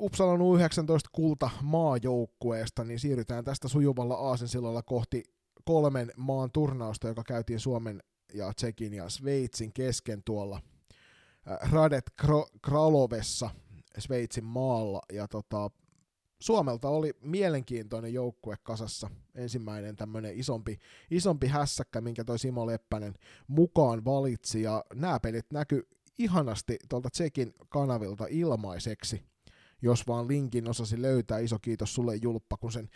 Uppsalan 0.00 0.40
U19 0.40 1.08
kulta 1.12 1.50
maajoukkueesta, 1.62 2.84
niin 2.84 2.98
siirrytään 2.98 3.44
tästä 3.44 3.68
sujuvalla 3.68 4.14
aasensillalla 4.14 4.82
kohti 4.82 5.22
kolmen 5.64 6.12
maan 6.16 6.50
turnausta, 6.52 7.08
joka 7.08 7.24
käytiin 7.24 7.60
Suomen 7.60 8.02
ja 8.34 8.52
Tsekin 8.52 8.94
ja 8.94 9.08
Sveitsin 9.08 9.72
kesken 9.72 10.22
tuolla 10.24 10.60
Radet 11.72 12.04
Kralovessa 12.62 13.50
Sveitsin 13.98 14.44
maalla. 14.44 15.02
Ja 15.12 15.28
tota, 15.28 15.70
Suomelta 16.40 16.88
oli 16.88 17.12
mielenkiintoinen 17.20 18.14
joukkue 18.14 18.56
kasassa. 18.62 19.10
Ensimmäinen 19.34 19.96
tämmöinen 19.96 20.38
isompi, 20.38 20.78
isompi 21.10 21.46
hässäkkä, 21.46 22.00
minkä 22.00 22.24
toi 22.24 22.38
Simo 22.38 22.66
Leppänen 22.66 23.14
mukaan 23.48 24.04
valitsi. 24.04 24.62
Ja 24.62 24.84
nämä 24.94 25.20
pelit 25.20 25.46
näky 25.52 25.88
ihanasti 26.18 26.78
tuolta 26.88 27.10
Tsekin 27.10 27.54
kanavilta 27.68 28.26
ilmaiseksi, 28.28 29.24
jos 29.82 30.06
vaan 30.06 30.28
linkin 30.28 30.68
osasi 30.68 31.02
löytää. 31.02 31.38
Iso 31.38 31.58
kiitos 31.58 31.94
sulle 31.94 32.16
Julppa, 32.16 32.56
kun 32.56 32.72
sen 32.72 32.88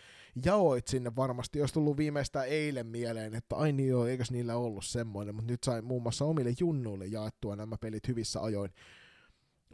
jaoit 0.45 0.87
sinne 0.87 1.15
varmasti. 1.15 1.59
Jos 1.59 1.73
tullut 1.73 1.97
viimeistään 1.97 2.47
eilen 2.47 2.87
mieleen, 2.87 3.35
että 3.35 3.55
ai 3.55 3.71
niin 3.71 3.89
joo, 3.89 4.07
eikös 4.07 4.31
niillä 4.31 4.55
ollut 4.55 4.85
semmoinen, 4.85 5.35
mutta 5.35 5.51
nyt 5.51 5.63
sain 5.63 5.85
muun 5.85 6.01
muassa 6.03 6.25
omille 6.25 6.53
junnuille 6.59 7.05
jaettua 7.05 7.55
nämä 7.55 7.77
pelit 7.81 8.07
hyvissä 8.07 8.41
ajoin. 8.41 8.71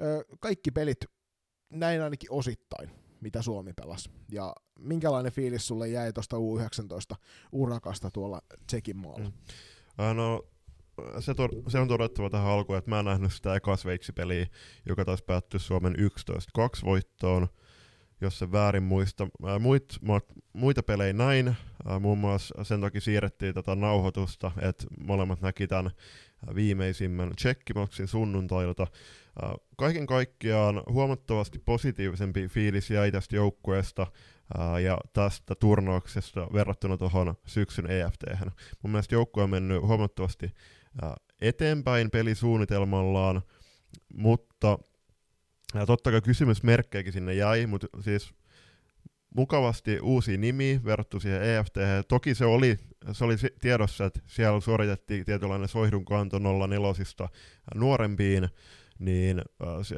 Öö, 0.01 0.23
kaikki 0.39 0.71
pelit 0.71 1.05
näin 1.69 2.01
ainakin 2.01 2.31
osittain, 2.31 2.89
mitä 3.21 3.41
Suomi 3.41 3.73
pelasi. 3.73 4.09
Ja 4.31 4.55
minkälainen 4.79 5.31
fiilis 5.31 5.67
sulle 5.67 5.87
jäi 5.87 6.13
tuosta 6.13 6.37
U19 6.37 7.15
urakasta 7.51 8.11
tuolla 8.11 8.41
Tsekin 8.67 8.97
maalla? 8.97 9.29
Mm. 9.29 10.17
No, 10.17 10.45
se, 11.19 11.33
to, 11.33 11.49
se 11.67 11.79
on 11.79 11.87
todettava 11.87 12.29
tähän 12.29 12.51
alkuun, 12.51 12.77
että 12.77 12.89
mä 12.89 12.99
en 12.99 13.05
nähnyt 13.05 13.33
sitä 13.33 13.55
eka 13.55 13.77
Sveitsi-peliä, 13.77 14.47
joka 14.85 15.05
taas 15.05 15.21
päättyi 15.21 15.59
Suomen 15.59 15.95
11-2 15.95 16.85
voittoon, 16.85 17.47
jos 18.21 18.39
se 18.39 18.51
väärin 18.51 18.83
muista. 18.83 19.27
Ää, 19.45 19.59
muit, 19.59 19.85
muita 20.53 20.83
pelejä 20.83 21.13
näin, 21.13 21.55
ää, 21.85 21.99
muun 21.99 22.17
muassa 22.17 22.63
sen 22.63 22.81
takia 22.81 23.01
siirrettiin 23.01 23.53
tätä 23.53 23.75
nauhoitusta, 23.75 24.51
että 24.61 24.85
molemmat 24.99 25.41
näki 25.41 25.67
tämän 25.67 25.91
viimeisimmän 26.55 27.35
tsekkimaksin 27.35 28.07
sunnuntailta. 28.07 28.87
Ää, 29.41 29.55
kaiken 29.77 30.07
kaikkiaan 30.07 30.83
huomattavasti 30.89 31.59
positiivisempi 31.59 32.47
fiilis 32.47 32.89
jäi 32.89 33.11
tästä 33.11 33.35
joukkueesta, 33.35 34.07
ja 34.83 34.97
tästä 35.13 35.55
turnauksesta 35.55 36.47
verrattuna 36.53 36.97
tuohon 36.97 37.35
syksyn 37.45 37.91
EFT. 37.91 38.23
Mun 38.81 38.91
mielestä 38.91 39.15
joukkue 39.15 39.43
on 39.43 39.49
mennyt 39.49 39.81
huomattavasti 39.81 40.51
eteenpäin 41.41 42.11
pelisuunnitelmallaan, 42.11 43.41
mutta 44.13 44.79
ja 45.73 45.85
totta 45.85 46.11
kai 46.11 46.21
kysymysmerkkejäkin 46.21 47.13
sinne 47.13 47.33
jäi, 47.33 47.65
mutta 47.65 47.87
siis 47.99 48.33
mukavasti 49.35 49.99
uusi 49.99 50.37
nimi 50.37 50.81
verrattu 50.85 51.19
siihen 51.19 51.43
EFT. 51.43 51.75
Toki 52.07 52.35
se 52.35 52.45
oli, 52.45 52.77
se 53.11 53.25
oli 53.25 53.35
tiedossa, 53.61 54.05
että 54.05 54.19
siellä 54.27 54.61
suoritettiin 54.61 55.25
tietynlainen 55.25 55.67
soihdunkanto 55.67 56.39
04 56.39 57.29
nuorempiin, 57.75 58.49
niin 58.99 59.39
äh, 59.39 59.67
se, 59.81 59.95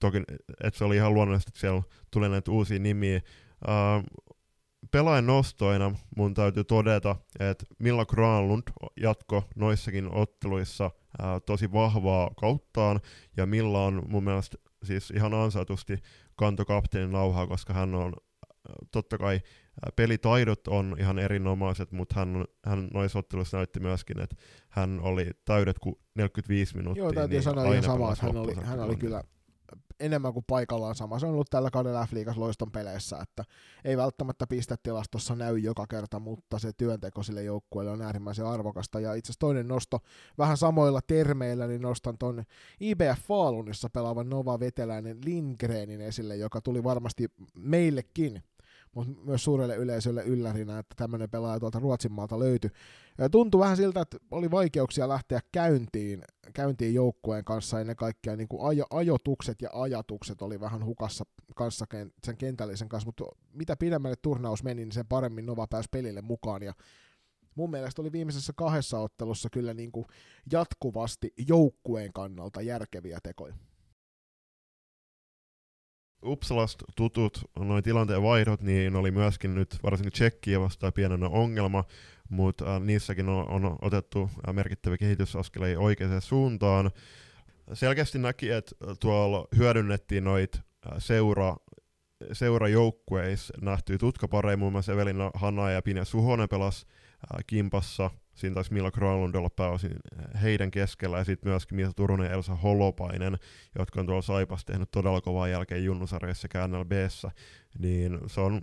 toki, 0.00 0.18
että 0.64 0.78
se 0.78 0.84
oli 0.84 0.96
ihan 0.96 1.14
luonnollisesti, 1.14 1.50
että 1.50 1.60
siellä 1.60 1.82
tuli 2.10 2.28
näitä 2.28 2.50
uusia 2.50 2.78
nimiä. 2.78 3.16
Äh, 3.16 4.04
pelaajan 4.92 5.26
nostoina 5.26 5.94
mun 6.16 6.34
täytyy 6.34 6.64
todeta, 6.64 7.16
että 7.40 7.66
Milla 7.78 8.06
Granlund 8.06 8.62
jatko 9.00 9.44
noissakin 9.56 10.14
otteluissa 10.14 10.90
ää, 11.18 11.40
tosi 11.40 11.72
vahvaa 11.72 12.30
kauttaan, 12.40 13.00
ja 13.36 13.46
Milla 13.46 13.84
on 13.84 14.02
mun 14.08 14.24
mielestä 14.24 14.56
siis 14.84 15.10
ihan 15.10 15.34
ansaitusti 15.34 15.98
kantokapteenin 16.36 17.12
nauhaa, 17.12 17.46
koska 17.46 17.72
hän 17.72 17.94
on 17.94 18.12
totta 18.92 19.18
kai 19.18 19.40
pelitaidot 19.96 20.68
on 20.68 20.96
ihan 20.98 21.18
erinomaiset, 21.18 21.92
mutta 21.92 22.14
hän, 22.18 22.44
hän 22.64 22.88
noissa 22.94 23.18
otteluissa 23.18 23.56
näytti 23.56 23.80
myöskin, 23.80 24.20
että 24.20 24.36
hän 24.68 25.00
oli 25.02 25.30
täydet 25.44 25.76
45 26.14 26.76
minuuttia. 26.76 27.04
Joo, 27.04 27.12
täytyy 27.12 27.36
niin 27.36 27.42
sanoa 27.42 27.64
ihan 27.64 27.82
samaa, 27.82 28.12
että 28.12 28.26
hän 28.26 28.36
oli, 28.36 28.54
hän 28.54 28.80
oli 28.80 28.96
kyllä 28.96 29.24
enemmän 30.00 30.32
kuin 30.32 30.44
paikallaan 30.48 30.94
sama. 30.94 31.18
Se 31.18 31.26
on 31.26 31.32
ollut 31.32 31.50
tällä 31.50 31.70
kaudella 31.70 32.06
f 32.06 32.12
loiston 32.36 32.70
peleissä, 32.70 33.18
että 33.22 33.44
ei 33.84 33.96
välttämättä 33.96 34.46
pistetilastossa 34.46 35.34
näy 35.34 35.58
joka 35.58 35.86
kerta, 35.86 36.18
mutta 36.18 36.58
se 36.58 36.72
työnteko 36.72 37.22
sille 37.22 37.42
joukkueelle 37.42 37.92
on 37.92 38.02
äärimmäisen 38.02 38.46
arvokasta. 38.46 39.00
Ja 39.00 39.14
itse 39.14 39.26
asiassa 39.26 39.40
toinen 39.40 39.68
nosto 39.68 40.00
vähän 40.38 40.56
samoilla 40.56 41.00
termeillä, 41.06 41.66
niin 41.66 41.82
nostan 41.82 42.18
tuon 42.18 42.44
IBF 42.80 43.18
Falunissa 43.28 43.90
pelaavan 43.90 44.30
Nova 44.30 44.60
Veteläinen 44.60 45.18
Lindgrenin 45.24 46.00
esille, 46.00 46.36
joka 46.36 46.60
tuli 46.60 46.84
varmasti 46.84 47.28
meillekin 47.54 48.42
mutta 48.94 49.12
myös 49.24 49.44
suurelle 49.44 49.76
yleisölle 49.76 50.24
yllärinä, 50.24 50.78
että 50.78 50.94
tämmöinen 50.96 51.30
pelaaja 51.30 51.60
tuolta 51.60 51.78
Ruotsin 51.78 52.12
maalta 52.12 52.38
löytyi. 52.38 52.70
Tuntui 53.30 53.60
vähän 53.60 53.76
siltä, 53.76 54.00
että 54.00 54.16
oli 54.30 54.50
vaikeuksia 54.50 55.08
lähteä 55.08 55.40
käyntiin, 55.52 56.22
käyntiin 56.54 56.94
joukkueen 56.94 57.44
kanssa 57.44 57.80
ennen 57.80 57.96
kaikkea 57.96 58.36
niin 58.36 58.48
kuin 58.48 58.62
ajo, 58.62 58.84
ajotukset 58.90 59.62
ja 59.62 59.70
ajatukset 59.72 60.42
oli 60.42 60.60
vähän 60.60 60.84
hukassa 60.84 61.24
kanssa 61.54 61.86
sen 62.24 62.36
kentällisen 62.36 62.88
kanssa, 62.88 63.06
mutta 63.06 63.24
mitä 63.52 63.76
pidemmälle 63.76 64.16
turnaus 64.22 64.62
meni, 64.62 64.84
niin 64.84 64.92
sen 64.92 65.06
paremmin 65.06 65.46
Nova 65.46 65.66
pääsi 65.66 65.88
pelille 65.92 66.22
mukaan 66.22 66.62
ja 66.62 66.74
mun 67.54 67.70
mielestä 67.70 68.02
oli 68.02 68.12
viimeisessä 68.12 68.52
kahdessa 68.56 68.98
ottelussa 68.98 69.48
kyllä 69.52 69.74
niin 69.74 69.92
kuin 69.92 70.06
jatkuvasti 70.52 71.32
joukkueen 71.48 72.12
kannalta 72.12 72.62
järkeviä 72.62 73.18
tekoja. 73.22 73.54
Uppsalasta 76.24 76.84
tutut 76.96 77.40
noin 77.58 77.84
tilanteen 77.84 78.22
vaihdot, 78.22 78.62
niin 78.62 78.96
oli 78.96 79.10
myöskin 79.10 79.54
nyt 79.54 79.78
varsinkin 79.82 80.12
Tsekkiä 80.12 80.60
vastaan 80.60 80.92
pienenä 80.92 81.28
ongelma, 81.28 81.84
mutta 82.28 82.76
äh, 82.76 82.82
niissäkin 82.82 83.28
on, 83.28 83.48
on 83.48 83.78
otettu 83.82 84.30
äh, 84.48 84.54
merkittäviä 84.54 84.98
kehitysaskeleja 84.98 85.80
oikeaan 85.80 86.22
suuntaan. 86.22 86.90
Selkeästi 87.72 88.18
näki, 88.18 88.50
että 88.50 88.74
tuolla 89.00 89.48
hyödynnettiin 89.56 90.24
noita 90.24 90.58
äh, 90.58 90.92
seura, 90.98 91.56
seurajoukkueissa 92.32 93.54
tutka 94.00 94.28
paremmin, 94.28 94.58
muun 94.58 94.72
muassa 94.72 94.92
Evelina 94.92 95.30
Hanna 95.34 95.70
ja 95.70 95.82
Pinja 95.82 96.04
Suhonen 96.04 96.48
pelas 96.48 96.86
äh, 97.34 97.44
kimpassa– 97.46 98.10
siinä 98.34 98.54
taisi 98.54 98.72
Mila 98.72 98.90
Granlund 98.90 99.34
olla 99.34 99.50
pääosin 99.50 99.96
heidän 100.42 100.70
keskellä, 100.70 101.18
ja 101.18 101.24
sitten 101.24 101.50
myöskin 101.50 101.76
Misa 101.76 101.92
Turunen 101.92 102.26
ja 102.26 102.32
Elsa 102.32 102.54
Holopainen, 102.54 103.38
jotka 103.78 104.00
on 104.00 104.06
tuolla 104.06 104.22
Saipas 104.22 104.64
tehnyt 104.64 104.90
todella 104.90 105.20
kovaa 105.20 105.48
jälkeen 105.48 105.84
junnusarjassa 105.84 106.42
sekä 106.42 106.68
NLBssä, 106.68 107.30
niin 107.78 108.18
se 108.26 108.40
on 108.40 108.62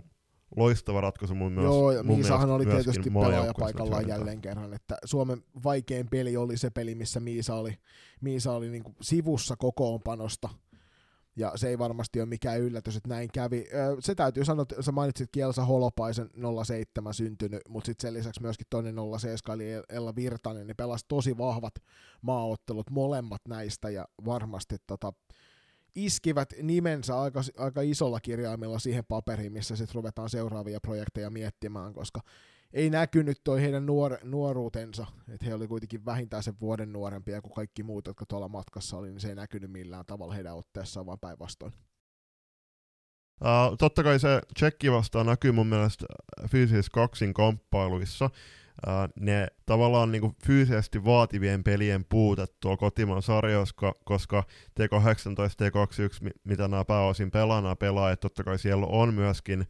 loistava 0.56 1.00
ratkaisu 1.00 1.34
mun 1.34 1.52
myös. 1.52 1.64
Joo, 1.64 1.92
ja 1.92 2.02
Miisahan 2.02 2.50
oli 2.50 2.66
tietysti 2.66 3.10
pelaaja 3.10 3.52
paikallaan 3.58 4.08
jälleen 4.08 4.40
kerran, 4.40 4.74
että 4.74 4.96
Suomen 5.04 5.42
vaikein 5.64 6.08
peli 6.10 6.36
oli 6.36 6.56
se 6.56 6.70
peli, 6.70 6.94
missä 6.94 7.20
Miisa 7.20 7.54
oli, 7.54 7.78
Miisa 8.20 8.52
oli 8.52 8.70
niin 8.70 8.84
sivussa 9.00 9.56
kokoonpanosta, 9.56 10.48
ja 11.40 11.52
se 11.56 11.68
ei 11.68 11.78
varmasti 11.78 12.20
ole 12.20 12.28
mikään 12.28 12.60
yllätys, 12.60 12.96
että 12.96 13.08
näin 13.08 13.28
kävi. 13.34 13.66
Se 14.00 14.14
täytyy 14.14 14.44
sanoa, 14.44 14.62
että 14.62 14.82
sä 14.82 14.92
mainitsit 14.92 15.28
Kielsa 15.32 15.64
Holopaisen 15.64 16.30
07 16.64 17.14
syntynyt, 17.14 17.60
mutta 17.68 17.86
sitten 17.86 18.08
sen 18.08 18.14
lisäksi 18.14 18.42
myöskin 18.42 18.66
toinen 18.70 18.94
07 19.18 19.60
eli 19.60 19.82
Ella 19.88 20.16
Virtanen, 20.16 20.66
niin 20.66 20.76
pelasi 20.76 21.04
tosi 21.08 21.38
vahvat 21.38 21.74
maaottelut 22.22 22.90
molemmat 22.90 23.40
näistä, 23.48 23.90
ja 23.90 24.08
varmasti 24.24 24.76
tota, 24.86 25.12
iskivät 25.94 26.48
nimensä 26.62 27.20
aika, 27.20 27.40
aika 27.58 27.80
isolla 27.80 28.20
kirjaimella 28.20 28.78
siihen 28.78 29.04
paperiin, 29.08 29.52
missä 29.52 29.76
sitten 29.76 29.94
ruvetaan 29.94 30.30
seuraavia 30.30 30.80
projekteja 30.80 31.30
miettimään, 31.30 31.92
koska 31.92 32.20
ei 32.72 32.90
näkynyt 32.90 33.40
toi 33.44 33.60
heidän 33.60 33.86
nuor- 33.86 34.24
nuoruutensa, 34.24 35.06
että 35.28 35.46
he 35.46 35.54
oli 35.54 35.68
kuitenkin 35.68 36.04
vähintään 36.04 36.42
sen 36.42 36.54
vuoden 36.60 36.92
nuorempia 36.92 37.42
kuin 37.42 37.52
kaikki 37.52 37.82
muut, 37.82 38.06
jotka 38.06 38.26
tuolla 38.26 38.48
matkassa 38.48 38.96
oli, 38.96 39.10
niin 39.10 39.20
se 39.20 39.28
ei 39.28 39.34
näkynyt 39.34 39.70
millään 39.70 40.06
tavalla 40.06 40.34
heidän 40.34 40.56
otteessaan, 40.56 41.06
vaan 41.06 41.18
päinvastoin. 41.18 41.72
Uh, 43.40 43.76
totta 43.78 44.02
kai 44.02 44.18
se 44.18 44.40
tsekki 44.54 44.92
vastaan 44.92 45.26
näkyy 45.26 45.52
mun 45.52 45.66
mielestä 45.66 46.06
fyysisissä 46.50 46.90
kaksin 46.94 47.34
kamppailuissa. 47.34 48.24
Uh, 48.24 49.22
ne 49.24 49.48
tavallaan 49.66 50.12
niinku 50.12 50.34
fyysisesti 50.46 51.04
vaativien 51.04 51.64
pelien 51.64 52.04
puute 52.04 52.46
tuolla 52.60 52.76
kotimaan 52.76 53.22
sarjoissa, 53.22 53.74
koska 54.04 54.44
T18, 54.80 54.84
T21, 55.62 56.30
mitä 56.44 56.68
nämä 56.68 56.84
pääosin 56.84 57.30
pelaa, 57.30 57.60
nämä 57.60 57.76
pelaajat, 57.76 58.20
totta 58.20 58.44
kai 58.44 58.58
siellä 58.58 58.86
on 58.86 59.14
myöskin 59.14 59.66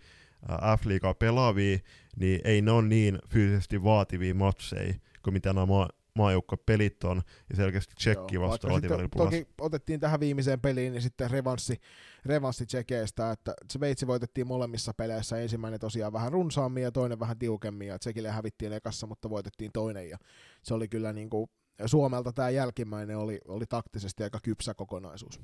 F-liigaa 0.79 1.15
pelaavia, 1.15 1.79
niin 2.17 2.41
ei 2.45 2.63
ne 2.63 2.71
ole 2.71 2.89
niin 2.89 3.19
fyysisesti 3.29 3.83
vaativia 3.83 4.35
matseja 4.35 4.95
kuin 5.23 5.35
mitä 5.35 5.53
nämä 5.53 5.67
maa, 5.67 5.89
maajoukkopelit 6.15 7.05
on, 7.05 7.23
ja 7.51 7.57
selkeästi 7.57 7.95
tsekki 7.95 8.41
vasta 8.41 8.69
Toki 9.17 9.47
otettiin 9.61 10.01
tähän 10.01 10.21
viimeiseen 10.21 10.61
peliin 10.61 10.93
niin 10.93 11.03
sitten 11.03 11.31
revanssi, 11.31 11.81
revanssi 12.25 12.67
tsekeistä, 12.67 13.31
että 13.31 13.55
Sveitsi 13.73 14.07
voitettiin 14.07 14.47
molemmissa 14.47 14.95
peleissä, 14.95 15.41
ensimmäinen 15.41 15.81
tosiaan 15.81 16.13
vähän 16.13 16.33
runsaammin 16.33 16.83
ja 16.83 16.93
toinen 16.93 17.21
vähän 17.21 17.39
tiukemmin, 17.39 17.89
ja 17.89 17.99
tsekille 17.99 18.31
hävittiin 18.31 18.73
ekassa, 18.73 19.07
mutta 19.07 19.31
voitettiin 19.31 19.73
toinen, 19.73 20.09
ja 20.09 20.19
se 20.63 20.75
oli 20.75 20.89
kyllä 20.89 21.13
niin 21.13 21.31
kuin, 21.31 21.51
Suomelta 21.87 22.33
tämä 22.33 22.51
jälkimmäinen 22.51 23.19
oli, 23.19 23.39
oli 23.49 23.67
taktisesti 23.67 24.23
aika 24.23 24.39
kypsä 24.43 24.75
kokonaisuus. 24.75 25.41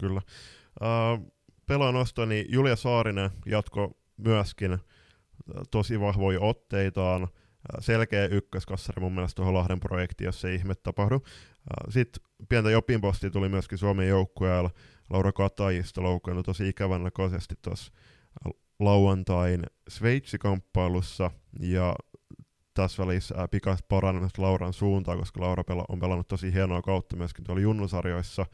Kyllä. 0.00 0.22
Uh, 0.80 1.32
pelaanostoni 1.66 2.46
Julia 2.48 2.76
Saarinen 2.76 3.30
jatko 3.46 3.96
myöskin 4.18 4.72
äh, 4.72 4.80
tosi 5.70 6.00
vahvoja 6.00 6.40
otteitaan. 6.40 7.22
Äh, 7.22 7.28
selkeä 7.80 8.26
ykköskassari 8.26 9.00
mun 9.00 9.14
mielestä 9.14 9.36
tuohon 9.36 9.54
Lahden 9.54 9.80
projektiin, 9.80 10.26
jos 10.26 10.44
ei 10.44 10.54
ihme 10.54 10.74
tapahdu. 10.74 11.14
Äh, 11.24 11.92
Sitten 11.92 12.22
pientä 12.48 12.70
jopinpostia 12.70 13.30
tuli 13.30 13.48
myöskin 13.48 13.78
Suomen 13.78 14.08
joukkueella. 14.08 14.70
Laura 15.10 15.32
Katajista 15.32 16.02
loukkaantui 16.02 16.44
tosi 16.44 16.68
ikävän 16.68 17.02
näköisesti 17.02 17.54
tuossa 17.62 17.92
lauantain 18.78 19.62
Sveitsi-kamppailussa. 19.88 21.30
Ja 21.60 21.96
tässä 22.74 23.02
välissä 23.06 23.48
pikaista 23.50 23.86
parannamista 23.88 24.42
Lauran 24.42 24.72
suuntaan, 24.72 25.18
koska 25.18 25.40
Laura 25.40 25.64
on 25.88 26.00
pelannut 26.00 26.28
tosi 26.28 26.52
hienoa 26.52 26.82
kautta 26.82 27.16
myöskin 27.16 27.44
tuolla 27.44 27.62
junnusarjoissa. 27.62 28.46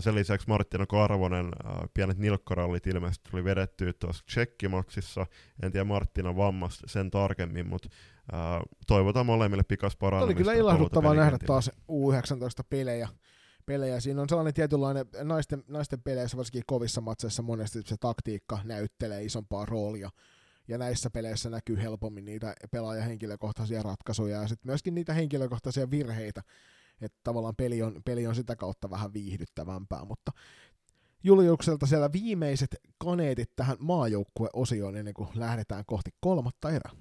Sen 0.00 0.14
lisäksi 0.14 0.48
Martina 0.48 0.86
Karvonen, 0.86 1.48
pienet 1.94 2.18
nilkkarallit 2.18 2.86
ilmeisesti 2.86 3.30
tuli 3.30 3.44
vedettyä 3.44 3.92
tuossa 3.92 4.24
tsekkimatsissa. 4.26 5.26
En 5.62 5.72
tiedä 5.72 5.84
Martina 5.84 6.36
vammasta 6.36 6.86
sen 6.88 7.10
tarkemmin, 7.10 7.66
mutta 7.66 7.88
toivotaan 8.86 9.26
molemmille 9.26 9.62
pikas 9.62 9.96
parannamista. 9.96 10.38
Oli 10.38 10.44
kyllä 10.44 10.52
ilahduttavaa 10.52 11.14
nähdä 11.14 11.38
taas 11.46 11.70
U19-pelejä. 11.90 13.08
Pelejä. 13.66 14.00
Siinä 14.00 14.22
on 14.22 14.28
sellainen 14.28 14.54
tietynlainen, 14.54 15.06
naisten, 15.22 15.64
naisten 15.68 16.02
peleissä, 16.02 16.36
varsinkin 16.36 16.62
kovissa 16.66 17.00
matseissa, 17.00 17.42
monesti 17.42 17.82
se 17.82 17.96
taktiikka 18.00 18.58
näyttelee 18.64 19.24
isompaa 19.24 19.66
roolia. 19.66 20.10
Ja 20.68 20.78
näissä 20.78 21.10
peleissä 21.10 21.50
näkyy 21.50 21.76
helpommin 21.76 22.24
niitä 22.24 22.54
pelaajahenkilökohtaisia 22.70 23.82
ratkaisuja 23.82 24.42
ja 24.42 24.48
sitten 24.48 24.70
myöskin 24.70 24.94
niitä 24.94 25.12
henkilökohtaisia 25.12 25.90
virheitä. 25.90 26.42
Että 27.00 27.18
tavallaan 27.24 27.56
peli 27.56 27.82
on, 27.82 28.02
peli 28.04 28.26
on 28.26 28.34
sitä 28.34 28.56
kautta 28.56 28.90
vähän 28.90 29.12
viihdyttävämpää, 29.12 30.04
mutta 30.04 30.32
Juliukselta 31.24 31.86
siellä 31.86 32.12
viimeiset 32.12 32.76
kaneetit 32.98 33.50
tähän 33.56 33.76
maajoukkueosioon 33.80 34.96
ennen 34.96 35.14
kuin 35.14 35.28
lähdetään 35.34 35.84
kohti 35.86 36.10
kolmatta 36.20 36.70
erää. 36.70 36.92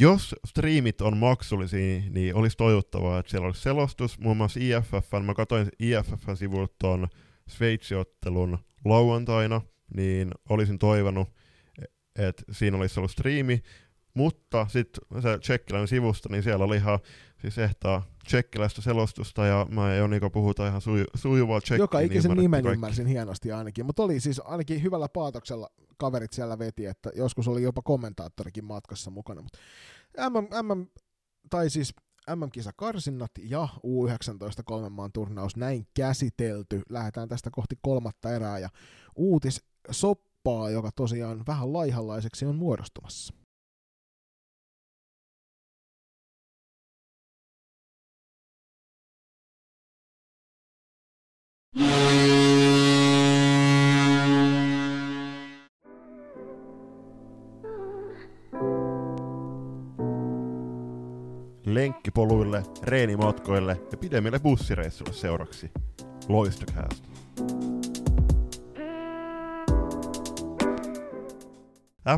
jos 0.00 0.34
striimit 0.46 1.00
on 1.00 1.16
maksullisia, 1.16 2.02
niin 2.10 2.34
olisi 2.34 2.56
toivottavaa, 2.56 3.18
että 3.18 3.30
siellä 3.30 3.46
olisi 3.46 3.62
selostus. 3.62 4.18
Muun 4.18 4.36
muassa 4.36 4.60
IFF, 4.62 5.12
mä 5.24 5.34
katsoin 5.34 5.68
IFFn 5.78 6.36
sivulta 6.36 6.74
tuon 6.80 7.08
Sveitsiottelun 7.48 8.58
lauantaina, 8.84 9.60
niin 9.96 10.30
olisin 10.48 10.78
toivonut, 10.78 11.28
että 12.16 12.42
siinä 12.50 12.76
olisi 12.76 13.00
ollut 13.00 13.10
striimi, 13.10 13.62
mutta 14.14 14.66
sitten 14.68 15.22
se 15.22 15.38
tsekkiläinen 15.38 15.88
sivusta, 15.88 16.28
niin 16.28 16.42
siellä 16.42 16.64
oli 16.64 16.76
ihan 16.76 16.98
siis 17.40 17.58
ehtaa 17.58 18.02
tsekkiläistä 18.24 18.82
selostusta, 18.82 19.46
ja 19.46 19.66
mä 19.70 19.90
ja 19.90 19.96
Joniko 19.96 20.30
puhutaan 20.30 20.68
ihan 20.68 20.80
suju, 20.80 21.04
sujuvaa 21.14 21.60
tsekkiä. 21.60 21.82
Joka 21.82 21.98
niin 21.98 22.06
ikisen 22.06 22.30
ymmärrettiin 22.30 22.50
nimen 22.50 22.62
kaikki. 22.62 22.76
ymmärsin 22.76 23.06
hienosti 23.06 23.52
ainakin, 23.52 23.86
mutta 23.86 24.02
oli 24.02 24.20
siis 24.20 24.40
ainakin 24.44 24.82
hyvällä 24.82 25.08
paatoksella 25.08 25.70
kaverit 25.96 26.32
siellä 26.32 26.58
veti, 26.58 26.86
että 26.86 27.10
joskus 27.14 27.48
oli 27.48 27.62
jopa 27.62 27.82
kommentaattorikin 27.82 28.64
matkassa 28.64 29.10
mukana. 29.10 29.42
Mutta 29.42 29.58
MM, 30.30 30.66
MM, 30.66 30.86
tai 31.50 31.70
siis 31.70 31.94
MM-kisakarsinnat 32.36 33.30
ja 33.38 33.68
U19 33.76 34.62
kolmen 34.64 34.92
maan 34.92 35.12
turnaus 35.12 35.56
näin 35.56 35.86
käsitelty. 35.94 36.82
Lähdetään 36.88 37.28
tästä 37.28 37.50
kohti 37.52 37.78
kolmatta 37.82 38.34
erää 38.34 38.58
ja 38.58 38.68
uutis 39.16 39.64
soppaa, 39.90 40.70
joka 40.70 40.90
tosiaan 40.96 41.42
vähän 41.46 41.72
laihanlaiseksi 41.72 42.46
on 42.46 42.56
muodostumassa. 42.56 43.34
Lenkkipoluille, 61.66 62.62
reenimatkoille 62.82 63.80
ja 63.92 63.98
pidemmille 63.98 64.38
bussireissuille 64.38 65.12
seuraksi. 65.12 65.70
Loistokäästä. 66.28 67.08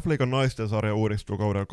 F-liigan 0.02 0.31
naisten 0.31 0.68
sarja 0.68 0.94
uudistuu 0.94 1.39
kaudella 1.39 1.66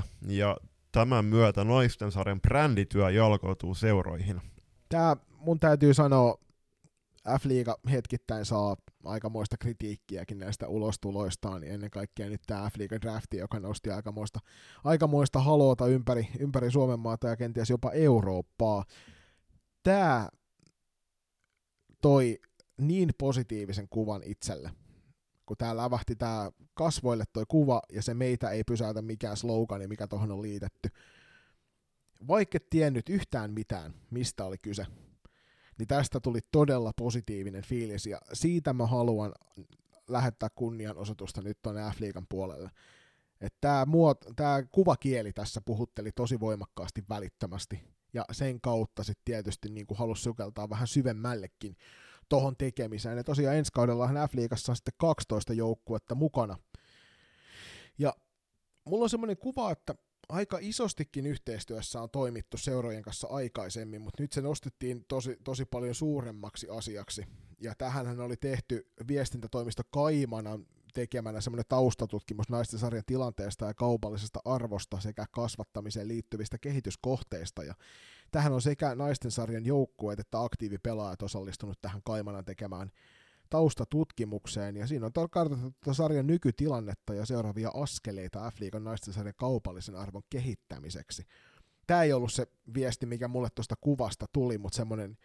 2023-2024 0.00 0.02
ja 0.26 0.56
tämän 0.92 1.24
myötä 1.24 1.64
naisten 1.64 2.12
sarjan 2.12 2.40
brändityö 2.40 3.10
jalkautuu 3.10 3.74
seuroihin. 3.74 4.40
Tää 4.88 5.16
mun 5.42 5.60
täytyy 5.60 5.94
sanoa, 5.94 6.38
F-liiga 7.28 7.76
hetkittäin 7.90 8.44
saa 8.44 8.76
aikamoista 9.04 9.56
kritiikkiäkin 9.56 10.38
näistä 10.38 10.68
ulostuloistaan, 10.68 11.60
niin 11.60 11.72
ennen 11.72 11.90
kaikkea 11.90 12.28
nyt 12.28 12.40
tämä 12.46 12.70
F-liiga 12.70 13.00
drafti, 13.00 13.36
joka 13.36 13.60
nosti 13.60 13.90
aikamoista, 13.90 14.40
aikamoista 14.84 15.40
haloota 15.40 15.86
ympäri, 15.86 16.28
ympäri 16.38 16.70
Suomen 16.70 17.00
maata 17.00 17.28
ja 17.28 17.36
kenties 17.36 17.70
jopa 17.70 17.90
Eurooppaa. 17.90 18.84
Tämä 19.82 20.28
toi 22.02 22.38
niin 22.80 23.10
positiivisen 23.18 23.88
kuvan 23.88 24.22
itselle, 24.24 24.70
kun 25.46 25.56
tää 25.56 25.76
lävähti 25.76 26.16
tää 26.16 26.50
kasvoille 26.74 27.24
toi 27.32 27.44
kuva, 27.48 27.82
ja 27.92 28.02
se 28.02 28.14
meitä 28.14 28.50
ei 28.50 28.64
pysäytä 28.64 29.02
mikään 29.02 29.36
slogani, 29.36 29.86
mikä 29.86 30.06
tuohon 30.06 30.32
on 30.32 30.42
liitetty. 30.42 30.88
Vaikka 32.28 32.58
tiennyt 32.70 33.08
yhtään 33.08 33.52
mitään, 33.52 33.94
mistä 34.10 34.44
oli 34.44 34.58
kyse, 34.58 34.86
niin 35.82 35.88
tästä 35.88 36.20
tuli 36.20 36.40
todella 36.52 36.92
positiivinen 36.96 37.62
fiilis, 37.62 38.06
ja 38.06 38.18
siitä 38.32 38.72
mä 38.72 38.86
haluan 38.86 39.32
lähettää 40.08 40.48
kunnianosoitusta 40.54 41.42
nyt 41.42 41.58
tuonne 41.62 41.82
F-liigan 41.82 42.26
puolelle. 42.28 42.70
Tämä, 43.60 43.86
tämä 44.36 44.62
kuvakieli 44.70 45.32
tässä 45.32 45.60
puhutteli 45.64 46.12
tosi 46.12 46.40
voimakkaasti 46.40 47.04
välittömästi, 47.08 47.80
ja 48.14 48.24
sen 48.32 48.60
kautta 48.60 49.04
sitten 49.04 49.24
tietysti 49.24 49.68
niin 49.68 49.86
halusi 49.94 50.22
sukeltaa 50.22 50.70
vähän 50.70 50.86
syvemmällekin 50.86 51.76
tohon 52.28 52.56
tekemiseen. 52.56 53.16
Ja 53.16 53.24
tosiaan 53.24 53.56
ensi 53.56 53.72
kaudellahan 53.72 54.16
F-liigassa 54.16 54.72
on 54.72 54.76
sitten 54.76 54.94
12 54.96 55.52
joukkuetta 55.52 56.14
mukana. 56.14 56.58
Ja 57.98 58.14
mulla 58.84 59.04
on 59.04 59.10
semmoinen 59.10 59.36
kuva, 59.36 59.70
että 59.70 59.94
aika 60.28 60.58
isostikin 60.60 61.26
yhteistyössä 61.26 62.02
on 62.02 62.10
toimittu 62.10 62.56
seurojen 62.56 63.02
kanssa 63.02 63.28
aikaisemmin, 63.30 64.00
mutta 64.00 64.22
nyt 64.22 64.32
se 64.32 64.40
nostettiin 64.40 65.04
tosi, 65.08 65.36
tosi 65.44 65.64
paljon 65.64 65.94
suuremmaksi 65.94 66.68
asiaksi. 66.68 67.26
Ja 67.60 67.74
tähänhän 67.78 68.20
oli 68.20 68.36
tehty 68.36 68.86
viestintätoimisto 69.08 69.82
Kaimanan 69.90 70.66
tekemänä 70.94 71.40
semmoinen 71.40 71.64
taustatutkimus 71.68 72.48
naisten 72.48 72.78
sarjan 72.78 73.02
tilanteesta 73.06 73.66
ja 73.66 73.74
kaupallisesta 73.74 74.40
arvosta 74.44 75.00
sekä 75.00 75.26
kasvattamiseen 75.30 76.08
liittyvistä 76.08 76.58
kehityskohteista. 76.58 77.64
Ja 77.64 77.74
tähän 78.30 78.52
on 78.52 78.62
sekä 78.62 78.94
naisten 78.94 79.30
sarjan 79.30 79.66
joukkueet 79.66 80.20
että 80.20 80.42
aktiivipelaajat 80.42 81.22
osallistunut 81.22 81.78
tähän 81.82 82.00
Kaimanan 82.04 82.44
tekemään 82.44 82.90
taustatutkimukseen, 83.52 84.76
ja 84.76 84.86
siinä 84.86 85.06
on 85.06 85.30
kartoitettu 85.30 85.94
sarjan 85.94 86.26
nykytilannetta 86.26 87.14
ja 87.14 87.26
seuraavia 87.26 87.70
askeleita 87.74 88.50
F-liigan 88.50 88.84
naisten 88.84 89.14
sarjan 89.14 89.34
kaupallisen 89.36 89.96
arvon 89.96 90.22
kehittämiseksi. 90.30 91.22
Tämä 91.86 92.02
ei 92.02 92.12
ollut 92.12 92.32
se 92.32 92.46
viesti, 92.74 93.06
mikä 93.06 93.28
mulle 93.28 93.48
tuosta 93.54 93.74
kuvasta 93.80 94.26
tuli, 94.32 94.58
mutta 94.58 94.76
semmoinen 94.76 95.16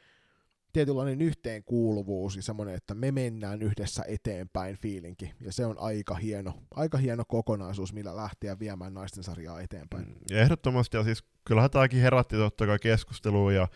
tietynlainen 0.74 1.22
yhteenkuuluvuus 1.22 2.36
ja 2.36 2.41
semmoinen, 2.41 2.76
että 2.76 2.94
me 2.94 3.12
mennään 3.12 3.62
yhdessä 3.62 4.04
eteenpäin 4.08 4.78
fiilinki, 4.78 5.34
ja 5.41 5.52
se 5.52 5.66
on 5.66 5.76
aika 5.80 6.16
hieno, 6.16 6.54
aika 6.72 6.98
hieno 6.98 7.24
kokonaisuus, 7.28 7.94
millä 7.94 8.16
lähteä 8.16 8.60
viemään 8.60 8.94
naisten 8.94 9.24
sarjaa 9.24 9.62
eteenpäin. 9.62 10.16
Ja 10.30 10.40
ehdottomasti, 10.40 10.98
ja 10.98 11.04
siis 11.04 11.24
kyllähän 11.45 11.72
tämäkin 11.72 12.02
herätti 12.02 12.36
totta 12.36 12.66
kai 12.66 12.80
keskustelua 12.80 13.54
ja 13.54 13.68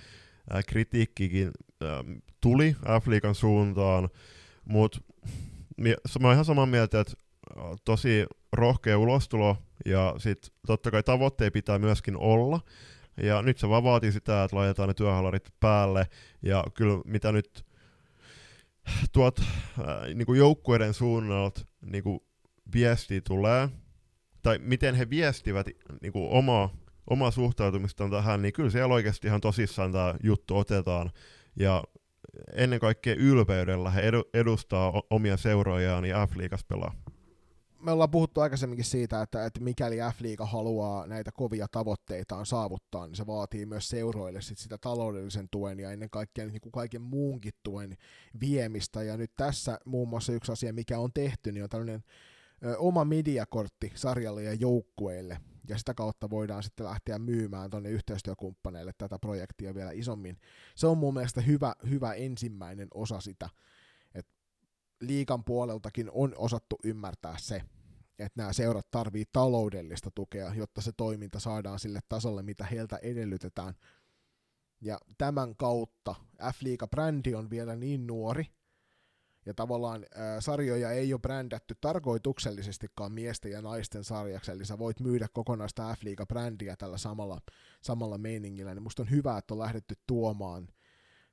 ää, 0.50 0.64
kritiikkikin 0.64 1.52
ää, 1.82 2.04
tuli 2.42 2.76
F-liigan 3.02 3.36
suuntaan, 3.36 4.10
mutta 4.66 5.00
mä 6.20 6.28
oon 6.28 6.34
ihan 6.34 6.46
samaa 6.46 6.66
mieltä, 6.66 7.00
että 7.00 7.14
tosi 7.86 8.26
rohkea 8.52 8.98
ulostulo, 8.98 9.58
ja 9.86 10.16
sitten 10.18 10.54
totta 10.68 10.92
kai 10.92 11.04
tavoitteet 11.04 11.54
pitää 11.54 11.80
myöskin 11.80 12.18
olla, 12.18 12.60
ja 13.24 13.42
nyt 13.42 13.58
se 13.58 13.70
vaan 13.70 13.84
vaatii 13.84 14.12
sitä, 14.12 14.44
että 14.44 14.58
laitetaan 14.58 14.88
ne 14.88 14.94
työhallarit 14.94 15.54
päälle, 15.60 16.08
ja 16.42 16.64
kyllä 16.74 17.02
mitä 17.06 17.32
nyt 17.32 17.66
tuot 19.12 19.40
äh, 19.40 19.46
niin 20.16 20.38
joukkueiden 20.38 20.94
suunnalta 20.94 21.62
niin 21.86 22.04
viesti 22.74 23.22
tulee, 23.22 23.70
tai 24.42 24.60
miten 24.60 24.96
he 24.96 25.10
viestivät 25.10 25.68
niin 26.02 26.14
kuin 26.14 26.30
omaa, 26.30 26.70
omaa 27.10 27.32
suhtautumistaan 27.32 28.12
tähän, 28.12 28.42
niin 28.42 28.54
kyllä 28.54 28.70
siellä 28.70 28.94
oikeasti 28.94 29.28
ihan 29.28 29.42
tosissaan 29.42 29.92
tämä 29.92 30.16
juttu 30.24 30.58
otetaan. 30.58 31.12
Ja 31.56 31.84
ennen 32.54 32.80
kaikkea 32.80 33.16
ylpeydellä 33.16 33.90
he 33.90 34.02
edu, 34.02 34.24
edustaa 34.34 35.02
omia 35.10 35.38
seurojaan 35.38 36.06
ja 36.06 36.28
F-liigas 36.28 36.64
pelaa. 36.68 36.94
me 37.80 37.92
ollaan 37.92 38.12
puhuttu 38.12 38.42
aikaisemminkin 38.42 38.86
siitä, 38.86 39.22
että, 39.22 39.46
että 39.46 39.60
mikäli 39.60 39.98
F-liiga 39.98 40.46
haluaa 40.46 41.08
näitä 41.08 41.32
kovia 41.32 41.68
tavoitteitaan 41.72 42.46
saavuttaa, 42.46 43.08
niin 43.08 43.16
se 43.16 43.28
vaatii 43.28 43.66
myös 43.66 43.90
seuroille 43.90 44.42
sit 44.42 44.58
sitä 44.58 44.78
taloudellisen 44.78 45.48
tuen 45.52 45.80
ja 45.80 45.92
ennen 45.92 46.10
kaikkea 46.10 46.46
niin 46.46 46.62
kuin 46.62 46.72
kaiken 46.72 47.02
muunkin 47.02 47.54
tuen 47.64 47.98
viemistä. 48.42 49.04
Ja 49.04 49.18
nyt 49.18 49.32
tässä 49.38 49.80
muun 49.86 50.10
muassa 50.10 50.34
yksi 50.34 50.52
asia, 50.52 50.74
mikä 50.74 51.00
on 51.00 51.14
tehty, 51.14 51.52
niin 51.52 51.64
on 51.64 51.70
tällainen 51.70 52.04
oma 52.78 53.06
mediakortti 53.06 53.92
sarjalle 53.96 54.44
ja 54.44 54.54
joukkueille. 54.54 55.38
Ja 55.72 55.78
sitä 55.78 55.94
kautta 55.94 56.30
voidaan 56.30 56.64
sitten 56.64 56.86
lähteä 56.86 57.20
myymään 57.20 57.70
tuonne 57.70 57.90
yhteistyökumppaneille 57.90 58.92
tätä 58.98 59.20
projektia 59.20 59.76
vielä 59.76 59.92
isommin. 59.92 60.38
Se 60.76 60.88
on 60.88 60.98
mun 60.98 61.14
mielestä 61.14 61.42
hyvä, 61.42 61.76
hyvä 61.90 62.14
ensimmäinen 62.14 62.88
osa 62.94 63.22
sitä, 63.22 63.50
että 64.16 64.34
liikan 65.02 65.44
puoleltakin 65.44 66.10
on 66.14 66.34
osattu 66.38 66.80
ymmärtää 66.84 67.36
se, 67.40 67.62
että 68.20 68.42
nämä 68.42 68.54
seurat 68.54 68.92
tarvii 68.92 69.26
taloudellista 69.32 70.12
tukea, 70.16 70.54
jotta 70.54 70.82
se 70.82 70.92
toiminta 70.98 71.40
saadaan 71.40 71.80
sille 71.80 72.00
tasolle, 72.10 72.42
mitä 72.44 72.66
heiltä 72.66 72.98
edellytetään. 73.02 73.74
Ja 74.82 74.98
tämän 75.18 75.56
kautta 75.56 76.16
F-liiga-brändi 76.42 77.36
on 77.36 77.50
vielä 77.50 77.76
niin 77.76 78.08
nuori, 78.08 78.46
ja 79.46 79.54
tavallaan 79.54 80.06
ää, 80.16 80.42
sarjoja 80.42 80.92
ei 80.92 81.14
ole 81.14 81.22
brändätty 81.22 81.76
tarkoituksellisestikaan 81.82 83.12
miesten 83.12 83.52
ja 83.52 83.62
naisten 83.62 84.04
sarjaksi, 84.04 84.52
eli 84.52 84.66
sä 84.66 84.80
voit 84.80 85.00
myydä 85.00 85.28
kokonaista 85.34 85.96
F-liiga-brändiä 85.96 86.76
tällä 86.78 86.98
samalla, 86.98 87.42
samalla 87.82 88.18
meiningillä, 88.18 88.74
niin 88.74 88.84
musta 88.84 89.04
on 89.04 89.10
hyvä, 89.10 89.38
että 89.38 89.54
on 89.54 89.60
lähdetty 89.60 89.96
tuomaan, 90.08 90.68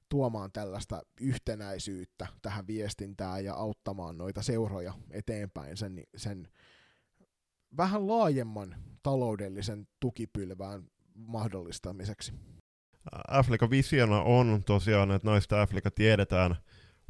tuomaan 0.09 0.53
tällaista 0.53 1.03
yhtenäisyyttä 1.21 2.27
tähän 2.43 2.67
viestintään 2.67 3.45
ja 3.45 3.55
auttamaan 3.55 4.19
noita 4.19 4.43
seuroja 4.43 4.95
eteenpäin 5.11 5.77
sen, 5.77 6.03
sen 6.17 6.49
vähän 7.77 8.07
laajemman 8.07 8.77
taloudellisen 9.03 9.89
tukipylvään 10.01 10.89
mahdollistamiseksi. 11.15 12.33
Afrika 13.29 13.71
visiona 13.71 14.23
on 14.23 14.63
tosiaan, 14.67 15.11
että 15.11 15.29
naista 15.29 15.63
Afrika 15.63 15.91
tiedetään 15.91 16.57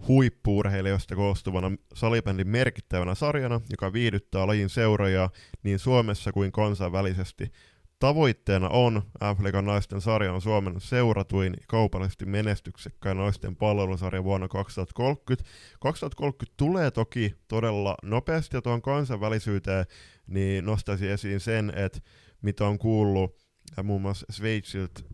huippuurheilijoista 0.08 1.16
koostuvana 1.16 1.72
salibändin 1.94 2.48
merkittävänä 2.48 3.14
sarjana, 3.14 3.60
joka 3.70 3.92
viihdyttää 3.92 4.46
lajin 4.46 4.68
seuraajia 4.68 5.30
niin 5.62 5.78
Suomessa 5.78 6.32
kuin 6.32 6.52
kansainvälisesti. 6.52 7.52
Tavoitteena 7.98 8.68
on 8.68 9.02
Afrikan 9.20 9.64
naisten 9.64 10.00
sarja 10.00 10.32
on 10.32 10.40
Suomen 10.40 10.80
seuratuin 10.80 11.54
kaupallisesti 11.68 12.26
menestyksekkäin 12.26 13.16
naisten 13.16 13.56
palvelusarja 13.56 14.24
vuonna 14.24 14.48
2030. 14.48 15.50
2030 15.80 16.54
tulee 16.56 16.90
toki 16.90 17.34
todella 17.48 17.94
nopeasti 18.02 18.56
ja 18.56 18.62
tuon 18.62 18.82
kansainvälisyyteen, 18.82 19.84
niin 20.26 20.64
nostaisin 20.64 21.10
esiin 21.10 21.40
sen, 21.40 21.72
että 21.76 22.00
mitä 22.42 22.66
on 22.66 22.78
kuullut 22.78 23.36
muun 23.82 24.02
muassa 24.02 24.26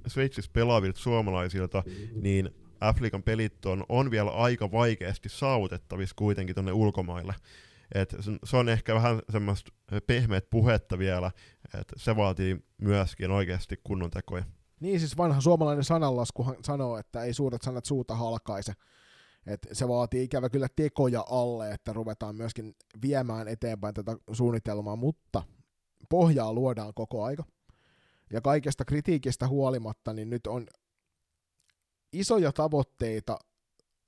Sveitsissä 0.07 0.51
pelaavilta 0.53 1.01
suomalaisilta, 1.01 1.83
niin 2.15 2.51
Afrikan 2.89 3.23
pelit 3.23 3.67
on, 3.67 3.85
on 3.89 4.11
vielä 4.11 4.31
aika 4.31 4.73
vaikeasti 4.73 5.29
saavutettavissa 5.29 6.15
kuitenkin 6.19 6.55
tuonne 6.55 6.73
ulkomaille. 6.73 7.35
Et 7.95 8.17
se 8.45 8.57
on 8.57 8.69
ehkä 8.69 8.95
vähän 8.95 9.23
semmoista 9.33 9.73
pehmeät 10.07 10.51
puhetta 10.51 10.99
vielä, 10.99 11.31
että 11.65 11.95
se 11.97 12.17
vaatii 12.17 12.65
myöskin 12.79 13.31
oikeasti 13.31 13.81
kunnon 13.85 14.11
tekoja. 14.11 14.45
Niin 14.81 15.01
siis 15.01 15.17
vanha 15.17 15.41
suomalainen 15.41 15.85
sananlaskuhan 15.85 16.57
sanoo, 16.65 16.99
että 16.99 17.23
ei 17.23 17.35
suuret 17.35 17.63
sanat 17.63 17.85
suuta 17.85 18.15
halkaise. 18.15 18.73
Et 19.47 19.67
se 19.73 19.89
vaatii 19.89 20.25
ikävä 20.25 20.51
kyllä 20.51 20.69
tekoja 20.77 21.25
alle, 21.31 21.71
että 21.71 21.93
ruvetaan 21.93 22.37
myöskin 22.37 22.75
viemään 23.03 23.49
eteenpäin 23.49 23.95
tätä 23.95 24.17
suunnitelmaa, 24.33 24.97
mutta 24.97 25.43
pohjaa 26.11 26.53
luodaan 26.53 26.95
koko 26.95 27.25
aika. 27.25 27.45
Ja 28.33 28.41
kaikesta 28.41 28.85
kritiikistä 28.85 29.49
huolimatta, 29.49 30.13
niin 30.13 30.31
nyt 30.31 30.47
on 30.47 30.67
isoja 32.15 32.53
tavoitteita 32.53 33.39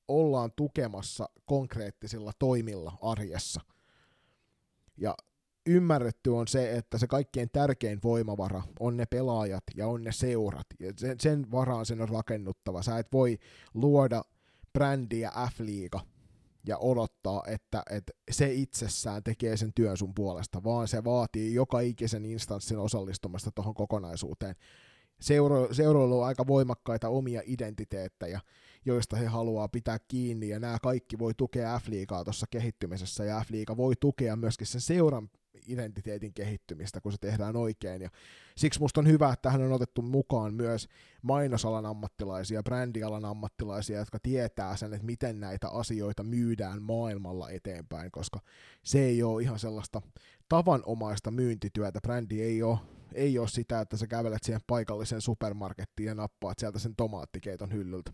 ollaan 0.08 0.52
tukemassa 0.56 1.28
konkreettisilla 1.44 2.32
toimilla 2.38 2.98
arjessa. 3.02 3.60
Ja 4.96 5.14
ymmärretty 5.66 6.30
on 6.30 6.48
se, 6.48 6.76
että 6.76 6.98
se 6.98 7.06
kaikkein 7.06 7.50
tärkein 7.52 8.00
voimavara 8.04 8.62
on 8.80 8.96
ne 8.96 9.06
pelaajat 9.06 9.64
ja 9.76 9.86
on 9.86 10.04
ne 10.04 10.12
seurat. 10.12 10.66
Ja 10.80 10.92
sen, 10.96 11.20
sen 11.20 11.50
varaan 11.50 11.86
sen 11.86 12.00
on 12.00 12.08
rakennuttava. 12.08 12.82
Sä 12.82 12.98
et 12.98 13.12
voi 13.12 13.38
luoda 13.74 14.22
brändiä 14.72 15.32
F-liiga 15.50 16.00
ja 16.66 16.78
odottaa, 16.78 17.42
että, 17.46 17.82
että 17.90 18.12
se 18.30 18.52
itsessään 18.52 19.22
tekee 19.22 19.56
sen 19.56 19.72
työn 19.74 19.96
sun 19.96 20.14
puolesta, 20.14 20.64
vaan 20.64 20.88
se 20.88 21.04
vaatii 21.04 21.54
joka 21.54 21.80
ikisen 21.80 22.24
instanssin 22.24 22.78
osallistumasta 22.78 23.50
tuohon 23.50 23.74
kokonaisuuteen. 23.74 24.54
Seuro, 25.20 25.74
seuroilla 25.74 26.14
on 26.14 26.26
aika 26.26 26.46
voimakkaita 26.46 27.08
omia 27.08 27.42
identiteettejä, 27.44 28.40
joista 28.84 29.16
he 29.16 29.26
haluaa 29.26 29.68
pitää 29.68 29.98
kiinni, 30.08 30.48
ja 30.48 30.60
nämä 30.60 30.78
kaikki 30.82 31.18
voi 31.18 31.34
tukea 31.34 31.78
F-liigaa 31.78 32.24
tuossa 32.24 32.46
kehittymisessä, 32.50 33.24
ja 33.24 33.44
F-liiga 33.46 33.76
voi 33.76 33.94
tukea 34.00 34.36
myöskin 34.36 34.66
sen 34.66 34.80
seuran 34.80 35.28
identiteetin 35.66 36.34
kehittymistä, 36.34 37.00
kun 37.00 37.12
se 37.12 37.18
tehdään 37.18 37.56
oikein. 37.56 38.02
Ja 38.02 38.10
siksi 38.56 38.80
musta 38.80 39.00
on 39.00 39.06
hyvä, 39.06 39.32
että 39.32 39.50
hän 39.50 39.62
on 39.62 39.72
otettu 39.72 40.02
mukaan 40.02 40.54
myös 40.54 40.88
mainosalan 41.22 41.86
ammattilaisia, 41.86 42.62
brändialan 42.62 43.24
ammattilaisia, 43.24 43.98
jotka 43.98 44.18
tietää 44.18 44.76
sen, 44.76 44.94
että 44.94 45.06
miten 45.06 45.40
näitä 45.40 45.68
asioita 45.68 46.22
myydään 46.22 46.82
maailmalla 46.82 47.50
eteenpäin, 47.50 48.10
koska 48.10 48.40
se 48.82 49.04
ei 49.04 49.22
ole 49.22 49.42
ihan 49.42 49.58
sellaista 49.58 50.02
tavanomaista 50.48 51.30
myyntityötä. 51.30 52.00
Brändi 52.00 52.42
ei 52.42 52.62
ole, 52.62 52.78
ei 53.16 53.38
ole 53.38 53.48
sitä, 53.48 53.80
että 53.80 53.96
sä 53.96 54.06
kävelet 54.06 54.42
siihen 54.42 54.60
paikalliseen 54.66 55.20
supermarkettiin 55.20 56.06
ja 56.06 56.14
nappaat 56.14 56.58
sieltä 56.58 56.78
sen 56.78 56.96
tomaattikeiton 56.96 57.72
hyllyltä. 57.72 58.12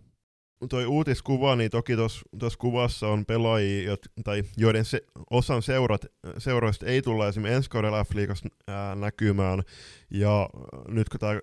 Toi 0.69 0.87
uutiskuva, 0.87 1.57
niin 1.57 1.70
toki 1.70 1.97
tuossa 1.97 2.59
kuvassa 2.59 3.09
on 3.09 3.27
pelaajia, 3.27 3.83
jot, 3.83 4.01
tai 4.24 4.43
joiden 4.57 4.85
se, 4.85 5.01
osan 5.31 5.62
seurat, 5.62 6.07
seuroista 6.39 6.87
ei 6.87 7.03
tulla 7.03 7.29
esimerkiksi 7.29 7.57
ensi 7.57 7.70
kaudella 7.70 8.05
F-liigassa 8.05 8.49
näkymään, 8.95 9.62
ja 10.11 10.49
nyt 10.89 11.09
kun 11.09 11.20
tämä 11.20 11.41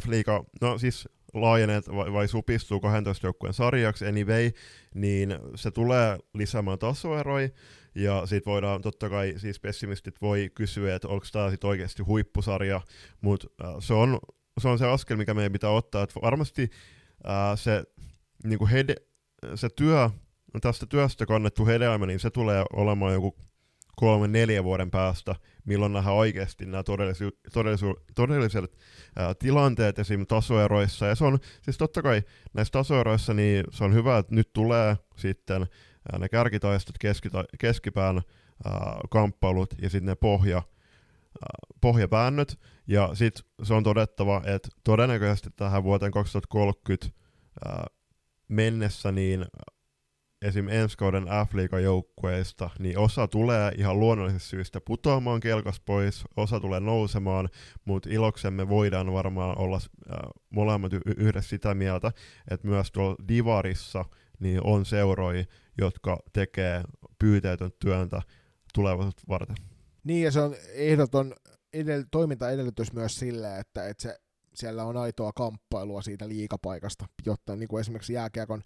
F-liiga, 0.00 0.44
no 0.60 0.78
siis 0.78 1.08
laajenee 1.34 1.80
vai, 1.96 2.12
vai 2.12 2.28
supistuu 2.28 2.80
12 2.80 3.26
joukkueen 3.26 3.54
sarjaksi 3.54 4.06
anyway, 4.06 4.50
niin 4.94 5.38
se 5.54 5.70
tulee 5.70 6.18
lisäämään 6.34 6.78
tasoeroja, 6.78 7.48
ja 7.94 8.26
sitten 8.26 8.50
voidaan, 8.50 8.82
totta 8.82 9.08
kai 9.08 9.34
siis 9.36 9.60
pessimistit 9.60 10.20
voi 10.20 10.50
kysyä, 10.54 10.94
että 10.94 11.08
onko 11.08 11.26
tämä 11.32 11.50
sitten 11.50 11.70
oikeasti 11.70 12.02
huippusarja, 12.02 12.80
mutta 13.20 13.48
äh, 13.64 13.74
se, 13.78 13.94
on, 13.94 14.18
se 14.60 14.68
on 14.68 14.78
se 14.78 14.86
askel, 14.86 15.16
mikä 15.16 15.34
meidän 15.34 15.52
pitää 15.52 15.70
ottaa, 15.70 16.02
että 16.02 16.20
varmasti 16.22 16.70
äh, 17.28 17.58
se 17.58 17.84
niin 18.44 18.58
kuin 18.58 18.70
hede, 18.70 18.94
se 19.54 19.68
työ, 19.76 20.10
tästä 20.60 20.86
työstä 20.86 21.26
kannettu 21.26 21.66
hedelmä, 21.66 22.06
niin 22.06 22.20
se 22.20 22.30
tulee 22.30 22.64
olemaan 22.72 23.12
joku 23.12 23.36
kolme, 23.96 24.28
neljä 24.28 24.64
vuoden 24.64 24.90
päästä, 24.90 25.34
milloin 25.64 25.92
nähdään 25.92 26.16
oikeasti 26.16 26.66
nämä 26.66 26.82
todellisu, 26.82 27.30
todellisu, 27.52 27.96
todelliset 28.14 28.78
ää, 29.16 29.34
tilanteet 29.34 29.98
esim. 29.98 30.26
tasoeroissa. 30.26 31.06
Ja 31.06 31.14
se 31.14 31.24
on, 31.24 31.38
siis 31.62 31.78
totta 31.78 32.02
kai 32.02 32.22
näissä 32.54 32.72
tasoeroissa, 32.72 33.34
niin 33.34 33.64
se 33.70 33.84
on 33.84 33.94
hyvä, 33.94 34.18
että 34.18 34.34
nyt 34.34 34.52
tulee 34.52 34.96
sitten 35.16 35.66
ne 36.18 36.28
kärkitaistot, 36.28 36.98
keskita, 36.98 37.44
keskipään 37.58 38.22
ää, 38.64 39.00
kamppailut 39.10 39.74
ja 39.82 39.90
sitten 39.90 40.06
ne 40.06 40.14
pohja, 40.14 40.56
ää, 40.56 41.76
pohjapäännöt. 41.80 42.58
Ja 42.86 43.10
sitten 43.14 43.44
se 43.62 43.74
on 43.74 43.82
todettava, 43.82 44.42
että 44.44 44.68
todennäköisesti 44.84 45.50
tähän 45.56 45.84
vuoteen 45.84 46.12
2030 46.12 47.06
ää, 47.64 47.86
mennessä 48.48 49.12
niin 49.12 49.46
esim. 50.42 50.68
ensi 50.68 50.96
kauden 50.96 51.24
f 51.24 51.80
joukkueista, 51.82 52.70
niin 52.78 52.98
osa 52.98 53.28
tulee 53.28 53.72
ihan 53.76 54.00
luonnollisesta 54.00 54.48
syystä 54.48 54.80
putoamaan 54.80 55.40
kelkas 55.40 55.80
pois, 55.80 56.24
osa 56.36 56.60
tulee 56.60 56.80
nousemaan, 56.80 57.48
mutta 57.84 58.08
iloksemme 58.12 58.68
voidaan 58.68 59.12
varmaan 59.12 59.58
olla 59.58 59.76
äh, 59.76 60.18
molemmat 60.50 60.92
y- 60.92 61.00
yhdessä 61.16 61.48
sitä 61.48 61.74
mieltä, 61.74 62.12
että 62.50 62.68
myös 62.68 62.92
tuolla 62.92 63.16
Divarissa 63.28 64.04
niin 64.40 64.60
on 64.64 64.86
seuroja, 64.86 65.44
jotka 65.78 66.18
tekee 66.32 66.82
pyyteetön 67.18 67.70
työntä 67.78 68.22
tulevaisuutta 68.74 69.22
varten. 69.28 69.56
Niin, 70.04 70.24
ja 70.24 70.30
se 70.30 70.40
on 70.40 70.54
ehdoton 70.74 71.34
edell- 71.76 72.08
toimintaedellytys 72.10 72.92
myös 72.92 73.16
sille, 73.16 73.58
että, 73.58 73.88
että 73.88 74.02
se 74.02 74.18
siellä 74.54 74.84
on 74.84 74.96
aitoa 74.96 75.32
kamppailua 75.32 76.02
siitä 76.02 76.28
liikapaikasta, 76.28 77.06
jotta 77.26 77.56
niin 77.56 77.68
kuin 77.68 77.80
esimerkiksi 77.80 78.12
jääkiekon 78.12 78.62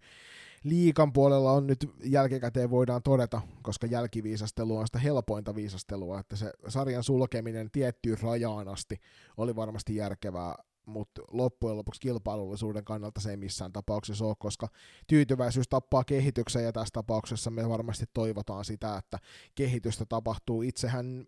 liikan 0.65 1.13
puolella 1.13 1.53
on 1.53 1.67
nyt 1.67 1.91
jälkikäteen 2.05 2.71
voidaan 2.71 3.03
todeta, 3.03 3.41
koska 3.63 3.87
jälkiviisastelu 3.87 4.77
on 4.77 4.87
sitä 4.87 4.99
helpointa 4.99 5.55
viisastelua, 5.55 6.21
että 6.21 6.37
se 6.37 6.53
sarjan 6.69 7.03
sulkeminen 7.03 7.71
tiettyyn 7.71 8.21
rajaan 8.23 8.69
asti 8.69 9.01
oli 9.37 9.57
varmasti 9.57 9.97
järkevää, 9.97 10.55
mutta 10.87 11.23
loppujen 11.31 11.77
lopuksi 11.77 12.01
kilpailullisuuden 12.01 12.85
kannalta 12.85 13.21
se 13.21 13.31
ei 13.31 13.37
missään 13.37 13.73
tapauksessa 13.73 14.25
ole, 14.25 14.37
koska 14.39 14.69
tyytyväisyys 15.07 15.69
tappaa 15.69 16.05
kehityksen 16.05 16.65
ja 16.65 16.73
tässä 16.73 16.93
tapauksessa 16.93 17.51
me 17.51 17.69
varmasti 17.69 18.05
toivotaan 18.13 18.65
sitä, 18.65 18.97
että 18.97 19.19
kehitystä 19.55 20.05
tapahtuu. 20.09 20.63
Itsehän 20.63 21.27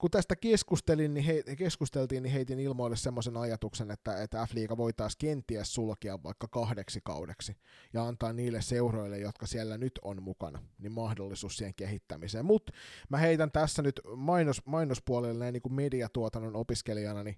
kun 0.00 0.10
tästä 0.10 0.36
keskustelin, 0.36 1.14
niin 1.14 1.24
he, 1.24 1.42
keskusteltiin, 1.56 2.22
niin 2.22 2.32
heitin 2.32 2.60
ilmoille 2.60 2.96
semmoisen 2.96 3.36
ajatuksen, 3.36 3.90
että, 3.90 4.22
että 4.22 4.46
F-liiga 4.46 4.76
voitaisiin 4.76 5.18
kenties 5.18 5.74
sulkea 5.74 6.22
vaikka 6.22 6.48
kahdeksi 6.48 7.00
kaudeksi 7.04 7.56
ja 7.92 8.04
antaa 8.04 8.32
niille 8.32 8.62
seuroille, 8.62 9.18
jotka 9.18 9.46
siellä 9.46 9.78
nyt 9.78 9.92
on 10.02 10.22
mukana, 10.22 10.62
niin 10.78 10.92
mahdollisuus 10.92 11.56
siihen 11.56 11.74
kehittämiseen. 11.74 12.44
Mutta 12.44 12.72
mä 13.08 13.18
heitän 13.18 13.50
tässä 13.50 13.82
nyt 13.82 14.00
mainos, 14.16 14.66
mainospuolelle 14.66 15.38
näin 15.38 15.52
niin 15.52 15.62
kuin 15.62 15.74
mediatuotannon 15.74 16.56
opiskelijana, 16.56 17.22
niin 17.22 17.36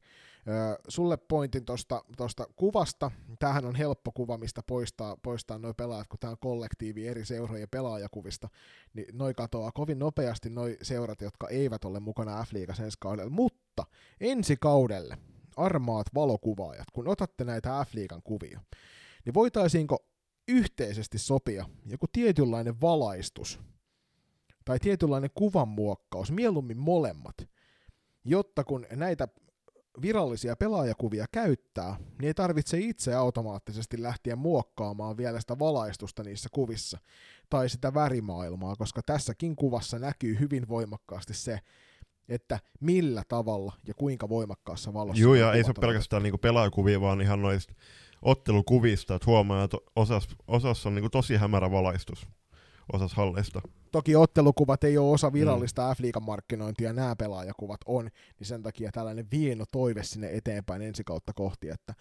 sulle 0.89 1.17
pointin 1.17 1.65
tuosta 1.65 2.05
tosta 2.17 2.47
kuvasta. 2.57 3.11
Tämähän 3.39 3.65
on 3.65 3.75
helppo 3.75 4.13
kuva, 4.13 4.39
mistä 4.39 4.63
poistaa, 4.67 5.17
poistaa 5.17 5.59
nuo 5.59 5.75
pelaajat, 5.75 6.09
kun 6.09 6.19
tämä 6.19 6.31
on 6.31 6.37
kollektiivi 6.41 7.09
eri 7.09 7.25
seurojen 7.25 7.69
pelaajakuvista, 7.69 8.49
niin 8.95 9.07
noi 9.13 9.35
katoaa 9.35 9.73
kovin 9.73 9.99
nopeasti 9.99 10.51
noi 10.51 10.77
seurat, 10.83 11.21
jotka 11.21 11.49
eivät 11.49 11.85
ole 11.85 12.01
mukana 12.01 12.45
F-liigassa 12.45 12.85
ensi 12.85 12.97
kaudella. 13.01 13.31
Mutta 13.31 13.85
ensi 14.21 14.57
kaudelle 14.57 15.19
armaat 15.57 16.07
valokuvaajat, 16.15 16.87
kun 16.93 17.09
otatte 17.09 17.45
näitä 17.45 17.85
F-liigan 17.85 18.23
kuvia, 18.25 18.61
niin 19.25 19.35
voitaisiinko 19.35 20.05
yhteisesti 20.49 21.19
sopia 21.19 21.67
joku 21.87 22.07
tietynlainen 22.13 22.81
valaistus 22.81 23.61
tai 24.65 24.79
tietynlainen 24.79 25.31
kuvanmuokkaus, 25.35 26.33
mieluummin 26.33 26.79
molemmat, 26.79 27.37
jotta 28.25 28.65
kun 28.65 28.87
näitä 28.97 29.29
virallisia 30.03 30.57
pelaajakuvia 30.57 31.27
käyttää, 31.33 31.97
niin 31.99 32.27
ei 32.27 32.35
tarvitse 32.35 32.79
itse 32.79 33.15
automaattisesti 33.15 34.03
lähteä 34.03 34.37
muokkaamaan 34.37 35.17
vielä 35.17 35.41
sitä 35.41 35.59
valaistusta 35.59 36.23
niissä 36.23 36.49
kuvissa 36.53 36.99
tai 37.51 37.69
sitä 37.69 37.95
värimaailmaa, 37.95 38.77
koska 38.77 39.03
tässäkin 39.07 39.57
kuvassa 39.57 39.99
näkyy 39.99 40.39
hyvin 40.41 40.69
voimakkaasti 40.69 41.35
se, 41.35 41.59
että 42.29 42.59
millä 42.81 43.23
tavalla 43.29 43.73
ja 43.87 43.95
kuinka 43.95 44.29
voimakkaassa 44.29 44.95
valossa. 44.95 45.23
Joo, 45.23 45.35
ja 45.35 45.53
ei 45.53 45.65
se 45.65 45.69
ole 45.69 45.81
pelkästään 45.81 46.23
niinku 46.23 46.39
pelaajakuvia, 46.39 47.01
vaan 47.01 47.21
ihan 47.21 47.43
noista 47.43 47.75
ottelukuvista, 48.23 49.15
että 49.15 49.27
huomaa, 49.27 49.65
että 49.65 49.77
osassa, 49.97 50.37
osassa 50.47 50.89
on 50.89 50.95
niinku 50.95 51.11
tosi 51.11 51.37
hämärä 51.37 51.71
valaistus 51.71 52.27
osassa 52.93 53.17
halleista. 53.17 53.61
Toki 53.93 54.17
ottelukuvat 54.17 54.85
ei 54.85 54.99
ole 54.99 55.11
osa 55.11 55.33
virallista 55.33 55.89
mm. 55.89 55.95
F-liigan 55.95 56.23
markkinointia, 56.23 56.93
nämä 56.93 57.17
pelaajakuvat 57.17 57.81
on, 57.87 58.09
niin 58.39 58.47
sen 58.47 58.63
takia 58.63 58.91
tällainen 58.93 59.27
vieno 59.31 59.65
toive 59.73 60.03
sinne 60.03 60.31
eteenpäin 60.33 60.83
ensi 60.83 61.05
kautta 61.05 61.33
kohti, 61.33 61.69
että, 61.69 61.95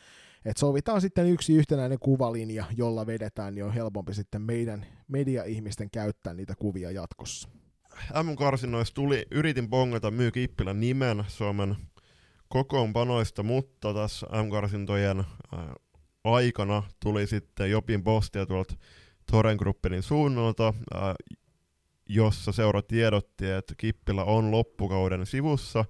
että 0.45 0.60
sovitaan 0.60 1.02
sitten 1.02 1.28
yksi 1.28 1.53
yhtenäinen 1.53 1.99
kuvalinja, 1.99 2.66
jolla 2.78 3.06
vedetään, 3.06 3.56
niin 3.56 3.66
on 3.66 3.74
helpompi 3.74 4.14
sitten 4.14 4.41
meidän 4.41 4.86
media-ihmisten 5.08 5.91
käyttää 5.91 6.34
niitä 6.34 6.53
kuvia 6.60 6.91
jatkossa. 6.91 7.49
M-karsinnoissa 8.24 8.94
tuli, 8.94 9.26
yritin 9.32 9.70
bongata 9.70 10.12
Myy 10.12 10.32
Kippilän 10.32 10.80
nimen 10.80 11.24
Suomen 11.28 11.76
kokoonpanoista, 12.48 13.44
mutta 13.44 13.94
tässä 13.94 14.28
M-karsintojen 14.28 15.24
aikana 16.24 16.84
tuli 17.03 17.28
sitten 17.28 17.72
Jopin 17.72 18.03
postia 18.03 18.45
tuolta 18.45 18.76
Toren 19.32 19.58
Gruppenin 19.58 20.03
suunnalta, 20.03 20.74
äh, 20.95 21.02
jossa 22.10 22.52
seura 22.52 22.82
tiedotti, 22.82 23.49
että 23.49 23.74
Kippilä 23.78 24.24
on 24.24 24.52
loppukauden 24.52 25.26
sivussa 25.26 25.86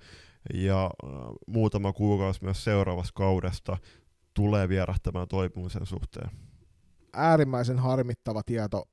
ja 0.53 0.83
äh, 0.85 1.09
muutama 1.47 1.93
kuukausi 1.93 2.43
myös 2.43 2.63
seuraavasta 2.63 3.13
kaudesta 3.15 3.77
tulee 4.33 4.69
vierähtämään 4.69 5.27
toipumisen 5.27 5.85
suhteen. 5.85 6.29
Äärimmäisen 7.13 7.79
harmittava 7.79 8.43
tieto 8.43 8.87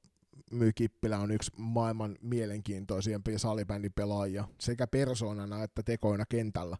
Myy 0.50 0.72
Kippilä 0.72 1.18
on 1.18 1.30
yksi 1.30 1.52
maailman 1.56 2.16
mielenkiintoisimpia 2.22 3.38
salibändipelaajia 3.38 4.48
sekä 4.60 4.86
persoonana 4.86 5.62
että 5.62 5.82
tekoina 5.82 6.24
kentällä. 6.28 6.76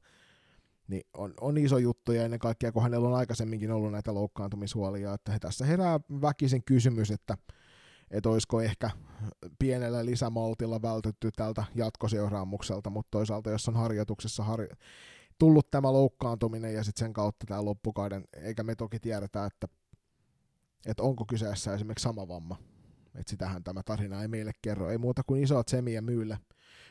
Niin 0.89 1.03
on, 1.17 1.35
on 1.41 1.59
iso 1.59 1.79
juttu 1.79 2.13
ja 2.13 2.25
ennen 2.25 2.41
kaikkea, 2.41 2.73
kun 2.73 2.83
hänellä 2.83 3.09
on 3.09 3.15
aikaisemminkin 3.15 3.71
ollut 3.71 3.93
näitä 3.93 4.15
loukkaantumishuolia, 4.15 5.15
että 5.15 5.39
tässä 5.41 5.67
herää 5.67 6.01
väkisin 6.21 6.65
kysymys, 6.65 7.11
että 7.11 7.37
että 8.11 8.29
olisiko 8.29 8.61
ehkä 8.61 8.91
pienellä 9.59 10.07
lisämaltilla 10.07 10.83
vältytty 10.83 11.31
tältä 11.37 11.65
jatkoseuraamukselta, 11.75 12.91
mutta 12.91 13.11
toisaalta 13.11 13.51
jos 13.51 13.69
on 13.69 13.77
harjoituksessa 13.77 14.45
har- 14.45 14.77
tullut 15.39 15.71
tämä 15.71 15.93
loukkaantuminen 15.93 16.75
ja 16.75 16.85
sitten 16.85 17.07
sen 17.07 17.13
kautta 17.13 17.47
tämä 17.47 17.65
loppukauden, 17.65 18.25
eikä 18.33 18.63
me 18.63 18.75
toki 18.75 19.01
tiedetä, 19.01 19.45
että, 19.45 19.69
että 20.87 21.03
onko 21.03 21.25
kyseessä 21.25 21.75
esimerkiksi 21.75 22.03
sama 22.03 22.29
vamma, 22.29 22.57
että 23.15 23.31
sitähän 23.31 23.65
tämä 23.65 23.83
tarina 23.83 24.23
ei 24.23 24.29
meille 24.29 24.53
kerro, 24.63 24.91
ei 24.91 24.99
muuta 24.99 25.23
kuin 25.27 25.43
isot 25.43 25.69
semiä 25.69 26.01
myylle, 26.01 26.39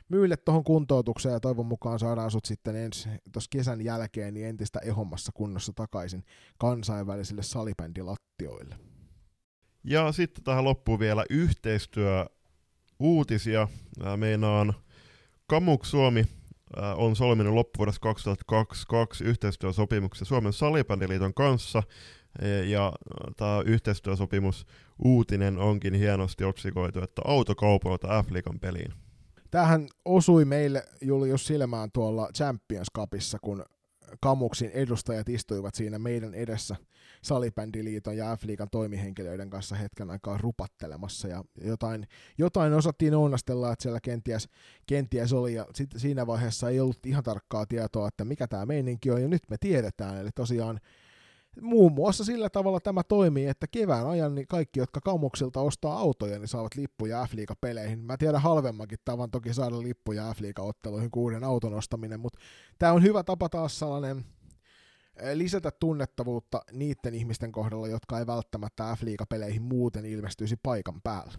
myylle 0.10 0.38
tuohon 0.38 0.64
kuntoutukseen 0.64 1.34
ja 1.34 1.40
toivon 1.40 1.66
mukaan 1.66 2.00
saadaan 2.00 2.32
sut 2.32 2.46
sitten 2.46 2.76
ensi 2.76 3.10
tuossa 3.32 3.50
kesän 3.50 3.82
jälkeen 3.82 4.34
niin 4.34 4.46
entistä 4.46 4.80
ehommassa 4.80 5.32
kunnossa 5.32 5.74
takaisin 5.76 6.24
kansainvälisille 6.58 7.44
salibändilattioille. 7.44 8.76
Ja 9.84 10.12
sitten 10.12 10.44
tähän 10.44 10.64
loppuu 10.64 11.00
vielä 11.00 11.26
yhteistyö 11.30 12.26
uutisia. 13.00 13.68
Meinaan 14.18 14.74
Kamuk 15.48 15.86
Suomi 15.86 16.26
on 16.96 17.16
solminut 17.16 17.54
loppuvuodesta 17.54 18.00
2022 18.00 19.24
yhteistyösopimuksen 19.24 20.28
Suomen 20.28 20.54
salibändiliiton 20.54 21.34
kanssa. 21.34 21.84
E, 22.42 22.64
ja 22.64 22.94
tämä 23.38 23.62
yhteistyösopimus 23.66 24.66
uutinen 25.00 25.58
onkin 25.58 25.94
hienosti 25.94 26.44
otsikoitu, 26.44 27.02
että 27.04 27.22
autokaupalta 27.26 28.24
F-liigan 28.24 28.60
peliin. 28.60 28.94
Tämähän 29.52 29.88
osui 30.06 30.46
meille 30.46 30.84
Julius 31.02 31.48
silmään 31.48 31.90
tuolla 31.94 32.30
Champions 32.34 32.88
Cupissa, 32.98 33.38
kun 33.42 33.66
Kamuksin 34.22 34.72
edustajat 34.72 35.30
istuivat 35.30 35.76
siinä 35.76 36.00
meidän 36.00 36.34
edessä 36.34 36.76
Salibändiliiton 37.22 38.18
ja 38.18 38.36
F-liigan 38.36 38.68
toimihenkilöiden 38.72 39.50
kanssa 39.50 39.76
hetken 39.76 40.10
aikaa 40.10 40.38
rupattelemassa. 40.38 41.28
Ja 41.28 41.44
jotain, 41.62 42.08
jotain 42.38 42.74
osattiin 42.74 43.16
onnastella, 43.16 43.72
että 43.72 43.84
siellä 43.84 44.00
kenties, 44.00 44.50
kenties 44.88 45.34
oli. 45.34 45.54
Ja 45.54 45.66
sit 45.76 45.90
siinä 45.98 46.28
vaiheessa 46.28 46.70
ei 46.70 46.80
ollut 46.80 47.06
ihan 47.06 47.24
tarkkaa 47.24 47.66
tietoa, 47.66 48.08
että 48.08 48.26
mikä 48.26 48.48
tämä 48.48 48.66
meininki 48.66 49.12
on. 49.12 49.22
Ja 49.22 49.28
nyt 49.28 49.44
me 49.50 49.58
tiedetään, 49.60 50.18
eli 50.18 50.30
tosiaan 50.36 50.80
muun 51.62 51.92
muassa 51.92 52.24
sillä 52.24 52.50
tavalla 52.50 52.80
tämä 52.80 53.04
toimii, 53.04 53.48
että 53.48 53.68
kevään 53.68 54.08
ajan 54.08 54.36
niin 54.36 54.48
kaikki, 54.48 54.80
jotka 54.80 55.02
kaumuksilta 55.02 55.62
ostaa 55.62 56.00
autoja, 56.00 56.40
niin 56.40 56.48
saavat 56.48 56.76
lippuja 56.76 57.26
f 57.26 57.32
peleihin 57.62 58.00
Mä 58.00 58.18
tiedän 58.18 58.42
halvemmankin 58.42 59.00
tavan 59.06 59.32
toki 59.32 59.54
saada 59.54 59.82
lippuja 59.82 60.34
f 60.34 60.40
otteluihin 60.60 61.12
kuin 61.12 61.22
uuden 61.22 61.44
auton 61.44 61.74
ostaminen, 61.74 62.20
mutta 62.20 62.40
tämä 62.80 62.94
on 62.94 63.04
hyvä 63.04 63.24
tapa 63.24 63.50
taas 63.50 63.80
sellainen 63.80 64.26
eh, 65.16 65.36
lisätä 65.36 65.72
tunnettavuutta 65.72 66.62
niiden 66.72 67.14
ihmisten 67.14 67.52
kohdalla, 67.52 67.88
jotka 67.88 68.20
ei 68.20 68.28
välttämättä 68.28 68.96
f 68.96 69.02
peleihin 69.30 69.62
muuten 69.62 70.06
ilmestyisi 70.06 70.56
paikan 70.64 71.02
päällä. 71.02 71.34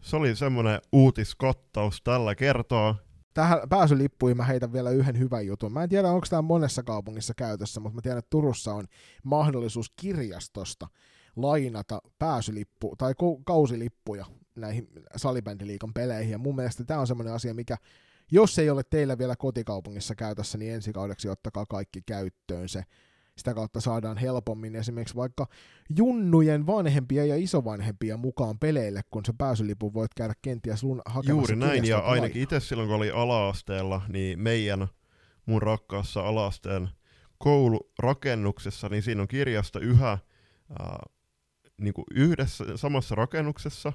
Se 0.00 0.16
oli 0.16 0.36
semmoinen 0.36 0.80
uutiskattaus 0.92 2.00
tällä 2.04 2.34
kertaa 2.34 2.96
tähän 3.34 3.58
pääsylippuihin 3.68 4.36
mä 4.36 4.44
heitän 4.44 4.72
vielä 4.72 4.90
yhden 4.90 5.18
hyvän 5.18 5.46
jutun. 5.46 5.72
Mä 5.72 5.82
en 5.82 5.88
tiedä, 5.88 6.10
onko 6.10 6.26
tämä 6.30 6.42
monessa 6.42 6.82
kaupungissa 6.82 7.34
käytössä, 7.34 7.80
mutta 7.80 7.94
mä 7.94 8.02
tiedän, 8.02 8.18
että 8.18 8.30
Turussa 8.30 8.74
on 8.74 8.86
mahdollisuus 9.24 9.92
kirjastosta 9.96 10.88
lainata 11.36 12.02
pääsylippu 12.18 12.96
tai 12.98 13.14
kausilippuja 13.44 14.26
näihin 14.54 14.88
salibändiliikan 15.16 15.94
peleihin. 15.94 16.32
Ja 16.32 16.38
mun 16.38 16.56
mielestä 16.56 16.84
tämä 16.84 17.00
on 17.00 17.06
semmoinen 17.06 17.34
asia, 17.34 17.54
mikä 17.54 17.76
jos 18.30 18.58
ei 18.58 18.70
ole 18.70 18.82
teillä 18.90 19.18
vielä 19.18 19.36
kotikaupungissa 19.36 20.14
käytössä, 20.14 20.58
niin 20.58 20.74
ensi 20.74 20.92
kaudeksi 20.92 21.28
ottakaa 21.28 21.66
kaikki 21.66 22.02
käyttöön 22.06 22.68
se 22.68 22.84
sitä 23.38 23.54
kautta 23.54 23.80
saadaan 23.80 24.16
helpommin 24.16 24.76
esimerkiksi 24.76 25.16
vaikka 25.16 25.46
junnujen 25.96 26.66
vanhempia 26.66 27.24
ja 27.24 27.36
isovanhempia 27.36 28.16
mukaan 28.16 28.58
peleille, 28.58 29.00
kun 29.10 29.24
se 29.24 29.32
pääsylipun 29.38 29.94
voit 29.94 30.14
käydä 30.14 30.34
kenties 30.42 30.82
lun- 30.82 31.02
hakemassa 31.06 31.52
Juuri 31.52 31.56
näin, 31.56 31.84
ja 31.84 31.98
ainakin 31.98 32.42
itse 32.42 32.60
silloin 32.60 32.88
kun 32.88 32.96
oli 32.96 33.10
ala-asteella, 33.10 34.02
niin 34.08 34.38
meidän 34.38 34.88
mun 35.46 35.62
rakkaassa 35.62 36.20
ala-asteen 36.20 36.88
koulurakennuksessa, 37.38 38.88
niin 38.88 39.02
siinä 39.02 39.22
on 39.22 39.28
kirjasto 39.28 39.78
yhä 39.78 40.12
äh, 40.12 40.18
niin 41.80 41.94
kuin 41.94 42.04
yhdessä 42.14 42.76
samassa 42.76 43.14
rakennuksessa, 43.14 43.92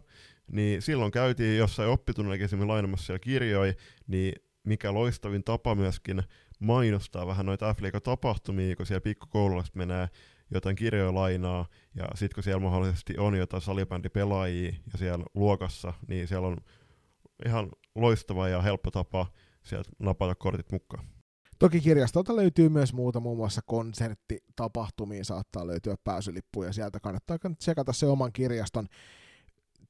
niin 0.51 0.81
silloin 0.81 1.11
käytiin 1.11 1.57
jossain 1.57 1.89
oppitunnillakin 1.89 2.45
esimerkiksi 2.45 2.67
lainamassa 2.67 3.05
siellä 3.05 3.19
kirjoja, 3.19 3.73
niin 4.07 4.33
mikä 4.63 4.93
loistavin 4.93 5.43
tapa 5.43 5.75
myöskin 5.75 6.23
mainostaa 6.59 7.27
vähän 7.27 7.45
noita 7.45 7.73
f 7.73 7.77
tapahtumia, 8.03 8.75
kun 8.75 8.85
siellä 8.85 9.01
pikkukoululaiset 9.01 9.75
menee 9.75 10.09
jotain 10.51 10.75
kirjoja 10.75 11.13
lainaa, 11.13 11.65
ja 11.95 12.07
sitten 12.15 12.35
kun 12.35 12.43
siellä 12.43 12.61
mahdollisesti 12.61 13.17
on 13.17 13.35
jotain 13.35 13.61
salibändipelaajia 13.61 14.73
ja 14.91 14.97
siellä 14.97 15.25
luokassa, 15.33 15.93
niin 16.07 16.27
siellä 16.27 16.47
on 16.47 16.57
ihan 17.45 17.69
loistava 17.95 18.49
ja 18.49 18.61
helppo 18.61 18.91
tapa 18.91 19.27
sieltä 19.63 19.89
napata 19.99 20.35
kortit 20.35 20.71
mukaan. 20.71 21.05
Toki 21.59 21.81
kirjastolta 21.81 22.35
löytyy 22.35 22.69
myös 22.69 22.93
muuta, 22.93 23.19
muun 23.19 23.37
muassa 23.37 23.61
konserttitapahtumiin 23.65 25.25
saattaa 25.25 25.67
löytyä 25.67 25.95
pääsylippuja. 26.03 26.73
Sieltä 26.73 26.99
kannattaa 26.99 27.37
tsekata 27.57 27.93
se 27.93 28.05
oman 28.05 28.33
kirjaston 28.33 28.87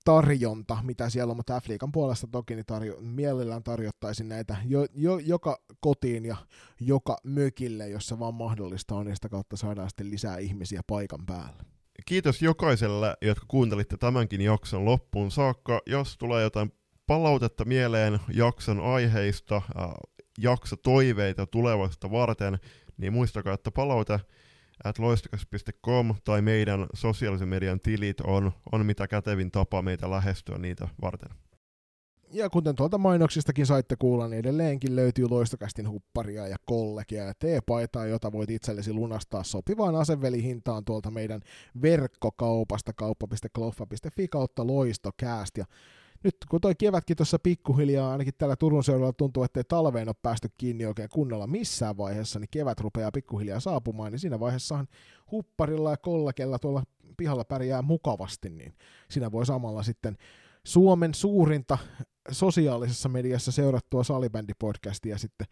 tarjonta, 0.08 0.78
mitä 0.84 1.10
siellä 1.10 1.32
on, 1.32 1.38
mutta 1.38 1.60
F-liigan 1.60 1.92
puolesta 1.92 2.28
toki 2.28 2.56
niin 2.56 2.66
tarjo- 2.72 3.02
mielellään 3.02 3.64
tarjottaisin 3.64 4.30
näitä 4.30 4.58
jo, 4.66 4.86
jo, 4.94 5.18
joka 5.18 5.58
kotiin 5.80 6.26
ja 6.26 6.36
joka 6.80 7.18
mökille, 7.24 7.90
jossa 7.90 8.20
vaan 8.20 8.34
mahdollista 8.34 8.96
on, 8.96 9.08
ja 9.08 9.16
sitä 9.16 9.30
kautta 9.30 9.58
saadaan 9.58 9.90
sitten 9.90 10.12
lisää 10.12 10.38
ihmisiä 10.38 10.82
paikan 10.88 11.26
päälle. 11.26 11.64
Kiitos 12.06 12.42
jokaiselle, 12.42 13.18
jotka 13.22 13.46
kuuntelitte 13.48 13.98
tämänkin 13.98 14.42
jakson 14.42 14.86
loppuun 14.86 15.32
saakka. 15.32 15.82
Jos 15.86 16.18
tulee 16.18 16.44
jotain 16.44 16.74
palautetta 17.08 17.66
mieleen 17.66 18.20
jakson 18.34 18.80
aiheista, 18.80 19.56
äh, 19.56 19.90
jaksotoiveita 20.40 21.48
tulevasta 21.48 22.12
varten, 22.12 22.60
niin 22.98 23.14
muistakaa, 23.14 23.54
että 23.54 23.72
palaute 23.72 24.20
at 24.84 24.99
loistokas.com 24.99 26.16
tai 26.24 26.41
meidän 26.41 26.88
sosiaalisen 26.94 27.48
median 27.48 27.80
tilit 27.80 28.22
on, 28.22 28.52
on 28.72 28.86
mitä 28.86 29.08
kätevin 29.08 29.52
tapa 29.52 29.82
meitä 29.82 30.12
lähestyä 30.12 30.58
niitä 30.58 30.88
varten. 31.02 31.30
Ja 32.32 32.49
kuten 32.49 32.76
tuolta 32.76 32.98
mainoksistakin 32.98 33.66
saitte 33.66 33.95
kuulla, 33.95 34.28
niin 34.28 34.40
edelleenkin 34.40 34.95
löytyy 34.95 35.30
loistokästin 35.30 35.90
hupparia 35.90 36.48
ja 36.48 36.58
kollegia 36.66 37.24
ja 37.24 37.34
teepaitaa, 37.40 38.06
jota 38.06 38.32
voit 38.32 38.49
itsellesi 38.49 38.94
lunastaa 38.94 39.44
sopivaan 39.44 39.95
asevelihintaan 39.95 40.86
tuolta 40.86 41.12
meidän 41.12 41.41
verkkokaupasta 41.82 42.94
kauppa.kloffa.fi 42.94 44.28
kautta 44.28 44.68
loistokääst. 44.68 45.58
Ja 45.58 45.66
nyt 46.23 46.38
kun 46.49 46.61
toi 46.61 46.76
kevätkin 46.76 47.18
tuossa 47.18 47.39
pikkuhiljaa, 47.39 48.11
ainakin 48.11 48.34
täällä 48.38 48.56
Turun 48.56 48.84
seudulla 48.84 49.14
tuntuu, 49.14 49.44
ettei 49.44 49.64
talveen 49.64 50.10
ole 50.10 50.15
päästy 50.22 50.49
kiinni 50.57 50.85
oikein 50.85 51.10
kunnolla 51.10 51.48
missään 51.48 51.98
vaiheessa, 51.98 52.39
niin 52.39 52.49
kevät 52.52 52.80
rupeaa 52.80 53.11
pikkuhiljaa 53.11 53.60
saapumaan, 53.60 54.11
niin 54.11 54.19
siinä 54.19 54.39
vaiheessahan 54.39 54.88
hupparilla 55.31 55.91
ja 55.91 55.98
kollekella 55.98 56.60
tuolla 56.60 56.84
pihalla 57.18 57.45
pärjää 57.45 57.81
mukavasti, 57.81 58.49
niin 58.49 58.73
siinä 59.10 59.31
voi 59.31 59.45
samalla 59.45 59.84
sitten 59.84 60.18
Suomen 60.64 61.14
suurinta 61.14 61.77
sosiaalisessa 62.31 63.10
mediassa 63.10 63.52
seurattua 63.52 64.03
salibändipodcastia 64.03 65.18
sitten 65.18 65.48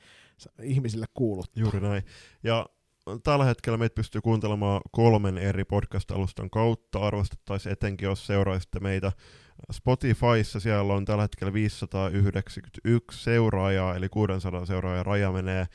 ihmisille 0.61 1.05
kuulut. 1.13 1.51
Juuri 1.55 1.79
näin. 1.79 2.03
Ja 2.43 2.65
tällä 3.23 3.45
hetkellä 3.45 3.77
meitä 3.77 3.95
pystyy 3.95 4.21
kuuntelemaan 4.21 4.81
kolmen 4.91 5.37
eri 5.37 5.63
podcast-alustan 5.63 6.49
kautta. 6.49 6.99
Arvostettaisiin 6.99 7.73
etenkin, 7.73 8.05
jos 8.05 8.27
seuraisitte 8.27 8.79
meitä 8.79 9.11
Spotifyssa. 9.71 10.59
Siellä 10.59 10.93
on 10.93 11.05
tällä 11.05 11.21
hetkellä 11.23 11.53
591 11.53 13.23
seuraajaa, 13.23 13.95
eli 13.95 14.09
600 14.09 14.65
seuraajan 14.65 15.05
raja 15.05 15.31
menee 15.31 15.65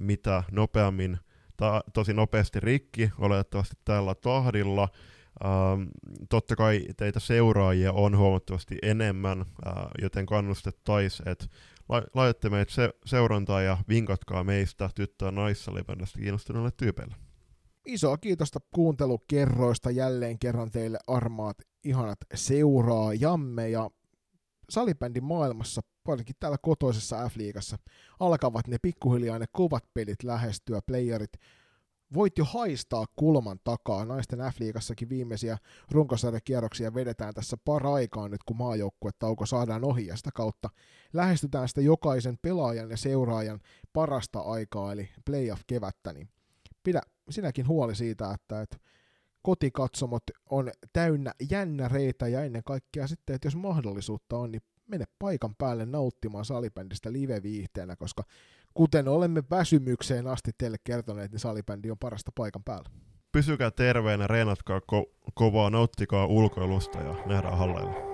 mitä 0.00 0.42
nopeammin, 0.50 1.18
ta- 1.56 1.84
tosi 1.94 2.12
nopeasti 2.14 2.60
rikki, 2.60 3.10
oletettavasti 3.18 3.76
tällä 3.84 4.14
tahdilla. 4.14 4.88
Ähm, 5.44 5.82
totta 6.30 6.56
kai 6.56 6.86
teitä 6.96 7.20
seuraajia 7.20 7.92
on 7.92 8.16
huomattavasti 8.16 8.78
enemmän, 8.82 9.40
äh, 9.40 9.72
joten 10.02 10.26
kannustettaisiin, 10.26 11.28
että 11.28 11.46
la- 11.88 12.02
laitatte 12.14 12.50
meitä 12.50 12.72
se- 12.72 12.94
seurantaa 13.06 13.62
ja 13.62 13.78
vinkatkaa 13.88 14.44
meistä 14.44 14.90
tyttöä 14.94 15.30
naissalibändistä 15.30 16.18
kiinnostuneille 16.18 16.70
tyypeille. 16.76 17.14
Isoa 17.86 18.18
kiitosta 18.18 18.60
kuuntelukerroista 18.74 19.90
jälleen 19.90 20.38
kerran 20.38 20.70
teille 20.70 20.98
armaat 21.06 21.56
ihanat 21.84 22.18
seuraajamme. 22.34 23.68
Ja 23.68 23.90
salibändin 24.70 25.24
maailmassa, 25.24 25.80
varsinkin 26.06 26.36
täällä 26.40 26.58
kotoisessa 26.62 27.28
F-liigassa, 27.28 27.78
alkavat 28.20 28.68
ne 28.68 28.76
pikkuhiljaa 28.82 29.38
ne 29.38 29.46
kovat 29.52 29.84
pelit 29.94 30.22
lähestyä, 30.22 30.80
playerit 30.86 31.32
voit 32.14 32.38
jo 32.38 32.44
haistaa 32.44 33.06
kulman 33.16 33.58
takaa. 33.64 34.04
Naisten 34.04 34.38
F-liigassakin 34.38 35.08
viimeisiä 35.08 35.58
runkosarjakierroksia 35.90 36.94
vedetään 36.94 37.34
tässä 37.34 37.56
paraikaan 37.64 38.30
nyt, 38.30 38.42
kun 38.42 38.56
maajoukkuetauko 38.56 39.46
saadaan 39.46 39.84
ohi 39.84 40.06
ja 40.06 40.16
sitä 40.16 40.30
kautta 40.34 40.70
lähestytään 41.12 41.68
sitä 41.68 41.80
jokaisen 41.80 42.38
pelaajan 42.42 42.90
ja 42.90 42.96
seuraajan 42.96 43.60
parasta 43.92 44.40
aikaa, 44.40 44.92
eli 44.92 45.10
playoff-kevättä, 45.24 46.12
niin 46.12 46.28
pidä 46.82 47.00
sinäkin 47.30 47.68
huoli 47.68 47.94
siitä, 47.94 48.30
että, 48.30 48.60
että 48.60 48.76
kotikatsomot 49.42 50.22
on 50.50 50.70
täynnä 50.92 51.32
jännäreitä 51.50 52.28
ja 52.28 52.44
ennen 52.44 52.62
kaikkea 52.64 53.06
sitten, 53.06 53.36
että 53.36 53.46
jos 53.46 53.56
mahdollisuutta 53.56 54.36
on, 54.36 54.52
niin 54.52 54.62
mene 54.88 55.04
paikan 55.18 55.54
päälle 55.58 55.86
nauttimaan 55.86 56.44
salibändistä 56.44 57.12
live-viihteenä, 57.12 57.96
koska 57.96 58.22
kuten 58.74 59.08
olemme 59.08 59.42
väsymykseen 59.50 60.26
asti 60.26 60.50
teille 60.58 60.76
kertoneet, 60.84 61.32
niin 61.32 61.40
salibändi 61.40 61.90
on 61.90 61.98
parasta 61.98 62.32
paikan 62.34 62.64
päällä. 62.64 62.90
Pysykää 63.32 63.70
terveenä, 63.70 64.26
reenatkaa 64.26 64.78
ko- 64.78 65.30
kovaa, 65.34 65.70
nauttikaa 65.70 66.26
ulkoilusta 66.26 66.98
ja 66.98 67.14
nähdään 67.26 67.58
halleilla. 67.58 68.13